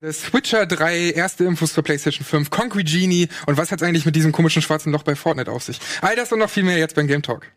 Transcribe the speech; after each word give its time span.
Das 0.00 0.32
Witcher 0.32 0.64
3, 0.64 1.10
erste 1.10 1.42
Infos 1.42 1.72
zur 1.72 1.82
PlayStation 1.82 2.24
5, 2.24 2.50
Concrete 2.50 2.88
Genie 2.88 3.26
und 3.46 3.56
was 3.56 3.72
hat's 3.72 3.82
eigentlich 3.82 4.06
mit 4.06 4.14
diesem 4.14 4.30
komischen 4.30 4.62
schwarzen 4.62 4.92
Loch 4.92 5.02
bei 5.02 5.16
Fortnite 5.16 5.50
auf 5.50 5.64
sich? 5.64 5.80
All 6.02 6.14
das 6.14 6.30
und 6.30 6.38
noch 6.38 6.50
viel 6.50 6.62
mehr 6.62 6.78
jetzt 6.78 6.94
beim 6.94 7.08
Game 7.08 7.22
Talk. 7.22 7.50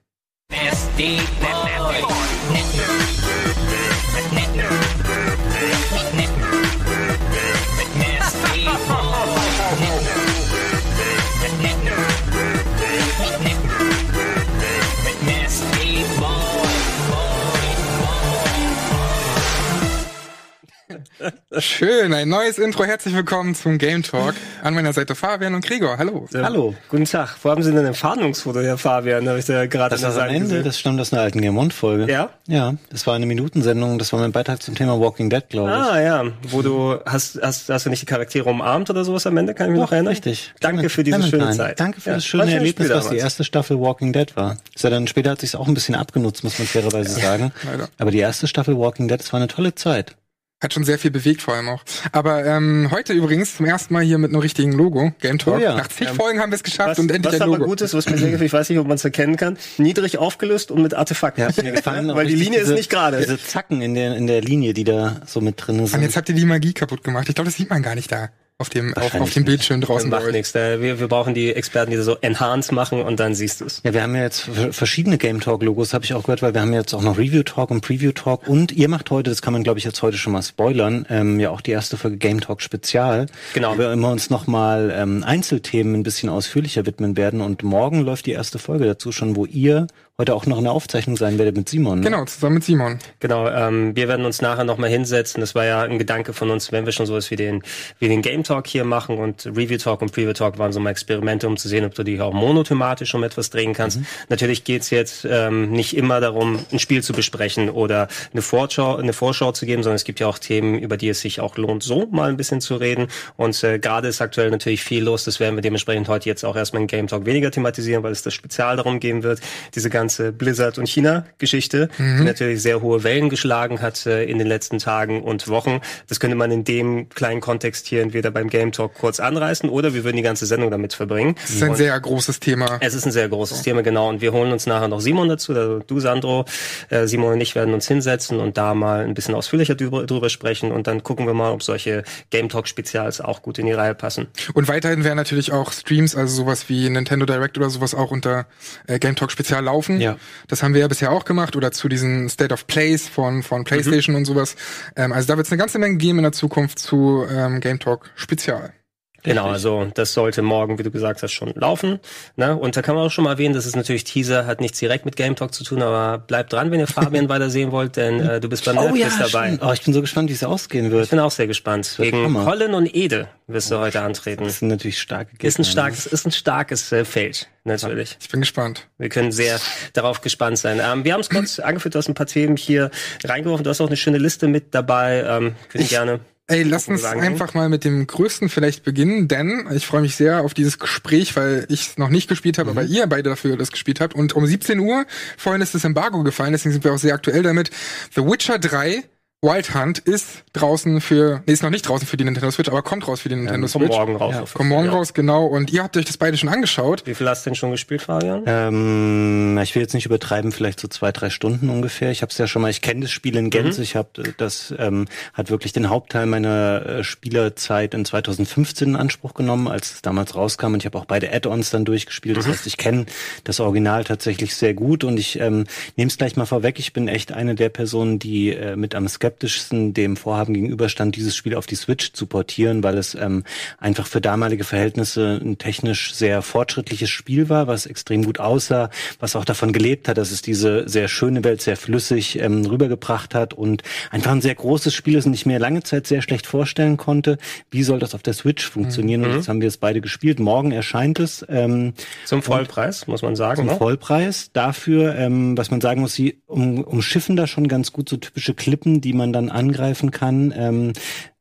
Schön, 21.58 22.14
ein 22.14 22.30
neues 22.30 22.58
Intro. 22.58 22.84
Herzlich 22.84 23.14
willkommen 23.14 23.54
zum 23.56 23.78
Game 23.78 24.04
Talk. 24.04 24.34
An 24.64 24.74
meiner 24.74 24.94
Seite 24.94 25.16
Fabian 25.16 25.54
und 25.54 25.66
Gregor. 25.66 25.98
Hallo. 25.98 26.28
Ja. 26.34 26.44
Hallo, 26.44 26.74
guten 26.90 27.06
Tag. 27.06 27.36
Wo 27.44 27.50
haben 27.50 27.62
Sie 27.62 27.72
denn 27.72 27.86
ein 27.86 27.94
Fahndungsfoto, 27.94 28.62
Herr 28.62 28.78
Fabian? 28.78 29.26
Da 29.26 29.32
habe 29.32 29.40
ich 29.40 29.48
ja 29.48 29.66
gerade 29.66 29.96
Das 29.96 30.04
war 30.04 30.24
am 30.24 30.30
Ende, 30.30 30.40
gesehen. 30.42 30.64
das 30.64 30.80
stammt 30.80 31.00
aus 31.00 31.14
einer 31.14 31.22
alten 31.22 31.42
Game 31.42 31.58
One-Folge. 31.58 32.12
Ja? 32.12 32.30
Ja, 32.48 32.76
das 32.90 33.06
war 33.08 33.16
eine 33.16 33.26
Minutensendung, 33.26 34.00
das 34.00 34.12
war 34.14 34.20
mein 34.20 34.32
Beitrag 34.32 34.64
zum 34.64 34.76
Thema 34.76 35.00
Walking 35.00 35.30
Dead, 35.30 35.48
glaube 35.50 35.70
ich. 35.70 35.76
Ah, 35.76 36.02
ja. 36.02 36.26
Wo 36.48 36.62
du, 36.62 36.98
hast, 37.06 37.40
hast, 37.42 37.70
hast 37.70 37.86
du 37.86 37.90
nicht 37.90 38.02
die 38.02 38.08
Charaktere 38.08 38.50
umarmt 38.50 38.90
oder 38.90 39.04
sowas 39.04 39.28
am 39.28 39.38
Ende? 39.38 39.54
Kann 39.54 39.68
ich 39.68 39.72
mich 39.74 39.80
Doch, 39.80 39.88
noch 39.88 39.92
erinnern? 39.92 40.12
richtig. 40.12 40.54
Danke 40.60 40.90
für 40.90 41.04
diese 41.04 41.22
schöne 41.24 41.52
Zeit. 41.52 41.80
Danke 41.80 42.02
für 42.02 42.10
ja. 42.10 42.16
das 42.16 42.26
schöne 42.26 42.54
Erlebnis, 42.54 42.90
was 42.90 43.10
die 43.10 43.18
erste 43.18 43.44
Staffel 43.44 43.80
Walking 43.80 44.14
Dead 44.14 44.36
war. 44.36 44.58
Ist 44.74 44.84
ja 44.84 44.90
dann 44.90 45.08
später 45.08 45.32
hat 45.32 45.42
sich's 45.42 45.56
auch 45.56 45.68
ein 45.68 45.74
bisschen 45.74 45.96
abgenutzt, 45.96 46.44
muss 46.44 46.58
man 46.58 46.68
fairerweise 46.68 47.20
sagen. 47.20 47.52
Leider. 47.64 47.90
Aber 48.00 48.12
die 48.12 48.20
erste 48.20 48.48
Staffel 48.48 48.78
Walking 48.78 49.08
Dead, 49.08 49.20
das 49.20 49.32
war 49.34 49.40
eine 49.40 49.48
tolle 49.48 49.76
Zeit. 49.76 50.16
Hat 50.62 50.76
schon 50.76 50.84
sehr 50.84 51.00
viel 51.00 51.10
bewegt, 51.10 51.42
vor 51.42 51.56
allem 51.56 51.70
auch. 51.70 51.84
Aber 52.12 52.46
ähm, 52.46 52.90
heute 52.92 53.14
übrigens 53.14 53.58
zum 53.58 53.66
ersten 53.66 53.96
Mal 53.96 54.04
hier 54.04 54.20
mit 54.20 54.30
einem 54.30 54.42
richtigen 54.42 54.74
Logo, 54.74 55.12
Game 55.20 55.40
Talk. 55.40 55.56
Oh 55.56 55.60
ja. 55.60 55.76
Nach 55.76 55.88
zig 55.88 56.10
ähm, 56.10 56.16
Folgen 56.16 56.40
haben 56.40 56.52
wir 56.52 56.56
es 56.56 56.64
geschafft 56.64 56.92
was, 56.92 57.00
und 57.00 57.10
endlich 57.10 57.34
was 57.34 57.42
ein 57.42 57.48
Logo. 57.48 57.54
Was 57.54 57.62
aber 57.62 57.68
gut 57.68 57.82
ist, 57.82 57.94
was 57.96 58.08
mir 58.08 58.18
sehr 58.20 58.30
gefällt, 58.30 58.48
ich 58.48 58.54
weiß 58.54 58.70
nicht, 58.70 58.78
ob 58.78 58.88
man 58.88 58.96
es 58.96 59.04
erkennen 59.04 59.38
kann, 59.38 59.58
niedrig 59.80 60.20
aufgelöst 60.20 60.70
und 60.70 60.84
mit 60.84 60.94
Artefakten. 60.94 61.44
Ja, 61.44 61.64
mir 61.64 61.72
gefallen 61.72 62.08
Weil 62.16 62.28
die 62.28 62.36
Linie 62.36 62.60
diese, 62.60 62.74
ist 62.74 62.78
nicht 62.78 62.92
gerade. 62.92 63.18
Diese 63.18 63.40
Zacken 63.40 63.82
in 63.82 63.96
der, 63.96 64.16
in 64.16 64.28
der 64.28 64.42
Linie, 64.42 64.76
die 64.76 64.84
da 64.84 65.22
so 65.26 65.42
mit 65.42 65.56
drin 65.58 65.84
sind. 65.88 65.96
Und 65.96 66.04
jetzt 66.04 66.16
habt 66.16 66.30
ihr 66.30 66.36
die 66.36 66.46
Magie 66.46 66.74
kaputt 66.74 67.04
gemacht. 67.04 67.28
Ich 67.28 67.34
glaube, 67.34 67.50
das 67.50 67.58
sieht 67.58 67.72
man 67.72 67.82
gar 67.82 67.96
nicht 67.96 68.12
da 68.12 68.30
auf 68.62 68.70
dem, 68.70 68.96
auf, 68.96 69.14
auf 69.16 69.34
dem 69.34 69.44
Bildschirm 69.44 69.82
draußen. 69.82 70.10
Macht 70.10 70.32
nichts. 70.32 70.54
Wir, 70.54 71.00
wir 71.00 71.08
brauchen 71.08 71.34
die 71.34 71.54
Experten, 71.54 71.92
die 71.92 71.98
so 71.98 72.16
Enhance 72.22 72.74
machen 72.74 73.02
und 73.02 73.20
dann 73.20 73.36
siehst 73.36 73.62
du 73.62 73.66
es. 73.66 73.82
Ja, 73.84 73.94
wir 73.94 74.04
haben 74.04 74.16
ja 74.16 74.22
jetzt 74.22 74.50
verschiedene 74.72 75.18
Game 75.18 75.42
Talk 75.42 75.64
Logos, 75.64 75.94
habe 75.94 76.06
ich 76.06 76.14
auch 76.14 76.24
gehört, 76.24 76.42
weil 76.42 76.54
wir 76.54 76.62
haben 76.62 76.72
jetzt 76.74 76.94
auch 76.94 77.02
noch 77.02 77.18
Review 77.18 77.44
Talk 77.44 77.72
und 77.72 77.82
Preview 77.82 78.12
Talk 78.12 78.48
und 78.48 78.72
ihr 78.72 78.88
macht 78.88 79.10
heute, 79.10 79.30
das 79.30 79.42
kann 79.42 79.54
man 79.54 79.64
glaube 79.64 79.80
ich 79.80 79.86
jetzt 79.86 80.02
heute 80.02 80.18
schon 80.18 80.34
mal 80.34 80.44
spoilern, 80.44 81.06
ähm, 81.10 81.40
ja 81.40 81.50
auch 81.50 81.62
die 81.62 81.72
erste 81.72 81.98
Folge 81.98 82.18
Game 82.18 82.40
Talk 82.40 82.62
Spezial. 82.62 83.26
Genau. 83.54 83.74
Wo 83.74 83.80
wir 83.80 83.92
immer 83.92 84.12
uns 84.12 84.30
nochmal 84.30 84.94
ähm, 84.96 85.24
Einzelthemen 85.24 85.96
ein 85.96 86.04
bisschen 86.04 86.30
ausführlicher 86.30 86.86
widmen 86.86 87.18
werden 87.18 87.42
und 87.42 87.64
morgen 87.64 88.02
läuft 88.02 88.28
die 88.28 88.32
erste 88.32 88.60
Folge 88.60 88.86
dazu 88.86 89.12
schon, 89.12 89.36
wo 89.36 89.46
ihr 89.46 89.88
heute 90.22 90.36
auch 90.36 90.46
noch 90.46 90.60
eine 90.60 90.72
Aufzeichnung 90.72 91.18
sein 91.18 91.40
werde 91.40 91.52
mit 91.52 91.68
Simon. 91.68 92.00
Ne? 92.00 92.06
Genau, 92.06 92.26
zusammen 92.26 92.56
mit 92.56 92.64
Simon. 92.64 93.00
Genau, 93.20 93.50
ähm, 93.50 93.96
wir 93.96 94.08
werden 94.08 94.24
uns 94.24 94.40
nachher 94.40 94.64
nochmal 94.64 94.92
hinsetzen. 94.92 95.42
Das 95.42 95.56
war 95.56 95.66
ja 95.66 95.82
ein 95.82 95.98
Gedanke 95.98 96.34
von 96.34 96.52
uns, 96.52 96.72
wenn 96.72 96.86
wir 96.86 96.92
schon 96.92 97.08
sowas 97.08 97.32
wie 97.32 97.36
den, 97.36 97.64
wie 97.98 98.08
den 98.08 98.22
Game 98.22 98.44
Talk 98.44 98.68
hier 98.68 98.86
machen 98.86 99.18
und 99.18 99.48
Review 99.48 99.78
Talk 99.78 100.04
und 100.04 100.12
Preview 100.12 100.34
Talk 100.34 100.60
waren 100.60 100.72
so 100.74 100.80
mal 100.80 100.92
Experimente, 100.92 101.48
um 101.48 101.58
zu 101.58 101.68
sehen, 101.68 101.86
ob 101.86 101.96
du 101.96 102.04
dich 102.04 102.22
auch 102.22 102.34
monothematisch 102.34 103.16
um 103.16 103.24
etwas 103.24 103.50
drehen 103.50 103.74
kannst. 103.74 104.00
Mhm. 104.00 104.06
Natürlich 104.30 104.64
geht's 104.64 104.92
jetzt 104.92 105.26
ähm, 105.28 105.72
nicht 105.72 105.98
immer 105.98 106.22
darum, 106.22 106.60
ein 106.72 106.78
Spiel 106.78 107.02
zu 107.02 107.14
besprechen 107.14 107.72
oder 107.72 108.08
eine 108.32 108.44
Vorschau, 108.44 108.98
eine 108.98 109.14
Vorschau 109.14 109.52
zu 109.54 109.66
geben, 109.66 109.82
sondern 109.82 109.96
es 109.96 110.04
gibt 110.04 110.20
ja 110.20 110.28
auch 110.28 110.38
Themen, 110.38 110.78
über 110.78 110.98
die 110.98 111.10
es 111.10 111.22
sich 111.22 111.40
auch 111.40 111.58
lohnt, 111.58 111.82
so 111.82 112.08
mal 112.12 112.30
ein 112.30 112.38
bisschen 112.38 112.62
zu 112.62 112.76
reden. 112.76 113.08
Und 113.38 113.64
äh, 113.64 113.80
gerade 113.80 114.08
ist 114.08 114.22
aktuell 114.22 114.52
natürlich 114.52 114.84
viel 114.84 115.04
los. 115.04 115.24
Das 115.24 115.40
werden 115.40 115.56
wir 115.56 115.64
dementsprechend 115.64 116.08
heute 116.10 116.30
jetzt 116.30 116.46
auch 116.46 116.56
erstmal 116.56 116.84
in 116.84 116.88
Game 116.88 117.08
Talk 117.08 117.26
weniger 117.26 117.50
thematisieren, 117.50 118.04
weil 118.04 118.12
es 118.12 118.22
das 118.22 118.36
Spezial 118.36 118.76
darum 118.76 119.00
geben 119.00 119.24
wird, 119.24 119.42
diese 119.74 119.90
ganze 119.90 120.11
Blizzard 120.20 120.78
und 120.78 120.88
China-Geschichte, 120.88 121.90
mhm. 121.98 122.18
die 122.20 122.24
natürlich 122.24 122.62
sehr 122.62 122.82
hohe 122.82 123.04
Wellen 123.04 123.30
geschlagen 123.30 123.82
hat 123.82 124.06
äh, 124.06 124.24
in 124.24 124.38
den 124.38 124.48
letzten 124.48 124.80
Tagen 124.80 125.22
und 125.22 125.48
Wochen. 125.48 125.82
Das 126.08 126.20
könnte 126.20 126.36
man 126.36 126.52
in 126.52 126.64
dem 126.64 127.10
kleinen 127.10 127.42
Kontext 127.42 127.88
hier 127.88 128.02
entweder 128.02 128.32
beim 128.32 128.50
Game 128.50 128.72
Talk 128.72 128.94
kurz 128.94 129.20
anreißen 129.20 129.70
oder 129.70 129.94
wir 129.94 130.04
würden 130.04 130.18
die 130.18 130.24
ganze 130.24 130.46
Sendung 130.46 130.72
damit 130.72 130.94
verbringen. 130.94 131.36
Es 131.44 131.52
ist 131.52 131.64
ein 131.64 131.72
und 131.72 131.76
sehr 131.76 132.00
großes 132.00 132.40
Thema. 132.40 132.78
Es 132.82 132.94
ist 132.94 133.06
ein 133.06 133.12
sehr 133.12 133.30
großes 133.30 133.60
so. 133.60 133.64
Thema, 133.64 133.82
genau. 133.82 134.10
Und 134.10 134.22
wir 134.22 134.32
holen 134.34 134.52
uns 134.52 134.66
nachher 134.66 134.88
noch 134.88 135.02
Simon 135.02 135.30
dazu, 135.30 135.54
also 135.54 135.80
du, 135.80 136.00
Sandro. 136.00 136.46
Äh, 136.90 137.08
Simon 137.08 137.34
und 137.34 137.42
ich 137.42 137.56
werden 137.56 137.74
uns 137.74 137.88
hinsetzen 137.88 138.40
und 138.40 138.58
da 138.58 138.74
mal 138.74 139.04
ein 139.04 139.14
bisschen 139.14 139.36
ausführlicher 139.36 139.76
drüber, 139.76 140.06
drüber 140.06 140.30
sprechen 140.30 140.72
und 140.72 140.88
dann 140.88 141.04
gucken 141.04 141.26
wir 141.28 141.34
mal, 141.34 141.52
ob 141.52 141.64
solche 141.64 142.04
Game 142.30 142.50
Talk-Spezials 142.50 143.22
auch 143.22 143.42
gut 143.42 143.60
in 143.60 143.66
die 143.66 143.74
Reihe 143.74 143.96
passen. 143.96 144.28
Und 144.54 144.68
weiterhin 144.68 145.04
werden 145.04 145.18
natürlich 145.18 145.52
auch 145.52 145.72
Streams, 145.72 146.16
also 146.16 146.36
sowas 146.36 146.70
wie 146.70 146.90
Nintendo 146.90 147.26
Direct 147.26 147.58
oder 147.58 147.70
sowas 147.70 147.96
auch 147.96 148.12
unter 148.12 148.46
äh, 148.88 149.00
Game 149.00 149.16
Talk 149.16 149.32
Spezial 149.32 149.64
laufen. 149.64 149.91
Ja. 150.00 150.18
Das 150.48 150.64
haben 150.64 150.74
wir 150.74 150.82
ja 150.82 150.88
bisher 150.88 151.12
auch 151.12 151.26
gemacht 151.26 151.56
oder 151.56 151.72
zu 151.72 151.90
diesen 151.90 152.30
State 152.30 152.54
of 152.54 152.68
Plays 152.68 153.10
von, 153.10 153.44
von 153.44 153.64
PlayStation 153.64 154.14
mhm. 154.14 154.20
und 154.20 154.26
sowas. 154.26 154.56
Ähm, 154.96 155.12
also 155.12 155.28
da 155.28 155.38
wird 155.38 155.48
es 155.48 155.52
eine 155.52 155.60
ganze 155.60 155.80
Menge 155.80 155.98
geben 155.98 156.20
in 156.20 156.24
der 156.24 156.32
Zukunft 156.32 156.80
zu 156.80 157.26
ähm, 157.30 157.60
Game 157.60 157.80
Talk 157.80 158.10
Spezial. 158.16 158.74
Genau, 159.24 159.48
also 159.48 159.88
das 159.94 160.14
sollte 160.14 160.42
morgen, 160.42 160.80
wie 160.80 160.84
du 160.84 160.92
gesagt 160.92 161.22
hast, 161.22 161.32
schon 161.32 161.54
laufen. 161.56 162.00
Ne? 162.36 162.56
Und 162.56 162.76
da 162.76 162.82
kann 162.82 162.96
man 162.96 163.06
auch 163.06 163.12
schon 163.12 163.24
mal 163.24 163.32
erwähnen, 163.32 163.54
das 163.54 163.66
ist 163.66 163.76
natürlich 163.76 164.04
Teaser, 164.04 164.46
hat 164.46 164.62
nichts 164.62 164.80
direkt 164.80 165.06
mit 165.06 165.16
Game 165.16 165.36
Talk 165.36 165.54
zu 165.54 165.64
tun, 165.64 165.82
aber 165.82 166.18
bleibt 166.18 166.54
dran, 166.54 166.72
wenn 166.72 166.80
ihr 166.80 166.88
Fabian 166.88 167.30
weiter 167.30 167.50
sehen 167.50 167.72
wollt, 167.72 167.98
denn 167.98 168.20
äh, 168.20 168.40
du 168.40 168.50
bist 168.50 168.66
beim 168.66 168.78
oh, 168.78 168.82
Nerdquiz 168.82 169.20
ja, 169.20 169.28
dabei. 169.28 169.60
Oh, 169.62 169.72
ich 169.72 169.84
bin 169.84 169.94
so 169.94 170.02
gespannt, 170.02 170.30
wie 170.30 170.34
es 170.34 170.44
ausgehen 170.44 170.92
wird. 170.92 171.04
Ich 171.06 171.10
bin 171.10 171.20
auch 171.20 171.32
sehr 171.32 171.48
gespannt. 171.48 171.96
Gegen 171.98 172.34
Colin 172.34 172.74
und 172.74 172.96
Ede 172.96 173.28
wirst 173.48 173.70
du 173.70 173.78
heute 173.78 174.02
antreten. 174.02 174.44
Das 174.46 174.60
sind 174.60 174.70
natürlich 174.70 175.00
starke 175.00 175.32
Gegner. 175.32 175.48
Ist 175.48 175.60
ein 175.60 175.66
starkes, 175.66 176.06
ist 176.06 176.26
ein 176.26 176.32
starkes 176.32 176.92
äh, 176.92 177.06
Feld, 177.06 177.48
natürlich. 177.64 178.18
Ich 178.20 178.30
bin 178.30 178.40
gespannt. 178.40 178.88
Wir 178.98 179.10
können 179.10 179.32
sehr 179.32 179.60
darauf 179.94 180.22
gespannt 180.22 180.58
sein. 180.58 180.82
Ähm, 180.84 181.04
wir 181.04 181.14
haben 181.14 181.22
es 181.22 181.30
kurz 181.30 181.60
angeführt, 181.60 181.96
du 181.96 182.00
hast 182.00 182.08
ein 182.08 182.16
paar 182.16 182.26
Themen 182.26 182.58
hier 182.58 182.90
reingeworfen. 183.24 183.64
Du 183.64 183.70
hast 183.70 183.82
auch 183.82 183.88
eine 183.88 183.98
schöne 183.98 184.18
Liste 184.18 184.48
mit 184.48 184.74
dabei. 184.74 185.24
Ähm, 185.28 185.56
können 185.70 185.88
gerne 185.88 186.20
Ey, 186.48 186.64
lass 186.64 186.90
uns 186.90 187.06
einfach 187.06 187.54
mal 187.54 187.70
mit 187.70 187.86
dem 187.86 188.06
Größten 188.06 188.50
vielleicht 188.50 188.84
beginnen, 188.84 189.30
denn 189.30 189.68
ich 189.74 189.88
freue 189.88 190.02
mich 190.02 190.18
sehr 190.18 190.42
auf 190.42 190.54
dieses 190.54 190.80
Gespräch, 190.80 191.36
weil 191.38 191.66
ich 191.70 191.88
es 191.88 191.98
noch 191.98 192.10
nicht 192.10 192.28
gespielt 192.28 192.58
habe, 192.58 192.72
mhm. 192.72 192.78
aber 192.78 192.88
ihr 192.88 193.08
beide 193.08 193.30
dafür 193.30 193.56
das 193.56 193.72
gespielt 193.72 194.02
habt. 194.02 194.16
Und 194.16 194.34
um 194.34 194.46
17 194.46 194.80
Uhr, 194.80 195.06
vorhin 195.38 195.62
ist 195.62 195.76
das 195.76 195.86
Embargo 195.86 196.24
gefallen, 196.24 196.52
deswegen 196.52 196.74
sind 196.74 196.84
wir 196.84 196.94
auch 196.94 196.98
sehr 196.98 197.14
aktuell 197.14 197.44
damit. 197.44 197.70
The 198.16 198.22
Witcher 198.24 198.60
3 198.60 199.04
Wild 199.44 199.74
Hunt 199.74 199.98
ist 199.98 200.44
draußen 200.54 201.02
für, 201.02 201.42
nee, 201.48 201.54
ist 201.54 201.64
noch 201.64 201.72
nicht 201.72 201.82
draußen 201.82 202.06
für 202.06 202.16
die 202.16 202.26
Nintendo 202.26 202.52
Switch, 202.52 202.70
aber 202.70 202.84
kommt 202.84 203.08
raus 203.08 203.22
für 203.22 203.30
die 203.30 203.36
Nintendo 203.36 203.66
ja, 203.66 203.68
Switch. 203.70 203.90
Kommt 203.90 204.12
morgen 204.12 204.16
raus. 204.16 204.36
Ja, 204.36 204.46
kommt 204.54 204.70
morgen 204.70 204.86
ja. 204.86 204.92
raus, 204.92 205.16
genau. 205.16 205.48
Und 205.48 205.74
ihr 205.74 205.82
habt 205.82 205.98
euch 205.98 206.06
das 206.06 206.18
beide 206.18 206.38
schon 206.38 206.50
angeschaut. 206.50 207.08
Wie 207.08 207.16
viel 207.16 207.28
hast 207.28 207.44
du 207.44 207.50
denn 207.50 207.56
schon 207.56 207.72
gespielt, 207.72 208.04
Fabian? 208.04 208.44
Ähm, 208.46 209.58
ich 209.64 209.74
will 209.74 209.82
jetzt 209.82 209.96
nicht 209.96 210.06
übertreiben, 210.06 210.52
vielleicht 210.52 210.80
so 210.80 210.88
zwei, 210.88 211.12
drei 211.12 211.32
Stunden 211.32 211.70
ungefähr. 211.70 212.12
Ich 212.12 212.22
habe 212.22 212.30
es 212.30 212.38
ja 212.38 212.46
schon 212.46 212.62
mal, 212.62 212.70
ich 212.70 212.82
kenne 212.82 213.02
das 213.02 213.10
Spiel 213.10 213.36
in 213.36 213.50
Gänze. 213.50 213.80
Mhm. 213.80 213.84
Ich 213.84 213.96
habe 213.96 214.10
das 214.38 214.76
ähm, 214.78 215.08
hat 215.34 215.50
wirklich 215.50 215.74
den 215.74 215.90
Hauptteil 215.90 216.28
meiner 216.28 216.86
äh, 216.86 217.04
Spielerzeit 217.04 217.96
in 217.96 218.06
2015 218.06 218.90
in 218.90 218.96
Anspruch 218.96 219.34
genommen, 219.34 219.68
als 219.68 219.94
es 219.94 220.02
damals 220.04 220.36
rauskam. 220.36 220.74
Und 220.74 220.82
ich 220.82 220.86
habe 220.86 221.00
auch 221.00 221.06
beide 221.06 221.34
Add-ons 221.34 221.72
dann 221.72 221.84
durchgespielt. 221.84 222.38
Das 222.38 222.46
mhm. 222.46 222.52
heißt, 222.52 222.68
ich 222.68 222.78
kenne 222.78 223.08
das 223.44 223.60
Original 223.60 224.04
tatsächlich 224.04 224.56
sehr 224.56 224.76
gut. 224.76 225.04
Und 225.04 225.18
ich 225.18 225.40
ähm, 225.40 225.66
nehme 225.96 226.10
es 226.10 226.18
gleich 226.20 226.36
mal 226.36 226.46
vorweg. 226.46 226.78
Ich 226.78 226.94
bin 226.94 227.08
echt 227.08 227.32
eine 227.32 227.56
der 227.56 227.70
Personen, 227.70 228.20
die 228.20 228.52
äh, 228.52 228.76
mit 228.76 228.94
am 228.94 229.08
skeptischsten 229.32 229.94
dem 229.94 230.18
Vorhaben 230.18 230.54
gegenüberstand, 230.54 231.16
dieses 231.16 231.36
Spiel 231.36 231.56
auf 231.56 231.66
die 231.66 231.76
Switch 231.76 232.12
zu 232.12 232.26
portieren, 232.26 232.84
weil 232.84 232.98
es 232.98 233.16
ähm, 233.16 233.44
einfach 233.78 234.06
für 234.06 234.20
damalige 234.20 234.64
Verhältnisse 234.64 235.40
ein 235.42 235.58
technisch 235.58 236.14
sehr 236.14 236.42
fortschrittliches 236.42 237.10
Spiel 237.10 237.48
war, 237.48 237.68
was 237.68 237.86
extrem 237.86 238.26
gut 238.26 238.40
aussah, 238.40 238.90
was 239.20 239.36
auch 239.36 239.46
davon 239.46 239.72
gelebt 239.72 240.08
hat, 240.08 240.18
dass 240.18 240.32
es 240.32 240.42
diese 240.42 240.88
sehr 240.90 241.08
schöne 241.08 241.44
Welt 241.44 241.62
sehr 241.62 241.78
flüssig 241.78 242.40
ähm, 242.40 242.66
rübergebracht 242.66 243.34
hat 243.34 243.54
und 243.54 243.84
einfach 244.10 244.32
ein 244.32 244.42
sehr 244.42 244.56
großes 244.56 244.94
Spiel 244.94 245.16
ist 245.16 245.26
und 245.26 245.34
ich 245.34 245.46
mir 245.46 245.60
lange 245.60 245.84
Zeit 245.84 246.08
sehr 246.08 246.22
schlecht 246.22 246.46
vorstellen 246.46 246.98
konnte, 246.98 247.38
wie 247.70 247.84
soll 247.84 248.00
das 248.00 248.14
auf 248.14 248.24
der 248.24 248.34
Switch 248.34 248.68
funktionieren. 248.68 249.22
Mhm. 249.22 249.28
Und 249.28 249.36
jetzt 249.36 249.48
haben 249.48 249.62
wir 249.62 249.70
es 249.70 249.78
beide 249.78 250.02
gespielt. 250.02 250.40
Morgen 250.40 250.72
erscheint 250.72 251.20
es. 251.20 251.46
Ähm, 251.48 251.94
zum 252.26 252.42
Vollpreis, 252.42 253.08
muss 253.08 253.22
man 253.22 253.36
sagen. 253.36 253.58
Zum 253.58 253.68
ne? 253.68 253.76
Vollpreis. 253.78 254.50
Dafür, 254.52 255.16
ähm, 255.16 255.58
was 255.58 255.72
man 255.72 255.80
sagen 255.80 256.02
muss, 256.02 256.14
sie 256.14 256.42
um, 256.48 256.84
umschiffen 256.84 257.36
da 257.36 257.48
schon 257.48 257.68
ganz 257.68 257.94
gut 257.94 258.10
so 258.10 258.18
typische 258.18 258.54
Klippen, 258.54 259.00
die 259.00 259.14
man 259.14 259.21
dann 259.28 259.50
angreifen 259.50 260.12
kann. 260.12 260.54
Ähm, 260.56 260.94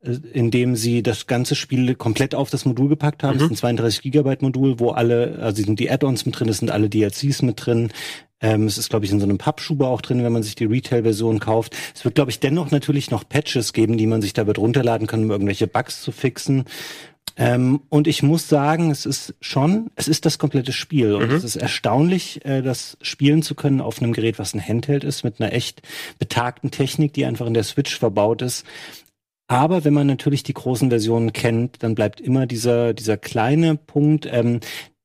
äh, 0.02 0.12
indem 0.32 0.76
sie 0.76 1.02
das 1.02 1.26
ganze 1.26 1.54
Spiel 1.54 1.94
komplett 1.94 2.34
auf 2.34 2.48
das 2.48 2.64
Modul 2.64 2.88
gepackt 2.88 3.22
haben. 3.22 3.36
Mhm. 3.36 3.44
Es 3.44 3.50
ist 3.50 3.50
ein 3.64 3.76
32 3.76 4.02
Gigabyte 4.02 4.42
Modul, 4.42 4.80
wo 4.80 4.90
alle, 4.90 5.38
also 5.42 5.62
sind 5.62 5.78
die 5.78 5.90
Add-ons 5.90 6.24
mit 6.24 6.38
drin, 6.38 6.48
es 6.48 6.58
sind 6.58 6.70
alle 6.70 6.88
DLCs 6.88 7.42
mit 7.42 7.66
drin. 7.66 7.90
Ähm, 8.40 8.64
es 8.66 8.78
ist, 8.78 8.88
glaube 8.88 9.04
ich, 9.04 9.12
in 9.12 9.20
so 9.20 9.26
einem 9.26 9.36
Pappschuber 9.36 9.88
auch 9.88 10.00
drin, 10.00 10.24
wenn 10.24 10.32
man 10.32 10.42
sich 10.42 10.54
die 10.54 10.64
Retail-Version 10.64 11.40
kauft. 11.40 11.76
Es 11.94 12.04
wird, 12.04 12.14
glaube 12.14 12.30
ich, 12.30 12.40
dennoch 12.40 12.70
natürlich 12.70 13.10
noch 13.10 13.28
Patches 13.28 13.74
geben, 13.74 13.98
die 13.98 14.06
man 14.06 14.22
sich 14.22 14.32
da 14.32 14.46
wird 14.46 14.58
runterladen 14.58 15.06
kann, 15.06 15.24
um 15.24 15.30
irgendwelche 15.30 15.66
Bugs 15.66 16.00
zu 16.00 16.12
fixen. 16.12 16.64
Ähm, 17.36 17.82
und 17.88 18.06
ich 18.06 18.22
muss 18.22 18.48
sagen, 18.48 18.90
es 18.90 19.06
ist 19.06 19.34
schon, 19.40 19.90
es 19.96 20.08
ist 20.08 20.26
das 20.26 20.38
komplette 20.38 20.72
Spiel. 20.72 21.14
Und 21.14 21.30
mhm. 21.30 21.36
es 21.36 21.44
ist 21.44 21.56
erstaunlich, 21.56 22.44
äh, 22.44 22.60
das 22.60 22.98
spielen 23.00 23.42
zu 23.42 23.54
können 23.54 23.80
auf 23.80 24.02
einem 24.02 24.12
Gerät, 24.12 24.38
was 24.38 24.54
ein 24.54 24.66
Handheld 24.66 25.04
ist, 25.04 25.24
mit 25.24 25.40
einer 25.40 25.52
echt 25.52 25.82
betagten 26.18 26.70
Technik, 26.70 27.14
die 27.14 27.24
einfach 27.24 27.46
in 27.46 27.54
der 27.54 27.64
Switch 27.64 27.98
verbaut 27.98 28.42
ist. 28.42 28.66
Aber 29.48 29.84
wenn 29.84 29.94
man 29.94 30.06
natürlich 30.06 30.42
die 30.44 30.54
großen 30.54 30.90
Versionen 30.90 31.32
kennt, 31.32 31.82
dann 31.82 31.96
bleibt 31.96 32.20
immer 32.20 32.46
dieser, 32.46 32.94
dieser 32.94 33.16
kleine 33.16 33.74
Punkt, 33.74 34.28
ähm, 34.30 34.60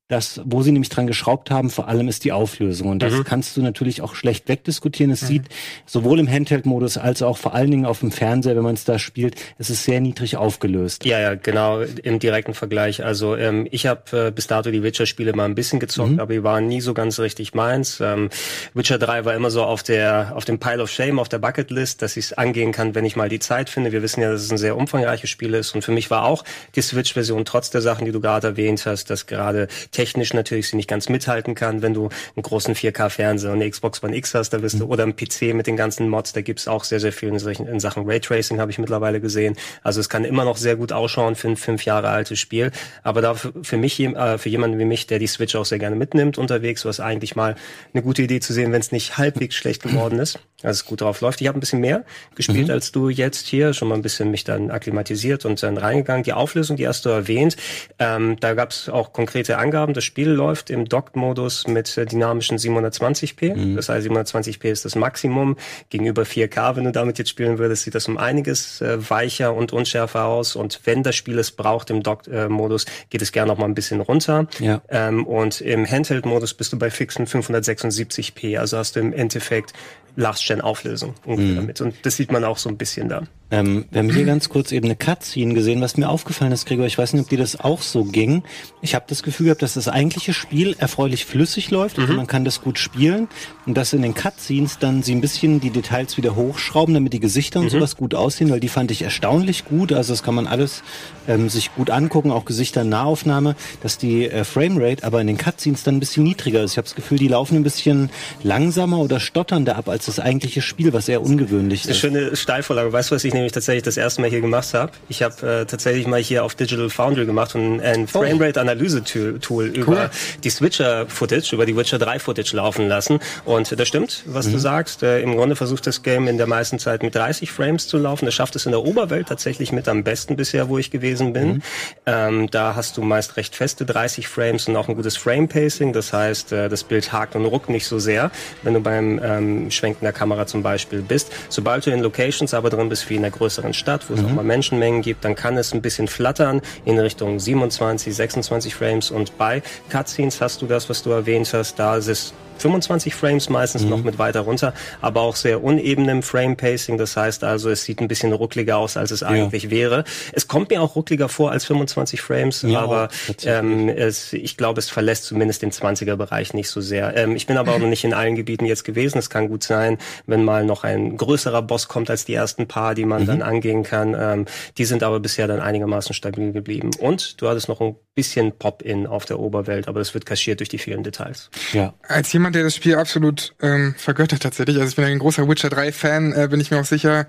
das, 0.07 0.39
wo 0.45 0.61
sie 0.61 0.71
nämlich 0.71 0.89
dran 0.89 1.07
geschraubt 1.07 1.49
haben, 1.49 1.71
vor 1.71 1.87
allem 1.87 2.07
ist 2.07 2.25
die 2.25 2.31
Auflösung. 2.31 2.89
Und 2.89 3.01
das 3.01 3.13
mhm. 3.13 3.23
kannst 3.23 3.57
du 3.57 3.63
natürlich 3.63 4.03
auch 4.03 4.13
schlecht 4.13 4.47
wegdiskutieren. 4.47 5.11
Es 5.11 5.23
mhm. 5.23 5.27
sieht 5.27 5.43
sowohl 5.87 6.19
im 6.19 6.29
Handheld-Modus 6.29 6.99
als 6.99 7.23
auch 7.23 7.37
vor 7.37 7.55
allen 7.55 7.71
Dingen 7.71 7.85
auf 7.85 8.01
dem 8.01 8.11
Fernseher, 8.11 8.55
wenn 8.55 8.63
man 8.63 8.75
es 8.75 8.83
da 8.83 8.99
spielt, 8.99 9.35
es 9.57 9.71
ist 9.71 9.83
sehr 9.83 10.01
niedrig 10.01 10.37
aufgelöst. 10.37 11.05
Ja, 11.05 11.19
ja, 11.19 11.33
genau, 11.33 11.81
im 11.81 12.19
direkten 12.19 12.53
Vergleich. 12.53 13.03
Also 13.03 13.35
ähm, 13.35 13.67
ich 13.71 13.87
habe 13.87 14.27
äh, 14.27 14.31
bis 14.31 14.45
dato 14.45 14.69
die 14.69 14.83
Witcher-Spiele 14.83 15.33
mal 15.33 15.45
ein 15.45 15.55
bisschen 15.55 15.79
gezockt, 15.79 16.11
mhm. 16.11 16.19
aber 16.19 16.33
die 16.33 16.43
waren 16.43 16.67
nie 16.67 16.81
so 16.81 16.93
ganz 16.93 17.19
richtig 17.19 17.55
meins. 17.55 17.99
Ähm, 17.99 18.29
Witcher 18.75 18.99
3 18.99 19.25
war 19.25 19.33
immer 19.33 19.49
so 19.49 19.63
auf 19.63 19.81
der 19.81 20.33
auf 20.35 20.45
dem 20.45 20.59
Pile 20.59 20.83
of 20.83 20.91
Shame, 20.91 21.17
auf 21.17 21.29
der 21.29 21.39
Bucketlist, 21.39 22.03
dass 22.03 22.15
ich 22.15 22.25
es 22.25 22.33
angehen 22.33 22.71
kann, 22.71 22.93
wenn 22.93 23.05
ich 23.05 23.15
mal 23.15 23.29
die 23.29 23.39
Zeit 23.39 23.71
finde. 23.71 23.91
Wir 23.91 24.03
wissen 24.03 24.21
ja, 24.21 24.31
dass 24.31 24.43
es 24.43 24.51
ein 24.51 24.59
sehr 24.59 24.77
umfangreiches 24.77 25.31
Spiel 25.31 25.55
ist. 25.55 25.73
Und 25.73 25.81
für 25.81 25.91
mich 25.91 26.11
war 26.11 26.25
auch 26.25 26.43
die 26.75 26.81
Switch-Version, 26.81 27.43
trotz 27.45 27.71
der 27.71 27.81
Sachen, 27.81 28.05
die 28.05 28.11
du 28.11 28.19
gerade 28.19 28.47
erwähnt 28.47 28.85
hast, 28.85 29.09
dass 29.09 29.25
gerade 29.25 29.67
technisch 29.95 30.33
natürlich 30.33 30.69
sie 30.69 30.75
nicht 30.75 30.89
ganz 30.89 31.07
mithalten 31.09 31.55
kann. 31.55 31.81
Wenn 31.81 31.93
du 31.93 32.09
einen 32.35 32.43
großen 32.43 32.75
4K-Fernseher 32.75 33.51
und 33.51 33.61
eine 33.61 33.69
Xbox 33.69 34.03
One 34.03 34.15
X 34.15 34.35
hast, 34.35 34.49
da 34.49 34.57
bist 34.57 34.79
du, 34.79 34.85
mhm. 34.85 34.91
oder 34.91 35.03
ein 35.03 35.15
PC 35.15 35.53
mit 35.53 35.67
den 35.67 35.77
ganzen 35.77 36.09
Mods, 36.09 36.33
da 36.33 36.41
gibt's 36.41 36.67
auch 36.67 36.83
sehr, 36.83 36.99
sehr 36.99 37.13
viel 37.13 37.29
in, 37.29 37.39
solchen, 37.39 37.67
in 37.67 37.79
Sachen 37.79 38.03
Raytracing, 38.05 38.59
habe 38.59 38.71
ich 38.71 38.77
mittlerweile 38.77 39.21
gesehen. 39.21 39.55
Also 39.83 40.01
es 40.01 40.09
kann 40.09 40.25
immer 40.25 40.43
noch 40.43 40.57
sehr 40.57 40.75
gut 40.75 40.91
ausschauen 40.91 41.35
für 41.35 41.47
ein 41.47 41.55
fünf 41.55 41.85
Jahre 41.85 42.09
altes 42.09 42.39
Spiel. 42.39 42.71
Aber 43.03 43.21
da 43.21 43.35
für 43.35 43.77
mich, 43.77 43.99
äh, 43.99 44.37
für 44.37 44.49
jemanden 44.49 44.79
wie 44.79 44.85
mich, 44.85 45.07
der 45.07 45.19
die 45.19 45.27
Switch 45.27 45.55
auch 45.55 45.65
sehr 45.65 45.79
gerne 45.79 45.95
mitnimmt 45.95 46.37
unterwegs, 46.37 46.83
was 46.83 46.99
eigentlich 46.99 47.35
mal 47.35 47.55
eine 47.93 48.03
gute 48.03 48.21
Idee 48.21 48.41
zu 48.41 48.51
sehen, 48.51 48.73
wenn 48.73 48.81
es 48.81 48.91
nicht 48.91 49.17
halbwegs 49.17 49.55
schlecht 49.55 49.83
geworden 49.83 50.19
ist 50.19 50.39
also 50.65 50.79
es 50.79 50.85
gut 50.85 51.01
drauf 51.01 51.21
läuft. 51.21 51.41
Ich 51.41 51.47
habe 51.47 51.57
ein 51.57 51.59
bisschen 51.59 51.79
mehr 51.79 52.03
gespielt 52.35 52.67
mhm. 52.67 52.73
als 52.73 52.91
du 52.91 53.09
jetzt 53.09 53.47
hier, 53.47 53.73
schon 53.73 53.87
mal 53.87 53.95
ein 53.95 54.01
bisschen 54.01 54.31
mich 54.31 54.43
dann 54.43 54.71
akklimatisiert 54.71 55.45
und 55.45 55.61
dann 55.61 55.77
reingegangen. 55.77 56.23
Die 56.23 56.33
Auflösung, 56.33 56.77
die 56.77 56.87
hast 56.87 57.05
du 57.05 57.09
erwähnt, 57.09 57.55
ähm, 57.99 58.37
da 58.39 58.53
gab 58.53 58.71
es 58.71 58.89
auch 58.89 59.13
konkrete 59.13 59.57
Angaben. 59.57 59.93
Das 59.93 60.03
Spiel 60.03 60.29
läuft 60.29 60.69
im 60.69 60.85
Docked-Modus 60.85 61.67
mit 61.67 61.97
äh, 61.97 62.05
dynamischen 62.05 62.57
720p. 62.57 63.55
Mhm. 63.55 63.75
Das 63.75 63.89
heißt, 63.89 64.07
720p 64.07 64.69
ist 64.69 64.85
das 64.85 64.95
Maximum. 64.95 65.57
Gegenüber 65.89 66.23
4K, 66.23 66.75
wenn 66.75 66.85
du 66.85 66.91
damit 66.91 67.17
jetzt 67.19 67.29
spielen 67.29 67.57
würdest, 67.57 67.83
sieht 67.83 67.95
das 67.95 68.07
um 68.07 68.17
einiges 68.17 68.81
äh, 68.81 69.09
weicher 69.09 69.53
und 69.53 69.73
unschärfer 69.73 70.25
aus. 70.25 70.55
Und 70.55 70.81
wenn 70.85 71.03
das 71.03 71.15
Spiel 71.15 71.39
es 71.39 71.51
braucht 71.51 71.89
im 71.89 72.03
Docked-Modus, 72.03 72.85
geht 73.09 73.21
es 73.21 73.31
gerne 73.31 73.51
noch 73.51 73.57
mal 73.57 73.65
ein 73.65 73.75
bisschen 73.75 74.01
runter. 74.01 74.47
Ja. 74.59 74.81
Ähm, 74.89 75.25
und 75.25 75.61
im 75.61 75.89
Handheld-Modus 75.89 76.53
bist 76.53 76.73
du 76.73 76.79
bei 76.79 76.89
fixen 76.89 77.27
576p. 77.27 78.57
Also 78.57 78.77
hast 78.77 78.95
du 78.95 78.99
im 78.99 79.13
Endeffekt 79.13 79.73
Last-Gen-Auflösung 80.15 81.13
mhm. 81.25 81.55
damit. 81.55 81.81
Und 81.81 81.95
das 82.03 82.15
sieht 82.15 82.31
man 82.31 82.43
auch 82.43 82.57
so 82.57 82.69
ein 82.69 82.77
bisschen 82.77 83.09
da. 83.09 83.23
Ähm, 83.51 83.85
wir 83.91 83.99
haben 83.99 84.11
hier 84.11 84.25
ganz 84.25 84.49
kurz 84.49 84.71
eben 84.71 84.85
eine 84.85 84.95
Cutscene 84.95 85.53
gesehen, 85.53 85.79
was 85.79 85.97
mir 85.97 86.09
aufgefallen 86.09 86.51
ist, 86.51 86.65
Gregor, 86.65 86.87
ich 86.87 86.97
weiß 86.97 87.13
nicht, 87.13 87.23
ob 87.23 87.29
dir 87.29 87.37
das 87.37 87.59
auch 87.59 87.83
so 87.83 88.03
ging. 88.03 88.43
Ich 88.81 88.95
habe 88.95 89.05
das 89.07 89.21
Gefühl 89.21 89.45
gehabt, 89.45 89.61
dass 89.61 89.75
das 89.75 89.87
eigentliche 89.87 90.33
Spiel 90.33 90.75
erfreulich 90.79 91.25
flüssig 91.25 91.69
läuft, 91.69 91.99
also 91.99 92.11
mhm. 92.11 92.17
man 92.17 92.27
kann 92.27 92.43
das 92.43 92.61
gut 92.61 92.79
spielen 92.79 93.27
und 93.67 93.77
dass 93.77 93.93
in 93.93 94.01
den 94.01 94.15
Cutscenes 94.15 94.79
dann 94.79 95.03
sie 95.03 95.13
ein 95.13 95.21
bisschen 95.21 95.59
die 95.59 95.69
Details 95.69 96.17
wieder 96.17 96.35
hochschrauben, 96.35 96.95
damit 96.95 97.13
die 97.13 97.19
Gesichter 97.19 97.59
und 97.59 97.67
mhm. 97.67 97.69
sowas 97.69 97.95
gut 97.95 98.15
aussehen, 98.15 98.49
weil 98.49 98.59
die 98.59 98.67
fand 98.67 98.89
ich 98.89 99.03
erstaunlich 99.03 99.65
gut, 99.65 99.93
also 99.93 100.11
das 100.11 100.23
kann 100.23 100.33
man 100.33 100.47
alles 100.47 100.81
ähm, 101.27 101.47
sich 101.47 101.73
gut 101.75 101.91
angucken, 101.91 102.31
auch 102.31 102.45
Gesichter 102.45 102.83
Nahaufnahme, 102.83 103.55
dass 103.83 103.99
die 103.99 104.27
äh, 104.27 104.43
Framerate 104.43 105.03
aber 105.03 105.21
in 105.21 105.27
den 105.27 105.37
Cutscenes 105.37 105.83
dann 105.83 105.97
ein 105.97 105.99
bisschen 105.99 106.23
niedriger 106.23 106.63
ist. 106.63 106.71
Ich 106.71 106.77
habe 106.77 106.85
das 106.85 106.95
Gefühl, 106.95 107.19
die 107.19 107.27
laufen 107.27 107.57
ein 107.57 107.63
bisschen 107.63 108.09
langsamer 108.41 108.97
oder 108.97 109.19
stotternder 109.19 109.75
ab 109.75 109.87
als 109.87 110.04
das 110.05 110.19
eigentliche 110.19 110.61
Spiel, 110.61 110.93
was 110.93 111.07
eher 111.07 111.21
ungewöhnlich 111.21 111.81
ist. 111.81 111.87
Eine 111.87 111.95
schöne 111.95 112.35
Steilvorlage, 112.35 112.91
weißt 112.91 113.11
du, 113.11 113.15
was 113.15 113.23
ich 113.23 113.33
nämlich 113.33 113.51
tatsächlich 113.51 113.83
das 113.83 113.97
erste 113.97 114.21
Mal 114.21 114.29
hier 114.29 114.41
gemacht 114.41 114.73
habe. 114.73 114.91
Ich 115.09 115.21
habe 115.21 115.35
äh, 115.61 115.65
tatsächlich 115.65 116.07
mal 116.07 116.21
hier 116.21 116.43
auf 116.43 116.55
Digital 116.55 116.89
Foundry 116.89 117.25
gemacht 117.25 117.55
und 117.55 117.81
ein 117.81 118.03
oh. 118.03 118.07
Framerate-Analyse-Tool 118.07 119.39
cool. 119.49 119.65
über 119.65 120.09
die 120.43 120.49
Switcher-Footage, 120.49 121.53
über 121.53 121.65
die 121.65 121.75
Witcher 121.75 121.97
3-Footage 121.97 122.55
laufen 122.55 122.87
lassen. 122.87 123.19
Und 123.45 123.79
das 123.79 123.87
stimmt, 123.87 124.23
was 124.25 124.47
mhm. 124.47 124.51
du 124.53 124.59
sagst. 124.59 125.03
Äh, 125.03 125.21
Im 125.21 125.35
Grunde 125.35 125.55
versucht 125.55 125.87
das 125.87 126.03
Game 126.03 126.27
in 126.27 126.37
der 126.37 126.47
meisten 126.47 126.79
Zeit 126.79 127.03
mit 127.03 127.15
30 127.15 127.51
Frames 127.51 127.87
zu 127.87 127.97
laufen. 127.97 128.25
Das 128.25 128.33
schafft 128.33 128.55
es 128.55 128.65
in 128.65 128.71
der 128.71 128.83
Oberwelt 128.83 129.27
tatsächlich 129.27 129.71
mit 129.71 129.87
am 129.87 130.03
besten 130.03 130.35
bisher, 130.35 130.69
wo 130.69 130.77
ich 130.77 130.91
gewesen 130.91 131.33
bin. 131.33 131.47
Mhm. 131.47 131.61
Ähm, 132.05 132.51
da 132.51 132.75
hast 132.75 132.97
du 132.97 133.01
meist 133.01 133.37
recht 133.37 133.55
feste 133.55 133.85
30 133.85 134.27
Frames 134.27 134.67
und 134.67 134.75
auch 134.75 134.87
ein 134.87 134.95
gutes 134.95 135.17
Frame-Pacing. 135.17 135.93
Das 135.93 136.13
heißt, 136.13 136.51
äh, 136.51 136.69
das 136.69 136.83
Bild 136.83 137.11
hakt 137.11 137.35
und 137.35 137.45
ruckt 137.45 137.69
nicht 137.69 137.87
so 137.87 137.99
sehr, 137.99 138.31
wenn 138.63 138.73
du 138.73 138.79
beim 138.79 139.19
ähm, 139.23 139.71
Schwenken 139.95 140.05
der 140.05 140.13
Kamera 140.13 140.45
zum 140.45 140.63
Beispiel 140.63 141.01
bist. 141.01 141.31
Sobald 141.49 141.85
du 141.85 141.91
in 141.91 142.01
Locations 142.01 142.53
aber 142.53 142.69
drin 142.69 142.89
bist, 142.89 143.09
wie 143.09 143.15
in 143.15 143.21
der 143.21 143.31
größeren 143.31 143.73
Stadt, 143.73 144.09
wo 144.09 144.13
es 144.13 144.21
mhm. 144.21 144.27
auch 144.27 144.31
mal 144.33 144.43
Menschenmengen 144.43 145.01
gibt, 145.01 145.23
dann 145.23 145.35
kann 145.35 145.57
es 145.57 145.73
ein 145.73 145.81
bisschen 145.81 146.07
flattern 146.07 146.61
in 146.85 146.99
Richtung 146.99 147.39
27, 147.39 148.15
26 148.15 148.75
Frames 148.75 149.11
und 149.11 149.37
bei 149.37 149.61
Cutscenes 149.89 150.41
hast 150.41 150.61
du 150.61 150.67
das, 150.67 150.89
was 150.89 151.03
du 151.03 151.11
erwähnt 151.11 151.51
hast, 151.53 151.79
da 151.79 151.97
ist 151.97 152.07
es 152.07 152.33
25 152.57 153.15
Frames 153.15 153.49
meistens 153.49 153.83
mhm. 153.83 153.89
noch 153.89 154.03
mit 154.03 154.17
weiter 154.17 154.41
runter, 154.41 154.73
aber 155.01 155.21
auch 155.21 155.35
sehr 155.35 155.63
unebenem 155.63 156.23
Frame-Pacing. 156.23 156.97
Das 156.97 157.17
heißt 157.17 157.43
also, 157.43 157.69
es 157.69 157.83
sieht 157.83 158.01
ein 158.01 158.07
bisschen 158.07 158.33
ruckliger 158.33 158.77
aus, 158.77 158.97
als 158.97 159.11
es 159.11 159.21
ja. 159.21 159.27
eigentlich 159.27 159.69
wäre. 159.69 160.03
Es 160.33 160.47
kommt 160.47 160.69
mir 160.69 160.81
auch 160.81 160.95
ruckliger 160.95 161.29
vor 161.29 161.51
als 161.51 161.65
25 161.65 162.21
Frames, 162.21 162.61
ja, 162.63 162.79
aber 162.79 163.09
ähm, 163.43 163.89
es, 163.89 164.33
ich 164.33 164.57
glaube, 164.57 164.79
es 164.79 164.89
verlässt 164.89 165.25
zumindest 165.25 165.61
den 165.61 165.71
20er-Bereich 165.71 166.53
nicht 166.53 166.69
so 166.69 166.81
sehr. 166.81 167.15
Ähm, 167.15 167.35
ich 167.35 167.47
bin 167.47 167.57
aber 167.57 167.73
auch 167.73 167.79
noch 167.79 167.87
nicht 167.87 168.03
in 168.03 168.13
allen 168.13 168.35
Gebieten 168.35 168.65
jetzt 168.65 168.83
gewesen. 168.83 169.17
Es 169.17 169.29
kann 169.29 169.47
gut 169.47 169.63
sein, 169.63 169.97
wenn 170.25 170.43
mal 170.43 170.65
noch 170.65 170.83
ein 170.83 171.17
größerer 171.17 171.61
Boss 171.61 171.87
kommt 171.87 172.09
als 172.09 172.25
die 172.25 172.33
ersten 172.33 172.67
paar, 172.67 172.95
die 172.95 173.05
man 173.05 173.23
mhm. 173.23 173.27
dann 173.27 173.41
angehen 173.41 173.83
kann. 173.83 174.15
Ähm, 174.17 174.45
die 174.77 174.85
sind 174.85 175.03
aber 175.03 175.19
bisher 175.19 175.47
dann 175.47 175.59
einigermaßen 175.59 176.13
stabil 176.13 176.51
geblieben. 176.51 176.91
Und 176.99 177.41
du 177.41 177.47
hattest 177.47 177.69
noch 177.69 177.81
ein 177.81 177.95
bisschen 178.15 178.53
Pop-In 178.53 179.07
auf 179.07 179.25
der 179.25 179.39
Oberwelt, 179.39 179.89
aber 179.89 179.99
das 179.99 180.13
wird 180.13 180.25
kaschiert 180.25 180.61
durch 180.61 180.69
die 180.69 180.77
vielen 180.77 181.03
Details. 181.03 181.49
Ja. 181.73 181.93
Als 182.07 182.31
jemand 182.31 182.45
jemand, 182.45 182.55
der 182.55 182.63
das 182.63 182.75
Spiel 182.75 182.95
absolut 182.95 183.55
ähm, 183.61 183.95
vergöttert 183.97 184.43
tatsächlich. 184.43 184.77
Also 184.77 184.89
ich 184.89 184.95
bin 184.95 185.05
ein 185.05 185.19
großer 185.19 185.47
Witcher 185.47 185.69
3 185.69 185.91
Fan, 185.91 186.33
äh, 186.33 186.47
bin 186.49 186.59
ich 186.59 186.69
mir 186.69 186.79
auch 186.79 186.85
sicher, 186.85 187.25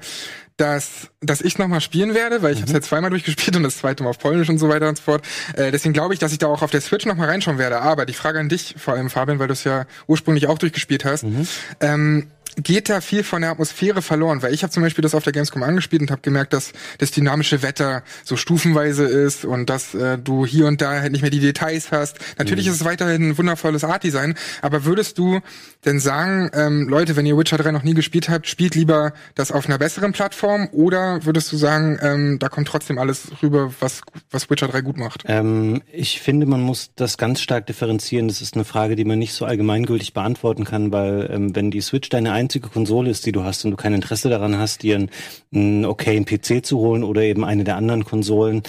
dass, 0.59 1.09
dass 1.21 1.41
ich 1.41 1.59
nochmal 1.59 1.81
spielen 1.81 2.15
werde, 2.15 2.43
weil 2.43 2.53
ich 2.53 2.59
mhm. 2.59 2.63
habe 2.63 2.73
es 2.73 2.75
ja 2.75 2.81
zweimal 2.83 3.11
durchgespielt 3.11 3.57
und 3.57 3.63
das 3.63 3.79
zweite 3.79 4.03
Mal 4.03 4.11
auf 4.11 4.19
Polnisch 4.19 4.49
und 4.49 4.59
so 4.59 4.69
weiter 4.69 4.89
und 4.89 4.97
so 4.97 5.03
fort. 5.03 5.25
Äh, 5.55 5.71
deswegen 5.71 5.95
glaube 5.95 6.13
ich, 6.13 6.21
dass 6.21 6.33
ich 6.33 6.39
da 6.39 6.49
auch 6.49 6.63
auf 6.63 6.71
der 6.71 6.83
Switch 6.83 7.07
nochmal 7.07 7.29
reinschauen 7.29 7.59
werde. 7.59 7.81
Aber 7.81 8.05
die 8.05 8.13
Frage 8.13 8.39
an 8.39 8.49
dich, 8.49 8.75
vor 8.79 8.95
allem 8.95 9.09
Fabian, 9.09 9.39
weil 9.39 9.49
du 9.49 9.55
es 9.55 9.65
ja 9.65 9.87
ursprünglich 10.07 10.47
auch 10.49 10.59
durchgespielt 10.59 11.05
hast. 11.05 11.25
Mhm. 11.25 11.49
Ähm, 11.81 12.27
geht 12.57 12.89
da 12.89 13.01
viel 13.01 13.23
von 13.23 13.43
der 13.43 13.51
Atmosphäre 13.51 14.03
verloren, 14.03 14.43
weil 14.43 14.53
ich 14.53 14.63
habe 14.63 14.73
zum 14.73 14.83
Beispiel 14.83 15.03
das 15.03 15.15
auf 15.15 15.25
der 15.25 15.33
Gamescom 15.33 15.63
angespielt 15.63 16.03
und 16.03 16.11
habe 16.11 16.23
gemerkt, 16.23 16.53
dass 16.53 16.73
das 16.99 17.11
dynamische 17.11 17.63
Wetter 17.63 18.03
so 18.25 18.37
stufenweise 18.37 19.05
ist 19.05 19.45
und 19.45 19.69
dass 19.69 19.95
äh, 19.95 20.19
du 20.19 20.47
hier 20.47 20.67
und 20.67 20.81
da 20.81 21.01
halt 21.01 21.13
nicht 21.13 21.23
mehr 21.23 21.31
die 21.31 21.41
Details 21.41 21.93
hast. 21.93 22.19
Natürlich 22.39 22.67
mhm. 22.67 22.73
ist 22.73 22.81
es 22.81 22.85
weiterhin 22.85 23.31
ein 23.31 23.39
wundervolles 23.39 23.85
Art-Design, 23.85 24.35
aber 24.63 24.85
würdest 24.85 25.19
du 25.19 25.41
denn 25.85 26.01
sagen, 26.01 26.51
ähm, 26.55 26.89
Leute, 26.89 27.17
wenn 27.17 27.27
ihr 27.27 27.37
Witcher 27.37 27.59
3 27.59 27.71
noch 27.73 27.83
nie 27.83 27.95
gespielt 27.95 28.29
habt, 28.29 28.49
spielt 28.49 28.75
lieber 28.75 29.13
das 29.35 29.53
auf 29.53 29.67
einer 29.67 29.79
besseren 29.79 30.13
Plattform 30.13 30.69
oder 30.73 31.25
würdest 31.25 31.53
du 31.53 31.57
sagen, 31.57 31.99
ähm, 32.03 32.39
da 32.39 32.49
kommt 32.49 32.69
trotzdem 32.69 32.99
alles 32.99 33.31
rüber, 33.43 33.73
was, 33.81 34.01
was 34.31 34.51
Witcher 34.51 34.69
3 34.69 34.81
gut 34.81 34.97
macht? 34.97 35.25
Ähm, 35.29 35.83
ich 35.93 36.21
finde, 36.21 36.47
man 36.47 36.61
muss 36.61 36.91
das 36.97 37.19
ganz 37.19 37.41
stark 37.41 37.67
differenzieren. 37.67 38.29
Das 38.29 38.41
ist 38.41 38.55
eine 38.55 38.65
Frage, 38.65 38.97
die 38.97 39.05
man 39.05 39.19
nicht 39.19 39.35
so 39.35 39.45
allgemeingültig 39.45 40.13
beantworten 40.13 40.65
kann, 40.65 40.93
weil 40.93 41.31
ähm, 41.33 41.55
wenn 41.55 41.71
die 41.71 41.81
Switch 41.81 42.09
deine 42.09 42.33
einzige 42.47 42.69
Konsole 42.69 43.11
ist, 43.11 43.27
die 43.27 43.33
du 43.33 43.43
hast 43.43 43.65
und 43.65 43.73
du 43.73 43.77
kein 43.77 43.93
Interesse 43.93 44.29
daran 44.29 44.57
hast, 44.57 44.85
dir 44.85 44.95
einen, 44.95 45.11
einen 45.53 45.85
okayen 45.85 46.25
PC 46.25 46.65
zu 46.65 46.79
holen 46.79 47.03
oder 47.03 47.23
eben 47.23 47.45
eine 47.45 47.65
der 47.65 47.77
anderen 47.77 48.05
Konsolen, 48.05 48.63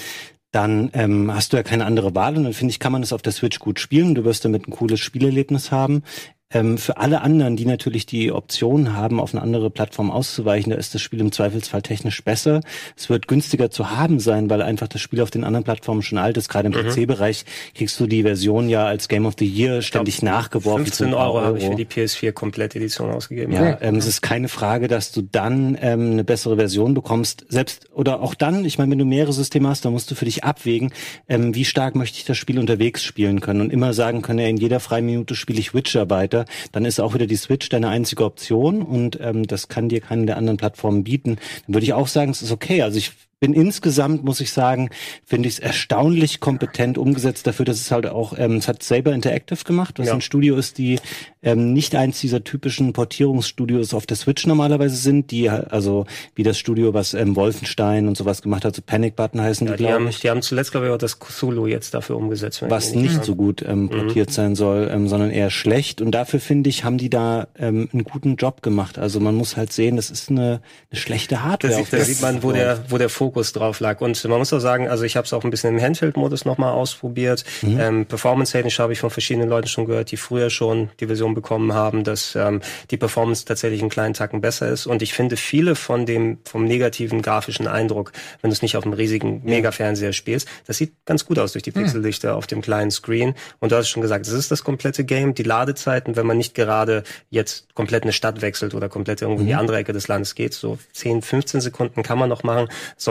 dann 0.50 0.90
ähm, 0.94 1.32
hast 1.32 1.52
du 1.52 1.58
ja 1.58 1.62
keine 1.62 1.84
andere 1.84 2.14
Wahl 2.16 2.36
und 2.36 2.42
dann 2.44 2.54
finde 2.54 2.72
ich, 2.72 2.80
kann 2.80 2.90
man 2.90 3.02
es 3.02 3.12
auf 3.12 3.22
der 3.22 3.32
Switch 3.32 3.60
gut 3.60 3.78
spielen. 3.78 4.16
Du 4.16 4.24
wirst 4.24 4.44
damit 4.44 4.66
ein 4.66 4.72
cooles 4.72 4.98
Spielerlebnis 4.98 5.70
haben. 5.70 6.02
Ähm, 6.50 6.78
für 6.78 6.96
alle 6.96 7.20
anderen, 7.20 7.56
die 7.56 7.66
natürlich 7.66 8.06
die 8.06 8.32
Option 8.32 8.94
haben, 8.94 9.20
auf 9.20 9.34
eine 9.34 9.42
andere 9.42 9.68
Plattform 9.68 10.10
auszuweichen, 10.10 10.70
da 10.70 10.78
ist 10.78 10.94
das 10.94 11.02
Spiel 11.02 11.20
im 11.20 11.30
Zweifelsfall 11.30 11.82
technisch 11.82 12.24
besser. 12.24 12.62
Es 12.96 13.10
wird 13.10 13.28
günstiger 13.28 13.70
zu 13.70 13.90
haben 13.90 14.18
sein, 14.18 14.48
weil 14.48 14.62
einfach 14.62 14.88
das 14.88 15.02
Spiel 15.02 15.20
auf 15.20 15.30
den 15.30 15.44
anderen 15.44 15.64
Plattformen 15.64 16.00
schon 16.00 16.16
alt 16.16 16.38
ist. 16.38 16.48
Gerade 16.48 16.68
im 16.68 16.74
mhm. 16.74 16.88
PC-Bereich 16.88 17.44
kriegst 17.74 18.00
du 18.00 18.06
die 18.06 18.22
Version 18.22 18.70
ja 18.70 18.86
als 18.86 19.08
Game 19.08 19.26
of 19.26 19.34
the 19.38 19.46
Year 19.46 19.82
ständig 19.82 20.18
glaub, 20.18 20.36
nachgeworfen. 20.36 20.86
15 20.86 21.12
Euro, 21.12 21.34
Euro. 21.34 21.40
habe 21.42 21.58
ich 21.58 21.66
für 21.66 21.74
die 21.74 21.84
PS4 21.84 22.32
Komplett-Edition 22.32 23.10
ausgegeben. 23.10 23.52
Ja, 23.52 23.70
ja. 23.70 23.78
Ähm, 23.82 23.96
es 23.96 24.06
ist 24.06 24.22
keine 24.22 24.48
Frage, 24.48 24.88
dass 24.88 25.12
du 25.12 25.20
dann 25.20 25.76
ähm, 25.82 26.12
eine 26.12 26.24
bessere 26.24 26.56
Version 26.56 26.94
bekommst. 26.94 27.44
Selbst 27.50 27.90
oder 27.92 28.22
auch 28.22 28.34
dann, 28.34 28.64
ich 28.64 28.78
meine, 28.78 28.90
wenn 28.92 28.98
du 28.98 29.04
mehrere 29.04 29.34
Systeme 29.34 29.68
hast, 29.68 29.84
dann 29.84 29.92
musst 29.92 30.10
du 30.10 30.14
für 30.14 30.24
dich 30.24 30.44
abwägen, 30.44 30.92
ähm, 31.28 31.54
wie 31.54 31.66
stark 31.66 31.94
möchte 31.94 32.16
ich 32.16 32.24
das 32.24 32.38
Spiel 32.38 32.58
unterwegs 32.58 33.04
spielen 33.04 33.40
können 33.40 33.60
und 33.60 33.70
immer 33.70 33.92
sagen 33.92 34.22
können, 34.22 34.38
ja, 34.38 34.46
in 34.46 34.56
jeder 34.56 34.80
freien 34.80 35.04
Minute 35.04 35.34
spiele 35.34 35.58
ich 35.58 35.74
Witcher 35.74 36.08
weiter 36.08 36.37
weiter, 36.38 36.50
dann 36.72 36.84
ist 36.84 37.00
auch 37.00 37.14
wieder 37.14 37.26
die 37.26 37.36
Switch 37.36 37.68
deine 37.68 37.88
einzige 37.88 38.24
Option 38.24 38.82
und 38.82 39.18
ähm, 39.20 39.46
das 39.46 39.68
kann 39.68 39.88
dir 39.88 40.00
keine 40.00 40.26
der 40.26 40.36
anderen 40.36 40.56
Plattformen 40.56 41.04
bieten. 41.04 41.36
Dann 41.66 41.74
würde 41.74 41.84
ich 41.84 41.92
auch 41.92 42.08
sagen, 42.08 42.30
es 42.30 42.42
ist 42.42 42.52
okay. 42.52 42.82
Also 42.82 42.98
ich 42.98 43.12
bin 43.40 43.54
insgesamt, 43.54 44.24
muss 44.24 44.40
ich 44.40 44.52
sagen, 44.52 44.90
finde 45.24 45.48
ich 45.48 45.54
es 45.54 45.60
erstaunlich 45.60 46.40
kompetent 46.40 46.98
umgesetzt 46.98 47.46
dafür, 47.46 47.64
dass 47.64 47.80
es 47.80 47.90
halt 47.90 48.06
auch, 48.06 48.34
ähm, 48.36 48.56
es 48.56 48.68
hat 48.68 48.82
Saber 48.82 49.12
Interactive 49.12 49.64
gemacht, 49.64 49.98
was 49.98 50.08
ja. 50.08 50.14
ein 50.14 50.20
Studio 50.20 50.56
ist, 50.56 50.78
die 50.78 50.98
ähm, 51.42 51.72
nicht 51.72 51.94
eins 51.94 52.20
dieser 52.20 52.42
typischen 52.42 52.92
Portierungsstudios 52.92 53.94
auf 53.94 54.06
der 54.06 54.16
Switch 54.16 54.46
normalerweise 54.46 54.96
sind, 54.96 55.30
die 55.30 55.48
also 55.48 56.06
wie 56.34 56.42
das 56.42 56.58
Studio, 56.58 56.94
was 56.94 57.14
ähm, 57.14 57.36
Wolfenstein 57.36 58.08
und 58.08 58.16
sowas 58.16 58.42
gemacht 58.42 58.64
hat, 58.64 58.74
so 58.74 58.82
Panic 58.82 59.14
Button 59.14 59.40
heißen 59.40 59.66
ja, 59.66 59.76
die, 59.76 59.84
die 59.84 59.92
haben, 59.92 60.08
ich. 60.08 60.20
Die 60.20 60.30
haben 60.30 60.42
zuletzt, 60.42 60.72
glaube 60.72 60.86
ich, 60.86 60.92
auch 60.92 60.98
das 60.98 61.20
Cthulhu 61.20 61.66
jetzt 61.66 61.94
dafür 61.94 62.16
umgesetzt. 62.16 62.62
Was 62.68 62.92
nicht, 62.92 63.12
nicht 63.12 63.24
so 63.24 63.36
gut 63.36 63.62
ähm, 63.62 63.82
mhm. 63.82 63.90
portiert 63.90 64.30
mhm. 64.30 64.32
sein 64.32 64.54
soll, 64.56 64.90
ähm, 64.92 65.08
sondern 65.08 65.30
eher 65.30 65.50
schlecht. 65.50 66.00
Und 66.00 66.10
dafür, 66.12 66.40
finde 66.40 66.70
ich, 66.70 66.84
haben 66.84 66.98
die 66.98 67.10
da 67.10 67.46
ähm, 67.56 67.88
einen 67.92 68.04
guten 68.04 68.36
Job 68.36 68.62
gemacht. 68.62 68.98
Also 68.98 69.20
man 69.20 69.34
muss 69.36 69.56
halt 69.56 69.72
sehen, 69.72 69.96
das 69.96 70.10
ist 70.10 70.30
eine, 70.30 70.60
eine 70.90 71.00
schlechte 71.00 71.44
Hardware. 71.44 71.84
Da 71.88 72.00
sieht 72.00 72.20
man, 72.20 72.42
wo 72.42 72.52
der, 72.52 72.84
wo 72.88 72.98
der 72.98 73.08
Fokus 73.08 73.27
drauf 73.30 73.80
lag. 73.80 74.00
Und 74.00 74.22
man 74.24 74.38
muss 74.38 74.52
auch 74.52 74.58
sagen, 74.58 74.88
also 74.88 75.04
ich 75.04 75.16
habe 75.16 75.24
es 75.24 75.32
auch 75.32 75.44
ein 75.44 75.50
bisschen 75.50 75.76
im 75.76 75.82
Handheld-Modus 75.82 76.44
nochmal 76.44 76.72
ausprobiert. 76.72 77.44
Mhm. 77.62 77.80
Ähm, 77.80 78.06
Performance-technisch 78.06 78.78
habe 78.78 78.92
ich 78.92 79.00
von 79.00 79.10
verschiedenen 79.10 79.48
Leuten 79.48 79.68
schon 79.68 79.86
gehört, 79.86 80.10
die 80.10 80.16
früher 80.16 80.50
schon 80.50 80.90
die 81.00 81.06
Version 81.06 81.34
bekommen 81.34 81.72
haben, 81.72 82.04
dass 82.04 82.34
ähm, 82.34 82.60
die 82.90 82.96
Performance 82.96 83.44
tatsächlich 83.44 83.80
einen 83.80 83.90
kleinen 83.90 84.14
Tacken 84.14 84.40
besser 84.40 84.68
ist. 84.68 84.86
Und 84.86 85.02
ich 85.02 85.14
finde 85.14 85.36
viele 85.36 85.74
von 85.74 86.06
dem 86.06 86.38
vom 86.44 86.64
negativen 86.64 87.22
grafischen 87.22 87.66
Eindruck, 87.66 88.12
wenn 88.40 88.50
du 88.50 88.54
es 88.54 88.62
nicht 88.62 88.76
auf 88.76 88.84
einem 88.84 88.94
riesigen 88.94 89.42
Mega-Fernseher 89.44 90.12
spielst, 90.12 90.48
das 90.66 90.78
sieht 90.78 90.92
ganz 91.04 91.24
gut 91.24 91.38
aus 91.38 91.52
durch 91.52 91.62
die 91.62 91.70
mhm. 91.70 91.82
Pixeldichte 91.82 92.28
mhm. 92.28 92.34
auf 92.34 92.46
dem 92.46 92.60
kleinen 92.60 92.90
Screen. 92.90 93.34
Und 93.60 93.72
du 93.72 93.76
hast 93.76 93.88
schon 93.88 94.02
gesagt, 94.02 94.26
das 94.26 94.34
ist 94.34 94.50
das 94.50 94.64
komplette 94.64 95.04
Game. 95.04 95.34
Die 95.34 95.42
Ladezeiten, 95.42 96.16
wenn 96.16 96.26
man 96.26 96.36
nicht 96.36 96.54
gerade 96.54 97.02
jetzt 97.30 97.74
komplett 97.74 98.02
eine 98.02 98.12
Stadt 98.12 98.42
wechselt 98.42 98.74
oder 98.74 98.88
komplett 98.88 99.22
irgendwie 99.22 99.42
mhm. 99.42 99.48
in 99.48 99.54
die 99.54 99.60
andere 99.60 99.78
Ecke 99.78 99.92
des 99.92 100.08
Landes 100.08 100.34
geht, 100.34 100.54
so 100.54 100.78
10, 100.92 101.22
15 101.22 101.60
Sekunden 101.60 102.02
kann 102.02 102.18
man 102.18 102.28
noch 102.28 102.42
machen. 102.42 102.68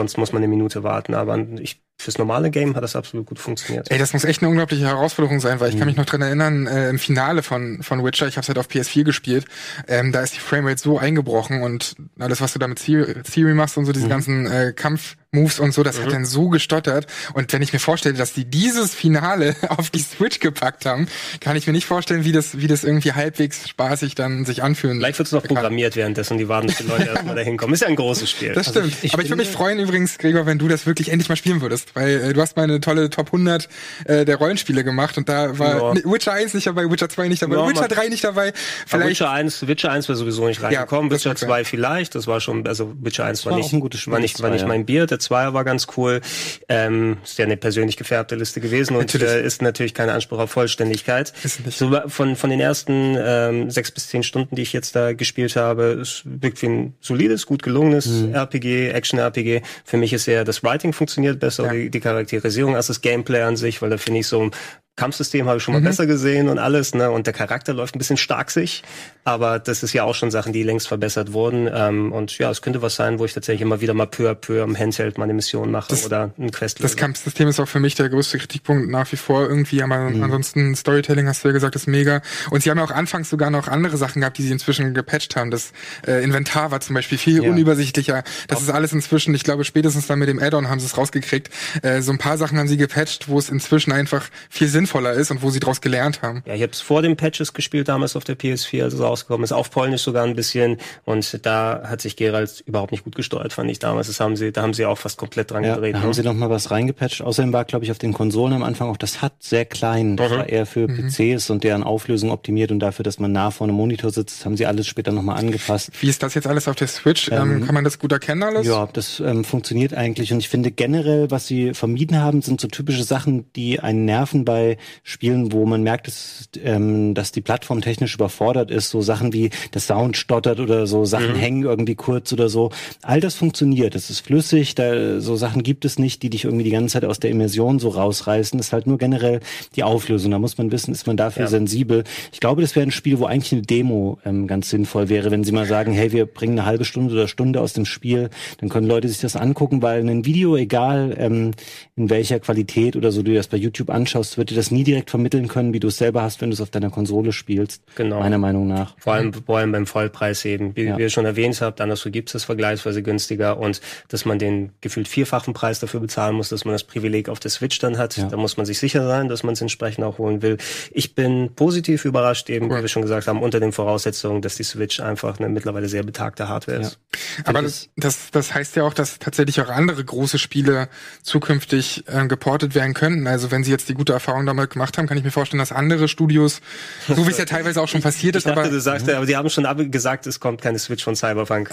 Sonst 0.08 0.16
muss 0.16 0.32
man 0.32 0.42
eine 0.42 0.48
Minute 0.48 0.82
warten. 0.82 1.14
Aber 1.14 1.36
ich 1.60 1.82
fürs 2.00 2.16
normale 2.16 2.50
Game 2.50 2.76
hat 2.76 2.82
das 2.82 2.96
absolut 2.96 3.26
gut 3.26 3.38
funktioniert. 3.38 3.90
Ey, 3.90 3.98
das 3.98 4.12
muss 4.12 4.24
echt 4.24 4.40
eine 4.40 4.48
unglaubliche 4.48 4.86
Herausforderung 4.86 5.40
sein, 5.40 5.60
weil 5.60 5.68
ich 5.68 5.74
mhm. 5.74 5.78
kann 5.80 5.88
mich 5.88 5.96
noch 5.96 6.06
dran 6.06 6.22
erinnern, 6.22 6.66
äh, 6.66 6.88
im 6.88 6.98
Finale 6.98 7.42
von, 7.42 7.82
von 7.82 8.04
Witcher, 8.04 8.28
ich 8.28 8.36
habe 8.36 8.42
es 8.42 8.48
halt 8.48 8.58
auf 8.58 8.68
PS4 8.68 9.02
gespielt, 9.02 9.46
ähm, 9.88 10.12
da 10.12 10.20
ist 10.20 10.34
die 10.34 10.40
Framerate 10.40 10.80
so 10.80 10.98
eingebrochen 10.98 11.60
und 11.60 11.96
alles, 12.18 12.40
was 12.40 12.52
du 12.52 12.60
da 12.60 12.68
mit 12.68 12.78
Siri 12.78 13.54
machst 13.54 13.76
und 13.76 13.84
so, 13.84 13.92
diese 13.92 14.06
mhm. 14.06 14.10
ganzen 14.10 14.46
äh, 14.46 14.72
Kampf 14.74 15.16
Moves 15.30 15.60
und 15.60 15.74
so, 15.74 15.82
das 15.82 15.98
mhm. 15.98 16.04
hat 16.04 16.12
dann 16.12 16.24
so 16.24 16.48
gestottert. 16.48 17.06
Und 17.34 17.52
wenn 17.52 17.60
ich 17.60 17.74
mir 17.74 17.78
vorstelle, 17.78 18.14
dass 18.14 18.32
die 18.32 18.46
dieses 18.46 18.94
Finale 18.94 19.54
auf 19.68 19.90
die 19.90 20.00
Switch 20.00 20.40
gepackt 20.40 20.86
haben, 20.86 21.06
kann 21.40 21.54
ich 21.54 21.66
mir 21.66 21.74
nicht 21.74 21.84
vorstellen, 21.84 22.24
wie 22.24 22.32
das, 22.32 22.58
wie 22.58 22.66
das 22.66 22.82
irgendwie 22.82 23.12
halbwegs 23.12 23.68
spaßig 23.68 24.14
dann 24.14 24.46
sich 24.46 24.62
anfühlen. 24.62 24.96
Vielleicht 24.96 25.18
wird 25.18 25.26
es 25.26 25.32
noch 25.32 25.42
kann. 25.42 25.54
programmiert 25.54 25.96
währenddessen, 25.96 26.38
die 26.38 26.48
warten, 26.48 26.68
dass 26.68 26.78
die 26.78 26.84
Leute 26.84 27.08
erstmal 27.08 27.34
dahin 27.34 27.58
kommen. 27.58 27.74
Ist 27.74 27.82
ja 27.82 27.88
ein 27.88 27.96
großes 27.96 28.30
Spiel. 28.30 28.54
Das 28.54 28.70
stimmt. 28.70 28.86
Also 28.86 28.88
ich, 28.88 29.04
ich 29.04 29.12
Aber 29.12 29.22
ich 29.22 29.28
würde 29.28 29.42
mich 29.42 29.50
freuen 29.50 29.78
übrigens, 29.78 30.16
Gregor, 30.16 30.46
wenn 30.46 30.58
du 30.58 30.66
das 30.66 30.86
wirklich 30.86 31.10
endlich 31.10 31.28
mal 31.28 31.36
spielen 31.36 31.60
würdest, 31.60 31.94
weil 31.94 32.08
äh, 32.08 32.32
du 32.32 32.40
hast 32.40 32.56
mal 32.56 32.62
eine 32.62 32.80
tolle 32.80 33.10
Top 33.10 33.26
100 33.26 33.68
äh, 34.06 34.24
der 34.24 34.36
Rollenspiele 34.36 34.82
gemacht 34.82 35.18
und 35.18 35.28
da 35.28 35.58
war 35.58 35.94
ja. 35.94 36.04
Witcher 36.10 36.32
1 36.32 36.54
nicht 36.54 36.66
dabei, 36.66 36.90
Witcher 36.90 37.10
2 37.10 37.28
nicht 37.28 37.42
dabei, 37.42 37.56
ja, 37.56 37.68
Witcher 37.68 37.88
3 37.88 38.08
nicht 38.08 38.24
dabei. 38.24 38.54
Vielleicht 38.86 39.10
Witcher 39.10 39.30
1, 39.30 39.66
Witcher 39.66 39.92
1 39.92 40.08
wäre 40.08 40.16
sowieso 40.16 40.46
nicht 40.46 40.62
reingekommen, 40.62 41.10
ja, 41.10 41.16
Witcher 41.16 41.36
2 41.36 41.64
vielleicht, 41.64 42.14
das 42.14 42.26
war 42.26 42.40
schon, 42.40 42.66
also 42.66 42.94
Witcher 43.02 43.26
1 43.26 43.44
war, 43.44 43.52
war 43.52 43.58
nicht, 43.58 43.72
war 44.06 44.20
nicht, 44.20 44.42
war 44.42 44.50
nicht 44.50 44.66
mein 44.66 44.86
Bier, 44.86 45.06
der 45.18 45.20
2 45.20 45.52
war 45.52 45.64
ganz 45.64 45.86
cool. 45.96 46.20
Ähm, 46.68 47.18
ist 47.22 47.38
ja 47.38 47.44
eine 47.44 47.56
persönlich 47.56 47.96
gefärbte 47.96 48.36
Liste 48.36 48.60
gewesen 48.60 48.94
und 48.94 49.00
natürlich. 49.00 49.28
Äh, 49.28 49.46
ist 49.46 49.62
natürlich 49.62 49.94
kein 49.94 50.08
Anspruch 50.08 50.38
auf 50.38 50.50
Vollständigkeit. 50.50 51.32
So, 51.68 51.90
von, 52.06 52.36
von 52.36 52.50
den 52.50 52.60
ersten 52.60 53.16
ähm, 53.18 53.70
sechs 53.70 53.90
bis 53.90 54.08
zehn 54.08 54.22
Stunden, 54.22 54.56
die 54.56 54.62
ich 54.62 54.72
jetzt 54.72 54.94
da 54.94 55.12
gespielt 55.12 55.56
habe, 55.56 55.98
ist 56.00 56.22
wirklich 56.24 56.70
ein 56.70 56.94
solides, 57.00 57.46
gut 57.46 57.62
gelungenes 57.62 58.06
mhm. 58.06 58.34
RPG, 58.34 58.90
Action-RPG. 58.90 59.62
Für 59.84 59.96
mich 59.96 60.12
ist 60.12 60.28
eher 60.28 60.44
das 60.44 60.62
Writing 60.62 60.92
funktioniert 60.92 61.40
besser, 61.40 61.66
ja. 61.66 61.72
die, 61.72 61.90
die 61.90 62.00
Charakterisierung 62.00 62.76
als 62.76 62.86
das 62.86 63.00
Gameplay 63.00 63.42
an 63.42 63.56
sich, 63.56 63.82
weil 63.82 63.90
da 63.90 63.98
finde 63.98 64.20
ich 64.20 64.26
so 64.26 64.50
Kampfsystem 64.98 65.46
habe 65.46 65.58
ich 65.58 65.62
schon 65.62 65.74
mal 65.74 65.80
mhm. 65.80 65.84
besser 65.84 66.06
gesehen 66.06 66.48
und 66.48 66.58
alles, 66.58 66.92
ne? 66.92 67.10
Und 67.10 67.26
der 67.26 67.32
Charakter 67.32 67.72
läuft 67.72 67.94
ein 67.94 67.98
bisschen 67.98 68.16
stark 68.16 68.50
sich, 68.50 68.82
aber 69.24 69.60
das 69.60 69.82
ist 69.82 69.92
ja 69.92 70.02
auch 70.02 70.14
schon 70.14 70.30
Sachen, 70.30 70.52
die 70.52 70.64
längst 70.64 70.88
verbessert 70.88 71.32
wurden. 71.32 71.70
Ähm, 71.72 72.12
und 72.12 72.36
ja, 72.38 72.50
es 72.50 72.62
könnte 72.62 72.82
was 72.82 72.96
sein, 72.96 73.18
wo 73.18 73.24
ich 73.24 73.32
tatsächlich 73.32 73.62
immer 73.62 73.80
wieder 73.80 73.94
mal 73.94 74.06
peu 74.06 74.28
à 74.28 74.34
peu 74.34 74.62
am 74.62 74.76
Handheld 74.76 75.16
meine 75.16 75.34
Mission 75.34 75.70
mache 75.70 75.90
das, 75.90 76.04
oder 76.04 76.32
ein 76.36 76.50
Quest. 76.50 76.82
Das 76.82 76.96
Kampfsystem 76.96 77.46
ist 77.46 77.60
auch 77.60 77.68
für 77.68 77.78
mich 77.78 77.94
der 77.94 78.08
größte 78.08 78.38
Kritikpunkt 78.38 78.90
nach 78.90 79.10
wie 79.12 79.16
vor 79.16 79.48
irgendwie, 79.48 79.82
aber 79.82 80.10
mhm. 80.10 80.22
ansonsten 80.22 80.74
Storytelling 80.74 81.28
hast 81.28 81.44
du 81.44 81.48
ja 81.48 81.52
gesagt, 81.52 81.76
ist 81.76 81.86
mega. 81.86 82.20
Und 82.50 82.64
sie 82.64 82.70
haben 82.70 82.78
ja 82.78 82.84
auch 82.84 82.90
anfangs 82.90 83.30
sogar 83.30 83.50
noch 83.50 83.68
andere 83.68 83.96
Sachen 83.96 84.20
gehabt, 84.20 84.36
die 84.38 84.42
sie 84.42 84.52
inzwischen 84.52 84.94
gepatcht 84.94 85.36
haben. 85.36 85.52
Das 85.52 85.72
äh, 86.06 86.24
Inventar 86.24 86.72
war 86.72 86.80
zum 86.80 86.94
Beispiel 86.94 87.18
viel 87.18 87.44
ja. 87.44 87.48
unübersichtlicher. 87.48 88.24
Das 88.48 88.58
auch. 88.58 88.62
ist 88.62 88.70
alles 88.70 88.92
inzwischen, 88.92 89.32
ich 89.34 89.44
glaube, 89.44 89.64
spätestens 89.64 90.08
dann 90.08 90.18
mit 90.18 90.28
dem 90.28 90.42
Add-on 90.42 90.68
haben 90.68 90.80
sie 90.80 90.86
es 90.86 90.98
rausgekriegt. 90.98 91.50
Äh, 91.82 92.02
so 92.02 92.10
ein 92.10 92.18
paar 92.18 92.36
Sachen 92.36 92.58
haben 92.58 92.66
sie 92.66 92.76
gepatcht, 92.76 93.28
wo 93.28 93.38
es 93.38 93.48
inzwischen 93.48 93.92
einfach 93.92 94.28
viel 94.50 94.66
Sinn 94.66 94.87
sinnvoller 94.88 95.12
ist 95.12 95.30
und 95.30 95.42
wo 95.42 95.50
sie 95.50 95.60
daraus 95.60 95.80
gelernt 95.80 96.22
haben. 96.22 96.42
Ja, 96.46 96.54
ich 96.54 96.62
habe 96.62 96.72
es 96.72 96.80
vor 96.80 97.02
den 97.02 97.16
Patches 97.16 97.52
gespielt, 97.52 97.88
damals 97.88 98.16
auf 98.16 98.24
der 98.24 98.38
PS4, 98.38 98.84
als 98.84 98.94
es 98.94 99.00
rausgekommen 99.00 99.44
ist, 99.44 99.52
auf 99.52 99.70
Polnisch 99.70 100.02
sogar 100.02 100.24
ein 100.24 100.34
bisschen. 100.34 100.78
Und 101.04 101.44
da 101.44 101.82
hat 101.84 102.00
sich 102.00 102.16
Geralt 102.16 102.62
überhaupt 102.66 102.92
nicht 102.92 103.04
gut 103.04 103.14
gesteuert, 103.14 103.52
fand 103.52 103.70
ich 103.70 103.78
damals. 103.78 104.06
Das 104.06 104.20
haben 104.20 104.36
sie, 104.36 104.52
da 104.52 104.62
haben 104.62 104.74
sie 104.74 104.86
auch 104.86 104.98
fast 104.98 105.18
komplett 105.18 105.50
dran 105.50 105.64
ja, 105.64 105.74
gedreht. 105.74 105.94
Da 105.94 106.00
haben 106.00 106.08
ne? 106.08 106.14
sie 106.14 106.22
noch 106.22 106.34
mal 106.34 106.50
was 106.50 106.70
reingepatcht. 106.70 107.22
Außerdem 107.22 107.52
war, 107.52 107.64
glaube 107.64 107.84
ich, 107.84 107.90
auf 107.90 107.98
den 107.98 108.12
Konsolen 108.12 108.54
am 108.54 108.62
Anfang 108.62 108.88
auch 108.88 108.96
das 108.96 109.22
HUD 109.22 109.32
sehr 109.40 109.64
klein. 109.64 110.16
Das 110.16 110.30
mhm. 110.30 110.36
war 110.36 110.48
eher 110.48 110.66
für 110.66 110.88
mhm. 110.88 111.08
PCs 111.08 111.50
und 111.50 111.64
deren 111.64 111.82
Auflösung 111.82 112.30
optimiert 112.30 112.70
und 112.70 112.80
dafür, 112.80 113.02
dass 113.02 113.18
man 113.18 113.32
nah 113.32 113.50
vor 113.50 113.66
einem 113.66 113.76
Monitor 113.76 114.10
sitzt, 114.10 114.44
haben 114.44 114.56
sie 114.56 114.66
alles 114.66 114.86
später 114.86 115.12
noch 115.12 115.22
mal 115.22 115.34
angepasst. 115.34 115.90
Wie 116.00 116.08
ist 116.08 116.22
das 116.22 116.34
jetzt 116.34 116.46
alles 116.46 116.68
auf 116.68 116.76
der 116.76 116.88
Switch? 116.88 117.30
Ähm, 117.30 117.52
ähm, 117.52 117.66
kann 117.66 117.74
man 117.74 117.84
das 117.84 117.98
gut 117.98 118.12
erkennen 118.12 118.42
alles? 118.42 118.66
Ja, 118.66 118.88
das 118.92 119.20
ähm, 119.20 119.44
funktioniert 119.44 119.94
eigentlich. 119.94 120.32
Und 120.32 120.38
ich 120.38 120.48
finde 120.48 120.70
generell, 120.70 121.30
was 121.30 121.46
sie 121.46 121.74
vermieden 121.74 122.20
haben, 122.20 122.42
sind 122.42 122.60
so 122.60 122.68
typische 122.68 123.04
Sachen, 123.04 123.52
die 123.54 123.80
einen 123.80 124.04
nerven 124.04 124.44
bei 124.44 124.77
Spielen, 125.02 125.52
wo 125.52 125.66
man 125.66 125.82
merkt, 125.82 126.06
dass, 126.06 126.48
ähm, 126.62 127.14
dass 127.14 127.32
die 127.32 127.40
Plattform 127.40 127.80
technisch 127.80 128.14
überfordert 128.14 128.70
ist, 128.70 128.90
so 128.90 129.02
Sachen 129.02 129.32
wie 129.32 129.50
der 129.74 129.80
Sound 129.80 130.16
stottert 130.16 130.60
oder 130.60 130.86
so 130.86 131.04
Sachen 131.04 131.34
mhm. 131.34 131.38
hängen 131.38 131.62
irgendwie 131.62 131.94
kurz 131.94 132.32
oder 132.32 132.48
so. 132.48 132.70
All 133.02 133.20
das 133.20 133.34
funktioniert, 133.34 133.94
es 133.94 134.10
ist 134.10 134.20
flüssig, 134.20 134.74
da 134.74 135.20
so 135.20 135.36
Sachen 135.36 135.62
gibt 135.62 135.84
es 135.84 135.98
nicht, 135.98 136.22
die 136.22 136.30
dich 136.30 136.44
irgendwie 136.44 136.64
die 136.64 136.70
ganze 136.70 136.94
Zeit 136.94 137.04
aus 137.04 137.20
der 137.20 137.30
Immersion 137.30 137.78
so 137.78 137.88
rausreißen. 137.88 138.58
Es 138.58 138.68
ist 138.68 138.72
halt 138.72 138.86
nur 138.86 138.98
generell 138.98 139.40
die 139.76 139.82
Auflösung. 139.82 140.30
Da 140.30 140.38
muss 140.38 140.58
man 140.58 140.72
wissen, 140.72 140.92
ist 140.92 141.06
man 141.06 141.16
dafür 141.16 141.44
ja. 141.44 141.48
sensibel. 141.48 142.04
Ich 142.32 142.40
glaube, 142.40 142.62
das 142.62 142.76
wäre 142.76 142.86
ein 142.86 142.90
Spiel, 142.90 143.18
wo 143.18 143.26
eigentlich 143.26 143.52
eine 143.52 143.62
Demo 143.62 144.18
ähm, 144.24 144.46
ganz 144.46 144.70
sinnvoll 144.70 145.08
wäre, 145.08 145.30
wenn 145.30 145.44
sie 145.44 145.52
mal 145.52 145.66
sagen, 145.66 145.92
hey, 145.92 146.12
wir 146.12 146.26
bringen 146.26 146.58
eine 146.58 146.66
halbe 146.66 146.84
Stunde 146.84 147.14
oder 147.14 147.28
Stunde 147.28 147.60
aus 147.60 147.72
dem 147.72 147.84
Spiel, 147.84 148.30
dann 148.58 148.68
können 148.68 148.86
Leute 148.86 149.08
sich 149.08 149.20
das 149.20 149.36
angucken, 149.36 149.82
weil 149.82 150.08
ein 150.08 150.24
Video, 150.24 150.56
egal 150.56 151.14
ähm, 151.18 151.52
in 151.96 152.10
welcher 152.10 152.40
Qualität 152.40 152.96
oder 152.96 153.12
so 153.12 153.22
du 153.22 153.34
das 153.34 153.48
bei 153.48 153.56
YouTube 153.56 153.90
anschaust, 153.90 154.38
wird 154.38 154.50
dir 154.50 154.54
das 154.58 154.70
nie 154.70 154.84
direkt 154.84 155.10
vermitteln 155.10 155.48
können, 155.48 155.72
wie 155.72 155.80
du 155.80 155.88
es 155.88 155.96
selber 155.96 156.22
hast, 156.22 156.40
wenn 156.40 156.50
du 156.50 156.54
es 156.54 156.60
auf 156.60 156.70
deiner 156.70 156.90
Konsole 156.90 157.32
spielst. 157.32 157.82
Genau. 157.94 158.20
Meiner 158.20 158.38
Meinung 158.38 158.66
nach. 158.66 158.96
Vor 158.98 159.14
allem, 159.14 159.32
vor 159.32 159.58
allem 159.58 159.72
beim 159.72 159.86
Vollpreis 159.86 160.44
eben. 160.44 160.74
Wie, 160.76 160.84
ja. 160.84 160.98
wie 160.98 161.02
ihr 161.02 161.10
schon 161.10 161.24
erwähnt 161.24 161.60
habt, 161.60 161.80
anderswo 161.80 162.10
gibt 162.10 162.28
es 162.28 162.32
das 162.34 162.44
vergleichsweise 162.44 163.02
günstiger 163.02 163.58
und 163.58 163.80
dass 164.08 164.24
man 164.24 164.38
den 164.38 164.72
gefühlt 164.80 165.08
vierfachen 165.08 165.54
Preis 165.54 165.80
dafür 165.80 166.00
bezahlen 166.00 166.34
muss, 166.34 166.48
dass 166.48 166.64
man 166.64 166.72
das 166.74 166.84
Privileg 166.84 167.28
auf 167.28 167.40
der 167.40 167.50
Switch 167.50 167.78
dann 167.78 167.98
hat. 167.98 168.16
Ja. 168.16 168.26
Da 168.26 168.36
muss 168.36 168.56
man 168.56 168.66
sich 168.66 168.78
sicher 168.78 169.06
sein, 169.06 169.28
dass 169.28 169.42
man 169.42 169.52
es 169.52 169.60
entsprechend 169.60 170.04
auch 170.04 170.18
holen 170.18 170.42
will. 170.42 170.58
Ich 170.90 171.14
bin 171.14 171.54
positiv 171.54 172.04
überrascht, 172.04 172.50
eben, 172.50 172.66
cool. 172.66 172.78
wie 172.78 172.82
wir 172.82 172.88
schon 172.88 173.02
gesagt 173.02 173.28
haben, 173.28 173.40
unter 173.42 173.60
den 173.60 173.72
Voraussetzungen, 173.72 174.42
dass 174.42 174.56
die 174.56 174.64
Switch 174.64 175.00
einfach 175.00 175.38
eine 175.38 175.48
mittlerweile 175.48 175.88
sehr 175.88 176.02
betagte 176.02 176.48
Hardware 176.48 176.80
ist. 176.80 176.98
Ja. 177.38 177.44
Aber 177.44 177.62
das, 177.62 177.88
das, 177.96 178.30
das 178.32 178.54
heißt 178.54 178.76
ja 178.76 178.82
auch, 178.82 178.94
dass 178.94 179.18
tatsächlich 179.20 179.60
auch 179.60 179.68
andere 179.68 180.04
große 180.04 180.38
Spiele 180.38 180.88
zukünftig 181.22 182.04
äh, 182.08 182.26
geportet 182.26 182.74
werden 182.74 182.94
könnten. 182.94 183.26
Also 183.26 183.50
wenn 183.50 183.62
sie 183.62 183.70
jetzt 183.70 183.88
die 183.88 183.94
gute 183.94 184.12
Erfahrung 184.12 184.47
damit 184.48 184.70
gemacht 184.70 184.98
haben, 184.98 185.06
kann 185.06 185.16
ich 185.16 185.24
mir 185.24 185.30
vorstellen, 185.30 185.58
dass 185.58 185.72
andere 185.72 186.08
Studios, 186.08 186.60
so 187.06 187.26
wie 187.26 187.30
es 187.30 187.38
ja 187.38 187.44
teilweise 187.46 187.80
auch 187.80 187.88
schon 187.88 188.02
passiert 188.02 188.36
ist, 188.36 188.46
ich 188.46 188.52
dachte, 188.52 188.60
aber 188.60 188.70
du 188.70 188.80
sagst, 188.80 189.08
aber 189.08 189.26
die 189.26 189.36
haben 189.36 189.48
schon 189.50 189.90
gesagt, 189.90 190.26
es 190.26 190.40
kommt 190.40 190.60
keine 190.60 190.78
Switch 190.78 191.04
von 191.04 191.16
Cyberpunk. 191.16 191.70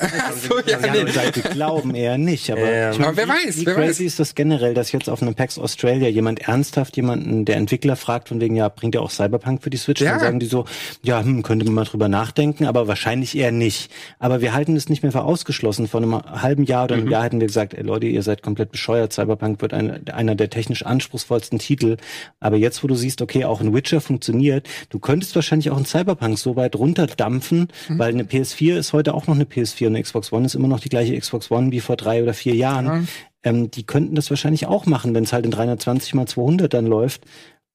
so, 0.47 0.59
ja, 0.65 0.77
nee. 0.79 1.05
die 1.35 1.41
glauben 1.41 1.95
eher 1.95 2.17
nicht, 2.17 2.51
aber, 2.51 2.69
ja. 2.69 2.91
ich 2.91 2.99
mein, 2.99 3.07
aber 3.07 3.17
wer 3.17 3.27
weiß, 3.27 3.57
wie 3.57 3.65
wer 3.65 3.75
crazy 3.75 4.05
weiß. 4.05 4.11
ist 4.11 4.19
das 4.19 4.35
generell, 4.35 4.73
dass 4.73 4.91
jetzt 4.91 5.09
auf 5.09 5.21
einem 5.21 5.35
PAX 5.35 5.57
Australia 5.57 6.07
jemand 6.07 6.41
ernsthaft 6.41 6.95
jemanden, 6.97 7.45
der 7.45 7.57
Entwickler 7.57 7.95
fragt 7.95 8.29
von 8.29 8.41
wegen, 8.41 8.55
ja, 8.55 8.69
bringt 8.69 8.95
er 8.95 9.01
auch 9.01 9.11
Cyberpunk 9.11 9.63
für 9.63 9.69
die 9.69 9.77
Switch? 9.77 10.01
Ja. 10.01 10.11
Dann 10.11 10.19
sagen 10.19 10.39
die 10.39 10.45
so, 10.45 10.65
ja, 11.01 11.21
hm, 11.21 11.43
könnte 11.43 11.65
man 11.65 11.73
mal 11.73 11.85
drüber 11.85 12.09
nachdenken, 12.09 12.65
aber 12.65 12.87
wahrscheinlich 12.87 13.37
eher 13.37 13.51
nicht. 13.51 13.91
Aber 14.19 14.41
wir 14.41 14.53
halten 14.53 14.75
es 14.75 14.89
nicht 14.89 15.03
mehr 15.03 15.11
für 15.11 15.23
ausgeschlossen. 15.23 15.87
Vor 15.87 16.01
einem 16.01 16.15
halben 16.15 16.63
Jahr 16.63 16.85
oder 16.85 16.95
einem 16.95 17.05
mhm. 17.05 17.11
Jahr 17.11 17.23
hätten 17.23 17.39
wir 17.39 17.47
gesagt, 17.47 17.73
ey 17.73 17.83
Leute, 17.83 18.07
ihr 18.07 18.23
seid 18.23 18.41
komplett 18.41 18.71
bescheuert. 18.71 19.13
Cyberpunk 19.13 19.61
wird 19.61 19.73
ein, 19.73 20.07
einer 20.09 20.35
der 20.35 20.49
technisch 20.49 20.85
anspruchsvollsten 20.85 21.59
Titel. 21.59 21.97
Aber 22.39 22.57
jetzt, 22.65 22.83
wo 22.83 22.87
du 22.87 22.95
siehst, 22.95 23.21
okay, 23.21 23.45
auch 23.45 23.61
ein 23.61 23.73
Witcher 23.73 24.01
funktioniert, 24.01 24.67
du 24.89 24.99
könntest 24.99 25.35
wahrscheinlich 25.35 25.69
auch 25.69 25.77
ein 25.77 25.85
Cyberpunk 25.85 26.37
so 26.37 26.55
weit 26.55 26.75
runterdampfen, 26.75 27.67
mhm. 27.87 27.99
weil 27.99 28.09
eine 28.09 28.23
PS4 28.23 28.75
ist 28.75 28.91
heute 28.91 29.13
auch 29.13 29.27
noch 29.27 29.35
eine 29.35 29.45
PS4 29.45 29.87
und 29.87 29.95
eine 29.95 30.03
Xbox 30.03 30.33
One 30.33 30.45
ist 30.45 30.55
immer 30.55 30.67
noch 30.67 30.79
die 30.79 30.89
gleiche 30.89 31.17
Xbox 31.17 31.51
One 31.51 31.71
wie 31.71 31.79
vor 31.79 31.95
drei 31.95 32.23
oder 32.23 32.33
vier 32.33 32.55
Jahren. 32.55 32.85
Ja. 32.85 33.03
Ähm, 33.43 33.69
die 33.69 33.85
könnten 33.85 34.15
das 34.15 34.29
wahrscheinlich 34.31 34.65
auch 34.65 34.87
machen, 34.87 35.13
wenn 35.13 35.23
es 35.23 35.31
halt 35.31 35.45
in 35.45 35.51
320 35.51 36.15
mal 36.15 36.27
200 36.27 36.73
dann 36.73 36.87
läuft. 36.87 37.21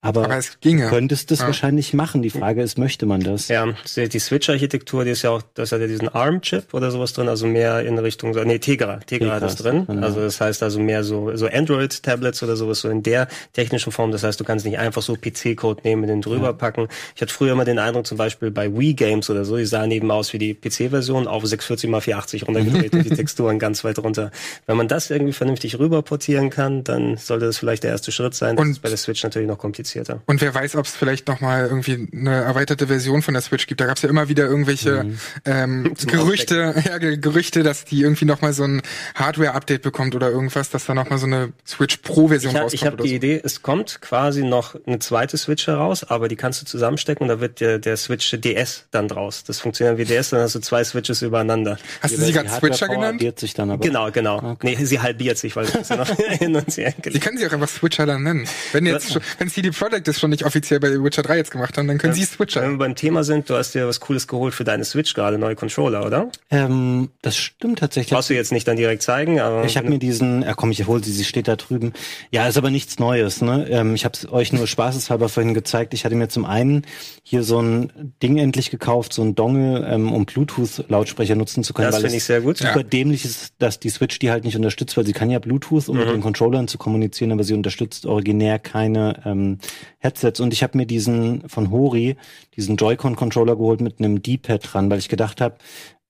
Aber, 0.02 0.24
Aber 0.24 0.38
es 0.38 0.58
ginge. 0.60 0.84
du 0.84 0.88
könntest 0.88 1.30
es 1.30 1.40
Ja. 1.40 1.46
wahrscheinlich 1.46 1.92
machen. 1.92 2.22
Die 2.22 2.30
Frage 2.30 2.62
ist, 2.62 2.78
möchte 2.78 3.04
man 3.04 3.20
das? 3.20 3.48
Ja, 3.48 3.66
die 3.96 4.18
Switch-Architektur, 4.18 5.04
die 5.04 5.10
ist 5.10 5.20
ja 5.20 5.28
auch, 5.30 5.42
das 5.52 5.72
hat 5.72 5.80
ja 5.82 5.86
diesen 5.86 6.08
ARM-Chip 6.08 6.72
oder 6.72 6.90
sowas 6.90 7.12
drin, 7.12 7.28
also 7.28 7.46
mehr 7.46 7.80
in 7.84 7.98
Richtung, 7.98 8.32
so- 8.32 8.42
nee, 8.42 8.58
Tegra, 8.58 9.00
Tegra 9.00 9.32
hat 9.34 9.42
das 9.42 9.56
drin. 9.56 9.84
genau. 9.86 10.06
Also 10.06 10.20
das 10.20 10.40
heißt 10.40 10.62
also 10.62 10.80
mehr 10.80 11.04
so, 11.04 11.36
so 11.36 11.46
Android-Tablets 11.46 12.42
oder 12.42 12.56
sowas, 12.56 12.80
so 12.80 12.88
in 12.88 13.02
der 13.02 13.28
technischen 13.52 13.92
Form. 13.92 14.10
Das 14.10 14.22
heißt, 14.22 14.40
du 14.40 14.44
kannst 14.44 14.64
nicht 14.64 14.78
einfach 14.78 15.02
so 15.02 15.16
PC-Code 15.16 15.82
nehmen 15.84 16.02
und 16.04 16.08
den 16.08 16.22
drüber 16.22 16.54
packen. 16.54 16.88
Ich 17.14 17.20
hatte 17.20 17.34
früher 17.34 17.52
immer 17.52 17.66
den 17.66 17.78
Eindruck, 17.78 18.06
zum 18.06 18.16
Beispiel 18.16 18.50
bei 18.50 18.74
Wii-Games 18.74 19.28
oder 19.28 19.44
so, 19.44 19.58
die 19.58 19.66
sahen 19.66 19.90
eben 19.90 20.10
aus 20.10 20.32
wie 20.32 20.38
die 20.38 20.54
PC-Version 20.54 21.26
auf 21.26 21.44
640 21.44 21.90
x 21.90 22.04
480 22.04 22.48
runtergedreht 22.48 22.92
und 22.94 23.04
die 23.04 23.10
Texturen 23.14 23.58
ganz 23.58 23.84
weit 23.84 23.98
runter. 23.98 24.30
Wenn 24.66 24.78
man 24.78 24.88
das 24.88 25.10
irgendwie 25.10 25.34
vernünftig 25.34 25.78
rüber 25.78 26.00
portieren 26.00 26.48
kann, 26.48 26.84
dann 26.84 27.18
sollte 27.18 27.44
das 27.44 27.58
vielleicht 27.58 27.82
der 27.84 27.90
erste 27.90 28.12
Schritt 28.12 28.34
sein. 28.34 28.56
Das 28.56 28.64
Und- 28.64 28.70
ist 28.72 28.80
bei 28.82 28.88
der 28.88 28.96
Switch 28.96 29.22
natürlich 29.22 29.46
noch 29.46 29.58
komplizierter. 29.90 30.22
Und 30.26 30.40
wer 30.40 30.54
weiß, 30.54 30.76
ob 30.76 30.86
es 30.86 30.94
vielleicht 30.96 31.28
noch 31.28 31.40
mal 31.40 31.66
irgendwie 31.66 32.08
eine 32.12 32.42
erweiterte 32.42 32.86
Version 32.86 33.22
von 33.22 33.34
der 33.34 33.42
Switch 33.42 33.66
gibt. 33.66 33.80
Da 33.80 33.86
gab 33.86 33.96
es 33.96 34.02
ja 34.02 34.08
immer 34.08 34.28
wieder 34.28 34.44
irgendwelche 34.46 35.04
Mhm. 35.04 35.18
ähm, 35.44 35.94
Gerüchte, 36.06 36.74
ja, 36.86 36.98
Ge- 36.98 37.16
Gerüchte, 37.18 37.62
dass 37.62 37.84
die 37.84 38.02
irgendwie 38.02 38.24
noch 38.24 38.40
mal 38.40 38.52
so 38.52 38.64
ein 38.64 38.82
Hardware-Update 39.14 39.82
bekommt 39.82 40.14
oder 40.14 40.30
irgendwas, 40.30 40.70
dass 40.70 40.86
da 40.86 40.94
noch 40.94 41.10
mal 41.10 41.18
so 41.18 41.26
eine 41.26 41.52
Switch 41.66 41.98
Pro-Version 41.98 42.52
rauskommt. 42.54 42.74
ich 42.74 42.84
habe 42.86 42.96
die 43.02 43.08
so. 43.10 43.14
Idee, 43.14 43.40
es 43.42 43.62
kommt 43.62 44.00
quasi 44.00 44.42
noch 44.42 44.76
eine 44.86 44.98
zweite 44.98 45.36
Switch 45.36 45.66
heraus, 45.66 46.04
aber 46.04 46.28
die 46.28 46.36
kannst 46.36 46.62
du 46.62 46.66
zusammenstecken 46.66 47.22
und 47.24 47.28
da 47.28 47.40
wird 47.40 47.60
der, 47.60 47.78
der 47.78 47.96
Switch 47.96 48.30
DS 48.40 48.86
dann 48.90 49.08
draus. 49.08 49.44
Das 49.44 49.60
funktioniert 49.60 49.98
wie 49.98 50.04
DS, 50.04 50.30
dann 50.30 50.40
hast 50.40 50.54
du 50.54 50.60
zwei 50.60 50.84
Switches 50.84 51.22
übereinander. 51.22 51.78
Hast 52.02 52.16
du 52.16 52.20
sie 52.20 52.32
gerade 52.32 52.48
Switcher 52.48 52.88
genannt? 52.88 53.20
sich 53.38 53.54
dann 53.54 53.70
aber. 53.70 53.84
Genau, 53.84 54.10
genau. 54.10 54.56
Nee, 54.62 54.76
sie 54.84 55.00
halbiert 55.00 55.38
sich, 55.38 55.54
weil 55.56 55.66
sie 55.66 55.96
noch 55.96 56.08
hin 56.38 56.54
und 56.56 56.76
her 56.76 56.92
Sie 57.10 57.20
können 57.20 57.38
sie 57.38 57.46
auch 57.46 57.52
einfach 57.52 57.68
Switcher 57.68 58.06
dann 58.06 58.22
nennen. 58.22 58.46
Wenn 58.72 58.86
jetzt 58.86 59.12
schon, 59.12 59.22
wenn 59.38 59.48
CD 59.48 59.72
Projekt 59.88 60.08
das 60.08 60.20
schon 60.20 60.30
nicht 60.30 60.44
offiziell 60.44 60.80
bei 60.80 60.90
Witcher 61.02 61.22
3 61.22 61.36
jetzt 61.36 61.50
gemacht 61.50 61.76
haben, 61.78 61.88
dann 61.88 61.98
können 61.98 62.14
sie 62.14 62.24
Switcher. 62.24 62.62
Wenn 62.62 62.72
wir 62.72 62.78
beim 62.78 62.94
Thema 62.94 63.24
sind, 63.24 63.48
du 63.50 63.54
hast 63.54 63.74
dir 63.74 63.86
was 63.88 64.00
Cooles 64.00 64.26
geholt 64.28 64.54
für 64.54 64.64
deine 64.64 64.84
Switch 64.84 65.14
gerade, 65.14 65.38
neue 65.38 65.54
Controller, 65.56 66.06
oder? 66.06 66.28
Ähm, 66.50 67.10
das 67.22 67.36
stimmt 67.36 67.80
tatsächlich. 67.80 68.12
Brauchst 68.12 68.30
du 68.30 68.34
jetzt 68.34 68.52
nicht 68.52 68.66
dann 68.68 68.76
direkt 68.76 69.02
zeigen, 69.02 69.40
aber 69.40 69.64
Ich 69.64 69.76
habe 69.76 69.88
mir 69.88 69.98
diesen, 69.98 70.42
ja 70.42 70.54
komm, 70.54 70.70
ich 70.70 70.86
hole 70.86 71.02
sie, 71.02 71.12
sie 71.12 71.24
steht 71.24 71.48
da 71.48 71.56
drüben. 71.56 71.92
Ja, 72.30 72.46
ist 72.48 72.56
aber 72.56 72.70
nichts 72.70 72.98
Neues, 72.98 73.42
ne? 73.42 73.66
Ähm, 73.70 73.94
ich 73.94 74.04
habe 74.04 74.14
es 74.14 74.30
euch 74.30 74.52
nur 74.52 74.66
spaßeshalber 74.66 75.28
vorhin 75.28 75.54
gezeigt. 75.54 75.94
Ich 75.94 76.04
hatte 76.04 76.14
mir 76.14 76.28
zum 76.28 76.44
einen 76.44 76.86
hier 77.22 77.42
so 77.42 77.60
ein 77.60 78.14
Ding 78.22 78.38
endlich 78.38 78.70
gekauft, 78.70 79.12
so 79.12 79.22
ein 79.22 79.34
Dongle, 79.34 79.86
ähm, 79.88 80.12
um 80.12 80.26
Bluetooth-Lautsprecher 80.26 81.34
nutzen 81.36 81.64
zu 81.64 81.72
können. 81.74 81.90
Das 81.90 82.00
finde 82.00 82.16
ich 82.16 82.24
sehr 82.24 82.40
gut. 82.40 82.58
Super 82.58 82.82
dämlich 82.84 83.24
ist, 83.24 83.54
dass 83.58 83.78
die 83.80 83.88
Switch 83.90 84.18
die 84.18 84.30
halt 84.30 84.44
nicht 84.44 84.56
unterstützt, 84.56 84.96
weil 84.96 85.06
sie 85.06 85.12
kann 85.12 85.30
ja 85.30 85.38
Bluetooth, 85.38 85.88
um 85.88 85.96
mit 85.96 86.08
Mhm. 86.08 86.12
den 86.12 86.20
Controllern 86.20 86.68
zu 86.68 86.78
kommunizieren, 86.78 87.32
aber 87.32 87.44
sie 87.44 87.54
unterstützt 87.54 88.06
originär 88.06 88.58
keine 88.58 89.20
ähm, 89.24 89.58
Headsets. 89.98 90.40
Und 90.40 90.52
ich 90.52 90.62
habe 90.62 90.76
mir 90.76 90.86
diesen 90.86 91.48
von 91.48 91.70
Hori, 91.70 92.16
diesen 92.56 92.76
Joy-Con-Controller 92.76 93.56
geholt 93.56 93.80
mit 93.80 93.98
einem 93.98 94.22
D-Pad 94.22 94.72
dran, 94.72 94.90
weil 94.90 94.98
ich 94.98 95.08
gedacht 95.08 95.40
habe, 95.40 95.56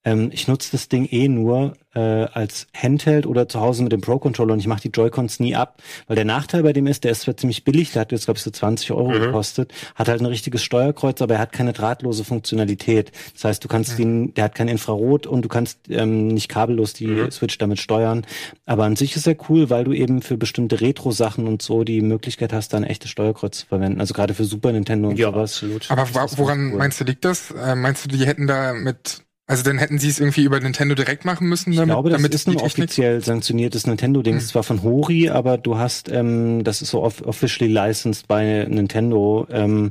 ähm, 0.04 0.30
ich 0.32 0.48
nutze 0.48 0.72
das 0.72 0.88
Ding 0.88 1.06
eh 1.10 1.28
nur 1.28 1.74
äh, 1.94 1.98
als 2.00 2.68
Handheld 2.74 3.26
oder 3.26 3.48
zu 3.48 3.60
Hause 3.60 3.82
mit 3.82 3.92
dem 3.92 4.00
Pro-Controller 4.00 4.52
und 4.54 4.60
ich 4.60 4.66
mache 4.68 4.80
die 4.82 4.88
Joy-Cons 4.90 5.40
nie 5.40 5.56
ab. 5.56 5.82
Weil 6.06 6.14
der 6.16 6.24
Nachteil 6.24 6.62
bei 6.62 6.72
dem 6.72 6.86
ist, 6.86 7.02
der 7.04 7.10
ist 7.10 7.22
zwar 7.22 7.36
ziemlich 7.36 7.64
billig, 7.64 7.92
der 7.92 8.02
hat 8.02 8.12
jetzt, 8.12 8.26
glaube 8.26 8.38
ich, 8.38 8.44
so 8.44 8.50
20 8.50 8.92
Euro 8.92 9.08
gekostet, 9.10 9.72
hat 9.96 10.08
halt 10.08 10.20
ein 10.20 10.26
richtiges 10.26 10.62
Steuerkreuz, 10.62 11.20
aber 11.20 11.34
er 11.34 11.40
hat 11.40 11.52
keine 11.52 11.72
drahtlose 11.72 12.24
Funktionalität. 12.24 13.10
Das 13.34 13.44
heißt, 13.44 13.64
du 13.64 13.68
kannst 13.68 13.98
ihn, 13.98 14.32
der 14.34 14.44
hat 14.44 14.54
kein 14.54 14.68
Infrarot 14.68 15.26
und 15.26 15.42
du 15.44 15.48
kannst 15.48 15.80
ähm, 15.90 16.28
nicht 16.28 16.48
kabellos 16.48 16.92
die 16.92 17.26
Switch 17.30 17.58
damit 17.58 17.80
steuern. 17.80 18.24
Aber 18.66 18.84
an 18.84 18.96
sich 18.96 19.16
ist 19.16 19.26
er 19.26 19.36
cool, 19.48 19.68
weil 19.68 19.84
du 19.84 19.92
eben 19.92 20.22
für 20.22 20.36
bestimmte 20.36 20.80
Retro-Sachen 20.80 21.46
und 21.48 21.60
so 21.60 21.84
die 21.84 22.00
Möglichkeit 22.00 22.52
hast, 22.52 22.72
da 22.72 22.76
ein 22.76 22.84
echtes 22.84 23.10
Steuerkreuz 23.10 23.58
zu 23.58 23.66
verwenden. 23.66 24.00
Also 24.00 24.14
gerade 24.14 24.34
für 24.34 24.44
Super 24.44 24.72
Nintendo 24.72 25.08
und 25.08 25.18
Ja, 25.18 25.30
sowas. 25.32 25.54
absolut. 25.54 25.90
Aber 25.90 26.08
woran 26.38 26.70
cool. 26.72 26.78
meinst 26.78 27.00
du, 27.00 27.04
liegt 27.04 27.24
das? 27.24 27.50
Äh, 27.50 27.74
meinst 27.74 28.04
du, 28.04 28.08
die 28.08 28.24
hätten 28.26 28.46
da 28.46 28.72
mit, 28.72 29.22
also 29.50 29.64
dann 29.64 29.78
hätten 29.78 29.98
sie 29.98 30.08
es 30.08 30.20
irgendwie 30.20 30.44
über 30.44 30.60
Nintendo 30.60 30.94
direkt 30.94 31.24
machen 31.24 31.48
müssen, 31.48 31.72
Ich 31.72 31.76
damit, 31.76 31.92
glaube, 31.92 32.10
das 32.10 32.18
damit 32.18 32.34
ist 32.34 32.46
ein 32.46 32.54
Hm. 32.54 32.60
offiziell 32.60 33.20
sanktioniertes 33.20 33.84
Nintendo-Ding. 33.84 34.36
Es 34.36 34.44
ist 34.44 34.50
zwar 34.50 34.62
von 34.62 34.84
Hori, 34.84 35.28
aber 35.28 35.58
du 35.58 35.76
hast, 35.76 36.08
ähm, 36.08 36.62
das 36.62 36.82
ist 36.82 36.90
so 36.90 37.02
off 37.02 37.20
officially 37.26 37.68
licensed 37.72 38.28
bei 38.28 38.64
Nintendo. 38.68 39.48
Ähm, 39.50 39.90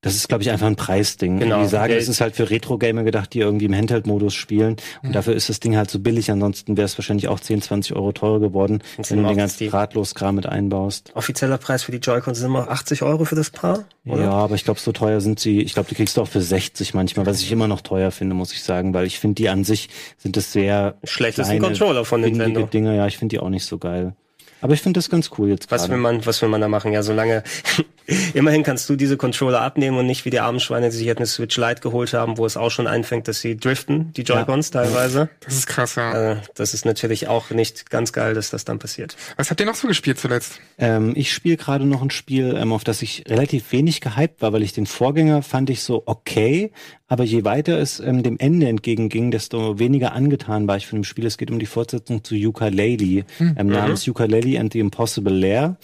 das 0.00 0.14
ist, 0.14 0.28
glaube 0.28 0.44
ich, 0.44 0.50
einfach 0.50 0.68
ein 0.68 0.76
Preisding. 0.76 1.40
Genau. 1.40 1.60
Die 1.60 1.68
sagen, 1.68 1.92
es 1.92 2.08
ist 2.08 2.20
halt 2.20 2.36
für 2.36 2.50
Retro-Gamer 2.50 3.02
gedacht, 3.02 3.34
die 3.34 3.40
irgendwie 3.40 3.64
im 3.64 3.74
Handheld-Modus 3.74 4.32
spielen. 4.32 4.76
Und 5.02 5.12
dafür 5.12 5.34
ist 5.34 5.48
das 5.48 5.58
Ding 5.58 5.76
halt 5.76 5.90
so 5.90 5.98
billig. 5.98 6.30
Ansonsten 6.30 6.76
wäre 6.76 6.84
es 6.84 6.96
wahrscheinlich 6.96 7.26
auch 7.26 7.40
10, 7.40 7.62
20 7.62 7.96
Euro 7.96 8.12
teurer 8.12 8.38
geworden, 8.38 8.80
Und 8.96 9.10
wenn 9.10 9.22
du 9.22 9.28
den 9.28 9.36
ganzen 9.36 9.68
Drahtlos-Kram 9.68 10.36
mit 10.36 10.46
einbaust. 10.46 11.10
Offizieller 11.14 11.58
Preis 11.58 11.82
für 11.82 11.90
die 11.90 11.98
Joy-Cons 11.98 12.38
sind 12.38 12.46
immer 12.46 12.68
80 12.68 13.02
Euro 13.02 13.24
für 13.24 13.34
das 13.34 13.50
Paar, 13.50 13.86
oder? 14.06 14.22
Ja, 14.22 14.30
aber 14.30 14.54
ich 14.54 14.62
glaube, 14.62 14.78
so 14.78 14.92
teuer 14.92 15.20
sind 15.20 15.40
sie. 15.40 15.62
Ich 15.62 15.74
glaube, 15.74 15.88
die 15.88 15.96
kriegst 15.96 16.16
du 16.16 16.22
auch 16.22 16.28
für 16.28 16.42
60 16.42 16.94
manchmal, 16.94 17.26
was 17.26 17.40
ich 17.40 17.50
immer 17.50 17.66
noch 17.66 17.80
teuer 17.80 18.12
finde, 18.12 18.36
muss 18.36 18.52
ich 18.52 18.62
sagen, 18.62 18.94
weil 18.94 19.04
ich 19.04 19.18
finde, 19.18 19.34
die 19.34 19.48
an 19.48 19.64
sich 19.64 19.88
sind 20.16 20.36
das 20.36 20.52
sehr 20.52 20.94
Schlechtesten 21.02 21.58
kleine, 21.58 21.66
Controller 21.66 22.04
von 22.04 22.20
Nintendo. 22.20 22.66
Dinge. 22.66 22.96
Ja, 22.96 23.08
ich 23.08 23.18
finde 23.18 23.34
die 23.34 23.40
auch 23.40 23.50
nicht 23.50 23.64
so 23.64 23.78
geil. 23.78 24.14
Aber 24.60 24.74
ich 24.74 24.82
finde 24.82 24.98
das 24.98 25.08
ganz 25.08 25.30
cool 25.38 25.48
jetzt 25.48 25.70
Was 25.70 25.82
will 25.82 26.00
gerade. 26.00 26.02
man, 26.02 26.26
was 26.26 26.42
will 26.42 26.48
man 26.48 26.60
da 26.60 26.68
machen? 26.68 26.92
Ja, 26.92 27.02
solange, 27.02 27.42
immerhin 28.34 28.62
kannst 28.62 28.88
du 28.88 28.96
diese 28.96 29.16
Controller 29.16 29.60
abnehmen 29.60 29.98
und 29.98 30.06
nicht 30.06 30.24
wie 30.24 30.30
die 30.30 30.40
armen 30.40 30.60
Schweine, 30.60 30.90
die 30.90 30.96
sich 30.96 31.06
jetzt 31.06 31.18
eine 31.18 31.26
Switch 31.26 31.56
Lite 31.56 31.80
geholt 31.80 32.12
haben, 32.12 32.38
wo 32.38 32.46
es 32.46 32.56
auch 32.56 32.70
schon 32.70 32.86
einfängt, 32.86 33.28
dass 33.28 33.40
sie 33.40 33.56
driften, 33.56 34.12
die 34.14 34.22
Joy-Cons 34.22 34.70
teilweise. 34.70 35.28
Das 35.40 35.54
ist 35.54 35.66
krass, 35.66 35.94
ja. 35.94 36.32
Äh, 36.32 36.36
das 36.54 36.74
ist 36.74 36.84
natürlich 36.84 37.28
auch 37.28 37.50
nicht 37.50 37.90
ganz 37.90 38.12
geil, 38.12 38.34
dass 38.34 38.50
das 38.50 38.64
dann 38.64 38.78
passiert. 38.78 39.16
Was 39.36 39.50
habt 39.50 39.60
ihr 39.60 39.66
noch 39.66 39.74
so 39.74 39.88
gespielt 39.88 40.18
zuletzt? 40.18 40.60
Ähm, 40.78 41.12
ich 41.16 41.32
spiele 41.32 41.56
gerade 41.56 41.86
noch 41.86 42.02
ein 42.02 42.10
Spiel, 42.10 42.54
ähm, 42.58 42.72
auf 42.72 42.84
das 42.84 43.00
ich 43.00 43.24
relativ 43.28 43.72
wenig 43.72 44.00
gehypt 44.00 44.42
war, 44.42 44.52
weil 44.52 44.62
ich 44.62 44.72
den 44.72 44.86
Vorgänger 44.86 45.42
fand 45.42 45.70
ich 45.70 45.82
so 45.82 46.02
okay, 46.06 46.70
aber 47.08 47.24
je 47.24 47.44
weiter 47.44 47.78
es 47.78 48.00
ähm, 48.00 48.22
dem 48.22 48.38
Ende 48.38 48.68
entgegenging, 48.68 49.30
desto 49.30 49.78
weniger 49.78 50.12
angetan 50.12 50.68
war 50.68 50.76
ich 50.76 50.86
von 50.86 50.98
dem 50.98 51.04
Spiel. 51.04 51.24
Es 51.24 51.38
geht 51.38 51.50
um 51.50 51.58
die 51.58 51.66
Fortsetzung 51.66 52.22
zu 52.22 52.34
Yooka-Laylee, 52.34 53.24
ähm, 53.40 53.66
namens 53.68 54.04
Yooka-Laylee 54.04 54.47
and 54.56 54.72
the 54.72 54.78
Impossible 54.78 55.32
Lair. 55.32 55.76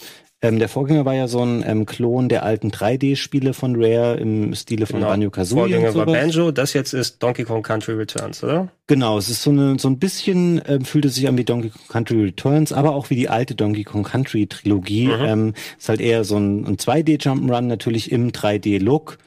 Ähm, 0.45 0.59
der 0.59 0.69
Vorgänger 0.69 1.05
war 1.05 1.15
ja 1.15 1.27
so 1.27 1.41
ein 1.41 1.63
ähm, 1.65 1.85
Klon 1.85 2.29
der 2.29 2.43
alten 2.43 2.69
3D-Spiele 2.69 3.53
von 3.53 3.75
Rare 3.77 4.17
im 4.17 4.53
Stile 4.53 4.85
von 4.85 4.99
Banjo-Kazooie 5.01 5.63
und 5.63 5.69
Vorgänger 5.71 5.95
war. 5.95 6.05
Banjo, 6.05 6.51
das 6.51 6.73
jetzt 6.73 6.93
ist 6.93 7.23
Donkey 7.23 7.45
Kong 7.45 7.63
Country 7.63 7.93
Returns, 7.93 8.43
oder? 8.43 8.69
Genau, 8.87 9.17
es 9.17 9.29
ist 9.29 9.41
so, 9.41 9.49
eine, 9.49 9.79
so 9.79 9.87
ein 9.87 9.97
bisschen, 9.97 10.61
ähm, 10.67 10.85
fühlt 10.85 11.05
es 11.05 11.15
sich 11.15 11.27
an 11.27 11.37
wie 11.37 11.45
Donkey 11.45 11.69
Kong 11.69 11.87
Country 11.87 12.21
Returns, 12.21 12.73
aber 12.73 12.93
auch 12.93 13.09
wie 13.09 13.15
die 13.15 13.29
alte 13.29 13.55
Donkey 13.55 13.85
Kong 13.85 14.03
Country 14.03 14.45
Trilogie. 14.45 15.09
Ähm, 15.09 15.53
ist 15.79 15.89
halt 15.89 16.01
eher 16.01 16.23
so 16.23 16.37
ein, 16.37 16.65
ein 16.65 16.77
2D-Jump'n'Run, 16.77 17.61
natürlich 17.61 18.11
im 18.11 18.31
3D-Look. 18.31 19.17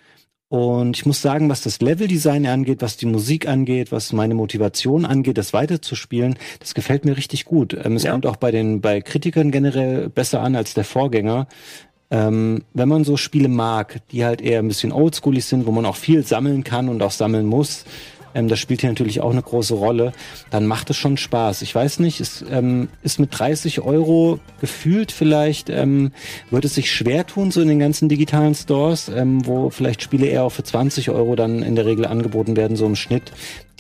Und 0.49 0.97
ich 0.97 1.05
muss 1.05 1.21
sagen, 1.21 1.51
was 1.51 1.61
das 1.61 1.81
Leveldesign 1.81 2.47
angeht, 2.47 2.81
was 2.81 2.97
die 2.97 3.05
Musik 3.05 3.47
angeht, 3.47 3.93
was 3.93 4.15
meine 4.15 4.35
Motivation 4.35 5.05
angeht, 5.05 5.37
das 5.37 5.53
weiterzuspielen, 5.53 6.39
das 6.61 6.73
gefällt 6.73 7.05
mir 7.05 7.17
richtig 7.19 7.45
gut. 7.45 7.77
Ähm, 7.85 7.97
es 7.97 8.05
Ja. 8.05 8.13
kommt 8.13 8.25
auch 8.25 8.37
bei 8.37 8.51
den 8.51 8.81
bei 8.81 9.03
Kritikern 9.03 9.51
generell 9.51 10.09
besser 10.09 10.41
an 10.41 10.57
als 10.57 10.73
der 10.73 10.85
Vorgänger. 10.85 11.47
Ähm, 12.11 12.63
wenn 12.73 12.89
man 12.89 13.05
so 13.05 13.19
Spiele 13.19 13.49
mag, 13.49 14.01
die 14.11 14.25
halt 14.25 14.41
eher 14.41 14.61
ein 14.61 14.69
bisschen 14.69 14.93
oldschoolig 14.93 15.45
sind, 15.45 15.67
wo 15.67 15.71
man 15.73 15.85
auch 15.85 15.97
viel 15.97 16.25
sammeln 16.25 16.65
kann 16.65 16.89
und 16.89 17.03
auch 17.03 17.11
sammeln 17.11 17.45
muss, 17.45 17.85
ähm, 18.39 18.49
das 18.49 18.59
spielt 18.59 18.81
hier 18.81 18.91
natürlich 18.91 19.21
auch 19.21 19.31
eine 19.31 19.43
große 19.43 19.75
Rolle, 19.75 20.13
dann 20.51 20.67
macht 20.67 20.91
es 20.91 20.97
schon 20.97 21.17
Spaß. 21.17 21.63
Ich 21.63 21.75
weiß 21.75 21.99
nicht, 21.99 22.21
es 22.21 22.45
ähm, 22.51 22.89
ist 23.03 23.19
mit 23.19 23.39
30 23.39 23.81
Euro 23.81 24.39
gefühlt 24.61 25.13
vielleicht, 25.13 25.71
ähm, 25.71 26.13
wird 26.51 26.65
es 26.65 26.75
sich 26.75 26.93
schwer 26.93 27.27
tun, 27.27 27.51
so 27.51 27.61
in 27.61 27.69
den 27.69 27.79
ganzen 27.79 28.09
digitalen 28.09 28.55
Stores, 28.55 29.09
ähm, 29.09 29.47
wo 29.47 29.71
vielleicht 29.71 30.03
Spiele 30.03 30.27
eher 30.27 30.45
auch 30.45 30.53
für 30.53 30.65
20 30.65 31.11
Euro 31.11 31.37
dann 31.37 31.63
in 31.63 31.75
der 31.75 31.87
Regel 31.87 32.07
angeboten 32.07 32.57
werden, 32.57 32.77
so 32.77 32.87
im 32.87 32.97
Schnitt 32.97 33.33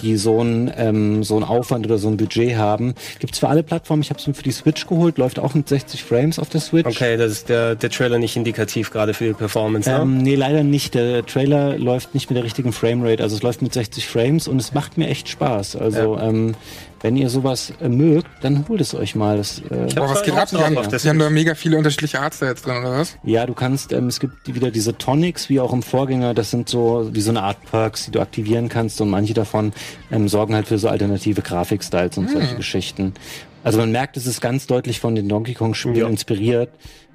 die 0.02 0.16
so 0.16 0.42
ein 0.42 0.72
ähm, 0.76 1.24
so 1.24 1.36
ein 1.36 1.44
Aufwand 1.44 1.86
oder 1.86 1.98
so 1.98 2.08
ein 2.08 2.16
Budget 2.16 2.56
haben. 2.56 2.94
Gibt's 3.18 3.38
für 3.38 3.48
alle 3.48 3.62
Plattformen. 3.62 4.02
Ich 4.02 4.10
habe 4.10 4.20
es 4.20 4.26
mir 4.26 4.34
für 4.34 4.42
die 4.42 4.52
Switch 4.52 4.86
geholt, 4.86 5.18
läuft 5.18 5.38
auch 5.38 5.54
mit 5.54 5.68
60 5.68 6.02
Frames 6.04 6.38
auf 6.38 6.48
der 6.48 6.60
Switch. 6.60 6.86
Okay, 6.86 7.16
das 7.16 7.32
ist 7.32 7.48
der, 7.48 7.74
der 7.74 7.90
Trailer 7.90 8.18
nicht 8.18 8.36
indikativ 8.36 8.90
gerade 8.90 9.14
für 9.14 9.24
die 9.24 9.32
Performance, 9.32 9.90
ne? 9.90 10.00
Ähm, 10.00 10.18
nee, 10.18 10.34
leider 10.34 10.62
nicht. 10.62 10.94
Der 10.94 11.24
Trailer 11.26 11.78
läuft 11.78 12.14
nicht 12.14 12.30
mit 12.30 12.36
der 12.36 12.44
richtigen 12.44 12.72
Framerate. 12.72 13.22
Also 13.22 13.36
es 13.36 13.42
läuft 13.42 13.62
mit 13.62 13.72
60 13.72 14.06
Frames 14.06 14.48
und 14.48 14.58
es 14.58 14.74
macht 14.74 14.98
mir 14.98 15.08
echt 15.08 15.28
Spaß. 15.28 15.76
Also 15.76 16.18
ähm, 16.18 16.54
wenn 17.00 17.16
ihr 17.16 17.28
sowas 17.30 17.72
äh, 17.80 17.88
mögt, 17.88 18.28
dann 18.42 18.66
holt 18.68 18.80
es 18.80 18.94
euch 18.94 19.14
mal. 19.14 19.36
Das, 19.36 19.60
äh, 19.70 19.86
hab 19.90 19.94
Boah, 19.96 20.10
was 20.10 20.22
geht 20.22 20.34
ab? 20.34 20.48
Die 20.50 20.56
haben, 20.56 20.76
auf 20.78 20.88
das 20.88 21.02
die 21.02 21.08
haben 21.08 21.18
da 21.18 21.30
mega 21.30 21.54
viele 21.54 21.76
unterschiedliche 21.76 22.18
da 22.18 22.46
jetzt 22.46 22.66
drin, 22.66 22.78
oder 22.78 22.92
was? 22.98 23.16
ja, 23.22 23.46
du 23.46 23.54
kannst, 23.54 23.92
ähm, 23.92 24.06
es 24.08 24.20
gibt 24.20 24.52
wieder 24.52 24.70
diese 24.70 24.96
Tonics, 24.98 25.48
wie 25.48 25.60
auch 25.60 25.72
im 25.72 25.82
Vorgänger. 25.82 26.34
Das 26.34 26.50
sind 26.50 26.68
so 26.68 27.08
wie 27.12 27.20
so 27.20 27.30
eine 27.30 27.42
Art 27.42 27.58
Perks, 27.70 28.06
die 28.06 28.10
du 28.10 28.20
aktivieren 28.20 28.68
kannst 28.68 29.00
und 29.00 29.10
manche 29.10 29.34
davon 29.34 29.72
ähm, 30.10 30.28
sorgen 30.28 30.54
halt 30.54 30.66
für 30.66 30.78
so 30.78 30.88
alternative 30.88 31.42
Grafikstyles 31.42 32.18
und 32.18 32.30
solche 32.30 32.56
Geschichten. 32.56 33.14
Also 33.64 33.78
man 33.78 33.92
merkt, 33.92 34.16
es 34.16 34.26
ist 34.26 34.40
ganz 34.40 34.66
deutlich 34.66 35.00
von 35.00 35.14
den 35.14 35.28
Donkey 35.28 35.54
Kong 35.54 35.74
Spielen 35.74 35.96
Ja. 35.96 36.08
inspiriert. 36.08 36.70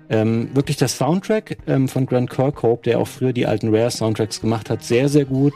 Ähm, 0.09 0.49
wirklich 0.53 0.77
der 0.77 0.89
Soundtrack 0.89 1.57
ähm, 1.65 1.87
von 1.87 2.05
Grant 2.05 2.29
Kirkhope, 2.29 2.83
der 2.83 2.99
auch 2.99 3.07
früher 3.07 3.33
die 3.33 3.45
alten 3.47 3.73
Rare 3.73 3.89
Soundtracks 3.89 4.41
gemacht 4.41 4.69
hat, 4.69 4.83
sehr, 4.83 5.07
sehr 5.09 5.25
gut. 5.25 5.53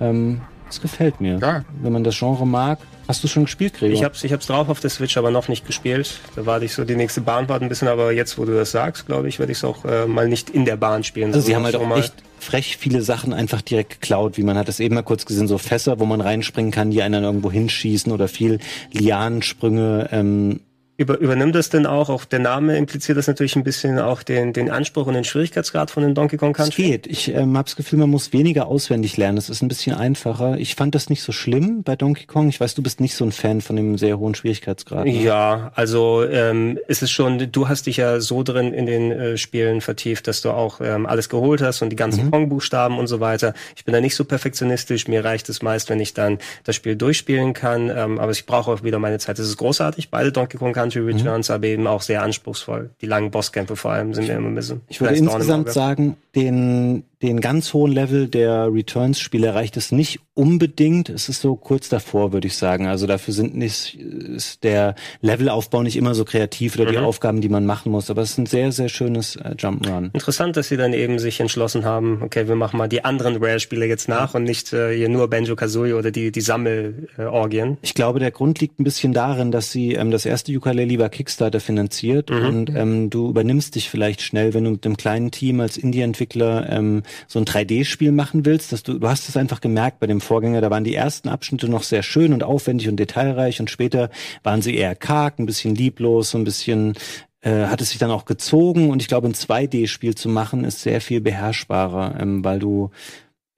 Ähm, 0.00 0.40
das 0.66 0.80
gefällt 0.80 1.20
mir. 1.20 1.38
Ja. 1.40 1.64
Wenn 1.82 1.92
man 1.92 2.02
das 2.04 2.18
Genre 2.18 2.46
mag, 2.46 2.78
Hast 3.08 3.24
du 3.24 3.28
schon 3.28 3.44
gespielt, 3.44 3.72
Gregor? 3.72 3.94
Ich 3.94 4.04
hab's, 4.04 4.22
ich 4.22 4.34
hab's 4.34 4.46
drauf 4.46 4.68
auf 4.68 4.80
der 4.80 4.90
Switch, 4.90 5.16
aber 5.16 5.30
noch 5.30 5.48
nicht 5.48 5.66
gespielt. 5.66 6.20
Da 6.36 6.44
warte 6.44 6.66
ich 6.66 6.74
so 6.74 6.84
die 6.84 6.94
nächste 6.94 7.22
Bahnfahrt 7.22 7.62
ein 7.62 7.70
bisschen, 7.70 7.88
aber 7.88 8.12
jetzt, 8.12 8.36
wo 8.36 8.44
du 8.44 8.54
das 8.54 8.70
sagst, 8.70 9.06
glaube 9.06 9.28
ich, 9.28 9.38
werde 9.38 9.50
ich 9.50 9.58
es 9.58 9.64
auch 9.64 9.86
äh, 9.86 10.06
mal 10.06 10.28
nicht 10.28 10.50
in 10.50 10.66
der 10.66 10.76
Bahn 10.76 11.02
spielen. 11.04 11.32
Also 11.32 11.40
sie 11.40 11.56
haben 11.56 11.64
halt 11.64 11.76
auch 11.76 11.96
echt 11.96 12.12
frech 12.38 12.76
viele 12.76 13.00
Sachen 13.00 13.32
einfach 13.32 13.62
direkt 13.62 14.00
geklaut, 14.00 14.36
wie 14.36 14.42
man 14.42 14.58
hat 14.58 14.68
das 14.68 14.78
eben 14.78 14.94
mal 14.94 15.02
kurz 15.02 15.24
gesehen, 15.24 15.48
so 15.48 15.56
Fässer, 15.56 15.98
wo 15.98 16.04
man 16.04 16.20
reinspringen 16.20 16.70
kann, 16.70 16.90
die 16.90 17.02
einen 17.02 17.14
dann 17.14 17.24
irgendwo 17.24 17.50
hinschießen 17.50 18.12
oder 18.12 18.28
viel 18.28 18.58
Lianensprünge, 18.92 20.10
ähm, 20.12 20.60
über, 20.98 21.16
übernimmt 21.18 21.54
das 21.54 21.70
denn 21.70 21.86
auch, 21.86 22.10
auch 22.10 22.24
der 22.24 22.40
Name 22.40 22.76
impliziert 22.76 23.16
das 23.16 23.28
natürlich 23.28 23.54
ein 23.54 23.62
bisschen 23.62 24.00
auch 24.00 24.24
den, 24.24 24.52
den 24.52 24.68
Anspruch 24.68 25.06
und 25.06 25.14
den 25.14 25.22
Schwierigkeitsgrad 25.22 25.92
von 25.92 26.02
den 26.02 26.12
Donkey 26.12 26.36
Kong 26.36 26.52
Country? 26.52 26.82
Es 26.82 26.88
geht. 26.90 27.06
Ich 27.06 27.28
ähm, 27.28 27.56
habe 27.56 27.66
das 27.66 27.76
Gefühl, 27.76 28.00
man 28.00 28.10
muss 28.10 28.32
weniger 28.32 28.66
auswendig 28.66 29.16
lernen. 29.16 29.38
Es 29.38 29.48
ist 29.48 29.62
ein 29.62 29.68
bisschen 29.68 29.94
einfacher. 29.94 30.58
Ich 30.58 30.74
fand 30.74 30.96
das 30.96 31.08
nicht 31.08 31.22
so 31.22 31.30
schlimm 31.30 31.84
bei 31.84 31.94
Donkey 31.94 32.26
Kong. 32.26 32.48
Ich 32.48 32.58
weiß, 32.58 32.74
du 32.74 32.82
bist 32.82 33.00
nicht 33.00 33.14
so 33.14 33.24
ein 33.24 33.30
Fan 33.30 33.60
von 33.60 33.76
dem 33.76 33.96
sehr 33.96 34.18
hohen 34.18 34.34
Schwierigkeitsgrad. 34.34 35.04
Ne? 35.04 35.22
Ja, 35.22 35.70
also 35.76 36.24
ähm, 36.24 36.80
ist 36.88 37.04
es 37.04 37.12
schon, 37.12 37.52
du 37.52 37.68
hast 37.68 37.86
dich 37.86 37.98
ja 37.98 38.20
so 38.20 38.42
drin 38.42 38.74
in 38.74 38.86
den 38.86 39.12
äh, 39.12 39.36
Spielen 39.36 39.80
vertieft, 39.80 40.26
dass 40.26 40.40
du 40.42 40.50
auch 40.50 40.80
ähm, 40.80 41.06
alles 41.06 41.28
geholt 41.28 41.62
hast 41.62 41.80
und 41.80 41.90
die 41.90 41.96
ganzen 41.96 42.26
mhm. 42.26 42.30
Kong-Buchstaben 42.32 42.98
und 42.98 43.06
so 43.06 43.20
weiter. 43.20 43.54
Ich 43.76 43.84
bin 43.84 43.92
da 43.92 44.00
nicht 44.00 44.16
so 44.16 44.24
perfektionistisch. 44.24 45.06
Mir 45.06 45.24
reicht 45.24 45.48
es 45.48 45.62
meist, 45.62 45.90
wenn 45.90 46.00
ich 46.00 46.12
dann 46.12 46.38
das 46.64 46.74
Spiel 46.74 46.96
durchspielen 46.96 47.52
kann. 47.52 47.88
Ähm, 47.88 48.18
aber 48.18 48.32
ich 48.32 48.46
brauche 48.46 48.72
auch 48.72 48.82
wieder 48.82 48.98
meine 48.98 49.20
Zeit. 49.20 49.38
Das 49.38 49.46
ist 49.46 49.58
großartig, 49.58 50.10
beide 50.10 50.32
Donkey 50.32 50.56
Kong 50.56 50.72
Country 50.72 50.87
Returns, 50.96 51.48
mhm. 51.48 51.54
aber 51.54 51.66
eben 51.66 51.86
auch 51.86 52.02
sehr 52.02 52.22
anspruchsvoll. 52.22 52.90
Die 53.00 53.06
langen 53.06 53.30
Bosskämpfe 53.30 53.76
vor 53.76 53.92
allem 53.92 54.14
sind 54.14 54.28
mir 54.28 54.36
immer 54.36 54.48
ein 54.48 54.54
bisschen. 54.54 54.82
Ich 54.88 55.00
würde 55.00 55.16
insgesamt 55.16 55.70
sagen, 55.70 56.16
den 56.34 57.04
den 57.22 57.40
ganz 57.40 57.74
hohen 57.74 57.92
Level 57.92 58.28
der 58.28 58.72
Returns-Spiele 58.72 59.48
erreicht 59.48 59.76
es 59.76 59.90
nicht 59.90 60.20
unbedingt. 60.34 61.08
Es 61.08 61.28
ist 61.28 61.40
so 61.40 61.56
kurz 61.56 61.88
davor, 61.88 62.32
würde 62.32 62.46
ich 62.46 62.56
sagen. 62.56 62.86
Also 62.86 63.08
dafür 63.08 63.34
sind 63.34 63.56
nicht, 63.56 63.96
ist 63.98 64.62
der 64.62 64.94
Levelaufbau 65.20 65.82
nicht 65.82 65.96
immer 65.96 66.14
so 66.14 66.24
kreativ 66.24 66.76
oder 66.76 66.84
mhm. 66.84 66.90
die 66.92 66.98
Aufgaben, 66.98 67.40
die 67.40 67.48
man 67.48 67.66
machen 67.66 67.90
muss. 67.90 68.08
Aber 68.08 68.22
es 68.22 68.30
ist 68.30 68.38
ein 68.38 68.46
sehr, 68.46 68.70
sehr 68.70 68.88
schönes 68.88 69.34
äh, 69.34 69.56
Jump'n'Run. 69.58 70.10
Interessant, 70.12 70.56
dass 70.56 70.68
sie 70.68 70.76
dann 70.76 70.92
eben 70.92 71.18
sich 71.18 71.40
entschlossen 71.40 71.84
haben, 71.84 72.22
okay, 72.22 72.46
wir 72.46 72.54
machen 72.54 72.78
mal 72.78 72.88
die 72.88 73.04
anderen 73.04 73.42
Rare-Spiele 73.42 73.86
jetzt 73.86 74.08
nach 74.08 74.34
und 74.34 74.44
nicht 74.44 74.72
äh, 74.72 74.96
hier 74.96 75.08
nur 75.08 75.28
Banjo-Kazooie 75.28 75.94
oder 75.94 76.12
die, 76.12 76.30
die 76.30 76.40
Sammelorgien. 76.40 77.78
Ich 77.82 77.94
glaube, 77.94 78.20
der 78.20 78.30
Grund 78.30 78.60
liegt 78.60 78.78
ein 78.78 78.84
bisschen 78.84 79.12
darin, 79.12 79.50
dass 79.50 79.72
sie 79.72 79.94
ähm, 79.94 80.12
das 80.12 80.24
erste 80.24 80.52
Ukulele 80.52 80.98
bei 80.98 81.08
Kickstarter 81.08 81.58
finanziert 81.58 82.30
mhm. 82.30 82.46
und 82.46 82.70
ähm, 82.70 83.10
du 83.10 83.28
übernimmst 83.28 83.74
dich 83.74 83.90
vielleicht 83.90 84.22
schnell, 84.22 84.54
wenn 84.54 84.62
du 84.62 84.70
mit 84.70 84.86
einem 84.86 84.96
kleinen 84.96 85.32
Team 85.32 85.58
als 85.58 85.76
Indie-Entwickler 85.76 86.70
ähm, 86.70 87.02
so 87.26 87.38
ein 87.38 87.44
3D-Spiel 87.44 88.12
machen 88.12 88.44
willst, 88.44 88.72
dass 88.72 88.82
du, 88.82 88.98
du 88.98 89.08
hast 89.08 89.28
es 89.28 89.36
einfach 89.36 89.60
gemerkt 89.60 90.00
bei 90.00 90.06
dem 90.06 90.20
Vorgänger, 90.20 90.60
da 90.60 90.70
waren 90.70 90.84
die 90.84 90.94
ersten 90.94 91.28
Abschnitte 91.28 91.68
noch 91.68 91.82
sehr 91.82 92.02
schön 92.02 92.32
und 92.32 92.42
aufwendig 92.42 92.88
und 92.88 92.96
detailreich 92.96 93.60
und 93.60 93.70
später 93.70 94.10
waren 94.42 94.62
sie 94.62 94.74
eher 94.74 94.94
karg, 94.94 95.38
ein 95.38 95.46
bisschen 95.46 95.74
lieblos, 95.74 96.30
so 96.30 96.38
ein 96.38 96.44
bisschen 96.44 96.94
äh, 97.40 97.66
hat 97.66 97.80
es 97.80 97.90
sich 97.90 97.98
dann 97.98 98.10
auch 98.10 98.24
gezogen 98.24 98.90
und 98.90 99.02
ich 99.02 99.08
glaube, 99.08 99.28
ein 99.28 99.34
2D-Spiel 99.34 100.14
zu 100.14 100.28
machen 100.28 100.64
ist 100.64 100.80
sehr 100.80 101.00
viel 101.00 101.20
beherrschbarer, 101.20 102.20
ähm, 102.20 102.44
weil 102.44 102.58
du 102.58 102.90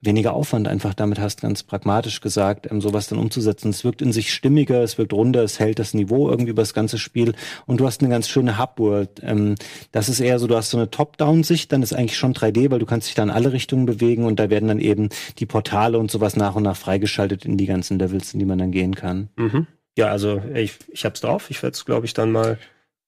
weniger 0.01 0.33
Aufwand 0.33 0.67
einfach 0.67 0.93
damit 0.93 1.19
hast, 1.19 1.41
ganz 1.41 1.63
pragmatisch 1.63 2.21
gesagt, 2.21 2.69
ähm, 2.69 2.81
sowas 2.81 3.07
dann 3.07 3.19
umzusetzen. 3.19 3.69
Es 3.69 3.83
wirkt 3.83 4.01
in 4.01 4.11
sich 4.11 4.33
stimmiger, 4.33 4.81
es 4.81 4.97
wirkt 4.97 5.13
runder, 5.13 5.43
es 5.43 5.59
hält 5.59 5.79
das 5.79 5.93
Niveau 5.93 6.29
irgendwie 6.29 6.51
über 6.51 6.63
das 6.63 6.73
ganze 6.73 6.97
Spiel 6.97 7.33
und 7.67 7.79
du 7.79 7.85
hast 7.85 8.01
eine 8.01 8.09
ganz 8.09 8.27
schöne 8.27 8.57
Hubworld. 8.57 9.21
Ähm, 9.23 9.55
das 9.91 10.09
ist 10.09 10.19
eher 10.19 10.39
so, 10.39 10.47
du 10.47 10.55
hast 10.55 10.71
so 10.71 10.77
eine 10.77 10.89
Top-Down-Sicht, 10.89 11.71
dann 11.71 11.83
ist 11.83 11.93
eigentlich 11.93 12.17
schon 12.17 12.33
3D, 12.33 12.71
weil 12.71 12.79
du 12.79 12.85
kannst 12.85 13.07
dich 13.07 13.15
da 13.15 13.23
in 13.23 13.29
alle 13.29 13.53
Richtungen 13.53 13.85
bewegen 13.85 14.25
und 14.25 14.39
da 14.39 14.49
werden 14.49 14.67
dann 14.67 14.79
eben 14.79 15.09
die 15.37 15.45
Portale 15.45 15.99
und 15.99 16.09
sowas 16.09 16.35
nach 16.35 16.55
und 16.55 16.63
nach 16.63 16.77
freigeschaltet 16.77 17.45
in 17.45 17.57
die 17.57 17.67
ganzen 17.67 17.99
Levels, 17.99 18.33
in 18.33 18.39
die 18.39 18.45
man 18.45 18.57
dann 18.57 18.71
gehen 18.71 18.95
kann. 18.95 19.29
Mhm. 19.37 19.67
Ja, 19.97 20.07
also 20.07 20.41
ich, 20.53 20.79
ich 20.91 21.05
hab's 21.05 21.21
drauf. 21.21 21.49
Ich 21.49 21.61
werde 21.61 21.75
es, 21.75 21.85
glaube 21.85 22.05
ich, 22.05 22.13
dann 22.13 22.31
mal 22.31 22.57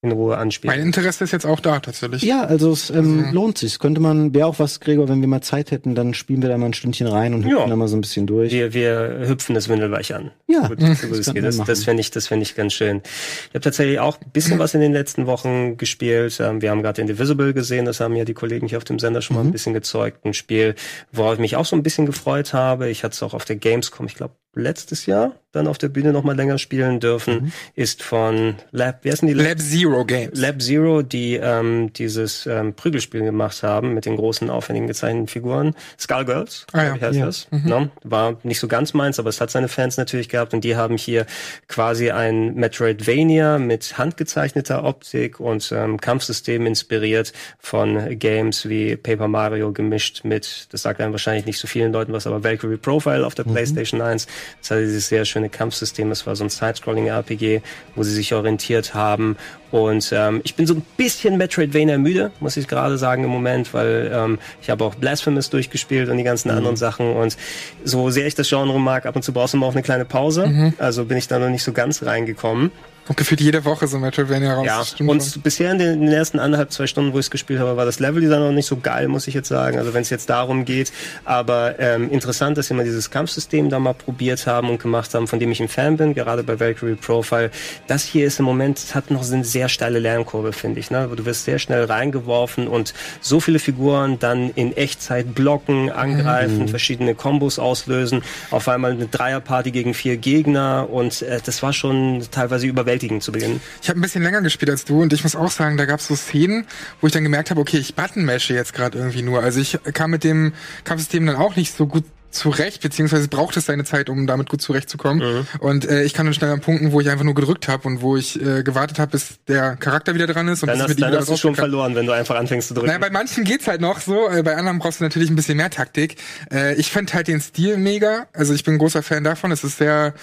in 0.03 0.11
Ruhe 0.11 0.37
anspielen. 0.37 0.75
Mein 0.75 0.85
Interesse 0.85 1.23
ist 1.23 1.31
jetzt 1.31 1.45
auch 1.45 1.61
da 1.61 1.79
tatsächlich. 1.79 2.23
Ja, 2.23 2.43
also 2.43 2.71
es 2.71 2.89
ähm, 2.89 3.19
also. 3.19 3.31
lohnt 3.33 3.57
sich. 3.57 3.79
Könnte 3.79 4.01
man, 4.01 4.33
wäre 4.33 4.47
auch 4.47 4.59
was, 4.59 4.81
Gregor, 4.81 5.07
wenn 5.07 5.21
wir 5.21 5.27
mal 5.29 5.41
Zeit 5.41 5.71
hätten, 5.71 5.95
dann 5.95 6.13
spielen 6.13 6.41
wir 6.41 6.49
da 6.49 6.57
mal 6.57 6.67
ein 6.67 6.73
Stündchen 6.73 7.07
rein 7.07 7.33
und 7.33 7.45
hüpfen 7.45 7.57
ja. 7.57 7.67
da 7.67 7.75
mal 7.75 7.87
so 7.87 7.95
ein 7.95 8.01
bisschen 8.01 8.27
durch. 8.27 8.51
Wir, 8.51 8.73
wir 8.73 9.23
hüpfen 9.27 9.55
das 9.55 9.69
Windelweich 9.69 10.13
an. 10.13 10.31
Ja, 10.47 10.67
so, 10.67 10.75
das, 10.75 11.01
das, 11.01 11.33
das, 11.33 11.57
das 11.57 11.83
fände 11.85 12.01
ich, 12.01 12.11
das 12.11 12.27
fände 12.27 12.43
ich 12.43 12.53
ganz 12.53 12.73
schön. 12.73 13.01
Ich 13.47 13.49
habe 13.49 13.61
tatsächlich 13.61 13.99
auch 13.99 14.19
ein 14.19 14.31
bisschen 14.31 14.59
was 14.59 14.73
in 14.73 14.81
den 14.81 14.91
letzten 14.91 15.25
Wochen 15.25 15.77
gespielt. 15.77 16.37
Ähm, 16.41 16.61
wir 16.61 16.69
haben 16.69 16.83
gerade 16.83 16.99
Indivisible 16.99 17.53
gesehen, 17.53 17.85
das 17.85 18.01
haben 18.01 18.15
ja 18.15 18.25
die 18.25 18.33
Kollegen 18.33 18.67
hier 18.67 18.77
auf 18.79 18.83
dem 18.83 18.99
Sender 18.99 19.21
schon 19.21 19.37
mal 19.37 19.41
ein 19.41 19.47
mhm. 19.47 19.51
bisschen 19.53 19.73
gezeugt. 19.73 20.25
Ein 20.25 20.33
Spiel, 20.33 20.75
worauf 21.13 21.35
ich 21.35 21.39
mich 21.39 21.55
auch 21.55 21.65
so 21.65 21.77
ein 21.77 21.83
bisschen 21.83 22.05
gefreut 22.05 22.53
habe. 22.53 22.89
Ich 22.89 23.05
hatte 23.05 23.13
es 23.13 23.23
auch 23.23 23.33
auf 23.33 23.45
der 23.45 23.55
Gamescom, 23.55 24.05
ich 24.05 24.15
glaube, 24.15 24.35
letztes 24.55 25.05
Jahr 25.05 25.33
dann 25.53 25.67
auf 25.67 25.77
der 25.77 25.89
Bühne 25.89 26.11
noch 26.11 26.23
mal 26.23 26.35
länger 26.35 26.57
spielen 26.57 26.99
dürfen, 26.99 27.35
mhm. 27.35 27.51
ist 27.75 28.01
von 28.01 28.55
Lab, 28.71 29.03
wie 29.03 29.11
heißen 29.11 29.27
die? 29.27 29.35
Lab, 29.35 29.59
Zero 29.59 30.03
Games. 30.03 30.39
Lab 30.39 30.61
Zero, 30.61 31.03
die 31.03 31.35
ähm, 31.35 31.93
dieses 31.93 32.47
ähm, 32.47 32.73
Prügelspiel 32.73 33.21
gemacht 33.21 33.61
haben 33.61 33.93
mit 33.93 34.05
den 34.05 34.15
großen, 34.15 34.49
aufwendigen 34.49 34.87
gezeichneten 34.87 35.27
Figuren. 35.27 35.75
Skullgirls, 35.99 36.65
ah, 36.73 36.83
ja. 36.83 36.95
wie 36.95 37.01
heißt 37.01 37.19
ja. 37.19 37.25
das? 37.27 37.47
Mhm. 37.51 37.69
No? 37.69 37.89
War 38.03 38.39
nicht 38.41 38.59
so 38.59 38.67
ganz 38.67 38.95
meins, 38.95 39.19
aber 39.19 39.29
es 39.29 39.39
hat 39.39 39.51
seine 39.51 39.67
Fans 39.67 39.95
natürlich 39.97 40.27
gehabt 40.27 40.55
und 40.55 40.63
die 40.63 40.75
haben 40.75 40.97
hier 40.97 41.27
quasi 41.67 42.09
ein 42.09 42.55
Metroidvania 42.55 43.59
mit 43.59 43.99
handgezeichneter 43.99 44.83
Optik 44.83 45.39
und 45.39 45.71
ähm, 45.71 46.01
Kampfsystem 46.01 46.65
inspiriert 46.65 47.31
von 47.59 48.17
Games 48.17 48.67
wie 48.67 48.95
Paper 48.95 49.27
Mario 49.27 49.71
gemischt 49.71 50.23
mit, 50.23 50.67
das 50.71 50.81
sagt 50.81 50.99
einem 50.99 51.11
wahrscheinlich 51.11 51.45
nicht 51.45 51.59
so 51.59 51.67
vielen 51.67 51.93
Leuten 51.93 52.11
was, 52.11 52.25
aber 52.25 52.43
Valkyrie 52.43 52.77
Profile 52.77 53.23
auf 53.23 53.35
der 53.35 53.47
mhm. 53.47 53.51
PlayStation 53.51 54.01
1 54.01 54.25
es 54.61 54.71
hatte 54.71 54.81
dieses 54.81 55.07
sehr 55.07 55.25
schöne 55.25 55.49
Kampfsystem. 55.49 56.11
Es 56.11 56.25
war 56.25 56.35
so 56.35 56.43
ein 56.43 56.49
Side-Scrolling-RPG, 56.49 57.61
wo 57.95 58.03
sie 58.03 58.13
sich 58.13 58.33
orientiert 58.33 58.93
haben. 58.93 59.37
Und 59.71 60.11
ähm, 60.15 60.41
ich 60.43 60.55
bin 60.55 60.67
so 60.67 60.75
ein 60.75 60.85
bisschen 60.97 61.37
Metroidvania 61.37 61.97
müde, 61.97 62.31
muss 62.39 62.57
ich 62.57 62.67
gerade 62.67 62.97
sagen 62.97 63.23
im 63.23 63.29
Moment, 63.31 63.73
weil 63.73 64.11
ähm, 64.13 64.39
ich 64.61 64.69
habe 64.69 64.83
auch 64.83 64.95
Blasphemous 64.95 65.49
durchgespielt 65.49 66.09
und 66.09 66.17
die 66.17 66.23
ganzen 66.23 66.51
mhm. 66.51 66.57
anderen 66.57 66.77
Sachen. 66.77 67.15
Und 67.15 67.37
so 67.83 68.09
sehr 68.11 68.27
ich 68.27 68.35
das 68.35 68.49
Genre 68.49 68.79
mag, 68.79 69.05
ab 69.05 69.15
und 69.15 69.23
zu 69.23 69.33
brauchst 69.33 69.53
du 69.53 69.57
mal 69.57 69.65
auch 69.65 69.73
eine 69.73 69.81
kleine 69.81 70.05
Pause. 70.05 70.47
Mhm. 70.47 70.73
Also 70.77 71.05
bin 71.05 71.17
ich 71.17 71.27
da 71.27 71.39
noch 71.39 71.49
nicht 71.49 71.63
so 71.63 71.73
ganz 71.73 72.03
reingekommen. 72.03 72.71
Und 73.07 73.17
gefühlt 73.17 73.41
jede 73.41 73.65
Woche 73.65 73.85
so 73.87 73.99
Metroidvania 73.99 74.53
raus. 74.53 74.65
Ja, 74.65 75.05
und 75.05 75.21
schon. 75.21 75.41
bisher 75.41 75.71
in 75.71 75.77
den, 75.77 75.93
in 75.95 76.01
den, 76.05 76.13
ersten 76.13 76.39
anderthalb, 76.39 76.71
zwei 76.71 76.87
Stunden, 76.87 77.11
wo 77.11 77.19
ich 77.19 77.25
es 77.25 77.31
gespielt 77.31 77.59
habe, 77.59 77.75
war 77.75 77.85
das 77.85 77.99
Leveldesign 77.99 78.39
noch 78.39 78.51
nicht 78.53 78.65
so 78.65 78.77
geil, 78.77 79.09
muss 79.09 79.27
ich 79.27 79.33
jetzt 79.33 79.49
sagen. 79.49 79.77
Also 79.77 79.93
wenn 79.93 80.03
es 80.03 80.09
jetzt 80.09 80.29
darum 80.29 80.63
geht. 80.63 80.93
Aber 81.25 81.77
ähm, 81.79 82.09
interessant, 82.09 82.57
dass 82.57 82.67
sie 82.67 82.73
mal 82.73 82.85
dieses 82.85 83.11
Kampfsystem 83.11 83.69
da 83.69 83.79
mal 83.79 83.93
probiert 83.93 84.47
haben 84.47 84.69
und 84.69 84.81
gemacht 84.81 85.13
haben, 85.13 85.27
von 85.27 85.39
dem 85.39 85.51
ich 85.51 85.59
ein 85.59 85.67
Fan 85.67 85.97
bin, 85.97 86.13
gerade 86.13 86.43
bei 86.43 86.57
Valkyrie 86.61 86.95
Profile. 86.95 87.51
Das 87.87 88.05
hier 88.05 88.25
ist 88.25 88.39
im 88.39 88.45
Moment, 88.45 88.95
hat 88.95 89.11
noch 89.11 89.29
eine 89.29 89.43
sehr 89.43 89.67
steile 89.67 89.99
Lernkurve, 89.99 90.53
finde 90.53 90.79
ich. 90.79 90.89
Ne? 90.89 91.09
Du 91.13 91.25
wirst 91.25 91.43
sehr 91.43 91.59
schnell 91.59 91.83
reingeworfen 91.83 92.69
und 92.69 92.93
so 93.19 93.41
viele 93.41 93.59
Figuren 93.59 94.17
dann 94.19 94.51
in 94.51 94.77
Echtzeit 94.77 95.35
blocken, 95.35 95.91
angreifen, 95.91 96.59
mhm. 96.59 96.67
verschiedene 96.69 97.15
Kombos 97.15 97.59
auslösen. 97.59 98.23
Auf 98.49 98.69
einmal 98.69 98.91
eine 98.91 99.07
Dreierparty 99.07 99.71
gegen 99.71 99.93
vier 99.93 100.15
Gegner 100.15 100.87
und 100.89 101.21
äh, 101.21 101.41
das 101.45 101.61
war 101.61 101.73
schon 101.73 102.23
teilweise 102.31 102.65
überwältigend 102.65 102.92
überwältigend 102.93 103.23
zu 103.23 103.31
Beginn. 103.31 103.59
Ich 103.81 103.89
habe 103.89 103.99
ein 103.99 104.01
bisschen 104.01 104.23
länger 104.23 104.41
gespielt 104.41 104.69
als 104.69 104.85
du 104.85 105.01
und 105.01 105.13
ich 105.13 105.23
muss 105.23 105.35
auch 105.35 105.51
sagen, 105.51 105.77
da 105.77 105.85
gab 105.85 105.99
es 105.99 106.07
so 106.07 106.15
Szenen, 106.15 106.65
wo 107.01 107.07
ich 107.07 107.13
dann 107.13 107.23
gemerkt 107.23 107.49
habe, 107.49 107.59
okay, 107.59 107.77
ich 107.77 107.95
buttonmashe 107.95 108.53
jetzt 108.53 108.73
gerade 108.73 108.97
irgendwie 108.97 109.21
nur. 109.21 109.41
Also 109.41 109.59
ich 109.59 109.79
kam 109.93 110.11
mit 110.11 110.23
dem 110.23 110.53
Kampfsystem 110.83 111.25
dann 111.25 111.35
auch 111.35 111.55
nicht 111.55 111.75
so 111.75 111.87
gut 111.87 112.03
zurecht, 112.33 112.81
beziehungsweise 112.81 113.27
braucht 113.27 113.55
es 113.57 113.65
seine 113.65 113.83
Zeit, 113.83 114.09
um 114.09 114.27
damit 114.27 114.49
gut 114.49 114.61
zurechtzukommen. 114.61 115.19
Mhm. 115.19 115.47
Und 115.59 115.89
äh, 115.89 116.03
ich 116.03 116.13
kann 116.13 116.25
dann 116.25 116.33
schnell 116.33 116.51
an 116.51 116.61
Punkten, 116.61 116.91
wo 116.91 117.01
ich 117.01 117.09
einfach 117.09 117.23
nur 117.23 117.35
gedrückt 117.35 117.67
habe 117.67 117.87
und 117.87 118.01
wo 118.01 118.17
ich 118.17 118.41
äh, 118.41 118.63
gewartet 118.63 118.99
habe, 118.99 119.11
bis 119.11 119.35
der 119.47 119.75
Charakter 119.75 120.13
wieder 120.15 120.27
dran 120.27 120.47
ist. 120.47 120.63
Und 120.63 120.69
dann 120.69 120.81
hast, 120.81 120.99
dann 120.99 121.15
hast 121.15 121.29
du 121.29 121.37
schon 121.37 121.55
verloren, 121.55 121.95
wenn 121.95 122.05
du 122.05 122.11
einfach 122.11 122.35
anfängst 122.35 122.69
zu 122.69 122.73
drücken. 122.73 122.87
Naja, 122.87 122.99
bei 122.99 123.09
manchen 123.09 123.43
geht's 123.43 123.67
halt 123.67 123.81
noch 123.81 123.99
so, 123.99 124.29
äh, 124.29 124.43
bei 124.43 124.55
anderen 124.55 124.79
brauchst 124.79 124.99
du 124.99 125.03
natürlich 125.03 125.29
ein 125.29 125.35
bisschen 125.35 125.57
mehr 125.57 125.69
Taktik. 125.69 126.15
Äh, 126.51 126.75
ich 126.75 126.91
fand 126.91 127.13
halt 127.13 127.27
den 127.27 127.41
Stil 127.41 127.77
mega, 127.77 128.27
also 128.33 128.53
ich 128.53 128.63
bin 128.63 128.75
ein 128.75 128.79
großer 128.79 129.03
Fan 129.03 129.23
davon. 129.23 129.51
Es 129.51 129.63
ist 129.63 129.77
sehr 129.77 130.13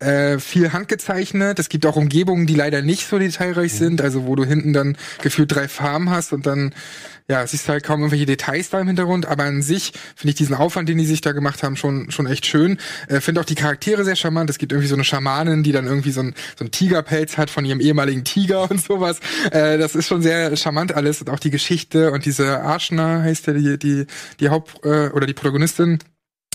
äh, 0.00 0.38
viel 0.38 0.72
handgezeichnet. 0.72 1.58
Es 1.58 1.68
gibt 1.68 1.86
auch 1.86 1.96
Umgebungen, 1.96 2.46
die 2.46 2.54
leider 2.54 2.82
nicht 2.82 3.08
so 3.08 3.18
detailreich 3.18 3.72
mhm. 3.74 3.78
sind, 3.78 4.00
also 4.02 4.26
wo 4.26 4.36
du 4.36 4.44
hinten 4.44 4.72
dann 4.72 4.96
gefühlt 5.22 5.54
drei 5.54 5.68
Farben 5.68 6.10
hast 6.10 6.32
und 6.32 6.46
dann 6.46 6.74
ja, 7.30 7.44
es 7.44 7.54
ist 7.54 7.68
halt 7.68 7.84
kaum 7.84 8.00
irgendwelche 8.00 8.26
Details 8.26 8.70
da 8.70 8.80
im 8.80 8.88
Hintergrund, 8.88 9.24
aber 9.24 9.44
an 9.44 9.62
sich 9.62 9.92
finde 10.16 10.30
ich 10.30 10.34
diesen 10.34 10.56
Aufwand, 10.56 10.88
den 10.88 10.98
die 10.98 11.06
sich 11.06 11.20
da 11.20 11.30
gemacht 11.30 11.62
haben, 11.62 11.76
schon 11.76 12.10
schon 12.10 12.26
echt 12.26 12.44
schön. 12.44 12.76
Äh, 13.06 13.20
finde 13.20 13.40
auch 13.40 13.44
die 13.44 13.54
Charaktere 13.54 14.04
sehr 14.04 14.16
charmant. 14.16 14.50
Es 14.50 14.58
gibt 14.58 14.72
irgendwie 14.72 14.88
so 14.88 14.96
eine 14.96 15.04
Schamanin, 15.04 15.62
die 15.62 15.70
dann 15.70 15.86
irgendwie 15.86 16.10
so 16.10 16.22
ein, 16.22 16.34
so 16.58 16.64
ein 16.64 16.72
Tigerpelz 16.72 17.38
hat 17.38 17.48
von 17.48 17.64
ihrem 17.64 17.78
ehemaligen 17.78 18.24
Tiger 18.24 18.68
und 18.70 18.82
sowas. 18.82 19.20
Äh, 19.52 19.78
das 19.78 19.94
ist 19.94 20.08
schon 20.08 20.22
sehr 20.22 20.56
charmant 20.56 20.92
alles 20.92 21.20
und 21.20 21.30
auch 21.30 21.38
die 21.38 21.50
Geschichte 21.50 22.10
und 22.10 22.24
diese 22.24 22.62
Arschner 22.62 23.22
heißt 23.22 23.46
ja 23.46 23.52
die 23.52 23.78
die 23.78 24.06
die 24.40 24.48
Haupt 24.48 24.84
äh, 24.84 25.10
oder 25.10 25.28
die 25.28 25.34
Protagonistin. 25.34 26.00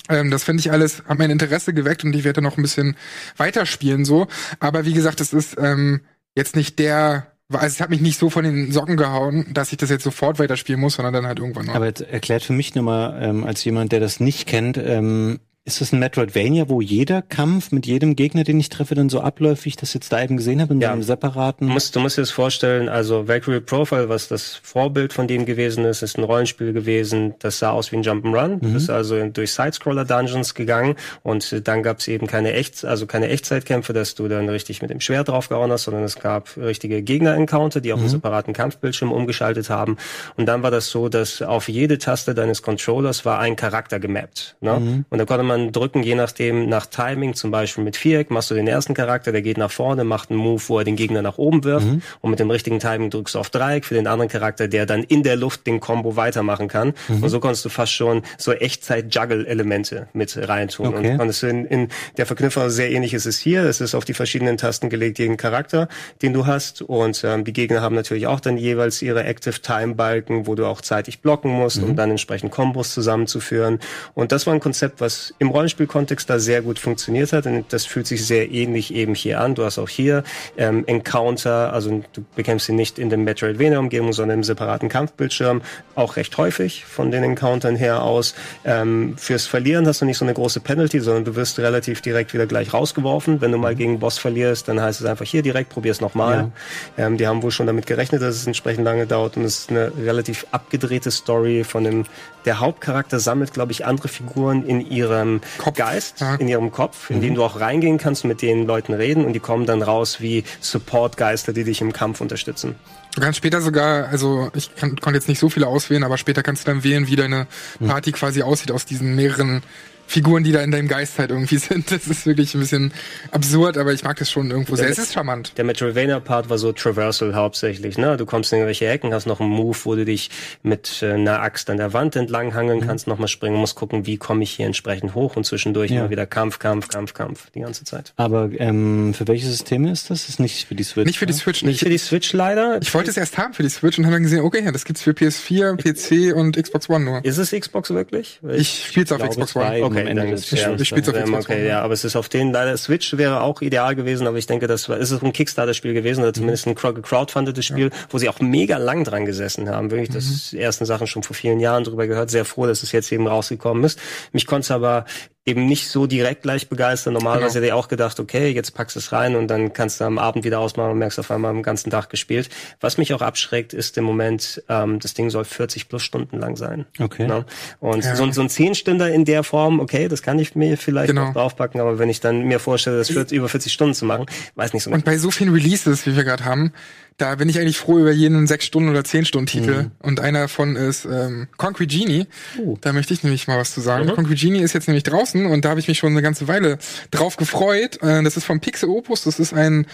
Ähm, 0.09 0.29
das 0.29 0.43
finde 0.43 0.59
ich 0.59 0.73
alles, 0.73 1.03
hat 1.07 1.17
mein 1.17 1.31
Interesse 1.31 1.73
geweckt 1.73 2.03
und 2.03 2.13
ich 2.13 2.25
werde 2.25 2.41
noch 2.41 2.57
ein 2.57 2.61
bisschen 2.61 2.97
weiterspielen 3.37 4.03
so. 4.03 4.27
Aber 4.59 4.83
wie 4.83 4.93
gesagt, 4.93 5.21
es 5.21 5.31
ist 5.31 5.55
ähm, 5.57 6.01
jetzt 6.35 6.57
nicht 6.57 6.79
der 6.79 7.31
also 7.51 7.65
es 7.67 7.79
hat 7.79 7.89
mich 7.89 8.01
nicht 8.01 8.19
so 8.19 8.29
von 8.29 8.43
den 8.43 8.71
Socken 8.71 8.97
gehauen, 8.97 9.45
dass 9.53 9.71
ich 9.71 9.77
das 9.77 9.89
jetzt 9.89 10.03
sofort 10.03 10.39
weiterspielen 10.39 10.81
muss, 10.81 10.95
sondern 10.95 11.13
dann 11.13 11.27
halt 11.27 11.39
irgendwann 11.39 11.67
noch. 11.67 11.75
Aber 11.75 11.85
jetzt 11.85 12.01
erklärt 12.01 12.43
für 12.43 12.53
mich 12.53 12.75
nochmal, 12.75 13.21
ähm, 13.21 13.43
als 13.43 13.63
jemand, 13.63 13.91
der 13.91 13.99
das 13.99 14.19
nicht 14.19 14.47
kennt, 14.47 14.77
ähm, 14.77 15.39
Ist 15.67 15.81
das 15.81 15.91
ein 15.91 15.97
Metroidvania, 15.97 16.69
wo 16.69 16.79
jeder 16.79 17.23
Kampf 17.23 17.71
mit 17.71 17.87
jedem 17.87 18.15
Gegner, 18.15 18.43
den 18.43 18.59
ich 18.59 18.69
treffe, 18.69 18.93
dann 18.93 19.09
so 19.09 19.21
abläuft, 19.21 19.65
wie 19.65 19.69
ich 19.69 19.75
das 19.75 19.95
jetzt 19.95 20.11
da 20.13 20.21
eben 20.21 20.37
gesehen 20.37 20.61
habe, 20.61 20.75
in 20.75 20.79
ja. 20.79 20.91
einem 20.91 21.01
separaten? 21.01 21.65
Du 21.65 21.73
musst, 21.73 21.95
du 21.95 21.99
musst 21.99 22.19
dir 22.19 22.21
das 22.21 22.29
vorstellen, 22.29 22.87
also 22.87 23.27
Valkyrie 23.27 23.61
Profile, 23.61 24.07
was 24.07 24.27
das 24.27 24.59
Vorbild 24.61 25.11
von 25.11 25.27
dem 25.27 25.43
gewesen 25.47 25.83
ist, 25.85 26.03
ist 26.03 26.19
ein 26.19 26.23
Rollenspiel 26.23 26.71
gewesen, 26.71 27.33
das 27.39 27.57
sah 27.57 27.71
aus 27.71 27.91
wie 27.91 27.95
ein 27.95 28.03
Jump'n'Run. 28.03 28.63
Mhm. 28.63 28.75
ist 28.75 28.91
also 28.91 29.25
durch 29.25 29.53
Sidescroller-Dungeons 29.53 30.53
gegangen 30.53 30.97
und 31.23 31.67
dann 31.67 31.81
gab 31.81 31.97
es 31.97 32.07
eben 32.09 32.27
keine 32.27 32.53
Echt, 32.53 32.85
also 32.85 33.07
keine 33.07 33.29
Echtzeitkämpfe, 33.29 33.91
dass 33.91 34.13
du 34.13 34.27
dann 34.27 34.47
richtig 34.47 34.83
mit 34.83 34.91
dem 34.91 34.99
Schwert 34.99 35.29
draufgehauen 35.29 35.71
hast, 35.71 35.85
sondern 35.85 36.03
es 36.03 36.19
gab 36.19 36.55
richtige 36.57 37.01
Gegner-Encounter, 37.01 37.81
die 37.81 37.91
auf 37.91 37.97
mhm. 37.97 38.03
einen 38.03 38.11
separaten 38.11 38.53
Kampfbildschirm 38.53 39.11
umgeschaltet 39.11 39.71
haben. 39.71 39.97
Und 40.37 40.45
dann 40.45 40.61
war 40.61 40.69
das 40.69 40.91
so, 40.91 41.09
dass 41.09 41.41
auf 41.41 41.69
jede 41.69 41.97
Taste 41.97 42.35
deines 42.35 42.61
Controllers 42.61 43.25
war 43.25 43.39
ein 43.39 43.55
Charakter 43.55 43.99
gemappt. 43.99 44.57
Ne? 44.61 44.79
Mhm. 44.79 45.05
Und 45.09 45.17
da 45.17 45.25
konnte 45.25 45.43
man 45.43 45.54
man 45.55 45.71
drücken, 45.71 46.03
je 46.03 46.15
nachdem, 46.15 46.67
nach 46.69 46.85
Timing, 46.85 47.33
zum 47.33 47.51
Beispiel 47.51 47.83
mit 47.83 47.97
Viereck, 47.97 48.31
machst 48.31 48.51
du 48.51 48.55
den 48.55 48.67
ersten 48.67 48.93
Charakter, 48.93 49.31
der 49.31 49.41
geht 49.41 49.57
nach 49.57 49.71
vorne, 49.71 50.03
macht 50.03 50.29
einen 50.29 50.39
Move, 50.39 50.61
wo 50.67 50.79
er 50.79 50.83
den 50.83 50.95
Gegner 50.95 51.21
nach 51.21 51.37
oben 51.37 51.63
wirft 51.63 51.87
mhm. 51.87 52.01
und 52.21 52.29
mit 52.29 52.39
dem 52.39 52.49
richtigen 52.49 52.79
Timing 52.79 53.09
drückst 53.09 53.35
du 53.35 53.39
auf 53.39 53.49
Dreieck 53.49 53.85
für 53.85 53.95
den 53.95 54.07
anderen 54.07 54.29
Charakter, 54.29 54.67
der 54.67 54.85
dann 54.85 55.03
in 55.03 55.23
der 55.23 55.35
Luft 55.35 55.67
den 55.67 55.79
Combo 55.79 56.15
weitermachen 56.15 56.67
kann. 56.67 56.93
Mhm. 57.07 57.23
Und 57.23 57.29
so 57.29 57.39
konntest 57.39 57.65
du 57.65 57.69
fast 57.69 57.93
schon 57.93 58.23
so 58.37 58.51
Echtzeit-Juggle-Elemente 58.51 60.07
mit 60.13 60.37
reintun. 60.37 60.87
Okay. 60.87 61.11
Und 61.11 61.17
konntest 61.17 61.43
du 61.43 61.47
in, 61.47 61.65
in 61.65 61.87
der 62.17 62.25
Verknüpfung 62.25 62.69
sehr 62.69 62.91
ähnlich 62.91 63.13
ist 63.13 63.25
es 63.25 63.37
hier. 63.37 63.63
Es 63.63 63.81
ist 63.81 63.95
auf 63.95 64.05
die 64.05 64.13
verschiedenen 64.13 64.57
Tasten 64.57 64.89
gelegt, 64.89 65.19
jeden 65.19 65.37
Charakter, 65.37 65.87
den 66.21 66.33
du 66.33 66.45
hast. 66.45 66.81
Und 66.81 67.23
ähm, 67.23 67.43
die 67.43 67.53
Gegner 67.53 67.81
haben 67.81 67.95
natürlich 67.95 68.27
auch 68.27 68.39
dann 68.39 68.57
jeweils 68.57 69.01
ihre 69.01 69.23
Active 69.23 69.61
Time-Balken, 69.61 70.47
wo 70.47 70.55
du 70.55 70.65
auch 70.65 70.81
zeitig 70.81 71.21
blocken 71.21 71.51
musst, 71.51 71.81
mhm. 71.81 71.89
um 71.89 71.95
dann 71.95 72.11
entsprechend 72.11 72.51
Kombos 72.51 72.93
zusammenzuführen. 72.93 73.79
Und 74.13 74.31
das 74.31 74.47
war 74.47 74.53
ein 74.53 74.59
Konzept, 74.59 75.01
was 75.01 75.33
im 75.45 75.51
Rollenspielkontext 75.51 76.29
da 76.29 76.39
sehr 76.39 76.61
gut 76.61 76.79
funktioniert 76.79 77.31
hat. 77.31 77.45
Und 77.45 77.71
das 77.71 77.85
fühlt 77.85 78.07
sich 78.07 78.25
sehr 78.25 78.51
ähnlich 78.51 78.93
eben 78.93 79.15
hier 79.15 79.39
an. 79.39 79.55
Du 79.55 79.63
hast 79.63 79.77
auch 79.77 79.89
hier 79.89 80.23
ähm, 80.57 80.83
Encounter, 80.87 81.71
also 81.71 82.03
du 82.13 82.25
bekämpfst 82.35 82.65
sie 82.67 82.73
nicht 82.73 82.99
in 82.99 83.09
der 83.09 83.19
Metroidvania-Umgebung, 83.19 84.11
sondern 84.11 84.39
im 84.39 84.43
separaten 84.43 84.89
Kampfbildschirm, 84.89 85.61
auch 85.93 86.15
recht 86.15 86.35
häufig 86.37 86.85
von 86.85 87.11
den 87.11 87.23
Encountern 87.23 87.75
her 87.75 88.01
aus. 88.03 88.33
Ähm, 88.65 89.15
fürs 89.17 89.45
Verlieren 89.45 89.87
hast 89.87 90.01
du 90.01 90.05
nicht 90.05 90.17
so 90.17 90.25
eine 90.25 90.33
große 90.33 90.59
Penalty, 90.59 90.99
sondern 90.99 91.25
du 91.25 91.35
wirst 91.35 91.59
relativ 91.59 92.01
direkt 92.01 92.33
wieder 92.33 92.47
gleich 92.47 92.73
rausgeworfen. 92.73 93.41
Wenn 93.41 93.51
du 93.51 93.57
mal 93.57 93.75
gegen 93.75 93.99
Boss 93.99 94.17
verlierst, 94.17 94.67
dann 94.67 94.81
heißt 94.81 95.01
es 95.01 95.05
einfach 95.05 95.25
hier 95.25 95.43
direkt, 95.43 95.69
probier's 95.69 96.01
nochmal. 96.01 96.51
Ja. 96.97 97.05
Ähm, 97.05 97.17
die 97.17 97.27
haben 97.27 97.43
wohl 97.43 97.51
schon 97.51 97.67
damit 97.67 97.85
gerechnet, 97.85 98.21
dass 98.21 98.35
es 98.35 98.47
entsprechend 98.47 98.83
lange 98.83 99.05
dauert 99.05 99.37
und 99.37 99.43
es 99.43 99.59
ist 99.59 99.69
eine 99.69 99.91
relativ 99.95 100.47
abgedrehte 100.51 101.11
Story 101.11 101.63
von 101.63 101.83
dem 101.83 102.05
der 102.45 102.59
Hauptcharakter 102.59 103.19
sammelt, 103.19 103.53
glaube 103.53 103.71
ich, 103.71 103.85
andere 103.85 104.07
Figuren 104.07 104.65
in 104.65 104.81
ihrem 104.81 105.34
Kopf. 105.57 105.77
Geist, 105.77 106.23
in 106.39 106.47
ihrem 106.47 106.71
Kopf, 106.71 107.09
in 107.09 107.17
mhm. 107.17 107.21
den 107.21 107.35
du 107.35 107.43
auch 107.43 107.59
reingehen 107.59 107.97
kannst 107.97 108.23
und 108.23 108.29
mit 108.29 108.41
den 108.41 108.65
Leuten 108.65 108.93
reden 108.93 109.25
und 109.25 109.33
die 109.33 109.39
kommen 109.39 109.65
dann 109.65 109.81
raus 109.81 110.21
wie 110.21 110.43
Support-Geister, 110.61 111.53
die 111.53 111.63
dich 111.63 111.81
im 111.81 111.93
Kampf 111.93 112.21
unterstützen. 112.21 112.75
Du 113.15 113.21
kannst 113.21 113.37
später 113.37 113.61
sogar, 113.61 114.09
also 114.09 114.49
ich 114.53 114.75
kann, 114.75 114.97
konnte 114.97 115.17
jetzt 115.17 115.29
nicht 115.29 115.39
so 115.39 115.49
viele 115.49 115.67
auswählen, 115.67 116.03
aber 116.03 116.17
später 116.17 116.43
kannst 116.43 116.67
du 116.67 116.71
dann 116.71 116.83
wählen, 116.83 117.07
wie 117.07 117.15
deine 117.15 117.47
mhm. 117.79 117.87
Party 117.87 118.11
mhm. 118.11 118.15
quasi 118.15 118.41
aussieht 118.41 118.71
aus 118.71 118.85
diesen 118.85 119.15
mehreren 119.15 119.63
Figuren, 120.07 120.43
die 120.43 120.51
da 120.51 120.61
in 120.61 120.71
deinem 120.71 120.87
Geist 120.87 121.17
halt 121.17 121.31
irgendwie 121.31 121.57
sind. 121.59 121.91
Das 121.91 122.07
ist 122.07 122.25
wirklich 122.25 122.53
ein 122.53 122.59
bisschen 122.59 122.93
absurd, 123.31 123.77
aber 123.77 123.93
ich 123.93 124.03
mag 124.03 124.17
das 124.17 124.31
schon 124.31 124.51
irgendwo 124.51 124.75
sehr. 124.75 124.89
Es 124.89 124.97
ist 124.97 125.13
charmant. 125.13 125.53
Der 125.57 125.65
Metroidvania-Part 125.65 126.49
war 126.49 126.57
so 126.57 126.71
Traversal 126.71 127.35
hauptsächlich. 127.35 127.97
Ne? 127.97 128.17
Du 128.17 128.25
kommst 128.25 128.51
in 128.51 128.59
irgendwelche 128.59 128.87
Ecken, 128.87 129.13
hast 129.13 129.25
noch 129.25 129.39
einen 129.39 129.49
Move, 129.49 129.77
wo 129.83 129.95
du 129.95 130.05
dich 130.05 130.29
mit 130.63 131.01
äh, 131.01 131.13
einer 131.13 131.41
Axt 131.41 131.69
an 131.69 131.77
der 131.77 131.93
Wand 131.93 132.15
entlang 132.15 132.53
hangeln 132.53 132.79
mhm. 132.79 132.87
kannst, 132.87 133.07
nochmal 133.07 133.27
springen, 133.27 133.55
musst 133.55 133.75
gucken, 133.75 134.05
wie 134.05 134.17
komme 134.17 134.43
ich 134.43 134.51
hier 134.51 134.65
entsprechend 134.65 135.15
hoch 135.15 135.35
und 135.35 135.45
zwischendurch 135.45 135.91
ja. 135.91 136.01
immer 136.01 136.09
wieder 136.09 136.25
Kampf, 136.25 136.59
Kampf, 136.59 136.87
Kampf, 136.87 137.13
Kampf 137.13 137.49
die 137.55 137.61
ganze 137.61 137.83
Zeit. 137.83 138.13
Aber 138.17 138.49
ähm, 138.57 139.13
für 139.13 139.27
welche 139.27 139.47
Systeme 139.47 139.91
ist 139.91 140.09
das? 140.09 140.25
ist 140.29 140.39
nicht 140.39 140.67
für 140.67 140.75
die 140.75 140.83
Switch. 140.83 141.05
Nicht 141.05 141.19
für 141.19 141.25
die 141.25 141.33
Switch. 141.33 141.63
Nicht, 141.63 141.73
nicht 141.73 141.79
für 141.79 141.89
die 141.89 141.97
Switch 141.97 142.33
leider. 142.33 142.79
Ich 142.81 142.93
wollte 142.93 143.09
es 143.09 143.17
erst 143.17 143.37
haben 143.37 143.53
für 143.53 143.63
die 143.63 143.69
Switch 143.69 143.97
und 143.97 144.05
habe 144.05 144.15
dann 144.15 144.23
gesehen, 144.23 144.41
okay, 144.41 144.63
ja, 144.63 144.71
das 144.71 144.85
gibt's 144.85 145.01
für 145.01 145.11
PS4, 145.11 145.75
PC 145.77 146.35
und 146.35 146.61
Xbox 146.61 146.89
One 146.89 147.05
nur. 147.05 147.25
Ist 147.25 147.37
es 147.37 147.51
Xbox 147.51 147.89
wirklich? 147.91 148.39
Ich, 148.49 148.61
ich 148.61 148.85
spiele 148.87 149.05
es 149.05 149.11
auf 149.11 149.21
Xbox 149.21 149.55
One. 149.55 149.83
Okay, 149.83 149.94
dann 149.95 150.17
ist 150.33 150.51
ja, 150.51 150.73
ich 150.73 150.87
spiele 150.87 151.07
auf 151.07 151.23
Xbox 151.23 151.45
Okay, 151.45 151.67
ja, 151.67 151.81
aber 151.81 151.93
es 151.93 152.03
ist 152.03 152.15
auf 152.15 152.29
den 152.29 152.51
leider 152.51 152.75
Switch 152.77 153.17
wäre 153.17 153.41
auch 153.41 153.61
ideal 153.61 153.95
gewesen, 153.95 154.27
aber 154.27 154.37
ich 154.37 154.47
denke, 154.47 154.67
das 154.67 154.89
war, 154.89 154.97
ist 154.97 155.11
es 155.11 155.21
ein 155.23 155.33
Kickstarter-Spiel 155.33 155.93
gewesen 155.93 156.21
oder 156.21 156.33
zumindest 156.33 156.67
ein 156.67 156.75
crowdfundetes 156.75 157.65
Spiel, 157.65 157.89
ja. 157.89 157.97
wo 158.09 158.17
sie 158.17 158.29
auch 158.29 158.39
mega 158.39 158.77
lang 158.77 159.03
dran 159.03 159.25
gesessen 159.25 159.69
haben. 159.69 159.91
Wirklich, 159.91 160.09
das 160.09 160.51
mhm. 160.51 160.59
ersten 160.59 160.85
Sachen 160.85 161.07
schon 161.07 161.23
vor 161.23 161.35
vielen 161.35 161.59
Jahren 161.59 161.83
drüber 161.83 162.07
gehört. 162.07 162.29
Sehr 162.29 162.45
froh, 162.45 162.65
dass 162.65 162.83
es 162.83 162.91
jetzt 162.91 163.11
eben 163.11 163.27
rausgekommen 163.27 163.83
ist. 163.83 163.99
Mich 164.31 164.45
konnte 164.45 164.65
es 164.65 164.71
aber 164.71 165.05
eben 165.45 165.67
nicht 165.67 165.89
so 165.89 166.07
direkt 166.07 166.41
gleich 166.41 166.69
begeistern. 166.69 167.13
Normalerweise 167.13 167.53
genau. 167.53 167.55
hätte 167.55 167.65
ich 167.67 167.73
auch 167.73 167.87
gedacht, 167.87 168.19
okay, 168.19 168.49
jetzt 168.49 168.73
packst 168.73 168.95
du 168.95 168.99
es 168.99 169.11
rein 169.11 169.35
und 169.35 169.47
dann 169.47 169.73
kannst 169.73 170.01
du 170.01 170.05
am 170.05 170.17
Abend 170.17 170.43
wieder 170.43 170.59
ausmachen 170.59 170.91
und 170.91 170.97
merkst 170.97 171.19
auf 171.19 171.29
einmal 171.29 171.51
am 171.51 171.61
ganzen 171.61 171.91
Tag 171.91 172.09
gespielt. 172.09 172.49
Was 172.81 172.97
mich 172.97 173.13
auch 173.13 173.21
abschreckt, 173.21 173.73
ist 173.73 173.97
im 173.97 174.05
Moment, 174.05 174.63
ähm, 174.69 174.99
das 174.99 175.13
Ding 175.13 175.29
soll 175.29 175.45
40 175.45 175.87
plus 175.87 176.01
Stunden 176.01 176.39
lang 176.39 176.55
sein. 176.55 176.85
Okay. 176.99 177.27
Ne? 177.27 177.45
Und 177.79 178.03
ja. 178.03 178.15
so, 178.15 178.31
so 178.31 178.41
ein 178.41 178.49
10-Stünder 178.49 179.11
in 179.11 179.23
der 179.23 179.43
Form, 179.43 179.79
okay, 179.79 180.07
das 180.07 180.23
kann 180.23 180.39
ich 180.39 180.55
mir 180.55 180.77
vielleicht 180.77 181.09
genau. 181.09 181.31
draufpacken, 181.31 181.79
aber 181.79 181.99
wenn 181.99 182.09
ich 182.09 182.21
dann 182.21 182.41
mir 182.45 182.59
vorstelle, 182.59 182.97
das 182.97 183.13
wird 183.13 183.31
über 183.31 183.47
40 183.47 183.71
Stunden 183.71 183.93
zu 183.93 184.05
machen, 184.05 184.25
weiß 184.55 184.73
nicht 184.73 184.83
so. 184.83 184.89
Und 184.89 185.05
bei 185.05 185.19
so 185.19 185.29
vielen 185.29 185.53
Releases, 185.53 186.07
wie 186.07 186.15
wir 186.15 186.23
gerade 186.23 186.43
haben, 186.43 186.73
da 187.17 187.35
bin 187.35 187.47
ich 187.47 187.59
eigentlich 187.59 187.77
froh 187.77 187.99
über 187.99 188.11
jeden 188.11 188.45
sechs 188.45 188.65
Stunden 188.65 188.89
oder 188.89 189.05
zehn 189.05 189.25
Stunden 189.25 189.47
Titel. 189.47 189.83
Mhm. 189.83 189.91
Und 189.99 190.19
einer 190.19 190.41
davon 190.41 190.75
ist 190.75 191.05
ähm, 191.05 191.47
Concrete 191.55 191.95
Genie. 191.95 192.27
Uh. 192.57 192.77
Da 192.81 192.91
möchte 192.91 193.13
ich 193.13 193.23
nämlich 193.23 193.47
mal 193.47 193.57
was 193.57 193.73
zu 193.73 193.79
sagen. 193.79 194.05
Mhm. 194.05 194.15
Concrete 194.15 194.39
Genie 194.39 194.59
ist 194.59 194.73
jetzt 194.73 194.87
nämlich 194.87 195.03
draußen 195.03 195.45
und 195.45 195.63
da 195.63 195.69
habe 195.69 195.79
ich 195.79 195.87
mich 195.87 195.97
schon 195.97 196.11
eine 196.11 196.21
ganze 196.21 196.49
Weile 196.49 196.77
drauf 197.11 197.37
gefreut. 197.37 198.01
Äh, 198.03 198.21
das 198.23 198.35
ist 198.35 198.43
vom 198.43 198.59
Pixel 198.59 198.89
Opus. 198.89 199.23
Das 199.23 199.39
ist 199.39 199.53
ein 199.53 199.87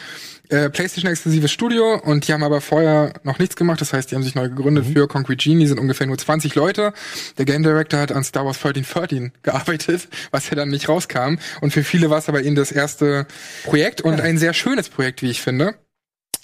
äh, 0.50 0.72
PlayStation-exklusives 0.72 1.52
Studio 1.52 2.02
und 2.04 2.28
die 2.28 2.34
haben 2.34 2.44
aber 2.44 2.60
vorher 2.60 3.14
noch 3.24 3.38
nichts 3.38 3.56
gemacht. 3.56 3.82
Das 3.82 3.94
heißt, 3.94 4.10
die 4.10 4.16
haben 4.16 4.24
sich 4.24 4.34
neu 4.34 4.50
gegründet 4.50 4.88
mhm. 4.88 4.94
für 4.94 5.08
Concrete 5.08 5.38
Genie. 5.38 5.68
sind 5.68 5.80
ungefähr 5.80 6.08
nur 6.08 6.18
20 6.18 6.56
Leute. 6.56 6.92
Der 7.38 7.46
Game 7.46 7.62
Director 7.62 8.00
hat 8.00 8.12
an 8.12 8.24
Star 8.24 8.46
Wars 8.46 8.58
1313 8.58 9.32
gearbeitet, 9.44 10.08
was 10.32 10.50
ja 10.50 10.56
dann 10.56 10.70
nicht 10.70 10.90
rauskam. 10.90 11.36
Und 11.62 11.72
für 11.72 11.84
viele 11.84 12.10
war 12.10 12.18
es 12.18 12.28
aber 12.30 12.42
ihnen 12.42 12.56
das 12.56 12.72
erste 12.72 13.28
Projekt 13.64 14.02
und 14.02 14.18
ja. 14.18 14.24
ein 14.24 14.40
sehr 14.40 14.54
schönes 14.54 14.90
Projekt, 14.90 15.22
wie 15.22 15.30
ich 15.30 15.40
finde. 15.40 15.76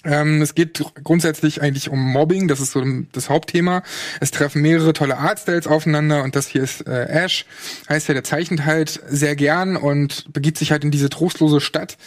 Ähm, 0.04 0.40
es 0.42 0.54
geht 0.54 0.84
grundsätzlich 1.02 1.60
eigentlich 1.60 1.90
um 1.90 2.00
Mobbing, 2.00 2.46
das 2.46 2.60
ist 2.60 2.72
so 2.72 2.84
das 3.12 3.28
Hauptthema. 3.28 3.82
Es 4.20 4.30
treffen 4.30 4.62
mehrere 4.62 4.92
tolle 4.92 5.18
Artstyles 5.18 5.66
aufeinander 5.66 6.22
und 6.22 6.36
das 6.36 6.46
hier 6.46 6.62
ist 6.62 6.86
äh, 6.86 7.06
Ash, 7.08 7.46
heißt 7.88 8.06
ja, 8.08 8.14
der 8.14 8.24
zeichnet 8.24 8.64
halt 8.64 9.00
sehr 9.08 9.34
gern 9.34 9.76
und 9.76 10.32
begibt 10.32 10.58
sich 10.58 10.70
halt 10.70 10.84
in 10.84 10.92
diese 10.92 11.08
trostlose 11.08 11.60
Stadt 11.60 11.98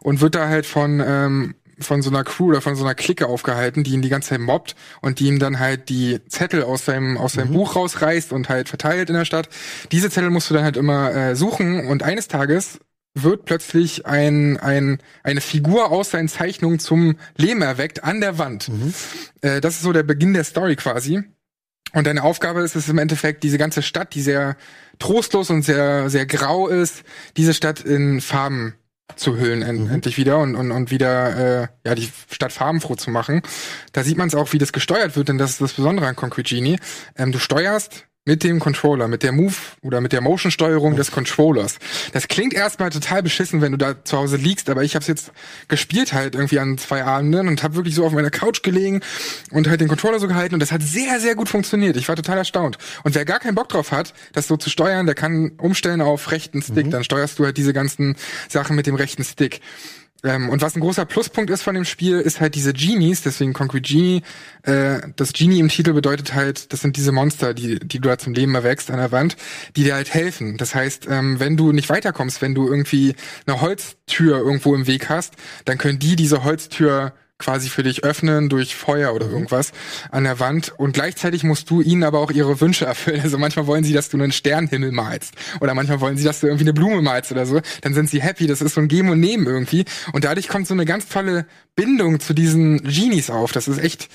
und 0.00 0.20
wird 0.20 0.36
da 0.36 0.48
halt 0.48 0.64
von 0.64 1.02
ähm, 1.04 1.54
von 1.80 2.02
so 2.02 2.10
einer 2.10 2.24
Crew 2.24 2.48
oder 2.48 2.60
von 2.60 2.76
so 2.76 2.84
einer 2.84 2.94
Clique 2.94 3.26
aufgehalten, 3.26 3.82
die 3.82 3.92
ihn 3.92 4.02
die 4.02 4.08
ganze 4.10 4.30
Zeit 4.30 4.40
mobbt 4.40 4.76
und 5.00 5.18
die 5.18 5.26
ihm 5.26 5.38
dann 5.38 5.58
halt 5.58 5.88
die 5.88 6.20
Zettel 6.28 6.62
aus 6.62 6.84
seinem 6.84 7.16
aus 7.16 7.32
seinem 7.32 7.48
mhm. 7.48 7.54
Buch 7.54 7.74
rausreißt 7.74 8.32
und 8.32 8.48
halt 8.48 8.68
verteilt 8.68 9.08
in 9.08 9.16
der 9.16 9.24
Stadt. 9.24 9.48
Diese 9.90 10.10
Zettel 10.10 10.30
musst 10.30 10.50
du 10.50 10.54
dann 10.54 10.64
halt 10.64 10.76
immer 10.76 11.12
äh, 11.14 11.36
suchen 11.36 11.86
und 11.86 12.02
eines 12.02 12.28
Tages 12.28 12.80
wird 13.14 13.44
plötzlich 13.44 14.06
ein, 14.06 14.56
ein, 14.58 14.98
eine 15.22 15.40
Figur 15.40 15.90
aus 15.90 16.10
seinen 16.10 16.28
Zeichnungen 16.28 16.78
zum 16.78 17.16
Leben 17.36 17.62
erweckt 17.62 18.04
an 18.04 18.20
der 18.20 18.38
Wand. 18.38 18.68
Mhm. 18.68 18.94
Äh, 19.40 19.60
das 19.60 19.74
ist 19.74 19.82
so 19.82 19.92
der 19.92 20.04
Beginn 20.04 20.34
der 20.34 20.44
Story 20.44 20.76
quasi. 20.76 21.22
Und 21.92 22.06
deine 22.06 22.22
Aufgabe 22.22 22.60
ist 22.60 22.76
es 22.76 22.88
im 22.88 22.98
Endeffekt, 22.98 23.42
diese 23.42 23.58
ganze 23.58 23.82
Stadt, 23.82 24.14
die 24.14 24.22
sehr 24.22 24.56
trostlos 25.00 25.50
und 25.50 25.62
sehr, 25.62 26.08
sehr 26.08 26.24
grau 26.24 26.68
ist, 26.68 27.02
diese 27.36 27.52
Stadt 27.52 27.80
in 27.80 28.20
Farben 28.20 28.74
zu 29.16 29.36
hüllen 29.36 29.62
end 29.62 29.80
mhm. 29.80 29.90
endlich 29.90 30.16
wieder 30.16 30.38
und, 30.38 30.54
und, 30.54 30.70
und 30.70 30.92
wieder 30.92 31.62
äh, 31.62 31.68
ja 31.84 31.94
die 31.96 32.08
Stadt 32.30 32.52
farbenfroh 32.52 32.94
zu 32.94 33.10
machen. 33.10 33.42
Da 33.92 34.04
sieht 34.04 34.16
man 34.16 34.28
es 34.28 34.36
auch, 34.36 34.52
wie 34.52 34.58
das 34.58 34.72
gesteuert 34.72 35.16
wird, 35.16 35.28
denn 35.28 35.38
das 35.38 35.52
ist 35.52 35.60
das 35.60 35.72
Besondere 35.72 36.06
an 36.06 36.14
Concrete 36.14 36.54
Genie. 36.54 36.78
Ähm, 37.16 37.32
du 37.32 37.40
steuerst 37.40 38.06
mit 38.26 38.44
dem 38.44 38.60
Controller, 38.60 39.08
mit 39.08 39.22
der 39.22 39.32
Move 39.32 39.54
oder 39.82 40.00
mit 40.00 40.12
der 40.12 40.20
Motion-Steuerung 40.20 40.94
des 40.94 41.10
Controllers. 41.10 41.78
Das 42.12 42.28
klingt 42.28 42.52
erstmal 42.52 42.90
total 42.90 43.22
beschissen, 43.22 43.62
wenn 43.62 43.72
du 43.72 43.78
da 43.78 44.04
zu 44.04 44.18
Hause 44.18 44.36
liegst, 44.36 44.68
aber 44.68 44.82
ich 44.82 44.94
habe 44.94 45.00
es 45.00 45.06
jetzt 45.06 45.32
gespielt 45.68 46.12
halt 46.12 46.34
irgendwie 46.34 46.58
an 46.58 46.76
zwei 46.76 47.02
Abenden 47.02 47.48
und 47.48 47.62
habe 47.62 47.76
wirklich 47.76 47.94
so 47.94 48.04
auf 48.04 48.12
meiner 48.12 48.30
Couch 48.30 48.62
gelegen 48.62 49.00
und 49.50 49.68
halt 49.68 49.80
den 49.80 49.88
Controller 49.88 50.20
so 50.20 50.28
gehalten 50.28 50.54
und 50.54 50.60
das 50.60 50.70
hat 50.70 50.82
sehr, 50.82 51.18
sehr 51.18 51.34
gut 51.34 51.48
funktioniert. 51.48 51.96
Ich 51.96 52.08
war 52.08 52.16
total 52.16 52.38
erstaunt. 52.38 52.76
Und 53.04 53.14
wer 53.14 53.24
gar 53.24 53.40
keinen 53.40 53.54
Bock 53.54 53.70
drauf 53.70 53.90
hat, 53.90 54.12
das 54.32 54.46
so 54.46 54.58
zu 54.58 54.68
steuern, 54.68 55.06
der 55.06 55.14
kann 55.14 55.52
umstellen 55.56 56.02
auf 56.02 56.30
rechten 56.30 56.60
Stick, 56.60 56.86
mhm. 56.86 56.90
dann 56.90 57.04
steuerst 57.04 57.38
du 57.38 57.46
halt 57.46 57.56
diese 57.56 57.72
ganzen 57.72 58.16
Sachen 58.48 58.76
mit 58.76 58.86
dem 58.86 58.96
rechten 58.96 59.24
Stick. 59.24 59.60
Ähm, 60.24 60.48
und 60.48 60.62
was 60.62 60.76
ein 60.76 60.80
großer 60.80 61.04
Pluspunkt 61.04 61.50
ist 61.50 61.62
von 61.62 61.74
dem 61.74 61.84
Spiel, 61.84 62.20
ist 62.20 62.40
halt 62.40 62.54
diese 62.54 62.72
Genies, 62.72 63.22
deswegen 63.22 63.52
Concrete 63.52 63.92
Genie. 63.92 64.22
Äh, 64.62 65.00
das 65.16 65.32
Genie 65.32 65.60
im 65.60 65.68
Titel 65.68 65.92
bedeutet 65.92 66.34
halt, 66.34 66.72
das 66.72 66.80
sind 66.80 66.96
diese 66.96 67.12
Monster, 67.12 67.54
die, 67.54 67.78
die 67.78 68.00
du 68.00 68.08
da 68.08 68.18
zum 68.18 68.34
Leben 68.34 68.54
erwächst 68.54 68.90
an 68.90 68.98
der 68.98 69.12
Wand, 69.12 69.36
die 69.76 69.84
dir 69.84 69.94
halt 69.94 70.12
helfen. 70.12 70.56
Das 70.56 70.74
heißt, 70.74 71.06
ähm, 71.08 71.40
wenn 71.40 71.56
du 71.56 71.72
nicht 71.72 71.88
weiterkommst, 71.88 72.42
wenn 72.42 72.54
du 72.54 72.68
irgendwie 72.68 73.14
eine 73.46 73.60
Holztür 73.60 74.38
irgendwo 74.38 74.74
im 74.74 74.86
Weg 74.86 75.08
hast, 75.08 75.34
dann 75.64 75.78
können 75.78 75.98
die 75.98 76.16
diese 76.16 76.44
Holztür 76.44 77.12
quasi 77.40 77.68
für 77.68 77.82
dich 77.82 78.04
öffnen 78.04 78.48
durch 78.48 78.76
Feuer 78.76 79.12
oder 79.12 79.28
irgendwas 79.28 79.72
an 80.10 80.24
der 80.24 80.38
Wand 80.38 80.72
und 80.76 80.92
gleichzeitig 80.92 81.42
musst 81.42 81.68
du 81.70 81.80
ihnen 81.80 82.04
aber 82.04 82.20
auch 82.20 82.30
ihre 82.30 82.60
Wünsche 82.60 82.86
erfüllen. 82.86 83.20
Also 83.22 83.38
manchmal 83.38 83.66
wollen 83.66 83.82
sie, 83.82 83.92
dass 83.92 84.08
du 84.08 84.16
einen 84.16 84.30
Sternenhimmel 84.30 84.92
malst 84.92 85.34
oder 85.60 85.74
manchmal 85.74 86.00
wollen 86.00 86.16
sie, 86.16 86.24
dass 86.24 86.40
du 86.40 86.46
irgendwie 86.46 86.64
eine 86.64 86.72
Blume 86.72 87.02
malst 87.02 87.32
oder 87.32 87.46
so. 87.46 87.60
Dann 87.80 87.94
sind 87.94 88.08
sie 88.08 88.22
happy. 88.22 88.46
Das 88.46 88.62
ist 88.62 88.74
so 88.74 88.80
ein 88.80 88.88
Geben 88.88 89.08
und 89.08 89.18
Nehmen 89.18 89.46
irgendwie 89.46 89.84
und 90.12 90.24
dadurch 90.24 90.46
kommt 90.46 90.68
so 90.68 90.74
eine 90.74 90.84
ganz 90.84 91.08
tolle 91.08 91.46
Bindung 91.74 92.20
zu 92.20 92.34
diesen 92.34 92.82
Genies 92.84 93.30
auf. 93.30 93.52
Das 93.52 93.66
ist 93.66 93.78
echt 93.78 94.08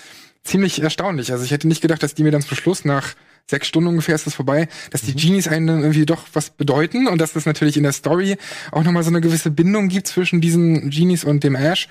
ziemlich 0.43 0.81
erstaunlich. 0.81 1.31
Also 1.31 1.43
ich 1.43 1.51
hätte 1.51 1.67
nicht 1.67 1.81
gedacht, 1.81 2.03
dass 2.03 2.13
die 2.13 2.23
mir 2.23 2.31
dann 2.31 2.41
zum 2.41 2.55
Schluss 2.55 2.85
nach 2.85 3.15
sechs 3.47 3.67
Stunden 3.67 3.89
ungefähr 3.89 4.15
ist 4.15 4.25
das 4.25 4.33
vorbei, 4.33 4.67
dass 4.89 5.01
die 5.01 5.15
Genies 5.15 5.47
einen 5.47 5.67
dann 5.67 5.81
irgendwie 5.81 6.05
doch 6.05 6.23
was 6.33 6.49
bedeuten 6.49 7.07
und 7.07 7.19
dass 7.19 7.33
das 7.33 7.45
natürlich 7.45 7.77
in 7.77 7.83
der 7.83 7.91
Story 7.91 8.38
auch 8.71 8.83
nochmal 8.83 9.03
so 9.03 9.09
eine 9.09 9.21
gewisse 9.21 9.51
Bindung 9.51 9.88
gibt 9.88 10.07
zwischen 10.07 10.41
diesen 10.41 10.89
Genies 10.89 11.23
und 11.23 11.43
dem 11.43 11.55
Ash. 11.55 11.88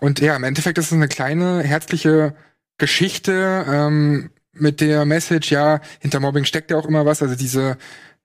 Und 0.00 0.20
ja, 0.20 0.36
im 0.36 0.44
Endeffekt 0.44 0.78
ist 0.78 0.86
es 0.86 0.92
eine 0.92 1.08
kleine, 1.08 1.62
herzliche 1.62 2.34
Geschichte 2.78 3.64
ähm, 3.68 4.30
mit 4.52 4.80
der 4.80 5.04
Message, 5.04 5.50
ja, 5.50 5.80
hinter 6.00 6.20
Mobbing 6.20 6.44
steckt 6.44 6.70
ja 6.70 6.76
auch 6.76 6.86
immer 6.86 7.06
was. 7.06 7.22
Also 7.22 7.34
diese 7.34 7.76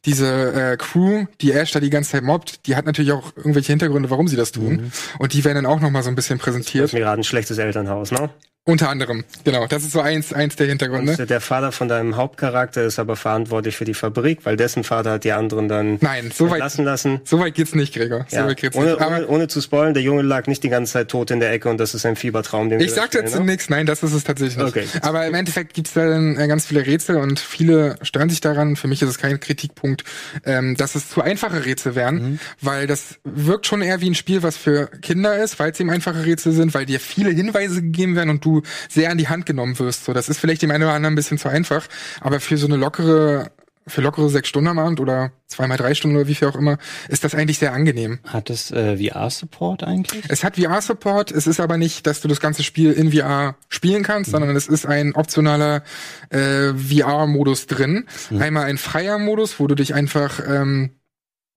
diese 0.06 0.54
äh, 0.54 0.78
Crew, 0.78 1.26
die 1.42 1.52
Ash 1.52 1.72
da 1.72 1.80
die 1.80 1.90
ganze 1.90 2.12
Zeit 2.12 2.24
mobbt, 2.24 2.66
die 2.66 2.76
hat 2.76 2.86
natürlich 2.86 3.12
auch 3.12 3.36
irgendwelche 3.38 3.72
Hintergründe, 3.72 4.10
warum 4.10 4.28
sie 4.28 4.36
das 4.36 4.52
tun. 4.52 4.74
Mhm. 4.74 4.92
Und 5.20 5.34
die 5.34 5.44
werden 5.44 5.56
dann 5.56 5.66
auch 5.68 5.80
noch 5.80 5.92
mal 5.92 6.02
so 6.02 6.10
ein 6.10 6.16
bisschen 6.16 6.40
präsentiert. 6.40 6.86
Das 6.86 6.90
ist 6.90 6.94
mir 6.94 7.02
gerade 7.02 7.22
ein 7.22 7.24
schlechtes 7.24 7.58
Elternhaus, 7.58 8.12
ne? 8.12 8.30
Unter 8.64 8.90
anderem, 8.90 9.24
genau. 9.44 9.66
Das 9.66 9.82
ist 9.82 9.92
so 9.92 10.02
eins, 10.02 10.34
eins 10.34 10.56
der 10.56 10.68
Hintergründe. 10.68 11.16
Und 11.18 11.30
der 11.32 11.42
Vater 11.42 11.72
von 11.72 11.88
deinem 11.88 12.16
Hauptcharakter 12.16 12.84
ist 12.84 13.00
aber 13.00 13.16
verantwortlich 13.16 13.76
für 13.76 13.86
die 13.86 13.96
Fabrik, 13.96 14.46
weil 14.46 14.56
dessen 14.56 14.84
Vater 14.84 15.14
hat 15.14 15.24
die 15.24 15.32
anderen 15.32 15.68
dann 15.68 15.98
Nein, 16.00 16.32
so 16.32 16.48
weit, 16.52 16.60
lassen. 16.60 17.22
So 17.24 17.40
weit 17.40 17.56
geht's 17.56 17.74
nicht, 17.74 17.92
Gregor. 17.92 18.28
So 18.30 18.38
ja. 18.38 18.46
weit 18.46 18.58
geht's 18.58 18.78
ohne, 18.78 18.92
nicht. 18.92 19.02
Aber 19.02 19.16
ohne, 19.16 19.28
ohne 19.28 19.48
zu 19.48 19.62
spoilen, 19.62 19.96
der 19.96 20.04
Junge 20.04 20.22
lag 20.22 20.46
nicht 20.46 20.64
die 20.64 20.70
ganze 20.70 20.94
Zeit 20.94 21.08
tot 21.08 21.32
in 21.32 21.40
der 21.40 21.52
Ecke 21.52 21.70
und 21.70 21.80
das 21.80 21.96
ist 21.96 22.06
ein 22.06 22.16
Fiebertraum, 22.16 22.70
den 22.70 22.80
Ich 22.82 22.92
sagte 22.92 23.18
jetzt 23.18 23.40
nichts, 23.40 23.68
nein, 23.70 23.88
das 23.88 24.04
ist 24.04 24.14
es 24.14 24.24
tatsächlich 24.24 24.58
nicht. 24.58 24.68
Okay. 24.68 24.86
Aber 25.02 25.26
im 25.26 25.34
Endeffekt 25.34 25.74
gibt's 25.74 25.94
da 25.94 26.08
dann 26.08 26.38
äh, 26.38 26.48
ganz 26.48 26.68
viele 26.68 26.86
Rätsel 26.86 27.16
und 27.16 27.40
viele 27.40 27.96
stören 28.04 28.30
sich 28.30 28.42
daran. 28.42 28.76
Für 28.76 28.88
mich 28.88 29.02
ist 29.02 29.10
es 29.10 29.18
kein 29.18 29.40
Kritikpunkt, 29.40 30.04
ähm, 30.46 30.76
dass 30.78 30.94
es 30.94 31.10
zu 31.10 31.24
einfache 31.24 31.66
Rätsel 31.66 31.96
wären, 31.96 32.16
mhm. 32.16 32.40
weil 32.62 32.86
das 32.86 33.16
wirkt 33.24 33.66
schon 33.66 33.82
eher 33.82 34.02
wie 34.02 34.12
ein 34.12 34.16
Spiel, 34.16 34.44
was 34.44 34.56
für 34.56 34.86
Kinder 35.02 35.42
ist, 35.44 35.58
weil 35.58 35.72
es 35.72 35.80
eben 35.80 35.90
einfache 35.90 36.24
Rätsel 36.24 36.52
sind, 36.52 36.76
weil 36.76 36.86
dir 36.86 37.00
viele 37.00 37.32
Hinweise 37.32 37.82
gegeben 37.82 38.16
werden 38.16 38.30
und 38.30 38.46
du 38.46 38.51
sehr 38.90 39.12
an 39.12 39.18
die 39.18 39.30
Hand 39.30 39.46
genommen 39.46 39.78
wirst. 39.80 40.06
So, 40.06 40.14
das 40.14 40.30
ist 40.30 40.40
vielleicht 40.40 40.62
dem 40.62 40.72
einen 40.72 40.84
oder 40.84 40.94
anderen 40.94 41.14
ein 41.14 41.16
bisschen 41.16 41.38
zu 41.38 41.50
einfach, 41.50 41.88
aber 42.20 42.40
für 42.40 42.58
so 42.58 42.68
eine 42.68 42.76
lockere 42.76 43.52
für 43.88 44.02
lockere 44.02 44.30
sechs 44.30 44.50
Stunden 44.50 44.70
am 44.70 44.80
Abend 44.80 45.00
oder 45.00 45.32
zweimal 45.48 45.78
drei 45.78 45.94
Stunden 45.96 46.16
oder 46.16 46.28
wie 46.28 46.36
viel 46.36 46.48
auch 46.48 46.56
immer, 46.56 46.78
ist 47.10 47.24
das 47.24 47.34
eigentlich 47.34 47.58
sehr 47.58 47.74
angenehm. 47.74 48.20
Hat 48.28 48.50
es 48.50 48.72
äh, 48.72 48.98
VR-Support 48.98 49.84
eigentlich? 49.84 50.24
Es 50.30 50.44
hat 50.44 50.58
VR-Support, 50.58 51.32
es 51.32 51.48
ist 51.48 51.60
aber 51.60 51.78
nicht, 51.78 52.06
dass 52.06 52.22
du 52.22 52.28
das 52.28 52.40
ganze 52.40 52.64
Spiel 52.64 52.92
in 52.92 53.12
VR 53.12 53.56
spielen 53.70 54.04
kannst, 54.04 54.30
mhm. 54.30 54.32
sondern 54.34 54.56
es 54.56 54.68
ist 54.68 54.86
ein 54.86 55.16
optionaler 55.16 55.84
äh, 56.30 56.74
VR-Modus 56.74 57.68
drin. 57.68 58.06
Mhm. 58.30 58.42
Einmal 58.42 58.66
ein 58.66 58.78
freier 58.78 59.18
Modus, 59.18 59.60
wo 59.60 59.68
du 59.68 59.76
dich 59.76 59.94
einfach 59.94 60.40
ähm, 60.48 60.92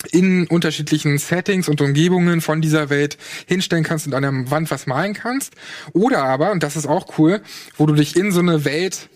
in 0.06 0.46
unterschiedlichen 0.46 1.18
Settings 1.18 1.68
und 1.68 1.80
Umgebungen 1.80 2.40
von 2.40 2.60
dieser 2.60 2.90
Welt 2.90 3.18
hinstellen 3.46 3.84
kannst 3.84 4.06
und 4.06 4.14
an 4.14 4.22
der 4.22 4.50
Wand 4.50 4.70
was 4.70 4.86
malen 4.86 5.14
kannst. 5.14 5.54
Oder 5.92 6.24
aber, 6.24 6.50
und 6.52 6.62
das 6.62 6.76
ist 6.76 6.86
auch 6.86 7.18
cool, 7.18 7.40
wo 7.76 7.86
du 7.86 7.94
dich 7.94 8.16
in 8.16 8.32
so 8.32 8.40
eine 8.40 8.64
Welt 8.64 9.08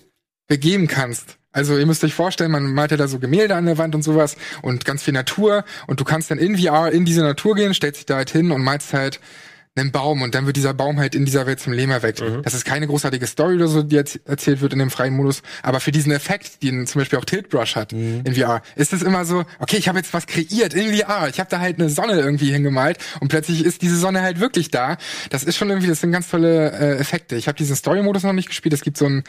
begeben 0.47 0.87
kannst. 0.87 1.39
Also 1.53 1.77
ihr 1.79 1.87
müsst 1.87 2.05
euch 2.05 2.15
vorstellen, 2.15 2.51
man 2.51 2.73
malt 2.73 2.91
ja 2.91 2.97
da 2.97 3.09
so 3.09 3.19
Gemälde 3.19 3.55
an 3.55 3.67
der 3.67 3.79
Wand 3.79 3.95
und 3.95 4.03
sowas 4.03 4.37
und 4.63 4.85
ganz 4.85 5.03
viel 5.03 5.15
Natur 5.15 5.65
und 5.87 5.99
du 5.99 6.05
kannst 6.05 6.31
dann 6.31 6.39
in 6.39 6.59
VR 6.59 6.93
in 6.93 7.05
diese 7.05 7.23
Natur 7.23 7.55
gehen, 7.55 7.75
stellst 7.75 7.99
dich 7.99 8.07
da 8.07 8.17
halt 8.17 8.31
hin 8.31 8.51
und 8.51 8.63
malst 8.63 8.93
halt 8.93 9.21
einen 9.79 9.93
Baum 9.93 10.23
und 10.23 10.35
dann 10.35 10.47
wird 10.47 10.57
dieser 10.57 10.75
Baum 10.75 10.99
halt 10.99 11.15
in 11.15 11.25
dieser 11.25 11.47
Welt 11.47 11.61
zum 11.61 11.73
Leben 11.73 11.93
erweckt. 11.93 12.21
Mhm. 12.21 12.43
Das 12.43 12.55
ist 12.55 12.65
keine 12.65 12.87
großartige 12.87 13.27
Story 13.27 13.57
oder 13.57 13.69
so, 13.69 13.83
die 13.83 13.97
jetzt 13.97 14.21
erzählt 14.27 14.61
wird 14.61 14.73
in 14.73 14.79
dem 14.79 14.91
freien 14.91 15.15
Modus, 15.15 15.43
aber 15.63 15.81
für 15.81 15.93
diesen 15.93 16.13
Effekt, 16.13 16.63
den 16.63 16.87
zum 16.87 17.01
Beispiel 17.01 17.19
auch 17.19 17.25
Tilt 17.25 17.49
Brush 17.49 17.77
hat 17.77 17.93
mhm. 17.93 18.23
in 18.25 18.35
VR, 18.35 18.63
ist 18.77 18.93
es 18.93 19.03
immer 19.03 19.25
so, 19.25 19.45
okay, 19.59 19.77
ich 19.77 19.89
habe 19.89 19.99
jetzt 19.99 20.13
was 20.15 20.27
kreiert 20.27 20.75
in 20.75 20.95
VR, 20.95 21.29
ich 21.29 21.41
habe 21.41 21.51
da 21.51 21.61
halt 21.61 21.79
eine 21.79 21.89
Sonne 21.91 22.15
irgendwie 22.15 22.51
hingemalt 22.51 22.99
und 23.21 23.29
plötzlich 23.29 23.65
ist 23.65 23.83
diese 23.83 23.97
Sonne 23.97 24.23
halt 24.23 24.41
wirklich 24.41 24.71
da. 24.71 24.97
Das 25.31 25.45
ist 25.45 25.57
schon 25.57 25.69
irgendwie, 25.69 25.89
das 25.89 26.01
sind 26.01 26.13
ganz 26.13 26.29
tolle 26.29 26.73
äh, 26.73 26.99
Effekte. 26.99 27.37
Ich 27.37 27.49
habe 27.49 27.57
diesen 27.57 27.77
Story-Modus 27.77 28.23
noch 28.23 28.33
nicht 28.33 28.49
gespielt, 28.49 28.73
es 28.73 28.83
gibt 28.83 28.97
so 28.97 29.07
einen 29.07 29.25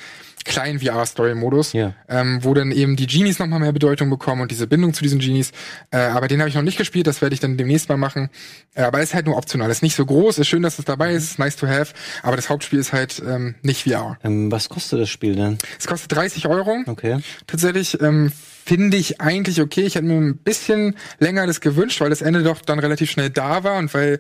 kleinen 0.46 0.80
VR-Story-Modus, 0.80 1.74
ja. 1.74 1.94
ähm, 2.08 2.40
wo 2.44 2.54
dann 2.54 2.72
eben 2.72 2.96
die 2.96 3.08
Genies 3.08 3.40
nochmal 3.40 3.60
mehr 3.60 3.72
Bedeutung 3.72 4.10
bekommen 4.10 4.42
und 4.42 4.52
diese 4.52 4.68
Bindung 4.68 4.94
zu 4.94 5.04
diesen 5.04 5.20
Genies. 5.20 5.52
Äh, 5.92 5.98
aber 5.98 6.28
den 6.28 6.40
habe 6.40 6.50
ich 6.50 6.56
noch 6.56 6.62
nicht 6.62 6.78
gespielt, 6.78 7.08
das 7.08 7.22
werde 7.22 7.34
ich 7.34 7.40
dann 7.40 7.58
demnächst 7.58 7.90
mal 7.90 7.98
machen. 7.98 8.30
Äh, 8.74 8.84
aber 8.84 9.02
ist 9.02 9.14
halt 9.14 9.26
nur 9.26 9.38
optional, 9.38 9.70
ist 9.70 9.84
nicht 9.84 9.96
so 9.96 10.06
groß, 10.06 10.39
ist 10.40 10.48
schön, 10.48 10.64
dass 10.64 10.80
es 10.80 10.86
dabei 10.86 11.14
ist, 11.14 11.40
nice 11.40 11.56
to 11.56 11.68
have, 11.68 11.94
aber 12.24 12.36
das 12.36 12.50
Hauptspiel 12.50 12.80
ist 12.80 12.94
halt 12.94 13.22
ähm, 13.26 13.56
nicht 13.62 13.84
VR. 13.84 14.18
Ähm, 14.24 14.52
was 14.52 14.70
kostet 14.70 15.00
das 15.00 15.10
Spiel 15.10 15.36
denn? 15.36 15.58
Es 15.78 15.88
kostet 15.88 16.12
30 16.14 16.48
Euro. 16.48 16.84
Okay. 16.88 17.20
Tatsächlich 17.48 18.02
ähm, 18.02 18.32
finde 18.66 18.98
ich 18.98 19.20
eigentlich 19.22 19.62
okay. 19.62 19.82
Ich 19.82 19.96
hätte 19.96 20.06
mir 20.06 20.18
ein 20.18 20.38
bisschen 20.38 20.96
länger 21.20 21.48
das 21.48 21.62
gewünscht, 21.62 22.02
weil 22.02 22.10
das 22.10 22.22
Ende 22.22 22.44
doch 22.44 22.62
dann 22.62 22.80
relativ 22.80 23.10
schnell 23.10 23.30
da 23.30 23.64
war 23.64 23.78
und 23.78 23.94
weil 23.94 24.20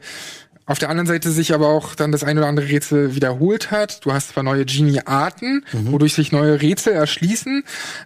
auf 0.65 0.77
der 0.77 0.89
anderen 0.89 1.07
Seite 1.07 1.31
sich 1.31 1.53
aber 1.53 1.67
auch 1.67 1.95
dann 1.95 2.11
das 2.11 2.23
ein 2.23 2.37
oder 2.37 2.47
andere 2.47 2.67
Rätsel 2.67 3.15
wiederholt 3.15 3.71
hat. 3.71 4.05
Du 4.05 4.13
hast 4.13 4.29
zwar 4.29 4.43
neue 4.43 4.65
Genie-Arten, 4.65 5.65
mhm. 5.71 5.91
wodurch 5.91 6.13
sich 6.13 6.31
neue 6.31 6.61
Rätsel 6.61 6.93
erschließen, 6.93 7.63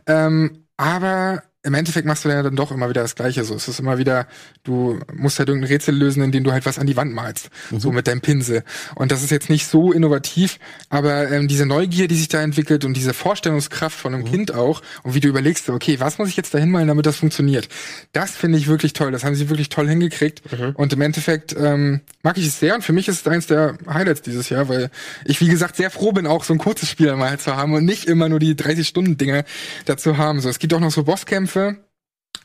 ähm, 0.07 0.65
aber 0.77 1.43
im 1.63 1.73
Endeffekt 1.73 2.05
machst 2.05 2.25
du 2.25 2.29
ja 2.29 2.43
dann 2.43 2.57
doch 2.57 2.71
immer 2.71 2.89
wieder 2.89 3.01
das 3.01 3.15
Gleiche. 3.15 3.45
So, 3.45 3.55
es 3.55 3.69
ist 3.69 3.79
immer 3.79 3.97
wieder, 3.97 4.27
du 4.63 4.99
musst 5.13 5.39
halt 5.39 5.47
irgendein 5.47 5.71
Rätsel 5.71 5.95
lösen, 5.95 6.21
indem 6.21 6.43
du 6.43 6.51
halt 6.51 6.65
was 6.65 6.77
an 6.77 6.87
die 6.87 6.97
Wand 6.97 7.13
malst, 7.13 7.49
mhm. 7.71 7.79
so 7.79 7.91
mit 7.93 8.07
deinem 8.07 8.19
Pinsel. 8.19 8.63
Und 8.95 9.13
das 9.13 9.23
ist 9.23 9.31
jetzt 9.31 9.49
nicht 9.49 9.67
so 9.67 9.93
innovativ, 9.93 10.59
aber 10.89 11.31
ähm, 11.31 11.47
diese 11.47 11.65
Neugier, 11.65 12.09
die 12.09 12.15
sich 12.15 12.27
da 12.27 12.41
entwickelt 12.41 12.83
und 12.83 12.95
diese 12.95 13.13
Vorstellungskraft 13.13 13.97
von 13.97 14.13
einem 14.13 14.23
mhm. 14.23 14.31
Kind 14.31 14.53
auch 14.53 14.81
und 15.03 15.15
wie 15.15 15.21
du 15.21 15.29
überlegst, 15.29 15.69
okay, 15.69 16.01
was 16.01 16.17
muss 16.17 16.27
ich 16.27 16.35
jetzt 16.35 16.53
da 16.53 16.57
hinmalen, 16.57 16.89
damit 16.89 17.05
das 17.05 17.15
funktioniert? 17.15 17.69
Das 18.11 18.31
finde 18.31 18.57
ich 18.57 18.67
wirklich 18.67 18.91
toll. 18.91 19.11
Das 19.11 19.23
haben 19.23 19.35
sie 19.35 19.49
wirklich 19.49 19.69
toll 19.69 19.87
hingekriegt. 19.87 20.41
Mhm. 20.51 20.71
Und 20.75 20.91
im 20.91 20.99
Endeffekt 20.99 21.55
ähm, 21.57 22.01
mag 22.23 22.37
ich 22.37 22.47
es 22.47 22.59
sehr 22.59 22.75
und 22.75 22.83
für 22.83 22.93
mich 22.93 23.07
ist 23.07 23.21
es 23.21 23.27
eins 23.27 23.47
der 23.47 23.77
Highlights 23.87 24.21
dieses 24.21 24.49
Jahr, 24.49 24.67
weil 24.67 24.89
ich 25.23 25.39
wie 25.39 25.47
gesagt 25.47 25.77
sehr 25.77 25.89
froh 25.89 26.11
bin, 26.11 26.27
auch 26.27 26.43
so 26.43 26.53
ein 26.53 26.59
kurzes 26.59 26.89
Spiel 26.89 27.15
mal 27.15 27.39
zu 27.39 27.55
haben 27.55 27.73
und 27.73 27.85
nicht 27.85 28.05
immer 28.05 28.27
nur 28.27 28.39
die 28.39 28.55
30 28.55 28.85
Stunden 28.85 29.17
Dinge 29.17 29.45
dazu 29.85 30.17
haben. 30.17 30.41
So, 30.41 30.49
es 30.49 30.59
gibt 30.59 30.73
auch 30.73 30.81
noch 30.81 30.91
so 30.91 31.03
Bosskämpfe 31.03 31.52
Bosskämpfe. 31.53 31.77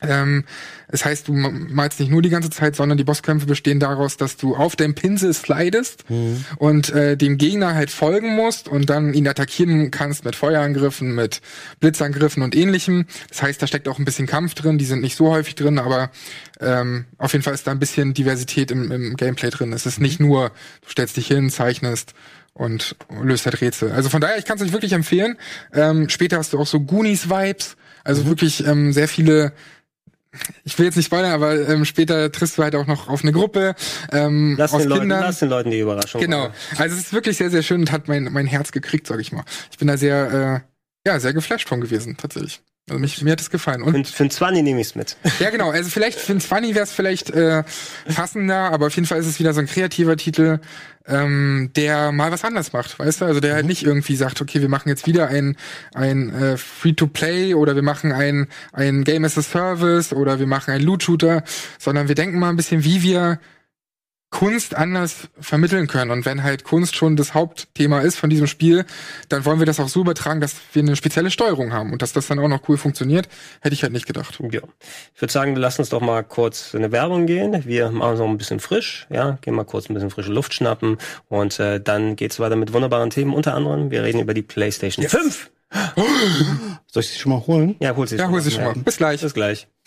Ähm, 0.01 0.45
das 0.89 1.03
heißt, 1.03 1.27
du 1.27 1.33
malst 1.33 1.99
nicht 1.99 2.09
nur 2.09 2.21
die 2.21 2.29
ganze 2.29 2.49
Zeit, 2.49 2.73
sondern 2.73 2.97
die 2.97 3.03
Bosskämpfe 3.03 3.45
bestehen 3.45 3.81
daraus, 3.81 4.15
dass 4.15 4.37
du 4.37 4.55
auf 4.55 4.77
dem 4.77 4.95
Pinsel 4.95 5.33
slidest 5.33 6.09
mhm. 6.09 6.45
und 6.57 6.89
äh, 6.91 7.17
dem 7.17 7.37
Gegner 7.37 7.75
halt 7.75 7.89
folgen 7.89 8.33
musst 8.33 8.69
und 8.69 8.89
dann 8.89 9.13
ihn 9.13 9.27
attackieren 9.27 9.91
kannst 9.91 10.23
mit 10.23 10.37
Feuerangriffen, 10.37 11.13
mit 11.13 11.41
Blitzangriffen 11.81 12.43
und 12.43 12.55
ähnlichem. 12.55 13.07
Das 13.27 13.41
heißt, 13.41 13.61
da 13.61 13.67
steckt 13.67 13.89
auch 13.89 13.99
ein 13.99 14.05
bisschen 14.05 14.25
Kampf 14.25 14.53
drin. 14.53 14.77
Die 14.77 14.85
sind 14.85 15.01
nicht 15.01 15.17
so 15.17 15.31
häufig 15.31 15.55
drin, 15.55 15.79
aber 15.79 16.11
ähm, 16.61 17.05
auf 17.17 17.33
jeden 17.33 17.43
Fall 17.43 17.53
ist 17.53 17.67
da 17.67 17.71
ein 17.71 17.79
bisschen 17.79 18.13
Diversität 18.13 18.71
im, 18.71 18.89
im 18.91 19.17
Gameplay 19.17 19.49
drin. 19.49 19.73
Es 19.73 19.85
ist 19.85 19.99
nicht 19.99 20.21
nur, 20.21 20.51
du 20.81 20.89
stellst 20.89 21.17
dich 21.17 21.27
hin, 21.27 21.49
zeichnest 21.49 22.13
und 22.53 22.95
löst 23.21 23.45
halt 23.45 23.59
Rätsel. 23.59 23.91
Also 23.91 24.07
von 24.07 24.21
daher, 24.21 24.37
ich 24.37 24.45
kann 24.45 24.57
es 24.57 24.63
euch 24.63 24.71
wirklich 24.71 24.93
empfehlen. 24.93 25.37
Ähm, 25.73 26.07
später 26.07 26.37
hast 26.37 26.53
du 26.53 26.59
auch 26.59 26.67
so 26.67 26.79
Goonies-Vibes 26.79 27.75
also 28.09 28.23
mhm. 28.23 28.27
wirklich 28.27 28.65
ähm, 28.65 28.91
sehr 28.91 29.07
viele 29.07 29.53
ich 30.63 30.77
will 30.77 30.85
jetzt 30.85 30.95
nicht 30.95 31.07
spoilern, 31.07 31.31
aber 31.31 31.67
ähm, 31.67 31.85
später 31.85 32.31
triffst 32.31 32.57
du 32.57 32.63
halt 32.63 32.75
auch 32.75 32.85
noch 32.85 33.07
auf 33.07 33.23
eine 33.23 33.31
Gruppe 33.31 33.75
ähm, 34.11 34.55
lass 34.57 34.73
aus 34.73 34.83
den 34.83 34.91
Kindern. 34.91 35.09
Leuten, 35.09 35.23
lass 35.23 35.39
den 35.39 35.49
Leuten 35.49 35.71
die 35.71 35.79
Überraschung. 35.79 36.21
Genau. 36.21 36.49
Machen. 36.49 36.53
Also 36.77 36.95
es 36.95 37.01
ist 37.01 37.13
wirklich 37.13 37.37
sehr, 37.37 37.49
sehr 37.49 37.63
schön 37.63 37.81
und 37.81 37.91
hat 37.91 38.07
mein, 38.07 38.25
mein 38.25 38.45
Herz 38.45 38.71
gekriegt, 38.71 39.07
sag 39.07 39.19
ich 39.19 39.31
mal. 39.31 39.43
Ich 39.71 39.79
bin 39.79 39.87
da 39.87 39.97
sehr, 39.97 40.63
äh, 40.63 41.09
ja, 41.09 41.19
sehr 41.19 41.33
geflasht 41.33 41.67
von 41.67 41.81
gewesen, 41.81 42.15
tatsächlich. 42.17 42.61
Also 42.89 42.99
mich, 42.99 43.21
mir 43.21 43.31
hat 43.31 43.41
es 43.41 43.49
gefallen. 43.49 43.81
Und 43.81 44.07
für, 44.07 44.13
für 44.13 44.23
ein 44.23 44.31
20 44.31 44.63
nehme 44.63 44.81
ich 44.81 44.87
es 44.87 44.95
mit. 44.95 45.17
Ja, 45.39 45.49
genau. 45.51 45.71
Also 45.71 45.89
vielleicht 45.89 46.19
für 46.19 46.33
ein 46.33 46.41
20 46.41 46.75
wäre 46.75 46.83
es 46.83 46.91
vielleicht 46.91 47.29
äh, 47.29 47.63
passender, 48.13 48.71
aber 48.71 48.87
auf 48.87 48.95
jeden 48.95 49.07
Fall 49.07 49.19
ist 49.19 49.27
es 49.27 49.39
wieder 49.39 49.53
so 49.53 49.61
ein 49.61 49.67
kreativer 49.67 50.17
Titel, 50.17 50.59
ähm, 51.07 51.71
der 51.75 52.11
mal 52.11 52.31
was 52.31 52.43
anders 52.43 52.73
macht, 52.73 52.99
weißt 52.99 53.21
du? 53.21 53.25
Also 53.25 53.39
der 53.39 53.55
halt 53.55 53.65
nicht 53.65 53.83
irgendwie 53.83 54.15
sagt, 54.15 54.41
okay, 54.41 54.61
wir 54.61 54.69
machen 54.69 54.89
jetzt 54.89 55.07
wieder 55.07 55.27
ein, 55.27 55.55
ein 55.93 56.33
äh, 56.33 56.57
Free-to-Play 56.57 57.53
oder 57.53 57.75
wir 57.75 57.83
machen 57.83 58.11
ein, 58.11 58.47
ein 58.73 59.03
Game 59.03 59.23
as 59.23 59.37
a 59.37 59.41
Service 59.41 60.13
oder 60.13 60.39
wir 60.39 60.47
machen 60.47 60.71
ein 60.71 60.81
Loot-Shooter, 60.81 61.43
sondern 61.77 62.07
wir 62.07 62.15
denken 62.15 62.39
mal 62.39 62.49
ein 62.49 62.57
bisschen, 62.57 62.83
wie 62.83 63.01
wir 63.01 63.39
Kunst 64.31 64.75
anders 64.75 65.29
vermitteln 65.39 65.87
können. 65.87 66.11
Und 66.11 66.25
wenn 66.25 66.43
halt 66.43 66.63
Kunst 66.63 66.95
schon 66.95 67.15
das 67.15 67.33
Hauptthema 67.33 68.01
ist 68.01 68.17
von 68.17 68.29
diesem 68.29 68.47
Spiel, 68.47 68.85
dann 69.27 69.43
wollen 69.45 69.59
wir 69.59 69.65
das 69.65 69.79
auch 69.79 69.89
so 69.89 70.01
übertragen, 70.01 70.39
dass 70.39 70.55
wir 70.73 70.83
eine 70.83 70.95
spezielle 70.95 71.31
Steuerung 71.31 71.73
haben 71.73 71.91
und 71.91 72.01
dass 72.01 72.13
das 72.13 72.27
dann 72.27 72.39
auch 72.39 72.47
noch 72.47 72.67
cool 72.69 72.77
funktioniert, 72.77 73.27
hätte 73.61 73.73
ich 73.73 73.83
halt 73.83 73.91
nicht 73.91 74.05
gedacht. 74.05 74.39
Ja. 74.51 74.61
Ich 75.15 75.21
würde 75.21 75.31
sagen, 75.31 75.55
lass 75.55 75.79
uns 75.79 75.89
doch 75.89 76.01
mal 76.01 76.23
kurz 76.23 76.73
in 76.73 76.83
eine 76.83 76.91
Werbung 76.91 77.25
gehen. 77.25 77.65
Wir 77.65 77.89
machen 77.89 78.13
es 78.13 78.19
noch 78.19 78.27
ein 78.27 78.37
bisschen 78.37 78.59
frisch, 78.59 79.07
ja, 79.09 79.37
gehen 79.41 79.55
mal 79.55 79.65
kurz 79.65 79.89
ein 79.89 79.95
bisschen 79.95 80.11
frische 80.11 80.31
Luft 80.31 80.53
schnappen 80.53 80.97
und 81.27 81.59
äh, 81.59 81.81
dann 81.81 82.15
geht's 82.15 82.39
weiter 82.39 82.55
mit 82.55 82.73
wunderbaren 82.73 83.09
Themen. 83.09 83.33
Unter 83.33 83.55
anderem, 83.55 83.89
wir 83.89 84.03
reden 84.03 84.19
über 84.19 84.33
die 84.33 84.43
PlayStation 84.43 85.03
yes. 85.03 85.11
5. 85.11 85.51
Soll 86.87 87.01
ich 87.01 87.09
sie 87.09 87.19
schon 87.19 87.31
mal 87.31 87.45
holen? 87.45 87.75
Ja, 87.79 87.95
hol 87.95 88.07
sie 88.07 88.17
ja, 88.17 88.29
hol 88.29 88.41
sie 88.41 88.51
schon 88.51 88.63
mal. 88.63 88.75
Bis 88.75 88.97
gleich. 88.97 89.21
Bis 89.21 89.33
gleich. 89.33 89.67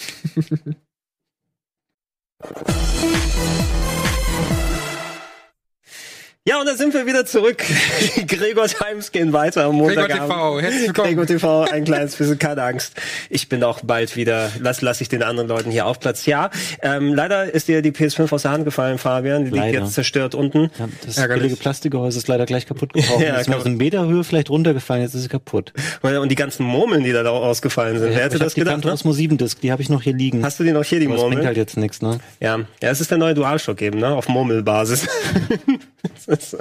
Ja, 6.44 6.58
und 6.58 6.66
da 6.66 6.74
sind 6.74 6.92
wir 6.92 7.06
wieder 7.06 7.24
zurück. 7.24 7.62
Gregor 8.26 8.66
Times 8.66 9.12
gehen 9.12 9.32
weiter 9.32 9.66
am 9.66 9.76
Montag. 9.76 10.08
Gregor 10.08 10.26
TV, 10.26 10.60
herzlich 10.60 10.86
willkommen. 10.88 11.08
Gregor 11.10 11.26
TV, 11.26 11.62
ein 11.62 11.84
kleines 11.84 12.16
bisschen, 12.16 12.36
keine 12.36 12.64
Angst. 12.64 13.00
Ich 13.30 13.48
bin 13.48 13.62
auch 13.62 13.82
bald 13.84 14.16
wieder, 14.16 14.50
lass, 14.58 14.82
lass 14.82 15.00
ich 15.00 15.08
den 15.08 15.22
anderen 15.22 15.48
Leuten 15.48 15.70
hier 15.70 15.86
auf 15.86 16.00
Platz. 16.00 16.26
Ja, 16.26 16.50
ähm, 16.82 17.14
leider 17.14 17.54
ist 17.54 17.68
dir 17.68 17.80
die 17.80 17.92
PS5 17.92 18.32
aus 18.32 18.42
der 18.42 18.50
Hand 18.50 18.64
gefallen, 18.64 18.98
Fabian. 18.98 19.44
Die 19.44 19.52
liegt 19.52 19.62
Leider. 19.62 19.80
jetzt 19.82 19.92
zerstört 19.94 20.34
unten. 20.34 20.72
Ja, 20.80 20.88
das 21.06 21.16
Ärgerlich. 21.16 21.42
billige 21.44 21.60
Plastikgehäuse 21.60 22.18
ist 22.18 22.26
leider 22.26 22.44
gleich 22.44 22.66
kaputt 22.66 22.92
gebrochen. 22.92 23.22
Ja, 23.22 23.36
ist 23.36 23.48
aus 23.48 23.64
einem 23.64 23.76
Meter 23.76 24.04
Höhe 24.08 24.24
vielleicht 24.24 24.50
runtergefallen, 24.50 25.04
jetzt 25.04 25.14
ist 25.14 25.22
sie 25.22 25.28
kaputt. 25.28 25.72
Und 26.02 26.28
die 26.28 26.34
ganzen 26.34 26.66
Murmeln, 26.66 27.04
die 27.04 27.12
da 27.12 27.24
ausgefallen 27.24 28.00
sind. 28.00 28.16
Wer 28.16 28.24
hätte 28.24 28.40
das 28.40 28.54
die 28.54 28.60
gedacht? 28.62 28.78
Ne? 28.78 28.82
Turismo 28.82 29.12
7 29.12 29.38
Disc, 29.38 29.60
die 29.60 29.70
habe 29.70 29.80
ich 29.80 29.90
noch 29.90 30.02
hier 30.02 30.14
liegen. 30.14 30.44
Hast 30.44 30.58
du 30.58 30.64
die 30.64 30.72
noch 30.72 30.82
hier, 30.82 30.98
die 30.98 31.06
Aber 31.06 31.14
das 31.14 31.24
bringt 31.24 31.44
halt 31.44 31.56
jetzt 31.56 31.76
nichts, 31.76 32.02
ne? 32.02 32.18
Ja. 32.40 32.58
ja, 32.82 32.90
es 32.90 33.00
ist 33.00 33.12
der 33.12 33.18
neue 33.18 33.34
DualShock 33.34 33.80
eben, 33.80 34.00
ne? 34.00 34.08
Auf 34.08 34.28
Murmelbasis. 34.28 35.06
Das 36.02 36.28
ist- 36.28 36.56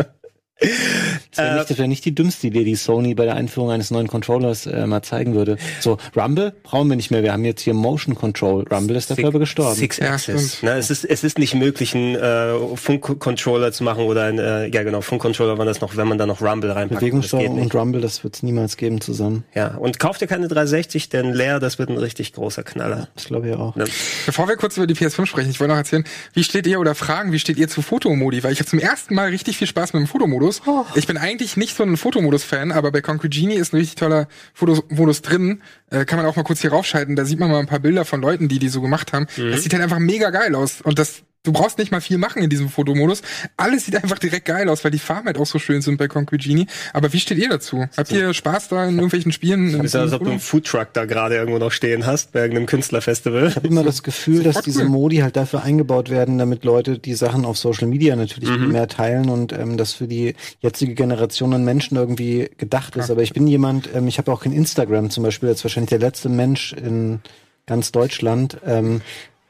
Das 0.61 1.37
wäre 1.37 1.55
nicht, 1.55 1.69
das 1.69 1.77
wär 1.77 1.87
nicht 1.87 2.05
die 2.05 2.13
dümmste 2.13 2.47
Idee, 2.47 2.63
die 2.63 2.75
Sony 2.75 3.15
bei 3.15 3.25
der 3.25 3.35
Einführung 3.35 3.71
eines 3.71 3.89
neuen 3.89 4.07
Controllers 4.07 4.65
äh, 4.67 4.85
mal 4.85 5.01
zeigen 5.01 5.33
würde. 5.33 5.57
So, 5.79 5.97
Rumble 6.15 6.53
brauchen 6.63 6.89
wir 6.89 6.95
nicht 6.95 7.09
mehr. 7.09 7.23
Wir 7.23 7.33
haben 7.33 7.45
jetzt 7.45 7.61
hier 7.61 7.73
Motion 7.73 8.15
Control. 8.15 8.65
Rumble 8.71 8.95
ist 8.95 9.09
dafür 9.09 9.27
aber 9.27 9.39
gestorben. 9.39 9.75
Six 9.75 9.97
Ja, 9.97 10.13
Axis. 10.13 10.61
Ne, 10.61 10.73
es 10.73 10.91
ist 10.91 11.03
es 11.05 11.23
ist 11.23 11.39
nicht 11.39 11.55
möglich, 11.55 11.95
einen 11.95 12.15
äh, 12.15 12.53
Funkcontroller 12.75 13.71
zu 13.71 13.83
machen 13.83 14.03
oder 14.03 14.25
ein 14.25 14.39
äh, 14.39 14.67
ja 14.67 14.83
genau 14.83 15.01
Funkcontroller, 15.01 15.57
wenn 15.57 15.65
das 15.65 15.81
noch, 15.81 15.97
wenn 15.97 16.07
man 16.07 16.17
da 16.17 16.25
noch 16.25 16.41
Rumble 16.41 16.71
reinpackt. 16.71 16.99
Bewegungssteuerung 16.99 17.59
und 17.61 17.73
Rumble, 17.73 18.01
das 18.01 18.23
wird 18.23 18.35
es 18.35 18.43
niemals 18.43 18.77
geben 18.77 19.01
zusammen. 19.01 19.43
Ja, 19.55 19.75
und 19.77 19.99
kauft 19.99 20.21
ihr 20.21 20.27
keine 20.27 20.47
360, 20.47 21.09
denn 21.09 21.33
leer, 21.33 21.59
das 21.59 21.79
wird 21.79 21.89
ein 21.89 21.97
richtig 21.97 22.33
großer 22.33 22.63
Knaller. 22.63 23.07
Das 23.15 23.25
glaube 23.25 23.49
ich 23.49 23.55
auch. 23.55 23.75
Ne? 23.75 23.85
Bevor 24.25 24.47
wir 24.47 24.57
kurz 24.57 24.77
über 24.77 24.87
die 24.87 24.95
PS5 24.95 25.25
sprechen, 25.25 25.49
ich 25.49 25.59
wollte 25.59 25.71
noch 25.71 25.77
erzählen, 25.77 26.03
wie 26.33 26.43
steht 26.43 26.67
ihr 26.67 26.79
oder 26.79 26.93
fragen, 26.93 27.31
wie 27.31 27.39
steht 27.39 27.57
ihr 27.57 27.67
zu 27.67 27.81
Fotomodi? 27.81 28.43
Weil 28.43 28.53
ich 28.53 28.59
habe 28.59 28.69
zum 28.69 28.79
ersten 28.79 29.15
Mal 29.15 29.29
richtig 29.29 29.57
viel 29.57 29.67
Spaß 29.67 29.93
mit 29.93 30.01
dem 30.01 30.07
Fotomodus. 30.07 30.50
Ich 30.95 31.07
bin 31.07 31.17
eigentlich 31.17 31.57
nicht 31.57 31.75
so 31.75 31.83
ein 31.83 31.95
Fotomodus-Fan, 31.97 32.71
aber 32.71 32.91
bei 32.91 33.01
Concrete 33.01 33.29
Genie 33.39 33.55
ist 33.55 33.73
ein 33.73 33.77
richtig 33.77 33.95
toller 33.95 34.27
Fotomodus 34.53 35.21
drin. 35.21 35.61
Äh, 35.89 36.05
kann 36.05 36.17
man 36.17 36.25
auch 36.25 36.35
mal 36.35 36.43
kurz 36.43 36.61
hier 36.61 36.71
raufschalten. 36.71 37.15
Da 37.15 37.25
sieht 37.25 37.39
man 37.39 37.49
mal 37.49 37.59
ein 37.59 37.67
paar 37.67 37.79
Bilder 37.79 38.05
von 38.05 38.21
Leuten, 38.21 38.47
die 38.47 38.59
die 38.59 38.69
so 38.69 38.81
gemacht 38.81 39.13
haben. 39.13 39.27
Das 39.51 39.63
sieht 39.63 39.73
halt 39.73 39.83
einfach 39.83 39.99
mega 39.99 40.29
geil 40.29 40.53
aus. 40.55 40.81
Und 40.81 40.99
das 40.99 41.23
Du 41.43 41.51
brauchst 41.51 41.79
nicht 41.79 41.91
mal 41.91 42.01
viel 42.01 42.19
machen 42.19 42.43
in 42.43 42.51
diesem 42.51 42.69
Fotomodus. 42.69 43.23
Alles 43.57 43.85
sieht 43.85 43.95
einfach 43.95 44.19
direkt 44.19 44.45
geil 44.45 44.69
aus, 44.69 44.83
weil 44.83 44.91
die 44.91 44.99
Farben 44.99 45.25
halt 45.25 45.39
auch 45.39 45.47
so 45.47 45.57
schön 45.57 45.81
sind 45.81 45.97
bei 45.97 46.07
Concrete 46.07 46.47
Genie. 46.47 46.67
Aber 46.93 47.11
wie 47.13 47.19
steht 47.19 47.39
ihr 47.39 47.49
dazu? 47.49 47.87
Habt 47.97 48.11
ihr 48.11 48.31
Spaß 48.31 48.67
da 48.67 48.85
in 48.85 48.95
irgendwelchen 48.95 49.31
Spielen? 49.31 49.83
Ist 49.83 49.95
ja, 49.95 50.01
als 50.01 50.13
ob 50.13 50.23
du 50.23 50.29
einen 50.29 50.39
Foodtruck 50.39 50.93
da 50.93 51.05
gerade 51.05 51.35
irgendwo 51.35 51.57
noch 51.57 51.71
stehen 51.71 52.05
hast, 52.05 52.31
bei 52.31 52.41
irgendeinem 52.41 52.67
Künstlerfestival. 52.67 53.47
Ich 53.47 53.55
habe 53.55 53.67
immer 53.67 53.83
das 53.83 54.03
Gefühl, 54.03 54.43
dass 54.43 54.61
diese. 54.61 54.85
Modi 54.85 55.17
halt 55.17 55.35
dafür 55.35 55.63
eingebaut 55.63 56.09
werden, 56.09 56.37
damit 56.37 56.63
Leute 56.63 56.99
die 56.99 57.13
Sachen 57.13 57.45
auf 57.45 57.57
Social 57.57 57.87
Media 57.87 58.15
natürlich 58.15 58.49
viel 58.49 58.67
mehr 58.67 58.87
teilen 58.87 59.29
und 59.29 59.53
ähm, 59.53 59.77
das 59.77 59.93
für 59.93 60.07
die 60.07 60.35
jetzige 60.59 60.93
Generation 60.95 61.53
an 61.53 61.63
Menschen 61.63 61.97
irgendwie 61.97 62.49
gedacht 62.57 62.95
ist. 62.97 63.09
Aber 63.09 63.21
ich 63.21 63.33
bin 63.33 63.47
jemand, 63.47 63.89
ähm, 63.95 64.07
ich 64.07 64.17
habe 64.17 64.31
auch 64.31 64.41
kein 64.43 64.51
Instagram 64.51 65.09
zum 65.09 65.23
Beispiel, 65.23 65.49
als 65.49 65.63
wahrscheinlich 65.63 65.89
der 65.89 65.99
letzte 65.99 66.29
Mensch 66.29 66.73
in 66.73 67.21
ganz 67.65 67.91
Deutschland. 67.91 68.57
Ähm, 68.65 69.01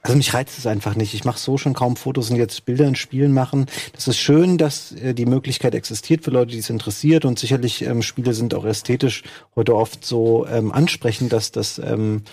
also 0.02 0.18
mich 0.18 0.34
reizt 0.34 0.58
es 0.58 0.66
einfach 0.66 0.96
nicht. 0.96 1.14
Ich 1.14 1.26
mache 1.26 1.40
so 1.40 1.58
schon 1.58 1.74
kaum 1.74 1.96
Fotos 1.96 2.32
und 2.32 2.38
jetzt 2.38 2.66
Bilder 2.66 2.88
in 2.88 2.96
Spielen 2.96 3.34
machen. 3.34 3.68
Das 3.94 4.08
ist 4.08 4.18
schön, 4.18 4.58
dass 4.58 4.92
äh, 4.94 5.14
die 5.14 5.28
Möglichkeit 5.28 5.76
existiert 5.76 6.24
für 6.24 6.32
Leute, 6.32 6.52
die 6.52 6.60
es 6.60 6.70
interessiert. 6.70 7.24
Und 7.24 7.38
sicherlich 7.38 7.84
ähm, 7.84 8.02
Spiele 8.02 8.34
sind 8.34 8.56
auch 8.56 8.66
ästhetisch 8.66 9.24
heute 9.56 9.76
oft 9.76 10.04
so 10.04 10.48
ähm, 10.48 10.72
ansprechend, 10.72 11.34
dass 11.34 11.52
das 11.52 11.78
ähm, 11.78 12.24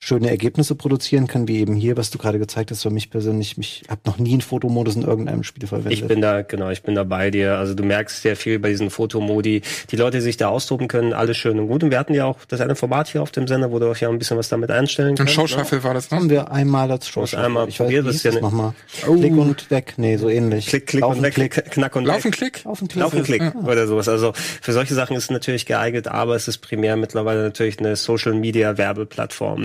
schöne 0.00 0.30
Ergebnisse 0.30 0.76
produzieren 0.76 1.26
kann, 1.26 1.48
wie 1.48 1.58
eben 1.58 1.74
hier, 1.74 1.96
was 1.96 2.10
du 2.10 2.18
gerade 2.18 2.38
gezeigt 2.38 2.70
hast. 2.70 2.82
Für 2.82 2.90
mich 2.90 3.10
persönlich, 3.10 3.56
mich 3.56 3.82
habe 3.88 4.00
noch 4.06 4.18
nie 4.18 4.32
einen 4.32 4.40
Fotomodus 4.40 4.94
in 4.94 5.02
irgendeinem 5.02 5.42
Spiel 5.42 5.66
verwendet. 5.66 5.92
Ich 5.92 6.06
bin 6.06 6.20
da, 6.20 6.42
genau, 6.42 6.70
ich 6.70 6.82
bin 6.82 6.94
da 6.94 7.02
bei 7.02 7.30
dir. 7.30 7.58
Also 7.58 7.74
du 7.74 7.82
merkst 7.82 8.22
sehr 8.22 8.36
viel 8.36 8.58
bei 8.60 8.68
diesen 8.68 8.90
Fotomodi. 8.90 9.62
Die 9.90 9.96
Leute, 9.96 10.18
die 10.18 10.22
sich 10.22 10.36
da 10.36 10.48
austoben 10.48 10.86
können, 10.86 11.12
alles 11.12 11.36
schön 11.36 11.58
und 11.58 11.66
gut. 11.66 11.82
Und 11.82 11.90
wir 11.90 11.98
hatten 11.98 12.14
ja 12.14 12.26
auch 12.26 12.38
das 12.46 12.60
eine 12.60 12.76
Format 12.76 13.08
hier 13.08 13.22
auf 13.22 13.32
dem 13.32 13.48
Sender, 13.48 13.72
wo 13.72 13.80
du 13.80 13.90
auch 13.90 13.96
ja 13.96 14.08
ein 14.08 14.18
bisschen 14.18 14.38
was 14.38 14.48
damit 14.48 14.70
einstellen 14.70 15.10
Ein 15.10 15.16
kannst. 15.16 15.34
Showshuffle 15.34 15.82
war 15.82 15.94
das, 15.94 16.10
haben 16.12 16.26
ne? 16.26 16.32
wir 16.32 16.52
einmal 16.52 16.90
als 16.92 17.08
Show. 17.08 17.24
einmal 17.36 17.68
ich 17.68 17.80
weiß, 17.80 17.86
probiert, 17.86 18.04
wie 18.06 18.12
das 18.12 18.22
ja 18.22 18.40
nochmal. 18.40 18.74
Oh. 19.06 19.14
Klick 19.14 19.36
und 19.36 19.70
weg. 19.70 19.94
Nee, 19.96 20.16
so 20.16 20.28
ähnlich. 20.28 20.66
Klick, 20.68 20.86
klick 20.86 21.00
Laufen, 21.02 21.18
und 21.18 21.24
weg, 21.24 21.34
Klick. 21.34 21.52
Klick, 21.52 21.70
knack 21.72 21.96
und 21.96 22.04
Laufen, 22.04 22.24
weg. 22.26 22.32
Klick? 22.34 22.64
Laufen, 22.64 22.86
Klick. 22.88 23.02
Laufen, 23.02 23.22
Klick 23.24 23.42
Ja. 23.42 23.54
oder 23.64 23.86
sowas. 23.88 24.08
Also 24.08 24.32
für 24.34 24.72
solche 24.72 24.94
Sachen 24.94 25.16
ist 25.16 25.24
es 25.24 25.30
natürlich 25.30 25.66
geeignet, 25.66 26.06
aber 26.06 26.36
es 26.36 26.46
ist 26.46 26.58
primär 26.58 26.96
mittlerweile 26.96 27.42
natürlich 27.42 27.80
eine 27.80 27.96
Social 27.96 28.34
Media 28.34 28.78
Werbeplattform. 28.78 29.62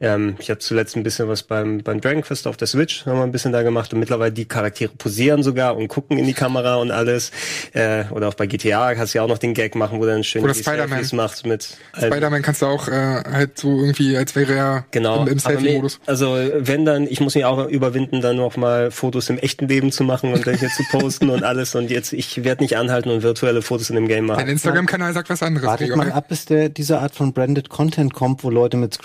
Ne? 0.00 0.06
Ähm, 0.08 0.36
ich 0.38 0.50
habe 0.50 0.60
zuletzt 0.60 0.96
ein 0.96 1.02
bisschen 1.02 1.28
was 1.28 1.42
beim 1.42 1.78
beim 1.82 2.00
Dragon 2.00 2.22
Quest 2.22 2.46
auf 2.46 2.56
der 2.56 2.66
Switch 2.68 3.06
haben 3.06 3.18
wir 3.18 3.24
ein 3.24 3.32
bisschen 3.32 3.52
da 3.52 3.62
gemacht 3.62 3.92
und 3.92 4.00
mittlerweile 4.00 4.32
die 4.32 4.44
Charaktere 4.44 4.90
posieren 4.96 5.42
sogar 5.42 5.76
und 5.76 5.88
gucken 5.88 6.18
in 6.18 6.26
die 6.26 6.32
Kamera 6.34 6.76
und 6.76 6.90
alles. 6.90 7.30
Äh, 7.72 8.04
oder 8.10 8.28
auch 8.28 8.34
bei 8.34 8.46
GTA 8.46 8.94
kannst 8.94 9.14
du 9.14 9.18
ja 9.18 9.24
auch 9.24 9.28
noch 9.28 9.38
den 9.38 9.54
Gag 9.54 9.74
machen, 9.74 9.98
wo 9.98 10.04
du 10.04 10.10
dann 10.10 10.24
schön. 10.24 10.42
Selfies 10.52 11.12
machst 11.12 11.46
mit 11.46 11.76
allen- 11.92 12.12
Spider-Man 12.12 12.42
kannst 12.42 12.62
du 12.62 12.66
auch 12.66 12.88
äh, 12.88 12.92
halt 12.92 13.58
so 13.58 13.68
irgendwie, 13.80 14.16
als 14.16 14.34
wäre 14.36 14.54
er 14.54 14.84
Genau. 14.90 15.22
im, 15.22 15.28
im 15.28 15.38
Selfie-Modus. 15.38 16.00
Also 16.06 16.36
wenn 16.56 16.84
dann, 16.84 17.04
ich 17.04 17.20
muss 17.20 17.34
mich 17.34 17.44
auch 17.44 17.66
überwinden, 17.68 18.20
dann 18.20 18.36
noch 18.36 18.56
mal 18.56 18.90
Fotos 18.90 19.28
im 19.30 19.38
echten 19.38 19.68
Leben 19.68 19.92
zu 19.92 20.04
machen 20.04 20.32
und 20.32 20.46
welche 20.46 20.68
zu 20.68 20.82
posten 20.90 21.30
und 21.30 21.42
alles. 21.44 21.74
Und 21.74 21.90
jetzt, 21.90 22.12
ich 22.12 22.44
werde 22.44 22.62
nicht 22.62 22.76
anhalten 22.76 23.10
und 23.10 23.22
virtuelle 23.22 23.62
Fotos 23.62 23.90
in 23.90 23.96
dem 23.96 24.08
Game 24.08 24.26
Dein 24.26 24.36
machen. 24.36 24.48
Instagram-Kanal 24.48 25.12
sagt 25.14 25.30
was 25.30 25.42
anderes. 25.42 25.66
Wartet 25.66 25.94
mal 25.96 26.10
ab, 26.12 26.28
bis 26.28 26.44
der, 26.46 26.68
diese 26.68 26.98
Art 27.00 27.14
von 27.14 27.32
Branded 27.32 27.68
Content 27.68 28.14
kommt, 28.14 28.42
wo 28.44 28.50
Leute 28.50 28.76
mit 28.76 28.98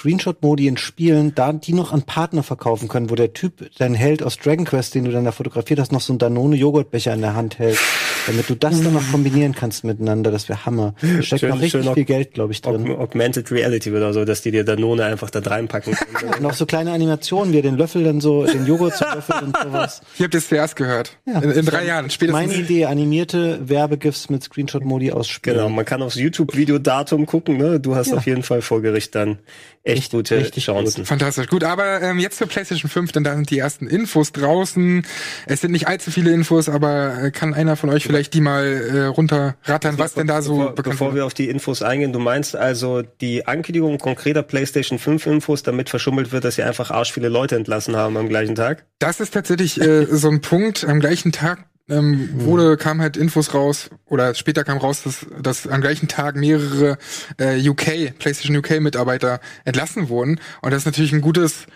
Screenshot-Modi 0.56 0.68
in 0.68 0.78
Spielen 0.78 1.36
da 1.36 1.54
die 1.54 1.74
noch 1.74 1.92
an 1.92 2.04
Partner 2.04 2.44
verkaufen 2.44 2.88
können, 2.88 3.10
wo 3.10 3.16
der 3.16 3.34
Typ, 3.34 3.70
dein 3.78 3.94
Held 3.94 4.24
aus 4.24 4.38
Dragon 4.38 4.66
Quest, 4.66 4.96
den 4.96 5.06
du 5.06 5.12
dann 5.12 5.26
da 5.26 5.32
fotografiert 5.32 5.80
hast, 5.80 5.92
noch 5.92 6.02
so 6.02 6.14
einen 6.14 6.20
Danone-Joghurtbecher 6.20 7.14
in 7.14 7.22
der 7.22 7.36
Hand 7.36 7.60
hält, 7.60 7.80
damit 8.28 8.50
du 8.50 8.56
das 8.56 8.82
dann 8.82 8.94
noch 8.94 9.12
kombinieren 9.12 9.54
kannst 9.56 9.84
miteinander. 9.84 10.32
Das 10.32 10.50
wäre 10.50 10.66
Hammer. 10.66 10.96
Da 11.02 11.22
steckt 11.22 11.40
Schön- 11.42 11.50
noch 11.50 11.62
richtig 11.62 11.90
viel 11.94 12.06
Geld, 12.06 12.34
glaube 12.34 12.54
ich, 12.54 12.62
drin. 12.62 12.88
Aug- 12.88 12.98
Augmented 13.00 13.52
Reality 13.52 13.92
oder 13.92 14.14
so, 14.14 14.26
dass 14.26 14.42
die 14.42 14.52
dir 14.52 14.64
Danone 14.64 15.06
einfach 15.06 15.30
da 15.30 15.40
reinpacken 15.40 15.94
können. 15.94 16.34
Und 16.40 16.46
auch 16.46 16.54
so 16.54 16.66
kleine 16.66 16.92
Animationen, 16.92 17.54
wie 17.54 17.58
er 17.58 17.62
den 17.64 17.78
Löffel 17.78 18.04
dann 18.04 18.22
so, 18.22 18.46
den 18.46 18.66
Joghurt 18.66 18.96
zu 18.96 19.04
löffeln 19.04 19.46
und 19.46 19.58
sowas. 19.64 20.02
Ihr 20.18 20.24
habt 20.26 20.36
es 20.36 20.48
zuerst 20.50 20.76
gehört. 20.76 21.18
Ja. 21.26 21.40
in, 21.40 21.52
in 21.52 21.66
drei 21.66 21.86
Jahren, 21.86 22.10
spätestens. 22.10 22.48
Meine 22.48 22.54
Idee, 22.62 22.86
animierte 22.86 23.60
Werbegifts 23.70 24.30
mit 24.30 24.44
Screenshot-Modi 24.44 25.12
aus 25.12 25.28
Spielen. 25.28 25.58
genau, 25.58 25.70
man 25.70 25.86
kann 25.86 26.02
aufs 26.02 26.16
YouTube-Video-Datum 26.16 27.26
gucken. 27.26 27.58
Ne? 27.58 27.80
Du 27.80 27.96
hast 27.96 28.08
Ja. 28.12 28.18
auf 28.18 28.26
jeden 28.26 28.44
Fall 28.44 28.62
vor 28.62 28.82
Gericht 28.82 29.16
dann 29.16 29.40
echt 29.84 29.98
Richtig- 29.98 30.12
gute 30.12 30.38
richtig 30.38 30.66
Chancen. 30.66 31.06
Fantastisch. 31.06 31.48
Gut, 31.48 31.64
aber 31.64 32.02
ähm, 32.02 32.18
jetzt 32.20 32.38
zur 32.38 32.48
PlayStation 32.48 32.90
5, 32.90 33.12
denn 33.12 33.24
da 33.24 33.36
sind 33.36 33.50
die 33.52 33.60
ersten 33.60 33.86
Infos 33.88 34.32
draußen. 34.32 35.06
Es 35.46 35.62
sind 35.62 35.72
nicht 35.72 35.88
allzu 35.88 36.10
viele 36.10 36.32
Infos, 36.32 36.70
aber 36.70 37.24
äh, 37.26 37.32
kann 37.32 37.54
einer 37.54 37.76
von 37.76 37.90
euch 37.92 38.04
vielleicht 38.04 38.15
die 38.24 38.42
mal 38.42 38.66
äh, 38.66 39.06
runterrattern, 39.06 39.98
was 39.98 40.14
denn 40.14 40.28
da 40.28 40.42
so 40.42 40.58
bevor, 40.58 40.76
bekannt 40.76 40.94
bevor 40.94 41.16
wir 41.16 41.26
auf 41.26 41.34
die 41.34 41.50
Infos 41.50 41.82
eingehen, 41.82 42.14
du 42.14 42.20
meinst 42.20 42.56
also 42.56 43.02
die 43.02 43.48
Ankündigung 43.48 43.98
konkreter 43.98 44.44
PlayStation 44.44 45.00
5 45.00 45.26
Infos, 45.28 45.64
damit 45.64 45.90
verschummelt 45.90 46.32
wird, 46.32 46.44
dass 46.44 46.56
sie 46.56 46.64
einfach 46.64 46.92
arsch 46.92 47.12
viele 47.12 47.30
Leute 47.30 47.56
entlassen 47.56 47.96
haben 47.96 48.18
am 48.18 48.30
gleichen 48.30 48.56
Tag? 48.56 48.86
Das 49.00 49.20
ist 49.20 49.34
tatsächlich 49.34 49.80
äh, 49.80 50.06
so 50.10 50.30
ein 50.30 50.42
Punkt. 50.42 50.86
Am 50.86 51.00
gleichen 51.00 51.32
Tag 51.32 51.66
ähm, 51.90 52.30
wurde 52.34 52.78
kam 52.78 53.02
halt 53.02 53.18
Infos 53.18 53.54
raus 53.54 53.90
oder 54.06 54.34
später 54.34 54.64
kam 54.64 54.78
raus, 54.78 55.04
dass, 55.04 55.26
dass 55.40 55.68
am 55.68 55.82
gleichen 55.82 56.08
Tag 56.08 56.36
mehrere 56.36 56.98
äh, 57.38 57.68
UK 57.68 58.18
PlayStation 58.18 58.58
UK 58.58 58.80
Mitarbeiter 58.82 59.40
entlassen 59.66 60.10
wurden 60.10 60.40
und 60.62 60.72
das 60.72 60.80
ist 60.80 60.86
natürlich 60.86 61.14
ein 61.14 61.22
gutes 61.22 61.68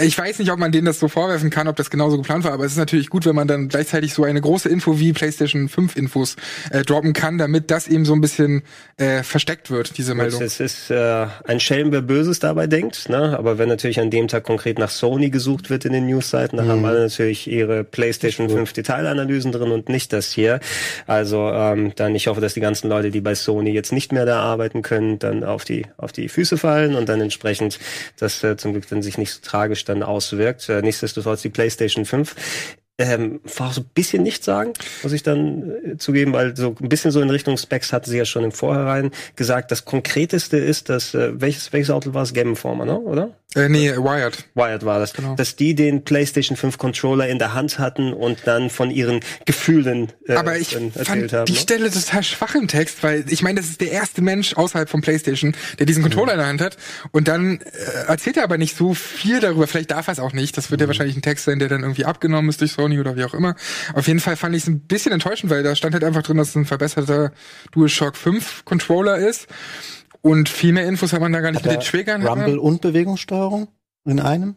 ich 0.00 0.16
weiß 0.16 0.38
nicht, 0.38 0.50
ob 0.50 0.58
man 0.58 0.72
denen 0.72 0.86
das 0.86 0.98
so 0.98 1.06
vorwerfen 1.06 1.50
kann, 1.50 1.68
ob 1.68 1.76
das 1.76 1.90
genauso 1.90 2.16
geplant 2.16 2.44
war, 2.44 2.52
aber 2.52 2.64
es 2.64 2.72
ist 2.72 2.78
natürlich 2.78 3.10
gut, 3.10 3.26
wenn 3.26 3.34
man 3.34 3.46
dann 3.46 3.68
gleichzeitig 3.68 4.14
so 4.14 4.24
eine 4.24 4.40
große 4.40 4.66
Info 4.70 4.98
wie 4.98 5.12
PlayStation 5.12 5.68
5 5.68 5.96
Infos 5.96 6.36
äh, 6.70 6.80
droppen 6.82 7.12
kann, 7.12 7.36
damit 7.36 7.70
das 7.70 7.88
eben 7.88 8.06
so 8.06 8.14
ein 8.14 8.22
bisschen 8.22 8.62
äh, 8.96 9.22
versteckt 9.22 9.70
wird, 9.70 9.98
diese 9.98 10.14
Meldung. 10.14 10.40
Es 10.40 10.60
ist 10.60 10.90
äh, 10.90 11.26
ein 11.44 11.60
Schelm, 11.60 11.92
wer 11.92 12.00
Böses 12.00 12.38
dabei 12.38 12.66
denkt, 12.66 13.10
ne? 13.10 13.38
aber 13.38 13.58
wenn 13.58 13.68
natürlich 13.68 14.00
an 14.00 14.08
dem 14.08 14.28
Tag 14.28 14.44
konkret 14.44 14.78
nach 14.78 14.88
Sony 14.88 15.28
gesucht 15.28 15.68
wird 15.68 15.84
in 15.84 15.92
den 15.92 16.06
Newsseiten, 16.06 16.56
dann 16.56 16.68
haben 16.68 16.84
alle 16.86 17.00
natürlich 17.00 17.46
ihre 17.46 17.84
PlayStation 17.84 18.48
5 18.48 18.72
Detailanalysen 18.72 19.52
drin 19.52 19.72
und 19.72 19.90
nicht 19.90 20.14
das 20.14 20.32
hier. 20.32 20.60
Also 21.06 21.50
ähm, 21.50 21.92
dann, 21.96 22.14
ich 22.14 22.28
hoffe, 22.28 22.40
dass 22.40 22.54
die 22.54 22.60
ganzen 22.60 22.88
Leute, 22.88 23.10
die 23.10 23.20
bei 23.20 23.34
Sony 23.34 23.72
jetzt 23.72 23.92
nicht 23.92 24.10
mehr 24.10 24.24
da 24.24 24.40
arbeiten 24.40 24.80
können, 24.80 25.18
dann 25.18 25.44
auf 25.44 25.64
die 25.66 25.84
auf 25.98 26.12
die 26.12 26.30
Füße 26.30 26.56
fallen 26.56 26.94
und 26.94 27.10
dann 27.10 27.20
entsprechend 27.20 27.78
das 28.18 28.42
äh, 28.42 28.56
zum 28.56 28.72
Glück 28.72 28.88
dann 28.88 29.02
sich 29.02 29.18
nicht 29.18 29.32
so 29.32 29.40
tragisch 29.42 29.81
dann 29.84 30.02
auswirkt. 30.02 30.68
Äh, 30.68 30.82
nichtsdestotrotz 30.82 31.42
die 31.42 31.48
PlayStation 31.48 32.04
5 32.04 32.34
ähm, 32.98 33.40
war 33.56 33.72
so 33.72 33.80
ein 33.80 33.90
bisschen 33.94 34.22
nicht 34.22 34.44
sagen, 34.44 34.74
muss 35.02 35.12
ich 35.12 35.22
dann 35.22 35.70
äh, 35.84 35.96
zugeben, 35.96 36.32
weil 36.32 36.56
so 36.56 36.76
ein 36.80 36.88
bisschen 36.88 37.10
so 37.10 37.20
in 37.20 37.30
Richtung 37.30 37.56
Specs 37.56 37.92
hatten 37.92 38.10
sie 38.10 38.18
ja 38.18 38.24
schon 38.24 38.44
im 38.44 38.52
Vorhinein 38.52 39.10
gesagt. 39.34 39.70
Das 39.70 39.84
Konkreteste 39.84 40.58
ist, 40.58 40.88
dass, 40.88 41.14
äh, 41.14 41.40
welches, 41.40 41.72
welches 41.72 41.90
Auto 41.90 42.14
war 42.14 42.22
es? 42.22 42.32
Game 42.32 42.50
Informer, 42.50 42.84
ne? 42.84 42.98
oder? 42.98 43.30
Äh, 43.54 43.68
nee, 43.68 43.90
Wired. 43.90 44.44
Wired 44.54 44.84
war 44.84 44.98
das. 44.98 45.12
Genau. 45.12 45.34
Dass 45.34 45.56
die 45.56 45.74
den 45.74 46.04
PlayStation 46.04 46.56
5 46.56 46.78
Controller 46.78 47.28
in 47.28 47.38
der 47.38 47.54
Hand 47.54 47.78
hatten 47.78 48.12
und 48.12 48.40
dann 48.44 48.70
von 48.70 48.90
ihren 48.90 49.20
Gefühlen 49.44 50.12
äh, 50.26 50.34
Aber 50.34 50.56
ich 50.56 50.68
fand 50.68 51.32
haben, 51.32 51.44
die 51.46 51.52
ne? 51.52 51.58
Stelle 51.58 51.90
total 51.90 52.22
schwach 52.22 52.54
im 52.54 52.68
Text, 52.68 53.02
weil 53.02 53.24
ich 53.28 53.42
meine, 53.42 53.60
das 53.60 53.70
ist 53.70 53.80
der 53.80 53.92
erste 53.92 54.22
Mensch 54.22 54.54
außerhalb 54.54 54.88
von 54.88 55.00
PlayStation, 55.00 55.54
der 55.78 55.86
diesen 55.86 56.02
Controller 56.02 56.32
mhm. 56.32 56.32
in 56.32 56.38
der 56.38 56.46
Hand 56.46 56.60
hat. 56.60 56.76
Und 57.10 57.28
dann 57.28 57.60
äh, 57.60 58.08
erzählt 58.08 58.36
er 58.36 58.44
aber 58.44 58.58
nicht 58.58 58.76
so 58.76 58.94
viel 58.94 59.40
darüber. 59.40 59.66
Vielleicht 59.66 59.90
darf 59.90 60.08
er 60.08 60.12
es 60.12 60.20
auch 60.20 60.32
nicht. 60.32 60.56
Das 60.56 60.70
wird 60.70 60.80
mhm. 60.80 60.84
ja 60.84 60.88
wahrscheinlich 60.88 61.16
ein 61.16 61.22
Text 61.22 61.44
sein, 61.44 61.58
der 61.58 61.68
dann 61.68 61.82
irgendwie 61.82 62.04
abgenommen 62.04 62.48
ist 62.48 62.60
durch 62.60 62.72
Sony 62.72 63.00
oder 63.00 63.16
wie 63.16 63.24
auch 63.24 63.34
immer. 63.34 63.54
Auf 63.94 64.06
jeden 64.06 64.20
Fall 64.20 64.36
fand 64.36 64.56
ich 64.56 64.62
es 64.62 64.68
ein 64.68 64.80
bisschen 64.80 65.12
enttäuschend, 65.12 65.50
weil 65.50 65.62
da 65.62 65.76
stand 65.76 65.94
halt 65.94 66.04
einfach 66.04 66.22
drin, 66.22 66.36
dass 66.38 66.50
es 66.50 66.56
ein 66.56 66.64
verbesserter 66.64 67.32
DualShock 67.72 68.16
5 68.16 68.64
Controller 68.64 69.18
ist. 69.18 69.46
Und 70.22 70.48
viel 70.48 70.72
mehr 70.72 70.86
Infos 70.86 71.12
hat 71.12 71.20
man 71.20 71.32
da 71.32 71.40
gar 71.40 71.50
nicht 71.50 71.64
hat 71.64 71.70
mit 71.70 71.80
den 71.80 71.84
Triggern. 71.86 72.26
Rumble 72.26 72.58
und 72.58 72.80
Bewegungssteuerung 72.80 73.68
in 74.04 74.20
einem? 74.20 74.56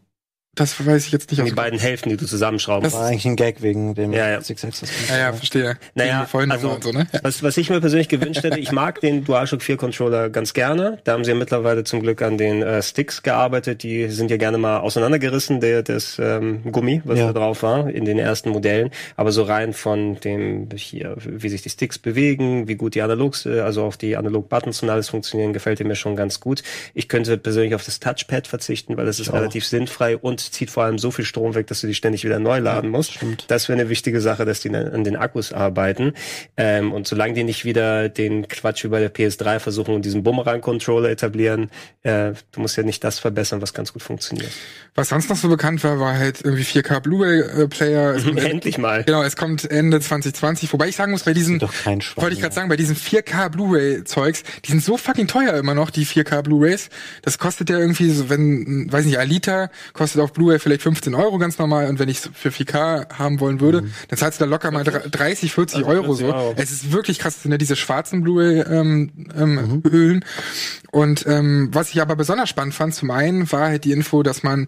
Das 0.55 0.85
weiß 0.85 1.05
ich 1.05 1.11
jetzt 1.11 1.29
nicht. 1.31 1.45
Die 1.45 1.51
beiden 1.51 1.77
Hälften, 1.79 2.09
die 2.09 2.17
du 2.17 2.25
zusammenschrauben. 2.25 2.83
Das 2.83 2.93
war 2.93 3.07
eigentlich 3.07 3.25
ein 3.25 3.35
Gag 3.35 3.61
wegen 3.61 3.93
dem 3.93 4.13
ja, 4.13 4.29
ja. 4.29 4.41
6 4.41 4.63
Ja, 5.09 5.17
ja, 5.17 5.33
verstehe. 5.33 5.77
Naja, 5.95 6.27
also, 6.49 6.77
so, 6.81 6.91
ne? 6.91 7.07
was, 7.23 7.43
was 7.43 7.57
ich 7.57 7.69
mir 7.69 7.81
persönlich 7.81 8.07
gewünscht 8.07 8.43
hätte, 8.43 8.59
ich 8.59 8.71
mag 8.71 9.01
den 9.01 9.25
DualShock 9.25 9.61
4 9.61 9.75
Controller 9.75 10.29
ganz 10.29 10.53
gerne. 10.53 10.99
Da 11.03 11.13
haben 11.13 11.25
sie 11.25 11.31
ja 11.31 11.37
mittlerweile 11.37 11.83
zum 11.83 12.01
Glück 12.01 12.21
an 12.21 12.37
den 12.37 12.63
äh, 12.63 12.81
Sticks 12.81 13.21
gearbeitet. 13.21 13.83
Die 13.83 14.07
sind 14.07 14.31
ja 14.31 14.37
gerne 14.37 14.57
mal 14.57 14.79
auseinandergerissen, 14.79 15.59
der, 15.59 15.83
das 15.83 16.17
ähm, 16.19 16.71
Gummi, 16.71 17.01
was 17.03 17.19
ja. 17.19 17.27
da 17.27 17.33
drauf 17.33 17.61
war, 17.63 17.89
in 17.89 18.05
den 18.05 18.17
ersten 18.17 18.49
Modellen. 18.49 18.91
Aber 19.17 19.33
so 19.33 19.43
rein 19.43 19.73
von 19.73 20.19
dem 20.21 20.69
hier, 20.75 21.15
wie 21.17 21.49
sich 21.49 21.63
die 21.63 21.69
Sticks 21.69 21.99
bewegen, 21.99 22.69
wie 22.69 22.75
gut 22.75 22.95
die 22.95 23.01
Analogs, 23.01 23.45
äh, 23.45 23.59
also 23.59 23.83
auch 23.83 23.97
die 23.97 24.15
Analog-Buttons 24.15 24.83
und 24.83 24.89
alles 24.89 25.09
funktionieren, 25.09 25.51
gefällt 25.51 25.83
mir 25.85 25.95
schon 25.95 26.15
ganz 26.15 26.39
gut. 26.39 26.63
Ich 26.93 27.09
könnte 27.09 27.37
persönlich 27.37 27.75
auf 27.75 27.83
das 27.83 27.99
Touchpad 27.99 28.47
verzichten, 28.47 28.95
weil 28.95 29.05
das 29.05 29.19
ist 29.19 29.33
relativ 29.33 29.65
sinnfrei 29.65 30.17
und 30.17 30.44
zieht 30.51 30.69
vor 30.69 30.83
allem 30.83 30.97
so 30.97 31.11
viel 31.11 31.25
Strom 31.25 31.55
weg, 31.55 31.67
dass 31.67 31.81
du 31.81 31.87
die 31.87 31.93
ständig 31.93 32.23
wieder 32.23 32.39
neu 32.39 32.59
laden 32.59 32.89
musst. 32.89 33.13
Stimmt. 33.13 33.45
Das 33.47 33.69
wäre 33.69 33.79
eine 33.79 33.89
wichtige 33.89 34.21
Sache, 34.21 34.45
dass 34.45 34.59
die 34.59 34.69
an 34.69 35.03
den 35.03 35.15
Akkus 35.15 35.53
arbeiten. 35.53 36.13
Ähm, 36.57 36.91
und 36.91 37.07
solange 37.07 37.33
die 37.33 37.43
nicht 37.43 37.65
wieder 37.65 38.09
den 38.09 38.47
Quatsch 38.47 38.83
wie 38.83 38.89
bei 38.89 38.99
der 38.99 39.13
PS3 39.13 39.59
versuchen 39.59 39.95
und 39.95 40.05
diesen 40.05 40.23
Bumerang-Controller 40.23 41.09
etablieren, 41.09 41.69
äh, 42.03 42.33
du 42.51 42.61
musst 42.61 42.77
ja 42.77 42.83
nicht 42.83 43.03
das 43.03 43.19
verbessern, 43.19 43.61
was 43.61 43.73
ganz 43.73 43.93
gut 43.93 44.03
funktioniert. 44.03 44.51
Was 44.95 45.09
sonst 45.09 45.29
noch 45.29 45.37
so 45.37 45.49
bekannt 45.49 45.83
war, 45.83 45.99
war 45.99 46.17
halt 46.17 46.41
irgendwie 46.43 46.63
4K 46.63 46.99
Blu-ray-Player. 47.01 48.15
Endlich 48.37 48.77
mal. 48.77 49.03
Genau, 49.03 49.23
es 49.23 49.35
kommt 49.35 49.69
Ende 49.69 49.99
2020. 49.99 50.71
Wobei 50.71 50.87
ich 50.87 50.95
sagen 50.95 51.11
muss, 51.11 51.23
bei 51.23 51.33
diesen, 51.33 51.61
wollte 51.61 52.33
ich 52.33 52.41
gerade 52.41 52.55
sagen, 52.55 52.69
bei 52.69 52.77
diesen 52.77 52.95
4K 52.95 53.49
Blu-ray-Zeugs, 53.49 54.43
die 54.63 54.71
sind 54.71 54.83
so 54.83 54.97
fucking 54.97 55.27
teuer 55.27 55.53
immer 55.55 55.73
noch, 55.73 55.89
die 55.89 56.05
4K 56.05 56.43
Blu-rays. 56.43 56.89
Das 57.21 57.37
kostet 57.37 57.69
ja 57.69 57.77
irgendwie 57.77 58.09
so, 58.09 58.29
wenn, 58.29 58.91
weiß 58.91 59.05
nicht, 59.05 59.19
Alita 59.19 59.69
kostet 59.93 60.21
auf 60.21 60.33
Blu-ray 60.35 60.59
vielleicht 60.59 60.83
15 60.83 61.15
Euro 61.15 61.37
ganz 61.39 61.57
normal 61.57 61.87
und 61.87 61.97
wenn 61.97 62.07
ich 62.07 62.19
für 62.19 62.49
4K 62.49 63.17
haben 63.17 63.39
wollen 63.39 63.59
würde, 63.59 63.81
mhm. 63.81 63.93
dann 64.09 64.19
zahlst 64.19 64.39
du 64.39 64.45
da 64.45 64.49
locker 64.49 64.69
mal 64.69 64.83
30, 64.83 65.51
40 65.51 65.77
also 65.77 65.89
Euro 65.89 66.13
so. 66.13 66.25
Euro. 66.27 66.53
Es 66.57 66.71
ist 66.71 66.91
wirklich 66.91 67.17
krass, 67.19 67.41
sind 67.41 67.51
ja 67.51 67.57
diese 67.57 67.75
schwarzen 67.75 68.21
Blu-ray 68.21 68.61
ähm, 68.61 69.11
ähm, 69.35 69.81
mhm. 69.83 70.19
Und 70.91 71.25
ähm, 71.27 71.69
was 71.71 71.89
ich 71.89 72.01
aber 72.01 72.15
besonders 72.15 72.49
spannend 72.49 72.75
fand, 72.75 72.93
zum 72.93 73.09
einen 73.09 73.51
war 73.51 73.67
halt 73.69 73.83
die 73.83 73.91
Info, 73.91 74.21
dass 74.21 74.43
man 74.43 74.67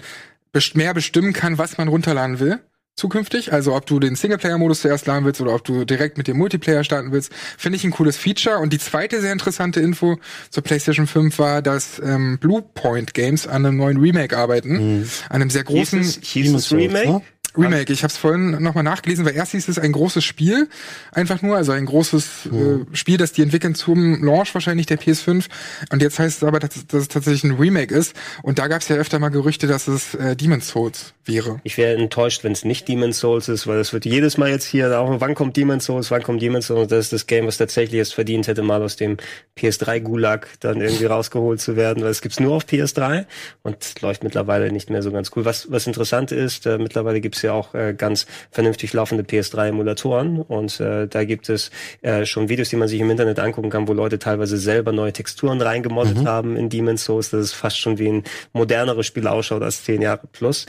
mehr 0.73 0.95
bestimmen 0.95 1.33
kann, 1.33 1.59
was 1.59 1.77
man 1.77 1.87
runterladen 1.87 2.39
will 2.39 2.59
zukünftig. 2.97 3.53
Also 3.53 3.73
ob 3.73 3.85
du 3.85 3.99
den 3.99 4.15
Singleplayer-Modus 4.15 4.81
zuerst 4.81 5.05
laden 5.05 5.23
willst 5.23 5.39
oder 5.39 5.55
ob 5.55 5.63
du 5.63 5.85
direkt 5.85 6.17
mit 6.17 6.27
dem 6.27 6.37
Multiplayer 6.37 6.83
starten 6.83 7.11
willst, 7.13 7.31
finde 7.57 7.77
ich 7.77 7.85
ein 7.85 7.91
cooles 7.91 8.17
Feature. 8.17 8.57
Und 8.57 8.73
die 8.73 8.79
zweite 8.79 9.21
sehr 9.21 9.31
interessante 9.31 9.79
Info 9.79 10.17
zur 10.49 10.63
PlayStation 10.63 11.07
5 11.07 11.39
war, 11.39 11.61
dass 11.61 12.01
ähm, 12.03 12.37
Bluepoint 12.39 13.13
Games 13.13 13.47
an 13.47 13.65
einem 13.65 13.77
neuen 13.77 13.97
Remake 13.97 14.35
arbeiten. 14.37 14.97
Mhm. 14.99 15.09
An 15.29 15.41
einem 15.41 15.49
sehr 15.49 15.63
großen 15.63 15.99
hieß 15.99 16.17
es, 16.17 16.27
hieß 16.27 16.53
es 16.53 16.73
Remake? 16.73 17.09
Ne? 17.09 17.21
Remake. 17.57 17.91
Ich 17.91 18.03
habe 18.03 18.11
es 18.11 18.17
vorhin 18.17 18.61
nochmal 18.61 18.83
nachgelesen, 18.83 19.25
weil 19.25 19.35
erst 19.35 19.51
hieß 19.51 19.67
es 19.67 19.79
ein 19.79 19.91
großes 19.91 20.23
Spiel, 20.23 20.67
einfach 21.11 21.41
nur, 21.41 21.57
also 21.57 21.71
ein 21.71 21.85
großes 21.85 22.49
mhm. 22.51 22.87
äh, 22.91 22.95
Spiel, 22.95 23.17
das 23.17 23.31
die 23.31 23.41
entwickeln 23.41 23.75
zum 23.75 24.23
Launch 24.23 24.53
wahrscheinlich 24.53 24.85
der 24.85 24.99
PS5. 24.99 25.45
Und 25.91 26.01
jetzt 26.01 26.19
heißt 26.19 26.37
es 26.37 26.43
aber, 26.43 26.59
dass, 26.59 26.87
dass 26.87 27.01
es 27.01 27.07
tatsächlich 27.07 27.43
ein 27.43 27.57
Remake 27.57 27.93
ist. 27.93 28.15
Und 28.43 28.59
da 28.59 28.67
gab 28.67 28.81
es 28.81 28.87
ja 28.87 28.95
öfter 28.95 29.19
mal 29.19 29.29
Gerüchte, 29.29 29.67
dass 29.67 29.87
es 29.87 30.13
äh, 30.15 30.35
Demon's 30.35 30.67
Souls 30.67 31.13
wäre. 31.25 31.59
Ich 31.63 31.77
wäre 31.77 31.95
enttäuscht, 31.97 32.43
wenn 32.43 32.51
es 32.51 32.65
nicht 32.65 32.87
Demon's 32.87 33.19
Souls 33.19 33.49
ist, 33.49 33.67
weil 33.67 33.79
es 33.79 33.93
wird 33.93 34.05
jedes 34.05 34.37
Mal 34.37 34.49
jetzt 34.49 34.65
hier 34.65 34.99
auch, 34.99 35.19
wann 35.19 35.35
kommt 35.35 35.57
Demon's 35.57 35.85
Souls, 35.85 36.11
wann 36.11 36.23
kommt 36.23 36.41
Demon's 36.41 36.67
Souls? 36.67 36.87
Das 36.87 37.05
ist 37.05 37.13
das 37.13 37.27
Game, 37.27 37.47
was 37.47 37.57
tatsächlich 37.57 38.01
es 38.01 38.13
verdient 38.13 38.47
hätte, 38.47 38.61
mal 38.63 38.81
aus 38.81 38.95
dem 38.95 39.17
PS3 39.57 39.99
Gulag 39.99 40.47
dann 40.59 40.81
irgendwie 40.81 41.05
rausgeholt 41.05 41.61
zu 41.61 41.75
werden, 41.75 42.03
weil 42.03 42.11
es 42.11 42.21
gibt's 42.21 42.39
nur 42.39 42.55
auf 42.55 42.65
PS3 42.65 43.25
und 43.63 44.01
läuft 44.01 44.23
mittlerweile 44.23 44.71
nicht 44.71 44.89
mehr 44.89 45.01
so 45.01 45.11
ganz 45.11 45.31
cool. 45.35 45.45
Was 45.45 45.71
was 45.71 45.87
interessant 45.87 46.31
ist, 46.31 46.65
äh, 46.65 46.77
mittlerweile 46.77 47.21
gibt's 47.21 47.41
ja 47.41 47.46
auch 47.49 47.73
äh, 47.73 47.93
ganz 47.97 48.25
vernünftig 48.51 48.93
laufende 48.93 49.23
PS3-Emulatoren 49.23 50.41
und 50.41 50.79
äh, 50.79 51.07
da 51.07 51.23
gibt 51.23 51.49
es 51.49 51.71
äh, 52.01 52.25
schon 52.25 52.49
Videos, 52.49 52.69
die 52.69 52.75
man 52.75 52.87
sich 52.87 52.99
im 52.99 53.09
Internet 53.09 53.39
angucken 53.39 53.69
kann, 53.69 53.87
wo 53.87 53.93
Leute 53.93 54.19
teilweise 54.19 54.57
selber 54.57 54.91
neue 54.91 55.13
Texturen 55.13 55.61
reingemoddet 55.61 56.19
mhm. 56.19 56.27
haben 56.27 56.57
in 56.57 56.69
Demon's 56.69 57.05
Souls, 57.05 57.29
dass 57.29 57.41
es 57.41 57.53
fast 57.53 57.79
schon 57.79 57.97
wie 57.97 58.09
ein 58.09 58.23
moderneres 58.53 59.05
Spiel 59.05 59.27
ausschaut 59.27 59.61
als 59.61 59.83
zehn 59.83 60.01
Jahre 60.01 60.27
plus. 60.31 60.65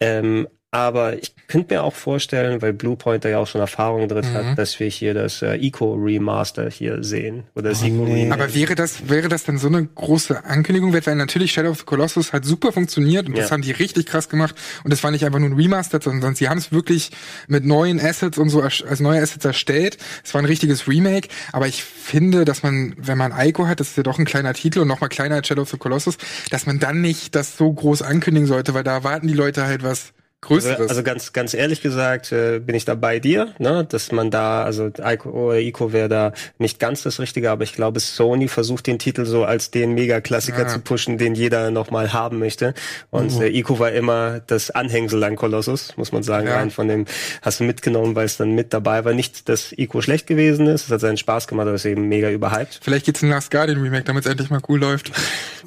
Ähm, 0.00 0.48
aber 0.70 1.16
ich 1.22 1.34
könnte 1.46 1.74
mir 1.74 1.82
auch 1.82 1.94
vorstellen, 1.94 2.60
weil 2.60 2.74
Bluepoint 2.74 3.24
da 3.24 3.30
ja 3.30 3.38
auch 3.38 3.46
schon 3.46 3.62
Erfahrung 3.62 4.06
drin 4.06 4.30
mhm. 4.30 4.34
hat, 4.34 4.58
dass 4.58 4.78
wir 4.78 4.86
hier 4.88 5.14
das 5.14 5.40
äh, 5.40 5.54
Eco 5.54 5.94
Remaster 5.94 6.68
hier 6.68 7.02
sehen. 7.02 7.44
Oder 7.54 7.70
das 7.70 7.82
oh, 7.82 7.86
Eco 7.86 8.04
nee. 8.04 8.30
Aber 8.30 8.52
wäre 8.54 8.74
das, 8.74 9.08
wäre 9.08 9.28
das 9.28 9.44
dann 9.44 9.56
so 9.56 9.68
eine 9.68 9.86
große 9.86 10.44
Ankündigung 10.44 10.92
Weil 10.92 11.16
natürlich 11.16 11.52
Shadow 11.52 11.70
of 11.70 11.78
the 11.78 11.84
Colossus 11.84 12.34
hat 12.34 12.44
super 12.44 12.72
funktioniert 12.72 13.28
und 13.28 13.34
ja. 13.34 13.42
das 13.42 13.50
haben 13.50 13.62
die 13.62 13.72
richtig 13.72 14.04
krass 14.04 14.28
gemacht. 14.28 14.54
Und 14.84 14.92
das 14.92 15.02
war 15.02 15.10
nicht 15.10 15.24
einfach 15.24 15.38
nur 15.38 15.48
ein 15.48 15.54
Remaster, 15.54 16.00
sondern 16.02 16.34
sie 16.34 16.50
haben 16.50 16.58
es 16.58 16.70
wirklich 16.70 17.12
mit 17.46 17.64
neuen 17.64 17.98
Assets 17.98 18.36
und 18.36 18.50
so 18.50 18.60
als 18.60 19.00
neue 19.00 19.22
Assets 19.22 19.46
erstellt. 19.46 19.96
Es 20.22 20.34
war 20.34 20.42
ein 20.42 20.46
richtiges 20.46 20.86
Remake. 20.86 21.28
Aber 21.52 21.66
ich 21.66 21.82
finde, 21.82 22.44
dass 22.44 22.62
man, 22.62 22.94
wenn 22.98 23.16
man 23.16 23.32
Ico 23.34 23.66
hat, 23.66 23.80
das 23.80 23.88
ist 23.88 23.96
ja 23.96 24.02
doch 24.02 24.18
ein 24.18 24.26
kleiner 24.26 24.52
Titel 24.52 24.80
und 24.80 24.88
nochmal 24.88 25.08
kleiner 25.08 25.36
als 25.36 25.46
Shadow 25.46 25.62
of 25.62 25.70
the 25.70 25.78
Colossus, 25.78 26.18
dass 26.50 26.66
man 26.66 26.78
dann 26.78 27.00
nicht 27.00 27.34
das 27.34 27.56
so 27.56 27.72
groß 27.72 28.02
ankündigen 28.02 28.46
sollte, 28.46 28.74
weil 28.74 28.84
da 28.84 28.92
erwarten 28.92 29.28
die 29.28 29.34
Leute 29.34 29.64
halt 29.64 29.82
was 29.82 30.12
Größeres. 30.40 30.88
Also 30.88 31.02
ganz, 31.02 31.32
ganz 31.32 31.52
ehrlich 31.52 31.80
gesagt, 31.82 32.30
äh, 32.30 32.60
bin 32.60 32.76
ich 32.76 32.84
da 32.84 32.94
bei 32.94 33.18
dir, 33.18 33.54
ne? 33.58 33.84
dass 33.84 34.12
man 34.12 34.30
da, 34.30 34.62
also 34.62 34.86
Ico 34.86 35.30
oder 35.30 35.58
Ico 35.58 35.92
wäre 35.92 36.08
da 36.08 36.32
nicht 36.58 36.78
ganz 36.78 37.02
das 37.02 37.18
Richtige, 37.18 37.50
aber 37.50 37.64
ich 37.64 37.72
glaube, 37.72 37.98
Sony 37.98 38.46
versucht 38.46 38.86
den 38.86 39.00
Titel 39.00 39.24
so 39.24 39.44
als 39.44 39.72
den 39.72 39.94
Mega-Klassiker 39.94 40.66
ah. 40.66 40.68
zu 40.68 40.78
pushen, 40.78 41.18
den 41.18 41.34
jeder 41.34 41.72
nochmal 41.72 42.12
haben 42.12 42.38
möchte. 42.38 42.74
Und 43.10 43.34
mhm. 43.34 43.42
äh, 43.42 43.48
Ico 43.48 43.80
war 43.80 43.90
immer 43.90 44.38
das 44.46 44.70
Anhängsel 44.70 45.24
an 45.24 45.34
Colossus, 45.34 45.96
muss 45.96 46.12
man 46.12 46.22
sagen. 46.22 46.46
Ja. 46.46 46.54
Rein 46.54 46.70
von 46.70 46.86
dem 46.86 47.06
hast 47.42 47.58
du 47.58 47.64
mitgenommen, 47.64 48.14
weil 48.14 48.26
es 48.26 48.36
dann 48.36 48.54
mit 48.54 48.72
dabei 48.72 49.04
war. 49.04 49.14
Nicht, 49.14 49.48
dass 49.48 49.72
Ico 49.76 50.02
schlecht 50.02 50.28
gewesen 50.28 50.68
ist, 50.68 50.84
es 50.84 50.90
hat 50.92 51.00
seinen 51.00 51.16
Spaß 51.16 51.48
gemacht, 51.48 51.66
aber 51.66 51.74
es 51.74 51.84
ist 51.84 51.90
eben 51.90 52.08
mega 52.08 52.30
überhyped. 52.30 52.78
Vielleicht 52.80 53.06
geht's 53.06 53.22
ein 53.22 53.30
Last 53.30 53.50
Guardian 53.50 53.82
Remake, 53.82 54.04
damit 54.04 54.24
es 54.24 54.30
endlich 54.30 54.50
mal 54.50 54.60
cool 54.68 54.78
läuft. 54.78 55.10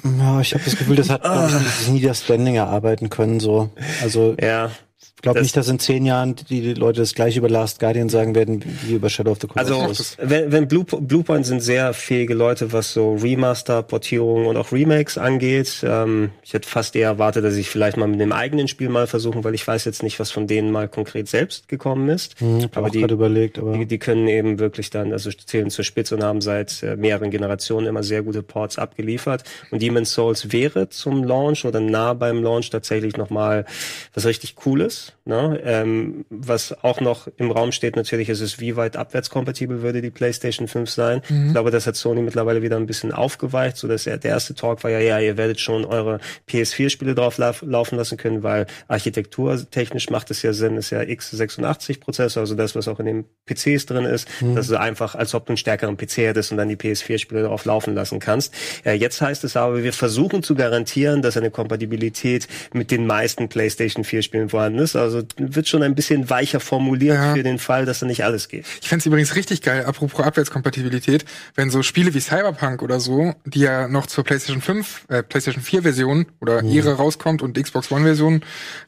Ja, 0.02 0.40
ich 0.40 0.54
habe 0.54 0.64
das 0.64 0.78
Gefühl, 0.78 0.96
das 0.96 1.10
hat 1.10 1.26
ah. 1.26 1.50
nie 1.90 2.00
das 2.00 2.22
Standing 2.22 2.54
erarbeiten 2.54 3.10
können, 3.10 3.38
so. 3.38 3.70
Also. 4.02 4.34
Ja 4.40 4.62
ich 5.22 5.24
glaube 5.24 5.40
nicht, 5.40 5.56
dass 5.56 5.68
in 5.68 5.78
zehn 5.78 6.04
Jahren 6.04 6.34
die 6.50 6.74
Leute 6.74 6.98
das 6.98 7.14
gleiche 7.14 7.38
über 7.38 7.48
Last 7.48 7.78
Guardian 7.78 8.08
sagen 8.08 8.34
werden, 8.34 8.60
wie 8.82 8.94
über 8.94 9.08
Shadow 9.08 9.30
of 9.30 9.38
the 9.40 9.46
Colossus. 9.46 10.16
Also, 10.18 10.30
wenn, 10.30 10.50
wenn 10.50 10.66
Blue, 10.66 10.82
Bluepoint 10.84 11.46
sind 11.46 11.60
sehr 11.60 11.94
fähige 11.94 12.34
Leute, 12.34 12.72
was 12.72 12.92
so 12.92 13.14
Remaster, 13.14 13.84
Portierungen 13.84 14.48
und 14.48 14.56
auch 14.56 14.72
Remakes 14.72 15.18
angeht. 15.18 15.84
Ähm, 15.86 16.30
ich 16.42 16.54
hätte 16.54 16.68
fast 16.68 16.96
eher 16.96 17.06
erwartet, 17.06 17.44
dass 17.44 17.54
ich 17.54 17.70
vielleicht 17.70 17.98
mal 17.98 18.08
mit 18.08 18.18
dem 18.18 18.32
eigenen 18.32 18.66
Spiel 18.66 18.88
mal 18.88 19.06
versuchen, 19.06 19.44
weil 19.44 19.54
ich 19.54 19.64
weiß 19.64 19.84
jetzt 19.84 20.02
nicht, 20.02 20.18
was 20.18 20.32
von 20.32 20.48
denen 20.48 20.72
mal 20.72 20.88
konkret 20.88 21.28
selbst 21.28 21.68
gekommen 21.68 22.08
ist. 22.08 22.40
Hm, 22.40 22.66
aber 22.74 22.90
die, 22.90 23.02
überlegt, 23.02 23.60
aber 23.60 23.78
die, 23.78 23.86
die, 23.86 23.98
können 23.98 24.26
eben 24.26 24.58
wirklich 24.58 24.90
dann, 24.90 25.12
also 25.12 25.30
zählen 25.30 25.70
zur 25.70 25.84
Spitze 25.84 26.16
und 26.16 26.24
haben 26.24 26.40
seit 26.40 26.82
äh, 26.82 26.96
mehreren 26.96 27.30
Generationen 27.30 27.86
immer 27.86 28.02
sehr 28.02 28.22
gute 28.24 28.42
Ports 28.42 28.76
abgeliefert. 28.76 29.44
Und 29.70 29.82
Demon's 29.82 30.12
Souls 30.12 30.50
wäre 30.50 30.88
zum 30.88 31.22
Launch 31.22 31.64
oder 31.64 31.78
nah 31.78 32.12
beim 32.12 32.42
Launch 32.42 32.70
tatsächlich 32.70 33.16
nochmal 33.16 33.66
was 34.14 34.26
richtig 34.26 34.56
Cooles. 34.56 35.11
Ne? 35.24 35.60
Ähm, 35.64 36.24
was 36.30 36.82
auch 36.82 37.00
noch 37.00 37.28
im 37.36 37.52
Raum 37.52 37.70
steht 37.70 37.94
natürlich, 37.94 38.28
ist 38.28 38.40
es, 38.40 38.58
wie 38.58 38.74
weit 38.74 38.96
abwärtskompatibel 38.96 39.80
würde 39.80 40.02
die 40.02 40.10
PlayStation 40.10 40.66
5 40.66 40.90
sein. 40.90 41.22
Mhm. 41.28 41.46
Ich 41.46 41.52
glaube, 41.52 41.70
das 41.70 41.86
hat 41.86 41.94
Sony 41.94 42.22
mittlerweile 42.22 42.60
wieder 42.60 42.76
ein 42.76 42.86
bisschen 42.86 43.12
aufgeweicht, 43.12 43.76
so 43.76 43.86
dass 43.86 44.04
der 44.04 44.24
erste 44.24 44.54
Talk 44.56 44.82
war 44.82 44.90
ja, 44.90 44.98
ja, 44.98 45.20
ihr 45.20 45.36
werdet 45.36 45.60
schon 45.60 45.84
eure 45.84 46.18
PS4-Spiele 46.48 47.14
drauf 47.14 47.38
lauf, 47.38 47.62
laufen 47.62 47.96
lassen 47.96 48.16
können, 48.16 48.42
weil 48.42 48.66
architekturtechnisch 48.88 50.10
macht 50.10 50.32
es 50.32 50.42
ja 50.42 50.52
Sinn, 50.52 50.76
ist 50.76 50.90
ja 50.90 51.00
x86-Prozessor, 51.00 52.40
also 52.40 52.56
das, 52.56 52.74
was 52.74 52.88
auch 52.88 52.98
in 52.98 53.06
den 53.06 53.24
PCs 53.46 53.86
drin 53.86 54.06
ist. 54.06 54.28
Mhm. 54.40 54.56
Das 54.56 54.66
ist 54.66 54.74
einfach, 54.74 55.14
als 55.14 55.34
ob 55.34 55.46
du 55.46 55.50
einen 55.50 55.56
stärkeren 55.56 55.96
PC 55.96 56.16
hättest 56.18 56.50
und 56.50 56.58
dann 56.58 56.68
die 56.68 56.76
PS4-Spiele 56.76 57.42
darauf 57.42 57.64
laufen 57.64 57.94
lassen 57.94 58.18
kannst. 58.18 58.52
Ja, 58.84 58.92
jetzt 58.92 59.20
heißt 59.20 59.44
es 59.44 59.56
aber, 59.56 59.84
wir 59.84 59.92
versuchen 59.92 60.42
zu 60.42 60.56
garantieren, 60.56 61.22
dass 61.22 61.36
eine 61.36 61.52
Kompatibilität 61.52 62.48
mit 62.72 62.90
den 62.90 63.06
meisten 63.06 63.48
PlayStation 63.48 64.04
4-Spielen 64.04 64.48
vorhanden 64.48 64.80
ist 64.80 64.96
Also 65.02 65.22
wird 65.36 65.68
schon 65.68 65.82
ein 65.82 65.94
bisschen 65.94 66.30
weicher 66.30 66.60
formuliert 66.60 67.16
ja. 67.16 67.34
für 67.34 67.42
den 67.42 67.58
Fall, 67.58 67.84
dass 67.84 68.00
da 68.00 68.06
nicht 68.06 68.24
alles 68.24 68.48
geht. 68.48 68.66
Ich 68.80 68.88
fände 68.88 69.06
übrigens 69.06 69.34
richtig 69.34 69.62
geil, 69.62 69.84
apropos 69.84 70.24
Abwärtskompatibilität, 70.24 71.24
wenn 71.54 71.70
so 71.70 71.82
Spiele 71.82 72.14
wie 72.14 72.20
Cyberpunk 72.20 72.82
oder 72.82 73.00
so, 73.00 73.34
die 73.44 73.60
ja 73.60 73.88
noch 73.88 74.06
zur 74.06 74.24
PlayStation 74.24 74.62
5, 74.62 75.06
äh, 75.08 75.22
PlayStation 75.22 75.62
4 75.62 75.82
Version 75.82 76.26
oder 76.40 76.62
mhm. 76.62 76.68
ihre 76.68 76.94
rauskommt 76.94 77.42
und 77.42 77.62
Xbox 77.62 77.90
One 77.90 78.04
Version 78.04 78.42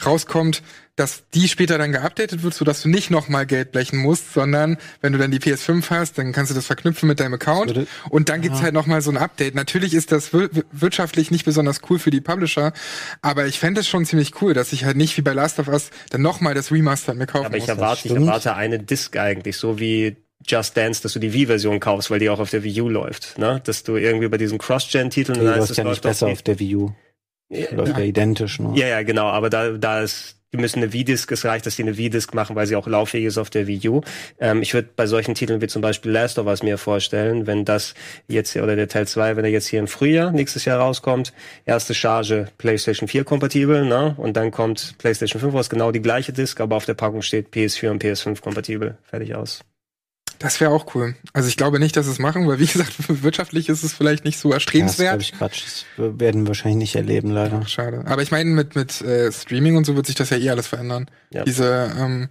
rauskommt, 0.04 0.62
dass 0.96 1.24
die 1.34 1.48
später 1.48 1.76
dann 1.76 1.92
geupdatet 1.92 2.42
wird, 2.42 2.54
sodass 2.54 2.82
du 2.82 2.88
nicht 2.88 3.10
nochmal 3.10 3.46
Geld 3.46 3.72
blechen 3.72 3.98
musst, 3.98 4.32
sondern 4.32 4.78
wenn 5.00 5.12
du 5.12 5.18
dann 5.18 5.32
die 5.32 5.40
PS5 5.40 5.90
hast, 5.90 6.18
dann 6.18 6.32
kannst 6.32 6.52
du 6.52 6.54
das 6.54 6.66
verknüpfen 6.66 7.08
mit 7.08 7.18
deinem 7.18 7.34
Account 7.34 7.86
und 8.10 8.28
dann 8.28 8.40
gibt's 8.40 8.62
halt 8.62 8.74
nochmal 8.74 9.00
so 9.00 9.10
ein 9.10 9.16
Update. 9.16 9.54
Natürlich 9.54 9.92
ist 9.94 10.12
das 10.12 10.30
wirtschaftlich 10.32 11.30
nicht 11.30 11.44
besonders 11.44 11.80
cool 11.90 11.98
für 11.98 12.10
die 12.10 12.20
Publisher, 12.20 12.72
aber 13.22 13.46
ich 13.46 13.58
fände 13.58 13.80
es 13.80 13.88
schon 13.88 14.04
ziemlich 14.04 14.40
cool, 14.40 14.54
dass 14.54 14.72
ich 14.72 14.84
halt 14.84 14.96
nicht 14.96 15.16
wie 15.16 15.22
bei 15.22 15.32
Last 15.32 15.58
of 15.58 15.68
Us 15.68 15.90
dann 16.10 16.22
nochmal 16.22 16.54
das 16.54 16.70
Remastered 16.70 17.18
mir 17.18 17.26
kaufen 17.26 17.46
aber 17.46 17.56
ich 17.56 17.62
muss. 17.62 17.70
Erwarte, 17.70 18.08
ich 18.08 18.14
erwarte 18.14 18.54
eine 18.54 18.78
Disc 18.78 19.16
eigentlich, 19.16 19.56
so 19.56 19.80
wie 19.80 20.16
Just 20.46 20.76
Dance, 20.76 21.02
dass 21.02 21.14
du 21.14 21.18
die 21.18 21.32
Wii-Version 21.32 21.80
kaufst, 21.80 22.10
weil 22.10 22.18
die 22.18 22.28
auch 22.28 22.38
auf 22.38 22.50
der 22.50 22.62
Wii 22.62 22.82
U 22.82 22.88
läuft, 22.88 23.38
ne? 23.38 23.60
Dass 23.64 23.82
du 23.82 23.96
irgendwie 23.96 24.28
bei 24.28 24.36
diesen 24.36 24.58
Cross-Gen-Titeln, 24.58 25.42
nee, 25.42 25.48
heißt, 25.48 25.70
das 25.70 25.76
ja 25.76 25.84
nicht 25.84 26.02
besser 26.02 26.26
auf 26.28 26.42
der 26.42 26.58
Wii 26.58 26.76
U. 26.76 26.92
Ja, 27.48 27.72
läuft 27.72 27.96
ja 27.96 28.04
identisch, 28.04 28.60
ne? 28.60 28.72
Ja, 28.74 28.86
ja, 28.86 29.02
genau, 29.02 29.26
aber 29.26 29.48
da, 29.48 29.70
da 29.72 30.00
ist 30.00 30.36
die 30.54 30.60
müssen 30.60 30.82
eine 30.82 30.92
V-Disc, 30.92 31.30
es 31.32 31.44
reicht, 31.44 31.66
dass 31.66 31.74
die 31.74 31.82
eine 31.82 31.94
V-Disc 31.94 32.32
machen, 32.32 32.54
weil 32.54 32.66
sie 32.66 32.76
auch 32.76 32.86
lauffähig 32.86 33.24
ist 33.24 33.38
auf 33.38 33.50
der 33.50 33.66
Wii 33.66 33.88
U. 33.88 34.02
Ähm, 34.38 34.62
ich 34.62 34.72
würde 34.72 34.88
bei 34.94 35.06
solchen 35.06 35.34
Titeln 35.34 35.60
wie 35.60 35.66
zum 35.66 35.82
Beispiel 35.82 36.12
Last 36.12 36.38
of 36.38 36.46
Us 36.46 36.62
mir 36.62 36.78
vorstellen, 36.78 37.48
wenn 37.48 37.64
das 37.64 37.94
jetzt 38.28 38.54
oder 38.56 38.76
der 38.76 38.86
Teil 38.86 39.08
2, 39.08 39.36
wenn 39.36 39.44
er 39.44 39.50
jetzt 39.50 39.66
hier 39.66 39.80
im 39.80 39.88
Frühjahr 39.88 40.30
nächstes 40.30 40.64
Jahr 40.64 40.78
rauskommt, 40.78 41.32
erste 41.64 41.92
Charge 41.92 42.46
PlayStation 42.56 43.08
4 43.08 43.24
kompatibel, 43.24 43.84
ne? 43.84 44.14
Und 44.16 44.36
dann 44.36 44.52
kommt 44.52 44.94
PlayStation 44.98 45.40
5 45.40 45.54
raus, 45.54 45.68
genau 45.68 45.90
die 45.90 46.02
gleiche 46.02 46.32
Disc, 46.32 46.60
aber 46.60 46.76
auf 46.76 46.84
der 46.84 46.94
Packung 46.94 47.22
steht 47.22 47.48
PS4 47.52 47.90
und 47.90 48.04
PS5 48.04 48.40
kompatibel. 48.40 48.96
Fertig 49.02 49.34
aus. 49.34 49.64
Das 50.38 50.60
wäre 50.60 50.70
auch 50.70 50.94
cool. 50.94 51.14
Also 51.32 51.48
ich 51.48 51.56
glaube 51.56 51.78
nicht, 51.78 51.96
dass 51.96 52.06
es 52.06 52.18
machen, 52.18 52.46
weil 52.46 52.58
wie 52.58 52.66
gesagt, 52.72 52.94
wirtschaftlich 53.22 53.68
ist 53.68 53.82
es 53.82 53.92
vielleicht 53.92 54.24
nicht 54.24 54.38
so 54.38 54.52
erstrebenswert. 54.52 55.12
Ja, 55.12 55.16
das 55.16 55.26
ich 55.26 55.32
Quatsch. 55.32 55.64
Das 55.64 55.84
werden 55.96 56.42
wir 56.42 56.48
wahrscheinlich 56.48 56.78
nicht 56.78 56.96
erleben, 56.96 57.30
leider. 57.30 57.60
Ach, 57.62 57.68
schade. 57.68 58.04
Aber 58.06 58.22
ich 58.22 58.30
meine, 58.30 58.50
mit, 58.50 58.76
mit 58.76 59.00
äh, 59.00 59.30
Streaming 59.32 59.76
und 59.76 59.84
so 59.84 59.96
wird 59.96 60.06
sich 60.06 60.14
das 60.14 60.30
ja 60.30 60.36
eh 60.36 60.50
alles 60.50 60.66
verändern. 60.66 61.06
Ja. 61.30 61.44
Diese 61.44 61.92
ähm, 61.98 62.28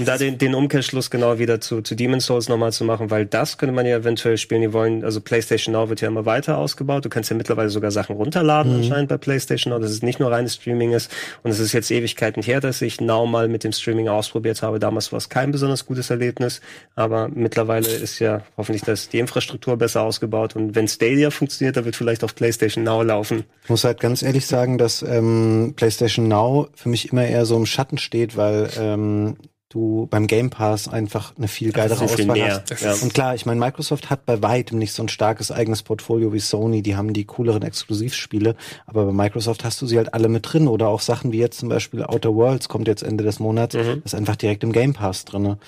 um 0.00 0.06
da 0.06 0.16
den, 0.16 0.38
den 0.38 0.54
Umkehrschluss 0.54 1.10
genau 1.10 1.38
wieder 1.38 1.60
zu, 1.60 1.82
zu 1.82 1.94
Demon's 1.94 2.24
Souls 2.24 2.48
nochmal 2.48 2.72
zu 2.72 2.84
machen, 2.84 3.10
weil 3.10 3.26
das 3.26 3.58
könnte 3.58 3.74
man 3.74 3.84
ja 3.86 3.98
eventuell 3.98 4.38
spielen. 4.38 4.62
Die 4.62 4.72
wollen, 4.72 5.04
also 5.04 5.20
PlayStation 5.20 5.74
Now 5.74 5.90
wird 5.90 6.00
ja 6.00 6.08
immer 6.08 6.24
weiter 6.24 6.56
ausgebaut. 6.56 7.04
Du 7.04 7.10
kannst 7.10 7.30
ja 7.30 7.36
mittlerweile 7.36 7.68
sogar 7.68 7.90
Sachen 7.90 8.16
runterladen, 8.16 8.72
mhm. 8.72 8.78
anscheinend 8.78 9.08
bei 9.10 9.18
PlayStation 9.18 9.72
Now, 9.72 9.78
dass 9.78 9.90
es 9.90 10.02
nicht 10.02 10.18
nur 10.18 10.32
reines 10.32 10.54
Streaming 10.54 10.92
ist. 10.92 11.12
Und 11.42 11.50
es 11.50 11.60
ist 11.60 11.72
jetzt 11.72 11.90
Ewigkeiten 11.90 12.42
her, 12.42 12.60
dass 12.60 12.80
ich 12.80 13.00
Now 13.00 13.26
mal 13.26 13.48
mit 13.48 13.62
dem 13.62 13.72
Streaming 13.72 14.08
ausprobiert 14.08 14.62
habe. 14.62 14.78
Damals 14.78 15.12
war 15.12 15.18
es 15.18 15.28
kein 15.28 15.52
besonders 15.52 15.84
gutes 15.84 16.08
Erlebnis, 16.08 16.62
aber 16.94 17.28
mittlerweile 17.28 17.86
ist 17.86 18.18
ja 18.20 18.42
hoffentlich 18.56 18.82
das, 18.82 19.10
die 19.10 19.18
Infrastruktur 19.18 19.76
besser 19.76 20.00
ausgebaut. 20.00 20.56
Und 20.56 20.74
wenn 20.74 20.88
Stadia 20.88 21.30
funktioniert, 21.30 21.76
dann 21.76 21.84
wird 21.84 21.96
vielleicht 21.96 22.24
auf 22.24 22.34
PlayStation 22.34 22.84
Now 22.84 23.02
laufen. 23.02 23.44
Ich 23.64 23.68
muss 23.68 23.84
halt 23.84 24.00
ganz 24.00 24.22
ehrlich 24.22 24.46
sagen, 24.46 24.78
dass 24.78 25.02
ähm, 25.02 25.74
PlayStation 25.76 26.26
Now 26.26 26.68
für 26.74 26.88
mich 26.88 27.12
immer 27.12 27.26
eher 27.26 27.44
so 27.44 27.56
im 27.56 27.66
Schatten 27.66 27.98
steht, 27.98 28.38
weil 28.38 28.70
ähm, 28.78 29.36
du 29.70 30.08
beim 30.10 30.26
Game 30.26 30.50
Pass 30.50 30.88
einfach 30.88 31.32
eine 31.38 31.48
viel 31.48 31.72
geilere 31.72 32.04
Auswahl 32.04 32.34
viel 32.34 32.50
hast. 32.50 32.82
Ja. 32.82 32.92
Und 32.94 33.14
klar, 33.14 33.34
ich 33.34 33.46
meine, 33.46 33.58
Microsoft 33.58 34.10
hat 34.10 34.26
bei 34.26 34.42
weitem 34.42 34.78
nicht 34.78 34.92
so 34.92 35.02
ein 35.02 35.08
starkes 35.08 35.50
eigenes 35.50 35.82
Portfolio 35.82 36.32
wie 36.32 36.40
Sony, 36.40 36.82
die 36.82 36.96
haben 36.96 37.12
die 37.12 37.24
cooleren 37.24 37.62
Exklusivspiele, 37.62 38.56
aber 38.86 39.06
bei 39.06 39.12
Microsoft 39.12 39.64
hast 39.64 39.80
du 39.80 39.86
sie 39.86 39.96
halt 39.96 40.12
alle 40.12 40.28
mit 40.28 40.52
drin 40.52 40.68
oder 40.68 40.88
auch 40.88 41.00
Sachen 41.00 41.32
wie 41.32 41.38
jetzt 41.38 41.60
zum 41.60 41.68
Beispiel 41.68 42.02
Outer 42.02 42.34
Worlds 42.34 42.68
kommt 42.68 42.88
jetzt 42.88 43.02
Ende 43.02 43.24
des 43.24 43.38
Monats, 43.38 43.74
mhm. 43.76 44.02
ist 44.04 44.14
einfach 44.14 44.36
direkt 44.36 44.64
im 44.64 44.72
Game 44.72 44.92
Pass 44.92 45.24
drinne. 45.24 45.58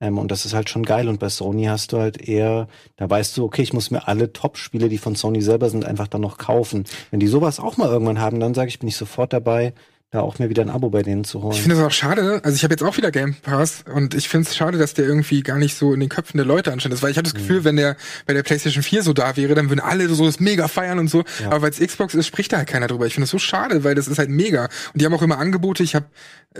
Ähm, 0.00 0.16
und 0.16 0.30
das 0.30 0.46
ist 0.46 0.54
halt 0.54 0.70
schon 0.70 0.82
geil. 0.82 1.08
Und 1.08 1.20
bei 1.20 1.28
Sony 1.28 1.64
hast 1.64 1.92
du 1.92 1.98
halt 1.98 2.26
eher, 2.26 2.68
da 2.96 3.08
weißt 3.08 3.36
du, 3.36 3.44
okay, 3.44 3.60
ich 3.60 3.74
muss 3.74 3.90
mir 3.90 4.08
alle 4.08 4.32
Top-Spiele, 4.32 4.88
die 4.88 4.96
von 4.96 5.14
Sony 5.14 5.42
selber 5.42 5.68
sind, 5.68 5.84
einfach 5.84 6.08
dann 6.08 6.22
noch 6.22 6.38
kaufen. 6.38 6.84
Wenn 7.10 7.20
die 7.20 7.26
sowas 7.26 7.60
auch 7.60 7.76
mal 7.76 7.90
irgendwann 7.90 8.20
haben, 8.20 8.40
dann 8.40 8.54
sage 8.54 8.68
ich, 8.68 8.78
bin 8.78 8.88
ich 8.88 8.96
sofort 8.96 9.34
dabei, 9.34 9.74
da 10.10 10.22
auch 10.22 10.40
mir 10.40 10.50
wieder 10.50 10.62
ein 10.62 10.70
Abo 10.70 10.90
bei 10.90 11.02
denen 11.02 11.22
zu 11.22 11.40
holen. 11.40 11.54
Ich 11.54 11.60
finde 11.60 11.76
es 11.76 11.82
auch 11.82 11.92
schade, 11.92 12.40
also 12.42 12.56
ich 12.56 12.64
habe 12.64 12.72
jetzt 12.72 12.82
auch 12.82 12.96
wieder 12.96 13.12
Game 13.12 13.36
Pass 13.42 13.84
und 13.94 14.14
ich 14.14 14.28
finde 14.28 14.48
es 14.48 14.56
schade, 14.56 14.76
dass 14.76 14.92
der 14.92 15.04
irgendwie 15.04 15.42
gar 15.42 15.56
nicht 15.56 15.76
so 15.76 15.94
in 15.94 16.00
den 16.00 16.08
Köpfen 16.08 16.36
der 16.36 16.46
Leute 16.46 16.72
anscheinend 16.72 16.94
ist, 16.94 17.02
weil 17.02 17.12
ich 17.12 17.16
hatte 17.16 17.30
das 17.30 17.34
mhm. 17.34 17.46
Gefühl, 17.46 17.64
wenn 17.64 17.76
der 17.76 17.96
bei 18.26 18.34
der 18.34 18.42
PlayStation 18.42 18.82
4 18.82 19.04
so 19.04 19.12
da 19.12 19.36
wäre, 19.36 19.54
dann 19.54 19.70
würden 19.70 19.78
alle 19.78 20.08
so 20.08 20.26
das 20.26 20.40
mega 20.40 20.66
feiern 20.66 20.98
und 20.98 21.06
so, 21.06 21.22
ja. 21.40 21.46
aber 21.46 21.62
weil 21.62 21.70
es 21.70 21.78
Xbox 21.78 22.14
ist, 22.14 22.26
spricht 22.26 22.52
da 22.52 22.56
halt 22.56 22.66
keiner 22.66 22.88
drüber. 22.88 23.06
Ich 23.06 23.14
finde 23.14 23.24
es 23.24 23.30
so 23.30 23.38
schade, 23.38 23.84
weil 23.84 23.94
das 23.94 24.08
ist 24.08 24.18
halt 24.18 24.30
mega 24.30 24.64
und 24.64 25.00
die 25.00 25.04
haben 25.04 25.14
auch 25.14 25.22
immer 25.22 25.38
Angebote, 25.38 25.84
ich 25.84 25.94
habe 25.94 26.06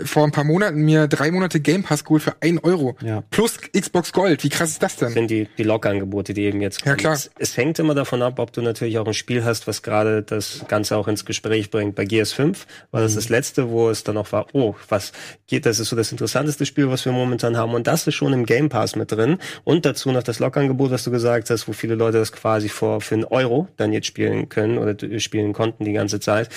vor 0.03 0.23
ein 0.23 0.31
paar 0.31 0.45
Monaten 0.45 0.83
mir 0.83 1.07
drei 1.07 1.31
Monate 1.31 1.59
Game 1.59 1.83
Pass 1.83 2.05
geholt 2.05 2.23
für 2.23 2.35
ein 2.39 2.59
Euro. 2.59 2.95
Ja. 3.03 3.23
Plus 3.29 3.57
Xbox 3.77 4.13
Gold. 4.13 4.41
Wie 4.43 4.49
krass 4.49 4.69
ist 4.69 4.81
das 4.81 4.95
denn? 4.95 5.07
Das 5.07 5.13
sind 5.13 5.29
die, 5.29 5.49
die 5.57 5.63
Lock-Angebote, 5.63 6.33
die 6.33 6.43
eben 6.43 6.61
jetzt 6.61 6.81
kommen. 6.81 6.93
Ja, 6.93 6.95
klar. 6.95 7.13
Es, 7.13 7.29
es, 7.37 7.57
hängt 7.57 7.77
immer 7.77 7.93
davon 7.93 8.21
ab, 8.21 8.39
ob 8.39 8.53
du 8.53 8.61
natürlich 8.61 8.97
auch 8.99 9.05
ein 9.05 9.13
Spiel 9.13 9.43
hast, 9.43 9.67
was 9.67 9.81
gerade 9.83 10.23
das 10.23 10.63
Ganze 10.69 10.95
auch 10.95 11.09
ins 11.09 11.25
Gespräch 11.25 11.71
bringt. 11.71 11.95
Bei 11.95 12.05
Gears 12.05 12.31
5 12.31 12.65
war 12.91 13.01
das 13.01 13.11
mhm. 13.11 13.15
das 13.17 13.29
letzte, 13.29 13.69
wo 13.69 13.89
es 13.89 14.05
dann 14.05 14.15
auch 14.15 14.31
war, 14.31 14.47
oh, 14.53 14.75
was 14.87 15.11
geht, 15.47 15.65
das 15.65 15.79
ist 15.79 15.89
so 15.89 15.97
das 15.97 16.09
interessanteste 16.11 16.65
Spiel, 16.65 16.89
was 16.89 17.03
wir 17.03 17.11
momentan 17.11 17.57
haben. 17.57 17.73
Und 17.73 17.87
das 17.87 18.07
ist 18.07 18.15
schon 18.15 18.31
im 18.31 18.45
Game 18.45 18.69
Pass 18.69 18.95
mit 18.95 19.11
drin. 19.11 19.39
Und 19.65 19.85
dazu 19.85 20.11
noch 20.13 20.23
das 20.23 20.39
Lock-Angebot, 20.39 20.91
was 20.91 21.03
du 21.03 21.11
gesagt 21.11 21.49
hast, 21.49 21.67
wo 21.67 21.73
viele 21.73 21.95
Leute 21.95 22.17
das 22.17 22.31
quasi 22.31 22.69
vor, 22.69 23.01
für 23.01 23.15
einen 23.15 23.25
Euro 23.25 23.67
dann 23.75 23.91
jetzt 23.91 24.07
spielen 24.07 24.47
können 24.47 24.77
oder 24.77 24.95
spielen 25.19 25.51
konnten 25.51 25.83
die 25.83 25.93
ganze 25.93 26.21
Zeit. 26.21 26.49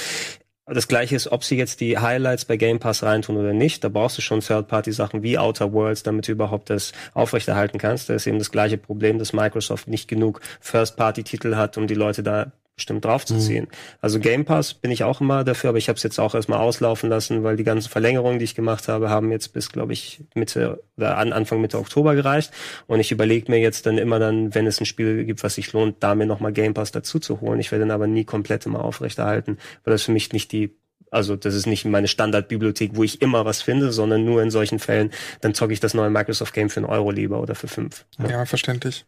Das 0.66 0.88
gleiche 0.88 1.14
ist, 1.14 1.30
ob 1.30 1.44
sie 1.44 1.58
jetzt 1.58 1.80
die 1.80 1.98
Highlights 1.98 2.46
bei 2.46 2.56
Game 2.56 2.78
Pass 2.78 3.02
reintun 3.02 3.36
oder 3.36 3.52
nicht. 3.52 3.84
Da 3.84 3.90
brauchst 3.90 4.16
du 4.16 4.22
schon 4.22 4.40
Third-Party-Sachen 4.40 5.22
wie 5.22 5.36
Outer 5.36 5.74
Worlds, 5.74 6.04
damit 6.04 6.26
du 6.26 6.32
überhaupt 6.32 6.70
das 6.70 6.92
aufrechterhalten 7.12 7.76
kannst. 7.76 8.08
Da 8.08 8.14
ist 8.14 8.26
eben 8.26 8.38
das 8.38 8.50
gleiche 8.50 8.78
Problem, 8.78 9.18
dass 9.18 9.34
Microsoft 9.34 9.88
nicht 9.88 10.08
genug 10.08 10.40
First-Party-Titel 10.60 11.56
hat, 11.56 11.76
um 11.76 11.86
die 11.86 11.94
Leute 11.94 12.22
da 12.22 12.50
bestimmt 12.76 13.04
draufzuziehen. 13.04 13.64
Mhm. 13.64 13.96
Also 14.00 14.18
Game 14.18 14.44
Pass 14.44 14.74
bin 14.74 14.90
ich 14.90 15.04
auch 15.04 15.20
immer 15.20 15.44
dafür, 15.44 15.70
aber 15.70 15.78
ich 15.78 15.88
habe 15.88 15.96
es 15.96 16.02
jetzt 16.02 16.18
auch 16.18 16.34
erstmal 16.34 16.58
auslaufen 16.58 17.08
lassen, 17.08 17.44
weil 17.44 17.56
die 17.56 17.64
ganzen 17.64 17.88
Verlängerungen, 17.88 18.38
die 18.38 18.44
ich 18.44 18.54
gemacht 18.54 18.88
habe, 18.88 19.10
haben 19.10 19.30
jetzt 19.30 19.52
bis, 19.52 19.70
glaube 19.70 19.92
ich, 19.92 20.24
Mitte 20.34 20.82
oder 20.96 21.18
an 21.18 21.32
Anfang 21.32 21.60
Mitte 21.60 21.78
Oktober 21.78 22.14
gereicht. 22.14 22.50
Und 22.86 23.00
ich 23.00 23.12
überlege 23.12 23.50
mir 23.50 23.58
jetzt 23.58 23.86
dann 23.86 23.98
immer 23.98 24.18
dann, 24.18 24.54
wenn 24.54 24.66
es 24.66 24.80
ein 24.80 24.86
Spiel 24.86 25.24
gibt, 25.24 25.42
was 25.44 25.54
sich 25.54 25.72
lohnt, 25.72 25.96
da 26.00 26.14
mir 26.14 26.26
nochmal 26.26 26.52
Game 26.52 26.74
Pass 26.74 26.90
dazu 26.92 27.18
zu 27.18 27.40
holen. 27.40 27.60
Ich 27.60 27.70
werde 27.70 27.84
dann 27.84 27.92
aber 27.92 28.06
nie 28.06 28.24
komplett 28.24 28.66
immer 28.66 28.84
aufrechterhalten, 28.84 29.58
weil 29.84 29.92
das 29.92 30.02
für 30.02 30.12
mich 30.12 30.32
nicht 30.32 30.50
die 30.52 30.76
also 31.14 31.36
das 31.36 31.54
ist 31.54 31.66
nicht 31.66 31.84
meine 31.84 32.08
Standardbibliothek, 32.08 32.92
wo 32.94 33.04
ich 33.04 33.22
immer 33.22 33.44
was 33.44 33.62
finde, 33.62 33.92
sondern 33.92 34.24
nur 34.24 34.42
in 34.42 34.50
solchen 34.50 34.78
Fällen, 34.78 35.10
dann 35.40 35.54
zocke 35.54 35.72
ich 35.72 35.80
das 35.80 35.94
neue 35.94 36.10
Microsoft 36.10 36.52
Game 36.52 36.70
für 36.70 36.80
einen 36.80 36.86
Euro 36.86 37.10
lieber 37.10 37.40
oder 37.40 37.54
für 37.54 37.68
fünf. 37.68 38.04
Ja, 38.18 38.28
ja 38.28 38.44
verständlich. 38.46 39.06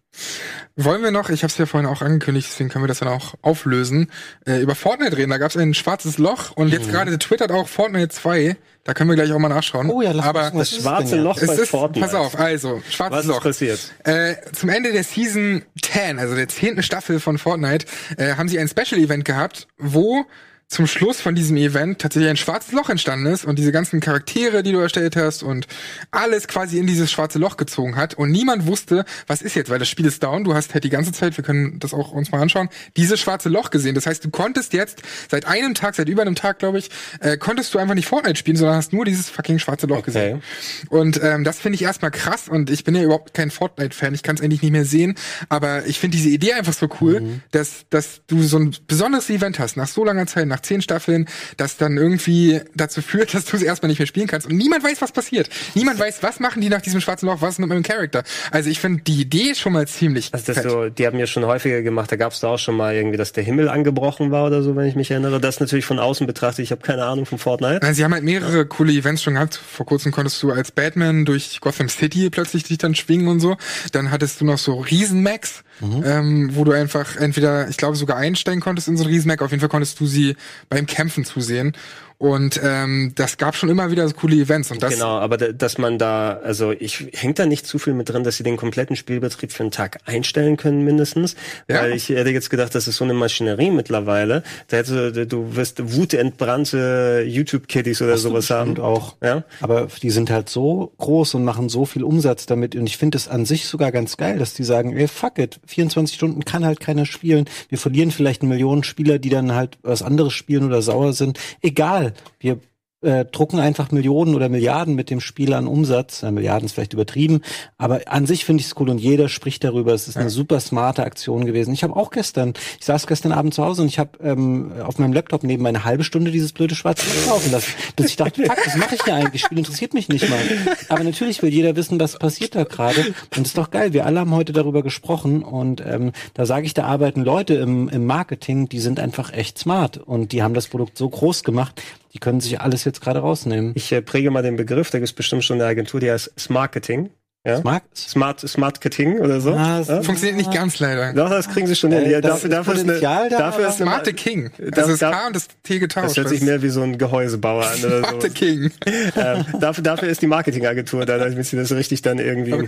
Wollen 0.77 1.03
wir 1.03 1.11
noch, 1.11 1.31
ich 1.31 1.43
habe 1.43 1.51
es 1.51 1.59
ja 1.59 1.67
vorhin 1.67 1.89
auch 1.89 2.03
angekündigt, 2.03 2.49
deswegen 2.51 2.71
können 2.71 2.85
wir 2.85 2.89
das 2.89 3.01
dann 3.01 3.09
auch 3.09 3.35
auflösen, 3.43 4.11
äh, 4.47 4.61
über 4.61 4.75
Fortnite 4.75 5.17
reden. 5.17 5.31
Da 5.31 5.39
gab 5.39 5.51
es 5.51 5.57
ein 5.57 5.75
schwarzes 5.75 6.19
Loch 6.19 6.53
und 6.53 6.69
jetzt 6.69 6.87
mhm. 6.87 6.93
gerade 6.93 7.19
twittert 7.19 7.51
auch 7.51 7.69
Fortnite 7.69 8.09
2. 8.09 8.57
Da 8.85 8.95
können 8.95 9.11
wir 9.11 9.17
gleich 9.17 9.33
auch 9.33 9.39
mal 9.41 9.49
nachschauen. 9.49 9.91
Oh 9.91 10.01
ja, 10.01 10.13
lass 10.13 10.27
Aber 10.27 10.53
das 10.55 10.71
schwarze 10.71 11.17
Loch 11.17 11.41
bei 11.41 11.55
ist, 11.55 11.71
Fortnite. 11.71 12.07
Pass 12.07 12.15
auf, 12.15 12.39
also, 12.39 12.81
schwarzes 12.89 13.19
Was 13.19 13.27
Loch. 13.27 13.45
Was 13.45 13.61
ist 13.61 13.69
passiert? 13.69 13.95
Äh, 14.05 14.53
zum 14.53 14.69
Ende 14.69 14.93
der 14.93 15.03
Season 15.03 15.63
10, 15.83 16.21
also 16.21 16.37
der 16.37 16.49
zehnten 16.49 16.85
Staffel 16.85 17.19
von 17.19 17.37
Fortnite, 17.37 17.87
äh, 18.17 18.35
haben 18.35 18.49
sie 18.49 18.61
ein 18.61 18.69
Special 18.69 19.01
Event 19.01 19.25
gehabt, 19.25 19.67
wo 19.77 20.25
zum 20.69 20.89
Schluss 20.89 21.21
von 21.21 21.37
diesem 21.37 21.57
Event 21.57 22.01
tatsächlich 22.01 22.29
ein 22.29 22.37
schwarzes 22.37 22.73
Loch 22.73 22.91
entstanden 22.91 23.27
ist 23.27 23.45
und 23.45 23.57
diese 23.57 23.71
ganzen 23.71 24.01
Charaktere, 24.01 24.65
die 24.65 24.73
du 24.73 24.81
erstellt 24.81 25.15
hast 25.15 25.45
und 25.45 25.69
alles 26.11 26.49
quasi 26.49 26.79
in 26.79 26.89
dieses 26.89 27.11
schwarze 27.11 27.39
Loch 27.39 27.57
gezogen 27.57 27.95
hat 27.95 28.15
und 28.15 28.33
niemand 28.33 28.67
wusste, 28.67 29.05
was 29.29 29.43
ist 29.43 29.55
jetzt, 29.55 29.71
weil 29.71 29.79
das 29.79 29.89
Spiel 29.89 30.07
ist 30.07 30.25
down, 30.25 30.43
du 30.43 30.55
hast 30.55 30.75
halt 30.75 30.83
die 30.83 30.91
ganze 30.91 31.13
Zeit, 31.13 31.37
wir 31.37 31.45
können 31.45 31.79
das 31.79 31.95
auch 31.95 32.11
uns 32.11 32.33
mal 32.33 32.41
anschauen, 32.41 32.69
dieses 32.97 33.21
schwarze 33.21 33.49
Loch 33.49 33.71
gesehen. 33.71 33.95
Das 33.95 34.07
heißt, 34.07 34.25
du 34.25 34.31
konntest 34.31 34.73
jetzt 34.73 35.03
seit 35.31 35.47
einem 35.47 35.75
Tag, 35.75 35.95
seit 35.95 36.09
über 36.09 36.23
einem 36.23 36.35
Tag, 36.35 36.59
glaube 36.59 36.79
ich, 36.79 36.91
äh, 37.21 37.37
konntest 37.37 37.73
du 37.73 37.79
einfach 37.79 37.95
nicht 37.95 38.09
Fortnite 38.09 38.37
spielen, 38.37 38.57
sondern 38.57 38.77
hast 38.77 38.93
nur 38.93 39.05
dieses 39.05 39.31
fucking 39.31 39.61
schwarze 39.61 39.87
Loch 39.87 39.99
okay. 39.99 40.07
gesehen. 40.07 40.43
Und 40.89 41.23
ähm, 41.23 41.45
das 41.45 41.61
finde 41.61 41.77
ich 41.77 41.83
erstmal 41.83 42.11
krass 42.11 42.49
und 42.49 42.71
ich 42.71 42.83
bin 42.83 42.97
ja 42.97 43.03
überhaupt 43.03 43.35
kein 43.35 43.53
Fortnite-Fan, 43.53 44.15
ich 44.15 44.25
kann 44.25 44.35
es 44.35 44.43
eigentlich 44.43 44.63
nicht 44.63 44.73
mehr 44.73 44.85
sehen, 44.85 45.15
aber 45.49 45.87
ich 45.87 46.01
finde 46.01 46.17
diese 46.17 46.29
Idee 46.29 46.55
einfach 46.55 46.73
so 46.73 46.89
cool, 47.01 47.21
mhm. 47.21 47.43
dass, 47.53 47.87
dass 47.89 48.23
du 48.27 48.43
so 48.43 48.59
ein 48.59 48.77
besonderes 48.89 49.31
Event 49.31 49.61
hast, 49.61 49.77
nach 49.77 49.89
so 49.89 50.05
langer 50.05 50.27
Zeit, 50.27 50.49
nach 50.49 50.56
zehn 50.61 50.83
Staffeln, 50.83 51.27
das 51.57 51.77
dann 51.77 51.97
irgendwie 51.97 52.61
dazu 52.75 53.03
führt, 53.03 53.35
dass 53.35 53.45
du 53.45 53.57
es 53.57 53.63
erstmal 53.63 53.89
nicht 53.89 53.99
mehr 53.99 54.07
spielen 54.07 54.27
kannst 54.27 54.47
und 54.47 54.57
niemand 54.57 54.85
weiß, 54.85 55.01
was 55.01 55.13
passiert. 55.13 55.49
Niemand 55.75 55.99
weiß, 55.99 56.23
was 56.23 56.41
machen 56.41 56.61
die 56.61 56.69
nach 56.69 56.83
diesem 56.83 57.01
schwarzen 57.01 57.27
Loch, 57.27 57.41
was 57.41 57.55
ist 57.55 57.59
mit 57.59 57.69
meinem 57.69 57.83
Charakter. 57.83 58.23
Also 58.51 58.71
ich 58.71 58.81
finde 58.81 59.03
die 59.03 59.21
Idee 59.21 59.55
schon 59.55 59.73
mal 59.73 59.87
ziemlich. 59.87 60.31
Also 60.33 60.53
das 60.53 60.63
so, 60.63 60.89
die 60.89 61.07
haben 61.07 61.19
ja 61.19 61.27
schon 61.27 61.45
häufiger 61.45 61.83
gemacht, 61.83 62.11
da 62.13 62.17
gab 62.17 62.33
es 62.33 62.41
da 62.41 62.49
auch 62.49 62.59
schon 62.59 62.77
mal 62.77 62.95
irgendwie, 62.95 63.17
dass 63.17 63.33
der 63.33 63.45
Himmel 63.45 63.69
angebrochen 63.69 64.31
war 64.31 64.47
oder 64.47 64.63
so, 64.63 64.77
wenn 64.77 64.87
ich 64.87 64.97
mich 64.97 65.11
erinnere. 65.11 65.41
Das 65.41 65.61
natürlich 65.61 65.85
von 65.85 65.99
außen 65.99 66.27
betrachtet, 66.27 66.65
ich 66.65 66.71
habe 66.71 66.83
keine 66.83 67.05
Ahnung 67.05 67.27
von 67.27 67.39
Fortnite. 67.39 67.83
Also 67.83 67.95
sie 67.95 68.05
haben 68.05 68.13
halt 68.13 68.25
mehrere 68.25 68.67
coole 68.67 68.93
Events 68.93 69.23
schon 69.23 69.35
gehabt. 69.35 69.57
Vor 69.57 69.87
kurzem 69.87 70.13
konntest 70.13 70.43
du 70.43 70.51
als 70.51 70.71
Batman 70.71 71.25
durch 71.25 71.61
Gotham 71.61 71.89
City 71.89 72.31
plötzlich 72.31 72.65
dich 72.65 72.79
dann 72.79 72.95
schwingen 72.95 73.29
und 73.29 73.41
so. 73.41 73.57
Dann 73.93 74.11
hattest 74.11 74.41
du 74.41 74.45
noch 74.45 74.59
so 74.59 74.81
Riesenmax, 74.81 75.63
mhm. 75.81 76.03
ähm, 76.05 76.51
wo 76.55 76.65
du 76.65 76.73
einfach 76.73 77.17
entweder, 77.17 77.69
ich 77.69 77.77
glaube, 77.77 77.97
sogar 77.97 78.17
einsteigen 78.17 78.61
konntest 78.61 78.89
in 78.89 78.97
so 78.97 79.05
ein 79.05 79.09
Riesenmac. 79.09 79.43
Auf 79.43 79.51
jeden 79.51 79.61
Fall 79.61 79.69
konntest 79.69 80.01
du 80.01 80.07
sie 80.07 80.37
beim 80.69 80.87
Kämpfen 80.87 81.25
zusehen. 81.25 81.77
Und 82.19 82.59
ähm, 82.65 83.13
das 83.15 83.37
gab 83.37 83.57
schon 83.57 83.69
immer 83.69 83.91
wieder 83.91 84.09
so 84.09 84.15
coole 84.15 84.37
Events. 84.37 84.71
Und 84.71 84.83
das 84.83 84.95
genau, 84.95 85.19
aber 85.19 85.37
da, 85.37 85.53
dass 85.53 85.77
man 85.77 85.99
da, 85.99 86.41
also 86.43 86.73
ich 86.73 87.09
hängt 87.13 87.39
da 87.39 87.45
nicht 87.45 87.67
zu 87.67 87.79
viel 87.79 87.93
mit 87.93 88.09
drin, 88.09 88.25
dass 88.25 88.37
sie 88.37 88.43
den 88.43 88.57
kompletten 88.57 88.97
Spielbetrieb 88.97 89.53
für 89.53 89.65
einen 89.65 89.71
Tag 89.71 89.99
einstellen 90.07 90.57
können, 90.57 90.83
mindestens. 90.83 91.37
Ja. 91.69 91.83
Weil 91.83 91.93
ich 91.93 92.09
hätte 92.09 92.31
jetzt 92.31 92.49
gedacht, 92.49 92.75
das 92.75 92.89
ist 92.89 92.97
so 92.97 93.05
eine 93.05 93.13
Maschinerie 93.13 93.71
mittlerweile. 93.71 94.43
Da 94.69 94.79
hätte, 94.79 95.27
du 95.27 95.57
wirst 95.57 95.95
wutentbrannte 95.95 97.25
YouTube-Kiddies 97.27 98.01
oder 98.01 98.13
Hast 98.13 98.23
sowas 98.23 98.49
haben. 98.49 98.79
auch. 98.79 99.17
Ja? 99.23 99.45
Aber 99.61 99.89
die 100.03 100.11
sind 100.11 100.31
halt 100.31 100.49
so 100.49 100.93
groß 100.97 101.35
und 101.35 101.45
machen 101.45 101.69
so 101.69 101.85
viel 101.85 102.03
Umsatz 102.03 102.47
damit. 102.47 102.75
Und 102.77 102.87
ich 102.87 102.97
finde 102.97 103.19
es 103.19 103.29
an 103.29 103.45
sich 103.45 103.67
sogar 103.67 103.93
ganz 103.93 104.17
geil, 104.17 104.39
dass 104.39 104.55
die 104.55 104.65
sagen, 104.65 104.97
ey, 104.97 105.07
fuck 105.07 105.39
it, 105.39 105.61
24 105.67 106.15
Stunden 106.17 106.45
kann 106.47 106.65
halt 106.65 106.81
keiner 106.81 107.05
spielen. 107.05 107.45
Wir 107.69 107.77
verlieren 107.77 108.11
vielleicht 108.11 108.41
eine 108.41 108.49
Million 108.49 108.85
Spieler, 108.85 109.19
die 109.19 109.29
dann 109.29 109.55
halt 109.55 109.77
was 109.83 110.01
anderes 110.01 110.33
spielen 110.33 110.65
oder 110.65 110.81
sauer 110.81 111.13
sind. 111.13 111.39
Egal. 111.61 112.06
Wir 112.39 112.61
äh, 113.03 113.25
drucken 113.25 113.59
einfach 113.59 113.91
Millionen 113.91 114.35
oder 114.35 114.49
Milliarden 114.49 114.95
mit 114.95 115.11
dem 115.11 115.21
Spiel 115.21 115.53
an 115.53 115.67
Umsatz. 115.67 116.23
Ja, 116.23 116.31
Milliarden 116.31 116.67
ist 116.67 116.73
vielleicht 116.73 116.93
übertrieben, 116.93 117.43
aber 117.79 118.01
an 118.07 118.27
sich 118.27 118.45
finde 118.45 118.63
ich 118.63 118.69
es 118.69 118.75
cool 118.79 118.89
und 118.89 118.99
jeder 118.99 119.29
spricht 119.29 119.65
darüber. 119.65 119.93
Es 119.93 120.09
ist 120.09 120.15
ja. 120.15 120.23
eine 120.23 120.31
super 120.31 120.61
smarte 120.61 121.05
Aktion 121.05 121.45
gewesen. 121.45 121.75
Ich 121.75 121.83
habe 121.83 121.95
auch 121.95 122.11
gestern, 122.11 122.55
ich 122.79 122.87
saß 122.87 123.07
gestern 123.07 123.33
Abend 123.33 123.55
zu 123.55 123.65
Hause 123.65 123.83
und 123.83 123.89
ich 123.89 123.99
habe 123.99 124.19
ähm, 124.23 124.73
auf 124.83 124.99
meinem 124.99 125.13
Laptop 125.13 125.43
neben 125.43 125.67
eine 125.67 125.85
halbe 125.85 126.05
Stunde 126.05 126.31
dieses 126.31 126.53
blöde 126.53 126.75
Schwarze 126.75 127.07
laufen 127.29 127.53
lassen. 127.53 127.73
Bis 127.97 128.07
ich 128.07 128.17
dachte, 128.17 128.43
fuck, 128.45 128.67
was 128.67 128.77
mache 128.77 128.95
ich 128.95 129.03
hier 129.03 129.15
eigentlich? 129.15 129.43
Das 129.43 129.47
Spiel 129.47 129.59
interessiert 129.59 129.95
mich 129.95 130.09
nicht 130.09 130.29
mal. 130.29 130.41
Aber 130.89 131.05
natürlich 131.05 131.43
will 131.43 131.53
jeder 131.53 131.77
wissen, 131.77 132.01
was 132.01 132.19
passiert 132.19 132.55
da 132.55 132.65
gerade. 132.65 133.15
Und 133.37 133.47
ist 133.47 133.59
doch 133.59 133.71
geil. 133.71 133.93
Wir 133.93 134.07
alle 134.07 134.21
haben 134.21 134.35
heute 134.35 134.53
darüber 134.53 134.83
gesprochen 134.83 135.43
und 135.43 135.85
ähm, 135.85 136.13
da 136.35 136.47
sage 136.47 136.67
ich, 136.67 136.75
da 136.75 136.85
arbeiten 136.85 137.23
Leute 137.23 137.55
im, 137.55 137.89
im 137.89 138.07
Marketing, 138.07 138.69
die 138.69 138.81
sind 138.81 139.01
einfach 139.01 139.33
echt 139.33 139.59
smart 139.59 139.99
und 139.99 140.33
die 140.33 140.43
haben 140.43 140.55
das 140.55 140.69
Produkt 140.69 140.97
so 140.97 141.09
groß 141.09 141.45
gemacht, 141.45 141.83
die 142.17 142.21
können 142.21 142.41
sich 142.41 142.63
alles 142.63 142.85
jetzt 142.85 143.03
gerade 143.03 143.19
rausnehmen. 143.19 143.73
Ich 143.75 143.93
äh, 143.93 144.01
präge 144.01 144.31
mal 144.31 144.43
den 144.43 144.57
Begriff, 144.57 144.91
da 144.91 144.99
gibt 144.99 145.11
es 145.11 145.13
bestimmt 145.13 145.45
schon 145.45 145.61
eine 145.61 145.69
Agentur, 145.69 146.01
die 146.01 146.11
heißt 146.11 146.33
Smarketing. 146.39 147.11
Ja? 147.47 147.61
Smart? 147.61 147.83
Smart, 147.95 148.41
Smart 148.41 148.77
Marketing 148.77 149.21
oder 149.21 149.41
so. 149.41 149.53
Ah, 149.53 149.81
ja? 149.87 150.03
Funktioniert 150.03 150.37
nicht 150.37 150.53
ganz 150.53 150.81
leider. 150.81 151.13
Doch, 151.13 151.31
das 151.31 151.49
kriegen 151.49 151.69
sie 151.69 151.77
schon 151.77 151.93
hin. 151.93 152.05
Äh, 152.05 152.21
dafür, 152.21 152.51
dafür 152.51 152.75
ist 152.75 152.83
eine, 152.83 152.99
da, 153.01 153.29
dafür 153.29 153.69
ist 153.69 153.77
Smarte 153.77 154.13
King. 154.13 154.51
Das 154.59 154.89
ist 154.89 155.01
K 155.01 155.27
und 155.29 155.37
das 155.37 155.47
T 155.63 155.79
getauscht. 155.79 156.09
Das 156.09 156.17
hört 156.17 156.29
sich 156.29 156.41
mehr 156.43 156.63
wie 156.63 156.69
so 156.69 156.83
ein 156.83 156.99
Gehäusebauer 156.99 157.65
an 157.65 157.79
oder 157.85 157.99
so. 157.99 158.05
Smarte 158.05 158.31
King. 158.31 158.71
Ähm, 159.17 159.45
dafür, 159.61 159.83
dafür 159.83 160.09
ist 160.09 160.21
die 160.21 160.27
Marketingagentur 160.27 161.07
da, 161.07 161.19
damit 161.19 161.47
sie 161.47 161.57
das 161.57 161.73
richtig 161.73 162.03
dann 162.03 162.19
irgendwie 162.19 162.67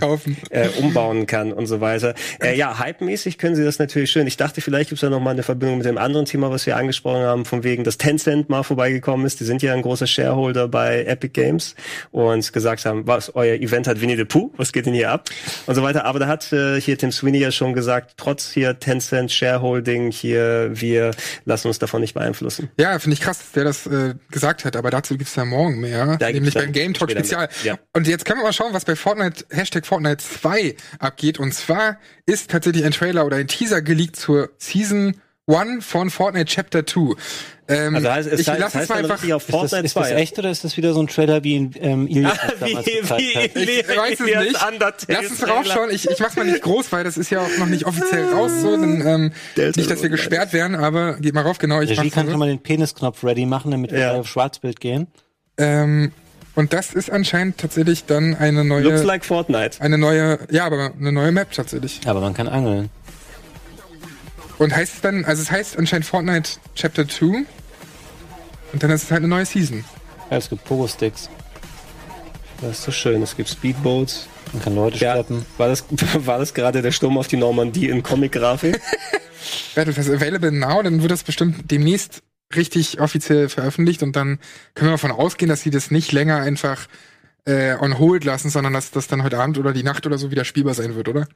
äh, 0.49 0.67
umbauen 0.79 1.27
kann 1.27 1.51
und 1.51 1.67
so 1.67 1.81
weiter. 1.81 2.15
Äh, 2.41 2.57
ja, 2.57 2.79
hype-mäßig 2.79 3.37
können 3.37 3.55
sie 3.55 3.63
das 3.63 3.77
natürlich 3.77 4.09
schön. 4.09 4.25
Ich 4.25 4.37
dachte, 4.37 4.61
vielleicht 4.61 4.89
gibt 4.89 4.97
es 4.97 5.01
da 5.01 5.09
noch 5.09 5.19
mal 5.19 5.31
eine 5.31 5.43
Verbindung 5.43 5.77
mit 5.77 5.85
dem 5.85 5.97
anderen 5.97 6.25
Thema, 6.25 6.49
was 6.49 6.65
wir 6.65 6.75
angesprochen 6.77 7.21
haben, 7.21 7.45
von 7.45 7.63
wegen, 7.63 7.83
dass 7.83 7.97
Tencent 7.97 8.49
mal 8.49 8.63
vorbeigekommen 8.63 9.25
ist. 9.25 9.39
Die 9.39 9.43
sind 9.43 9.61
ja 9.61 9.73
ein 9.73 9.81
großer 9.81 10.07
Shareholder 10.07 10.67
bei 10.67 11.03
Epic 11.03 11.33
Games 11.33 11.75
und 12.11 12.51
gesagt 12.51 12.85
haben, 12.85 13.05
was, 13.05 13.35
euer 13.35 13.55
Event 13.55 13.87
hat 13.87 14.01
Winnie 14.01 14.15
the 14.15 14.25
Pooh, 14.25 14.51
was 14.57 14.68
geht 14.71 14.85
denn 14.85 14.93
hier 14.93 15.11
ab? 15.11 15.29
und 15.65 15.75
so 15.75 15.83
weiter. 15.83 16.05
Aber 16.05 16.19
da 16.19 16.27
hat 16.27 16.51
äh, 16.51 16.79
hier 16.81 16.97
Tim 16.97 17.11
Sweeney 17.11 17.39
ja 17.39 17.51
schon 17.51 17.73
gesagt, 17.73 18.13
trotz 18.17 18.51
hier 18.51 18.79
Tencent 18.79 19.31
Shareholding 19.31 20.11
hier, 20.11 20.69
wir 20.73 21.11
lassen 21.45 21.67
uns 21.67 21.79
davon 21.79 22.01
nicht 22.01 22.13
beeinflussen. 22.13 22.69
Ja, 22.79 22.97
finde 22.99 23.13
ich 23.13 23.21
krass, 23.21 23.39
dass 23.39 23.51
der 23.51 23.63
das 23.63 23.87
äh, 23.87 24.15
gesagt 24.31 24.65
hat, 24.65 24.75
aber 24.75 24.89
dazu 24.89 25.17
gibt's 25.17 25.35
ja 25.35 25.45
morgen 25.45 25.79
mehr, 25.79 26.17
da 26.17 26.31
nämlich 26.31 26.53
beim 26.53 26.71
Game 26.71 26.93
Talk 26.93 27.11
Spezial. 27.11 27.49
Ja. 27.63 27.77
Und 27.93 28.07
jetzt 28.07 28.25
können 28.25 28.39
wir 28.39 28.43
mal 28.43 28.53
schauen, 28.53 28.73
was 28.73 28.85
bei 28.85 28.95
Fortnite, 28.95 29.45
Hashtag 29.49 29.85
Fortnite 29.85 30.17
2 30.17 30.75
abgeht. 30.99 31.39
Und 31.39 31.53
zwar 31.53 31.97
ist 32.25 32.49
tatsächlich 32.49 32.83
ein 32.83 32.91
Trailer 32.91 33.25
oder 33.25 33.37
ein 33.37 33.47
Teaser 33.47 33.81
geleakt 33.81 34.15
zur 34.15 34.49
Season 34.57 35.21
One 35.49 35.81
von 35.81 36.11
Fortnite 36.11 36.45
Chapter 36.45 36.85
2. 36.85 37.15
Ähm, 37.67 37.95
also 37.95 38.09
heißt, 38.09 38.29
es 38.31 38.39
ich 38.39 38.47
heißt, 38.47 38.59
lass 38.59 38.75
es 38.75 38.87
mal 38.87 38.99
einfach. 38.99 39.31
Auf 39.31 39.43
Fortnite 39.43 39.85
ist, 39.85 39.95
das, 39.95 40.05
ist 40.05 40.11
das 40.11 40.11
echt 40.11 40.39
oder 40.39 40.51
ist 40.51 40.63
das 40.63 40.77
wieder 40.77 40.93
so 40.93 41.01
ein 41.01 41.07
Trailer 41.07 41.43
wie 41.43 41.55
in 41.55 41.71
ähm, 41.81 42.07
Ilias 42.09 42.37
ah, 42.39 42.51
wie, 42.59 42.67
wie, 42.67 42.75
hat? 42.75 43.21
Ich 43.55 43.97
weiß 43.97 44.19
es 44.19 44.25
nicht. 44.25 45.07
Lass 45.07 45.29
uns 45.29 45.39
draufschauen. 45.39 45.89
Ich, 45.91 46.07
ich 46.07 46.19
mach's 46.19 46.35
mal 46.35 46.45
nicht 46.45 46.61
groß, 46.61 46.91
weil 46.91 47.03
das 47.03 47.17
ist 47.17 47.31
ja 47.31 47.41
auch 47.41 47.57
noch 47.57 47.65
nicht 47.65 47.85
offiziell 47.85 48.25
raus. 48.31 48.51
So, 48.61 48.77
denn, 48.77 49.01
ähm, 49.05 49.31
nicht, 49.75 49.89
dass 49.89 50.03
wir 50.03 50.09
gesperrt 50.09 50.53
werden, 50.53 50.75
aber 50.75 51.17
geht 51.19 51.33
mal 51.33 51.41
rauf. 51.41 51.57
Genau. 51.57 51.81
Ich 51.81 51.89
Regie 51.89 52.11
kann 52.11 52.29
schon 52.29 52.39
mal 52.39 52.47
den 52.47 52.61
Penisknopf 52.61 53.23
ready 53.23 53.45
machen, 53.47 53.71
damit 53.71 53.91
wir 53.91 54.13
auf 54.13 54.27
Schwarzbild 54.27 54.79
gehen. 54.79 55.07
Ähm, 55.57 56.11
und 56.55 56.73
das 56.73 56.93
ist 56.93 57.09
anscheinend 57.09 57.57
tatsächlich 57.57 58.05
dann 58.05 58.35
eine 58.35 58.65
neue. 58.65 58.83
Looks 58.83 59.03
like 59.03 59.25
Fortnite. 59.25 59.81
Eine 59.81 59.97
neue, 59.97 60.39
ja, 60.51 60.65
aber 60.65 60.91
eine 60.99 61.11
neue 61.11 61.31
Map 61.31 61.51
tatsächlich. 61.53 62.01
Aber 62.05 62.19
man 62.21 62.33
kann 62.33 62.47
angeln. 62.47 62.89
Und 64.59 64.75
heißt 64.75 64.95
es 64.95 65.01
dann, 65.01 65.25
also 65.25 65.41
es 65.41 65.49
heißt 65.49 65.77
anscheinend 65.77 66.05
Fortnite 66.05 66.51
Chapter 66.75 67.07
2. 67.07 67.45
Und 68.73 68.83
dann 68.83 68.91
ist 68.91 69.03
es 69.03 69.11
halt 69.11 69.19
eine 69.19 69.29
neue 69.29 69.45
Season. 69.45 69.83
Ja, 70.29 70.37
es 70.37 70.49
gibt 70.49 70.63
Pogo-Sticks. 70.65 71.29
Das 72.61 72.71
ist 72.71 72.83
so 72.83 72.91
schön. 72.91 73.21
Es 73.23 73.35
gibt 73.35 73.49
Speedboats. 73.49 74.27
Man 74.53 74.61
kann 74.61 74.75
Leute 74.75 74.97
ja, 74.97 75.13
schleppen. 75.13 75.45
War 75.57 75.69
das, 75.69 75.85
war 76.25 76.39
das 76.39 76.53
gerade 76.53 76.81
der 76.81 76.91
Sturm 76.91 77.17
auf 77.17 77.27
die 77.27 77.37
Normandie 77.37 77.89
in 77.89 78.03
Comic-Grafik? 78.03 78.79
Battlefield 79.75 80.09
available 80.09 80.51
now, 80.51 80.81
dann 80.81 81.01
wird 81.01 81.11
das 81.11 81.23
bestimmt 81.23 81.71
demnächst 81.71 82.21
richtig 82.55 82.99
offiziell 82.99 83.47
veröffentlicht 83.47 84.03
und 84.03 84.15
dann 84.15 84.39
können 84.73 84.89
wir 84.89 84.93
davon 84.93 85.11
ausgehen, 85.11 85.49
dass 85.49 85.61
sie 85.61 85.69
das 85.69 85.91
nicht 85.91 86.11
länger 86.11 86.37
einfach 86.37 86.87
äh, 87.45 87.75
on 87.79 87.99
hold 87.99 88.23
lassen, 88.23 88.49
sondern 88.49 88.73
dass 88.73 88.91
das 88.91 89.07
dann 89.07 89.23
heute 89.23 89.39
Abend 89.39 89.57
oder 89.57 89.73
die 89.73 89.83
Nacht 89.83 90.05
oder 90.05 90.17
so 90.17 90.31
wieder 90.31 90.45
spielbar 90.45 90.73
sein 90.73 90.95
wird, 90.95 91.07
oder? 91.07 91.27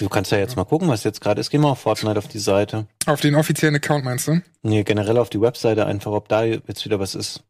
Du 0.00 0.08
kannst 0.08 0.32
ja 0.32 0.38
jetzt 0.38 0.56
mal 0.56 0.64
gucken, 0.64 0.88
was 0.88 1.04
jetzt 1.04 1.20
gerade 1.20 1.40
ist. 1.40 1.50
Geh 1.50 1.58
mal 1.58 1.70
auf 1.70 1.80
Fortnite 1.80 2.18
auf 2.18 2.28
die 2.28 2.38
Seite. 2.38 2.86
Auf 3.06 3.20
den 3.20 3.34
offiziellen 3.34 3.76
Account 3.76 4.04
meinst 4.04 4.28
du? 4.28 4.40
Nee, 4.62 4.82
generell 4.82 5.18
auf 5.18 5.30
die 5.30 5.40
Webseite 5.40 5.86
einfach, 5.86 6.12
ob 6.12 6.28
da 6.28 6.44
jetzt 6.44 6.84
wieder 6.84 6.98
was 6.98 7.14
ist. 7.14 7.44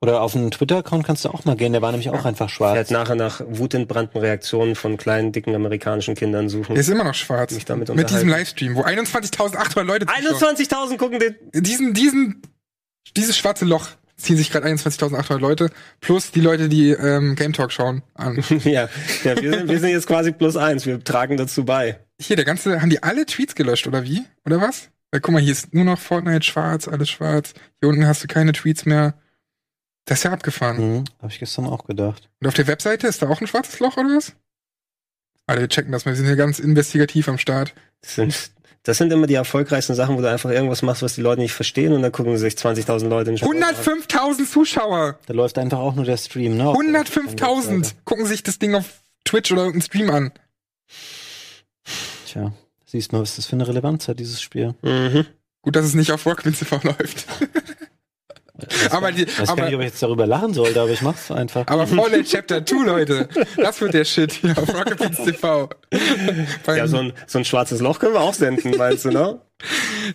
Oder 0.00 0.20
auf 0.20 0.36
einen 0.36 0.50
Twitter-Account 0.50 1.06
kannst 1.06 1.24
du 1.24 1.30
auch 1.30 1.46
mal 1.46 1.56
gehen, 1.56 1.72
der 1.72 1.80
war 1.80 1.90
nämlich 1.90 2.10
auch 2.10 2.26
einfach 2.26 2.50
schwarz. 2.50 2.74
Werde 2.74 2.92
nachher 2.92 3.14
nach 3.14 3.40
wutentbrannten 3.46 4.20
Reaktionen 4.20 4.74
von 4.74 4.98
kleinen, 4.98 5.32
dicken 5.32 5.54
amerikanischen 5.54 6.14
Kindern 6.14 6.50
suchen. 6.50 6.74
Der 6.74 6.82
ist 6.82 6.90
immer 6.90 7.04
noch 7.04 7.14
schwarz. 7.14 7.52
Mich 7.54 7.64
damit 7.64 7.94
Mit 7.94 8.10
diesem 8.10 8.28
Livestream, 8.28 8.74
wo 8.74 8.82
21.800 8.82 9.82
Leute 9.82 10.06
21.000 10.06 10.98
gucken 10.98 11.20
den. 11.20 11.36
Diesen, 11.54 11.94
diesen, 11.94 12.42
dieses 13.16 13.38
schwarze 13.38 13.64
Loch 13.64 13.88
ziehen 14.16 14.36
sich 14.36 14.50
gerade 14.50 14.66
21.800 14.66 15.38
Leute 15.38 15.70
plus 16.00 16.30
die 16.30 16.40
Leute, 16.40 16.68
die 16.68 16.90
ähm, 16.90 17.34
Game 17.34 17.52
Talk 17.52 17.72
schauen, 17.72 18.02
an. 18.14 18.36
ja, 18.64 18.88
ja 19.24 19.40
wir, 19.42 19.50
sind, 19.52 19.68
wir 19.68 19.80
sind 19.80 19.90
jetzt 19.90 20.06
quasi 20.06 20.32
plus 20.32 20.56
eins. 20.56 20.86
Wir 20.86 21.02
tragen 21.02 21.36
dazu 21.36 21.64
bei. 21.64 21.98
Hier, 22.20 22.36
der 22.36 22.44
ganze, 22.44 22.80
haben 22.80 22.90
die 22.90 23.02
alle 23.02 23.26
Tweets 23.26 23.54
gelöscht 23.54 23.86
oder 23.86 24.04
wie? 24.04 24.22
Oder 24.44 24.60
was? 24.60 24.90
Ja, 25.12 25.20
guck 25.20 25.32
mal, 25.32 25.42
hier 25.42 25.52
ist 25.52 25.74
nur 25.74 25.84
noch 25.84 25.98
Fortnite 25.98 26.44
schwarz, 26.44 26.88
alles 26.88 27.10
schwarz. 27.10 27.54
Hier 27.80 27.88
unten 27.88 28.06
hast 28.06 28.22
du 28.22 28.26
keine 28.28 28.52
Tweets 28.52 28.84
mehr. 28.84 29.14
Das 30.06 30.18
ist 30.18 30.24
ja 30.24 30.32
abgefahren. 30.32 30.76
Mhm, 30.76 31.04
hab 31.20 31.30
ich 31.30 31.38
gestern 31.38 31.66
auch 31.66 31.86
gedacht. 31.86 32.28
Und 32.40 32.48
auf 32.48 32.54
der 32.54 32.66
Webseite 32.66 33.06
ist 33.06 33.22
da 33.22 33.28
auch 33.28 33.40
ein 33.40 33.46
schwarzes 33.46 33.78
Loch 33.80 33.96
oder 33.96 34.16
was? 34.16 34.34
Alter, 35.46 35.62
wir 35.62 35.68
checken 35.68 35.92
das 35.92 36.04
mal. 36.04 36.12
Wir 36.12 36.16
sind 36.16 36.26
hier 36.26 36.36
ganz 36.36 36.58
investigativ 36.58 37.28
am 37.28 37.38
Start. 37.38 37.74
Das 38.00 38.14
sind 38.16 38.50
das 38.84 38.98
sind 38.98 39.12
immer 39.12 39.26
die 39.26 39.34
erfolgreichsten 39.34 39.94
Sachen, 39.94 40.16
wo 40.16 40.20
du 40.20 40.30
einfach 40.30 40.50
irgendwas 40.50 40.82
machst, 40.82 41.02
was 41.02 41.14
die 41.14 41.22
Leute 41.22 41.40
nicht 41.40 41.54
verstehen 41.54 41.92
und 41.94 42.02
dann 42.02 42.12
gucken 42.12 42.36
sich 42.36 42.54
20.000 42.54 43.08
Leute 43.08 43.30
in 43.30 43.38
105.000 43.38 44.48
Zuschauer! 44.48 45.18
Da 45.26 45.34
läuft 45.34 45.58
einfach 45.58 45.78
auch 45.78 45.94
nur 45.94 46.04
der 46.04 46.18
Stream, 46.18 46.56
ne? 46.58 46.64
105.000 46.64 47.94
gucken 48.04 48.26
sich 48.26 48.42
das 48.42 48.58
Ding 48.58 48.74
auf 48.74 48.84
Twitch 49.24 49.50
oder 49.52 49.62
irgendeinen 49.62 49.82
Stream 49.82 50.10
an. 50.10 50.32
Tja, 52.26 52.52
siehst 52.84 53.12
mal, 53.12 53.22
was 53.22 53.36
das 53.36 53.46
für 53.46 53.56
eine 53.56 53.66
Relevanz 53.66 54.06
hat, 54.06 54.18
dieses 54.20 54.42
Spiel. 54.42 54.74
Mhm. 54.82 55.26
Gut, 55.62 55.76
dass 55.76 55.86
es 55.86 55.94
nicht 55.94 56.12
auf 56.12 56.26
Rockman 56.26 56.54
TV 56.54 56.78
läuft. 56.82 57.26
Aber 58.90 59.12
die, 59.12 59.24
ich 59.24 59.40
weiß 59.40 59.48
aber, 59.48 59.56
gar 59.56 59.66
nicht, 59.66 59.74
ob 59.74 59.80
ich 59.80 59.86
jetzt 59.88 60.02
darüber 60.02 60.26
lachen 60.26 60.54
sollte, 60.54 60.80
aber 60.80 60.90
ich 60.90 61.02
mach's 61.02 61.30
einfach. 61.30 61.66
Aber 61.66 61.86
Fallout 61.86 62.24
Chapter 62.24 62.64
2, 62.64 62.84
Leute, 62.84 63.28
das 63.56 63.80
wird 63.80 63.94
der 63.94 64.04
Shit 64.04 64.32
hier 64.32 64.56
auf 64.56 64.74
Rocket 64.74 64.98
Beans 64.98 65.16
TV. 65.16 65.68
ja, 66.68 66.86
so 66.86 66.98
ein, 66.98 67.12
so 67.26 67.38
ein 67.38 67.44
schwarzes 67.44 67.80
Loch 67.80 67.98
können 67.98 68.14
wir 68.14 68.20
auch 68.20 68.34
senden, 68.34 68.76
meinst 68.76 69.04
du, 69.04 69.10
ne? 69.10 69.40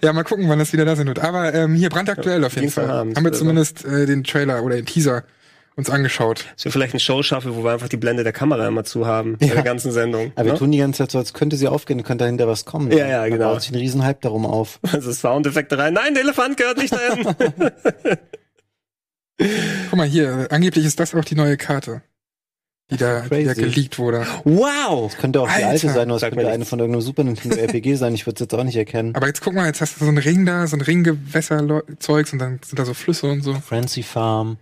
Ja, 0.03 0.13
mal 0.13 0.23
gucken, 0.23 0.47
wann 0.49 0.59
das 0.59 0.73
wieder 0.73 0.85
da 0.85 0.95
sein 0.95 1.07
wird. 1.07 1.19
Aber 1.19 1.53
ähm, 1.53 1.75
hier 1.75 1.89
brandaktuell 1.89 2.43
auf 2.43 2.55
jeden 2.55 2.69
Fall. 2.69 2.87
Haben 2.87 3.23
wir 3.23 3.31
zumindest 3.31 3.85
äh, 3.85 4.05
den 4.05 4.23
Trailer 4.23 4.63
oder 4.63 4.75
den 4.75 4.85
Teaser 4.85 5.23
uns 5.79 5.89
angeschaut. 5.89 6.45
Dass 6.55 6.65
wir 6.65 6.71
vielleicht 6.71 6.93
eine 6.93 6.99
Show 6.99 7.23
schaffen, 7.23 7.55
wo 7.55 7.63
wir 7.63 7.71
einfach 7.71 7.89
die 7.89 7.97
Blende 7.97 8.23
der 8.23 8.33
Kamera 8.33 8.67
immer 8.67 8.83
zu 8.83 9.07
haben 9.07 9.37
ja. 9.39 9.47
in 9.47 9.53
der 9.55 9.63
ganzen 9.63 9.91
Sendung. 9.91 10.31
Aber 10.35 10.43
ne? 10.43 10.51
wir 10.51 10.59
tun 10.59 10.71
die 10.71 10.77
ganze 10.77 10.99
Zeit 10.99 11.11
so, 11.11 11.17
als 11.17 11.33
könnte 11.33 11.55
sie 11.55 11.67
aufgehen, 11.67 12.03
könnte 12.03 12.25
dahinter 12.25 12.47
was 12.47 12.65
kommen. 12.65 12.91
Ja, 12.91 13.07
ja, 13.07 13.25
genau. 13.25 13.37
Da 13.39 13.53
baut 13.53 13.61
sich 13.63 13.71
ein 13.71 13.77
Riesenhype 13.77 14.19
darum 14.21 14.45
auf. 14.45 14.79
Also 14.99 15.13
Soundeffekte 15.13 15.77
rein. 15.77 15.93
Nein, 15.93 16.13
der 16.13 16.23
Elefant 16.23 16.57
gehört 16.57 16.77
nicht 16.77 16.93
dahin. 16.93 17.25
Guck 19.89 19.97
mal 19.97 20.07
hier, 20.07 20.47
angeblich 20.51 20.85
ist 20.85 20.99
das 20.99 21.15
auch 21.15 21.23
die 21.23 21.35
neue 21.35 21.55
Karte, 21.55 22.01
die 22.91 22.97
da, 22.97 23.21
die 23.21 23.45
da 23.45 23.53
geleakt 23.53 23.97
wurde. 23.97 24.25
Wow! 24.43 25.11
Das 25.11 25.19
könnte 25.19 25.41
auch 25.41 25.47
Alter. 25.47 25.59
die 25.59 25.65
alte 25.65 25.89
sein, 25.89 26.11
oder 26.11 26.15
es 26.27 26.29
könnte 26.33 26.49
eine 26.49 26.65
von 26.65 26.79
irgendeinem 26.79 27.01
Super 27.01 27.23
Nintendo 27.23 27.55
RPG 27.59 27.95
sein. 27.95 28.13
Ich 28.15 28.25
würde 28.25 28.35
es 28.35 28.39
jetzt 28.41 28.53
auch 28.53 28.63
nicht 28.63 28.75
erkennen. 28.75 29.15
Aber 29.15 29.27
jetzt 29.27 29.41
guck 29.41 29.53
mal, 29.53 29.65
jetzt 29.67 29.79
hast 29.81 29.95
du 29.95 30.05
so 30.05 30.09
einen 30.09 30.17
Ring 30.17 30.45
da, 30.45 30.67
so 30.67 30.75
ein 30.75 30.81
Ringgewässerzeugs 30.81 32.33
und 32.33 32.39
dann 32.39 32.59
sind 32.65 32.77
da 32.77 32.85
so 32.85 32.93
Flüsse 32.93 33.27
und 33.27 33.41
so. 33.41 33.53
Frenzy 33.53 34.03
Farm. 34.03 34.57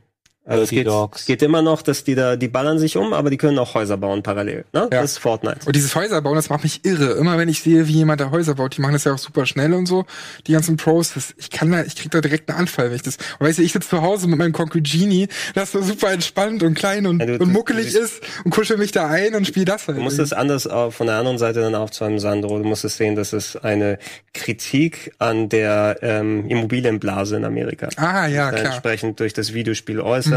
Also 0.48 0.64
es 0.64 0.70
geht, 0.70 0.88
geht, 1.26 1.42
immer 1.42 1.62
noch, 1.62 1.82
dass 1.82 2.06
die 2.06 2.16
da, 2.16 2.38
die 2.38 2.48
ballern 2.48 2.80
sich 2.80 2.96
um, 2.96 3.12
aber 3.12 3.30
die 3.30 3.36
können 3.36 3.60
auch 3.60 3.74
Häuser 3.74 3.98
bauen 3.98 4.24
parallel. 4.24 4.64
Ne? 4.72 4.82
Ja. 4.92 5.02
Das 5.02 5.12
ist 5.12 5.18
Fortnite. 5.18 5.60
Und 5.66 5.76
dieses 5.76 5.94
Häuser 5.94 6.22
bauen, 6.22 6.36
das 6.36 6.50
macht 6.50 6.64
mich 6.64 6.86
irre. 6.86 7.12
Immer 7.12 7.38
wenn 7.38 7.50
ich 7.50 7.62
sehe, 7.62 7.88
wie 7.90 7.94
jemand 7.94 8.22
da 8.22 8.32
Häuser 8.32 8.56
baut, 8.56 8.78
die 8.78 8.82
machen 8.82 8.94
das 8.94 9.04
ja 9.04 9.14
auch 9.14 9.18
super 9.18 9.46
schnell 9.46 9.74
und 9.74 9.88
so. 9.88 10.06
Die 10.48 10.54
ganzen 10.54 10.78
Pros, 10.78 11.14
das, 11.14 11.34
ich 11.38 11.50
kann 11.50 11.70
da, 11.72 11.84
ich 11.84 11.98
krieg 11.98 12.12
da 12.12 12.22
direkt 12.22 12.50
einen 12.50 12.60
Anfall, 12.60 12.90
wenn 12.90 12.96
ich 12.96 13.02
das. 13.02 13.18
Und 13.40 13.46
weißt 13.46 13.60
du, 13.60 13.64
ich 13.64 13.74
sitze 13.74 13.90
zu 13.90 14.02
Hause 14.02 14.28
mit 14.30 14.40
meinem 14.40 14.54
Concrete 14.54 14.90
Genie, 14.90 15.28
das 15.54 15.74
so 15.74 15.82
super 15.82 16.14
entspannt 16.14 16.64
und 16.64 16.76
klein 16.76 17.06
und, 17.08 17.20
ja, 17.20 17.26
du, 17.26 17.44
und 17.44 17.52
muckelig 17.52 17.92
du, 17.92 18.00
ist 18.00 18.22
und 18.46 18.52
kuschel 18.52 18.78
mich 18.78 18.94
da 18.94 19.08
ein 19.08 19.36
und 19.36 19.46
spiel 19.46 19.66
das 19.66 19.88
halt. 19.90 19.98
Du 19.98 20.02
musst 20.02 20.20
es 20.20 20.32
anders 20.32 20.64
von 20.64 21.08
der 21.08 21.18
anderen 21.18 21.38
Seite 21.40 21.60
dann 21.60 21.76
aufzäumen, 21.76 22.20
Sandro. 22.20 22.58
Du 22.58 22.64
musst 22.64 22.86
es 22.86 22.96
sehen, 22.96 23.16
dass 23.16 23.34
es 23.34 23.58
eine 23.58 24.00
Kritik 24.34 25.12
an 25.20 25.50
der 25.50 25.98
ähm, 26.02 26.48
Immobilienblase 26.48 27.36
in 27.36 27.44
Amerika. 27.44 27.90
Ah, 27.98 28.28
ja, 28.28 28.52
klar. 28.52 28.66
Entsprechend 28.66 29.20
durch 29.20 29.34
das 29.34 29.54
Videospiel 29.54 30.00
äußert. 30.00 30.32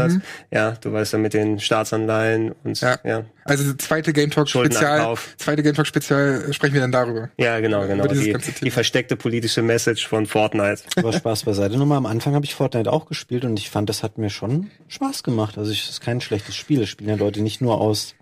Ja, 0.51 0.71
du 0.71 0.91
weißt 0.91 1.13
ja 1.13 1.19
mit 1.19 1.33
den 1.33 1.59
Staatsanleihen 1.59 2.53
und 2.63 2.79
ja. 2.81 2.97
ja. 3.03 3.25
Also 3.43 3.73
zweite 3.73 4.13
Game 4.13 4.29
Talk 4.29 4.49
Spezial, 4.49 5.15
zweite 5.37 5.63
Game 5.63 5.73
Talk 5.73 5.87
Spezial 5.87 6.53
sprechen 6.53 6.73
wir 6.75 6.81
dann 6.81 6.91
darüber. 6.91 7.29
Ja, 7.37 7.59
genau, 7.59 7.87
genau. 7.87 8.05
Die, 8.07 8.35
die, 8.61 8.71
versteckte 8.71 9.15
politische 9.15 9.61
Message 9.61 10.07
von 10.07 10.25
Fortnite. 10.25 10.83
Aber 10.97 11.13
Spaß 11.13 11.43
beiseite. 11.43 11.77
Nochmal 11.77 11.97
am 11.97 12.05
Anfang 12.05 12.35
habe 12.35 12.45
ich 12.45 12.53
Fortnite 12.53 12.91
auch 12.91 13.05
gespielt 13.05 13.45
und 13.45 13.57
ich 13.57 13.69
fand, 13.69 13.89
das 13.89 14.03
hat 14.03 14.17
mir 14.17 14.29
schon 14.29 14.69
Spaß 14.87 15.23
gemacht. 15.23 15.57
Also 15.57 15.71
es 15.71 15.89
ist 15.89 16.01
kein 16.01 16.21
schlechtes 16.21 16.55
Spiel. 16.55 16.81
Es 16.81 16.89
spielen 16.89 17.09
ja 17.09 17.15
Leute 17.15 17.41
nicht 17.41 17.61
nur 17.61 17.81
aus 17.81 18.15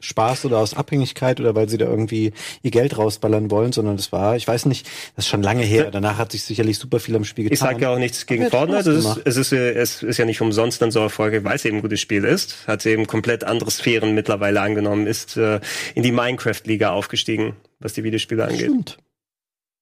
Spaß 0.00 0.44
oder 0.44 0.58
aus 0.58 0.74
Abhängigkeit 0.74 1.40
oder 1.40 1.54
weil 1.54 1.68
sie 1.68 1.78
da 1.78 1.86
irgendwie 1.86 2.32
ihr 2.62 2.70
Geld 2.70 2.96
rausballern 2.98 3.50
wollen, 3.50 3.72
sondern 3.72 3.96
das 3.96 4.12
war, 4.12 4.36
ich 4.36 4.46
weiß 4.46 4.66
nicht, 4.66 4.86
das 5.16 5.24
ist 5.24 5.28
schon 5.28 5.42
lange 5.42 5.62
her. 5.62 5.90
Danach 5.90 6.18
hat 6.18 6.32
sich 6.32 6.42
sicherlich 6.42 6.78
super 6.78 7.00
viel 7.00 7.16
am 7.16 7.24
Spiel 7.24 7.44
getan. 7.44 7.54
Ich 7.54 7.60
sage 7.60 7.82
ja 7.82 7.94
auch 7.94 7.98
nichts 7.98 8.26
gegen 8.26 8.50
Fortnite. 8.50 8.90
Es 8.90 9.04
ist, 9.04 9.20
es, 9.24 9.36
ist, 9.36 9.52
es 9.52 10.02
ist 10.02 10.18
ja 10.18 10.24
nicht 10.24 10.40
umsonst 10.40 10.82
dann 10.82 10.90
so 10.90 11.00
erfolgreich, 11.00 11.44
weil 11.44 11.56
es 11.56 11.64
eben 11.64 11.78
ein 11.78 11.82
gutes 11.82 12.00
Spiel 12.00 12.24
ist. 12.24 12.66
Hat 12.66 12.84
eben 12.86 13.06
komplett 13.06 13.44
andere 13.44 13.70
Sphären 13.70 14.14
mittlerweile 14.14 14.60
angenommen, 14.60 15.06
ist 15.06 15.36
äh, 15.36 15.60
in 15.94 16.02
die 16.02 16.12
Minecraft-Liga 16.12 16.90
aufgestiegen, 16.90 17.56
was 17.78 17.92
die 17.92 18.04
Videospiele 18.04 18.44
angeht. 18.44 18.60
Stimmt. 18.60 18.98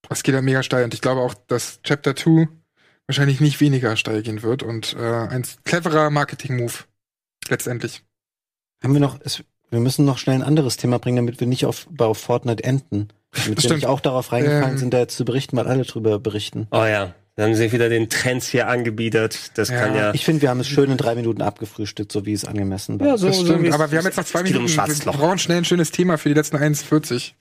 Das 0.09 0.23
geht 0.23 0.35
ja 0.35 0.41
mega 0.41 0.63
steil 0.63 0.83
und 0.83 0.93
ich 0.93 1.01
glaube 1.01 1.21
auch, 1.21 1.33
dass 1.47 1.81
Chapter 1.83 2.15
2 2.15 2.47
wahrscheinlich 3.07 3.39
nicht 3.39 3.59
weniger 3.59 3.95
steil 3.97 4.21
gehen 4.21 4.41
wird 4.43 4.63
und 4.63 4.93
äh, 4.93 5.27
ein 5.27 5.45
cleverer 5.63 6.09
Marketing-Move 6.09 6.73
letztendlich. 7.49 8.03
Haben 8.83 8.93
wir 8.93 9.01
noch, 9.01 9.19
es, 9.23 9.43
wir 9.71 9.79
müssen 9.79 10.05
noch 10.05 10.17
schnell 10.17 10.35
ein 10.35 10.43
anderes 10.43 10.77
Thema 10.77 10.99
bringen, 10.99 11.17
damit 11.17 11.39
wir 11.39 11.47
nicht 11.47 11.65
auf, 11.65 11.87
auf 11.97 12.17
Fortnite 12.17 12.63
enden. 12.63 13.07
Damit 13.45 13.63
wir 13.63 13.75
nicht 13.75 13.85
auch 13.85 14.01
darauf 14.01 14.33
reingefallen 14.33 14.71
ähm, 14.71 14.77
sind, 14.77 14.93
da 14.93 14.99
jetzt 14.99 15.15
zu 15.15 15.23
berichten, 15.23 15.55
weil 15.55 15.65
alle 15.65 15.83
drüber 15.83 16.19
berichten. 16.19 16.67
Oh 16.71 16.83
ja. 16.83 17.15
Dann 17.37 17.45
haben 17.45 17.55
sie 17.55 17.71
wieder 17.71 17.87
den 17.87 18.09
Trends 18.09 18.49
hier 18.49 18.67
angebiedert. 18.67 19.57
Das 19.57 19.69
ja. 19.69 19.79
kann 19.79 19.95
ja. 19.95 20.13
Ich 20.13 20.25
finde, 20.25 20.41
wir 20.41 20.49
haben 20.49 20.59
es 20.59 20.67
schön 20.67 20.91
in 20.91 20.97
drei 20.97 21.15
Minuten 21.15 21.41
abgefrühstückt, 21.41 22.11
so 22.11 22.25
wie 22.25 22.33
es 22.33 22.43
angemessen 22.43 22.99
war. 22.99 23.07
Ja, 23.07 23.17
so, 23.17 23.31
so 23.31 23.53
Aber 23.53 23.89
wir 23.89 23.99
haben 23.99 24.05
jetzt 24.05 24.17
noch 24.17 24.25
zwei 24.25 24.43
Minuten. 24.43 24.67
Wir 24.67 25.13
brauchen 25.13 25.37
schnell 25.37 25.59
ein 25.59 25.65
schönes 25.65 25.91
Thema 25.91 26.17
für 26.17 26.27
die 26.27 26.35
letzten 26.35 26.57
1,40. 26.57 27.31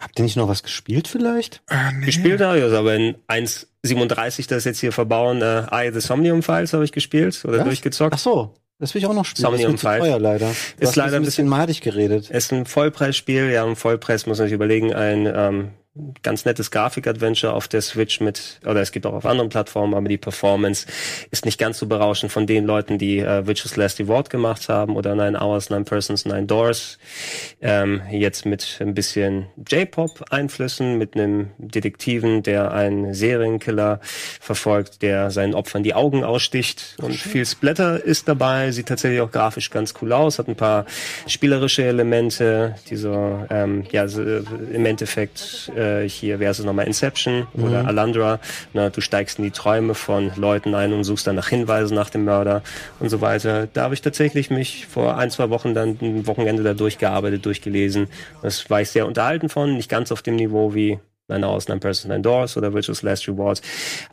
Habt 0.00 0.18
ihr 0.18 0.24
nicht 0.24 0.36
noch 0.36 0.48
was 0.48 0.62
gespielt 0.62 1.08
vielleicht? 1.08 1.62
Äh, 1.70 1.92
nee. 1.98 2.06
Gespielt 2.06 2.40
habe 2.40 2.58
ich 2.58 2.64
also, 2.64 2.76
aber 2.76 2.96
in 2.96 3.14
1,37 3.28 4.48
das 4.48 4.64
jetzt 4.64 4.80
hier 4.80 4.92
verbauen, 4.92 5.40
äh, 5.40 5.66
Eye 5.70 5.92
the 5.92 6.00
Somnium 6.00 6.42
Files 6.42 6.72
habe 6.72 6.84
ich 6.84 6.92
gespielt 6.92 7.42
oder 7.46 7.58
was? 7.58 7.64
durchgezockt. 7.64 8.12
Ach 8.12 8.18
so. 8.18 8.54
Das 8.78 8.94
will 8.94 9.00
ich 9.00 9.06
auch 9.06 9.14
noch 9.14 9.24
spielen. 9.24 9.42
Somnium 9.42 9.72
das 9.72 9.82
ist 9.82 9.90
zu 9.90 9.98
teuer 9.98 10.18
leider. 10.18 10.52
Du 10.78 10.84
ist 10.84 10.96
leider 10.96 11.16
ein 11.16 11.22
bisschen 11.22 11.48
madig 11.48 11.80
geredet. 11.80 12.30
Ist 12.30 12.52
ein 12.52 12.66
Vollpreisspiel, 12.66 13.50
ja, 13.50 13.64
ein 13.64 13.76
Vollpreis 13.76 14.26
muss 14.26 14.38
man 14.38 14.48
sich 14.48 14.54
überlegen, 14.54 14.92
ein 14.92 15.26
ähm, 15.26 15.70
ganz 16.22 16.44
nettes 16.44 16.70
Grafik-Adventure 16.70 17.52
auf 17.52 17.68
der 17.68 17.80
Switch 17.80 18.20
mit, 18.20 18.60
oder 18.64 18.80
es 18.80 18.92
gibt 18.92 19.06
auch 19.06 19.14
auf 19.14 19.26
anderen 19.26 19.48
Plattformen, 19.48 19.94
aber 19.94 20.08
die 20.08 20.18
Performance 20.18 20.86
ist 21.30 21.44
nicht 21.44 21.58
ganz 21.58 21.78
so 21.78 21.86
berauschend 21.86 22.32
von 22.32 22.46
den 22.46 22.64
Leuten, 22.64 22.98
die 22.98 23.18
äh, 23.18 23.46
Witches 23.46 23.76
Last 23.76 23.98
Reward 24.00 24.30
gemacht 24.30 24.68
haben 24.68 24.96
oder 24.96 25.14
Nine 25.14 25.40
Hours, 25.40 25.70
Nine 25.70 25.84
Persons, 25.84 26.24
Nine 26.24 26.46
Doors. 26.46 26.98
Ähm, 27.60 28.02
jetzt 28.10 28.44
mit 28.46 28.78
ein 28.80 28.94
bisschen 28.94 29.46
J-Pop-Einflüssen, 29.66 30.98
mit 30.98 31.14
einem 31.14 31.50
Detektiven, 31.58 32.42
der 32.42 32.72
einen 32.72 33.14
Serienkiller 33.14 34.00
verfolgt, 34.40 35.02
der 35.02 35.30
seinen 35.30 35.54
Opfern 35.54 35.82
die 35.82 35.94
Augen 35.94 36.24
aussticht 36.24 36.96
und 37.00 37.14
viel 37.14 37.46
Splatter 37.46 38.02
ist 38.02 38.28
dabei, 38.28 38.70
sieht 38.70 38.88
tatsächlich 38.88 39.20
auch 39.20 39.30
grafisch 39.30 39.70
ganz 39.70 39.94
cool 40.00 40.12
aus, 40.12 40.38
hat 40.38 40.48
ein 40.48 40.56
paar 40.56 40.84
spielerische 41.26 41.84
Elemente, 41.84 42.74
die 42.90 42.96
so, 42.96 43.46
ähm, 43.50 43.84
ja, 43.90 44.04
im 44.04 44.86
Endeffekt 44.86 45.70
äh, 45.74 45.85
äh, 45.86 46.08
hier 46.08 46.40
wäre 46.40 46.50
es 46.50 46.58
nochmal 46.62 46.86
Inception 46.86 47.46
mhm. 47.54 47.64
oder 47.64 47.86
Alandra. 47.86 48.40
Na, 48.72 48.90
du 48.90 49.00
steigst 49.00 49.38
in 49.38 49.44
die 49.44 49.50
Träume 49.50 49.94
von 49.94 50.32
Leuten 50.36 50.74
ein 50.74 50.92
und 50.92 51.04
suchst 51.04 51.26
dann 51.26 51.36
nach 51.36 51.48
Hinweisen 51.48 51.94
nach 51.94 52.10
dem 52.10 52.24
Mörder 52.24 52.62
und 53.00 53.08
so 53.08 53.20
weiter. 53.20 53.66
Da 53.72 53.82
habe 53.82 53.94
ich 53.94 54.02
tatsächlich 54.02 54.50
mich 54.50 54.86
vor 54.86 55.16
ein, 55.16 55.30
zwei 55.30 55.50
Wochen 55.50 55.74
dann 55.74 55.98
ein 56.00 56.26
Wochenende 56.26 56.62
da 56.62 56.74
durchgearbeitet, 56.74 57.44
durchgelesen. 57.44 58.08
Das 58.42 58.68
war 58.70 58.80
ich 58.80 58.90
sehr 58.90 59.06
unterhalten 59.06 59.48
von, 59.48 59.76
nicht 59.76 59.88
ganz 59.88 60.12
auf 60.12 60.22
dem 60.22 60.36
Niveau 60.36 60.74
wie 60.74 60.98
meine 61.28 61.48
Ausnahmen 61.48 61.80
Person 61.80 62.10
Nine 62.10 62.22
Doors 62.22 62.56
oder 62.56 62.72
Virtuous 62.72 63.02
Last 63.02 63.28
Rewards. 63.28 63.62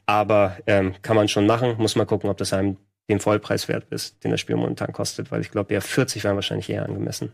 Aber 0.05 0.57
ähm, 0.67 0.95
kann 1.01 1.15
man 1.15 1.27
schon 1.27 1.45
machen. 1.45 1.75
Muss 1.77 1.95
mal 1.95 2.05
gucken, 2.05 2.29
ob 2.29 2.37
das 2.37 2.53
einem 2.53 2.77
den 3.09 3.19
Vollpreis 3.19 3.67
wert 3.67 3.85
ist, 3.89 4.23
den 4.23 4.31
das 4.31 4.39
Spiel 4.39 4.55
momentan 4.55 4.93
kostet, 4.93 5.31
weil 5.31 5.41
ich 5.41 5.51
glaube, 5.51 5.73
ja, 5.73 5.81
40 5.81 6.23
wären 6.23 6.35
wahrscheinlich 6.35 6.69
eher 6.69 6.85
angemessen. 6.85 7.33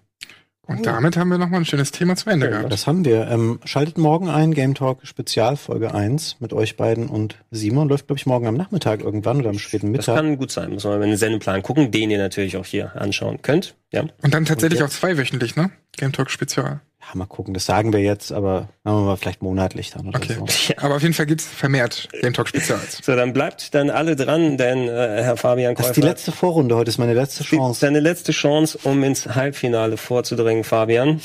Und 0.69 0.85
damit 0.85 1.17
haben 1.17 1.29
wir 1.29 1.37
nochmal 1.37 1.61
ein 1.61 1.65
schönes 1.65 1.91
Thema 1.91 2.15
zu 2.15 2.29
Ende 2.29 2.49
gehabt. 2.49 2.71
Das 2.71 2.85
haben 2.85 3.03
wir. 3.03 3.27
Ähm, 3.27 3.59
schaltet 3.65 3.97
morgen 3.97 4.29
ein, 4.29 4.53
Game 4.53 4.75
Talk 4.75 4.99
Spezial 5.03 5.57
Folge 5.57 5.93
1 5.93 6.37
mit 6.39 6.53
euch 6.53 6.77
beiden 6.77 7.07
und 7.07 7.37
Simon. 7.51 7.89
Läuft, 7.89 8.07
glaube 8.07 8.19
ich, 8.19 8.25
morgen 8.25 8.47
am 8.47 8.55
Nachmittag 8.55 9.01
irgendwann 9.01 9.39
oder 9.39 9.49
am 9.49 9.59
späten 9.59 9.89
Mittag. 9.89 10.05
Das 10.05 10.15
kann 10.15 10.37
gut 10.37 10.51
sein. 10.51 10.71
Muss 10.71 10.83
man 10.83 10.99
mal 10.99 11.03
in 11.03 11.09
den 11.09 11.17
Sendeplan 11.17 11.63
gucken, 11.63 11.91
den 11.91 12.11
ihr 12.11 12.17
natürlich 12.19 12.57
auch 12.57 12.65
hier 12.65 12.95
anschauen 12.95 13.41
könnt. 13.41 13.75
Ja. 13.91 14.03
Und 14.21 14.33
dann 14.33 14.45
tatsächlich 14.45 14.81
und 14.81 14.87
auch 14.87 14.91
zweiwöchentlich, 14.91 15.55
ne? 15.55 15.71
Game 15.97 16.11
Talk 16.11 16.29
Spezial. 16.29 16.81
Ja, 17.09 17.17
mal 17.17 17.25
gucken, 17.25 17.53
das 17.53 17.65
sagen 17.65 17.91
wir 17.91 18.01
jetzt, 18.01 18.31
aber 18.31 18.69
machen 18.83 18.99
wir 18.99 19.05
mal 19.05 19.17
vielleicht 19.17 19.41
monatlich 19.41 19.89
dann 19.91 20.07
oder 20.07 20.19
okay. 20.19 20.35
so. 20.35 20.45
Ja. 20.69 20.83
Aber 20.83 20.95
auf 20.95 21.01
jeden 21.01 21.13
Fall 21.13 21.25
gibt's 21.25 21.45
vermehrt 21.45 22.09
Game 22.21 22.33
Talk 22.33 22.47
Spezials. 22.47 22.99
So, 23.01 23.15
dann 23.15 23.33
bleibt 23.33 23.73
dann 23.73 23.89
alle 23.89 24.15
dran, 24.15 24.57
denn 24.57 24.87
äh, 24.87 25.23
Herr 25.23 25.37
Fabian 25.37 25.73
Käufer. 25.73 25.89
Das 25.89 25.97
ist 25.97 26.03
die 26.03 26.07
letzte 26.07 26.31
Vorrunde, 26.31 26.75
heute 26.75 26.89
ist 26.89 26.97
meine 26.99 27.13
letzte 27.13 27.43
Chance. 27.43 27.81
Deine 27.81 27.99
letzte 27.99 28.31
Chance, 28.31 28.79
um 28.83 29.03
ins 29.03 29.27
Halbfinale 29.27 29.97
vorzudringen, 29.97 30.63
Fabian. 30.63 31.21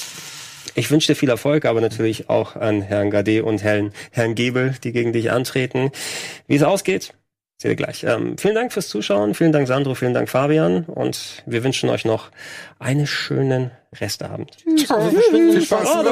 Ich 0.74 0.90
wünsche 0.90 1.12
dir 1.12 1.16
viel 1.16 1.28
Erfolg, 1.28 1.66
aber 1.66 1.80
natürlich 1.80 2.30
auch 2.30 2.56
an 2.56 2.80
Herrn 2.80 3.10
Gade 3.10 3.44
und 3.44 3.62
Herrn, 3.62 3.92
Herrn 4.10 4.34
Gebel, 4.34 4.74
die 4.82 4.92
gegen 4.92 5.12
dich 5.12 5.30
antreten. 5.30 5.90
Wie 6.46 6.56
es 6.56 6.62
ausgeht, 6.62 7.12
seht 7.64 7.70
ihr 7.70 7.76
gleich. 7.76 8.04
Ähm, 8.04 8.36
vielen 8.36 8.54
Dank 8.54 8.74
fürs 8.74 8.88
Zuschauen, 8.88 9.34
vielen 9.34 9.50
Dank 9.50 9.66
Sandro, 9.66 9.94
vielen 9.94 10.12
Dank 10.12 10.28
Fabian 10.28 10.84
und 10.84 11.42
wir 11.46 11.64
wünschen 11.64 11.88
euch 11.88 12.04
noch 12.04 12.30
einen 12.78 13.06
schönen 13.06 13.70
Restabend. 13.98 14.50
Tschüss. 14.76 14.86
Ciao. 14.86 15.08
Viel 15.08 15.62
Spaß. 15.62 15.88
Oh, 15.96 16.04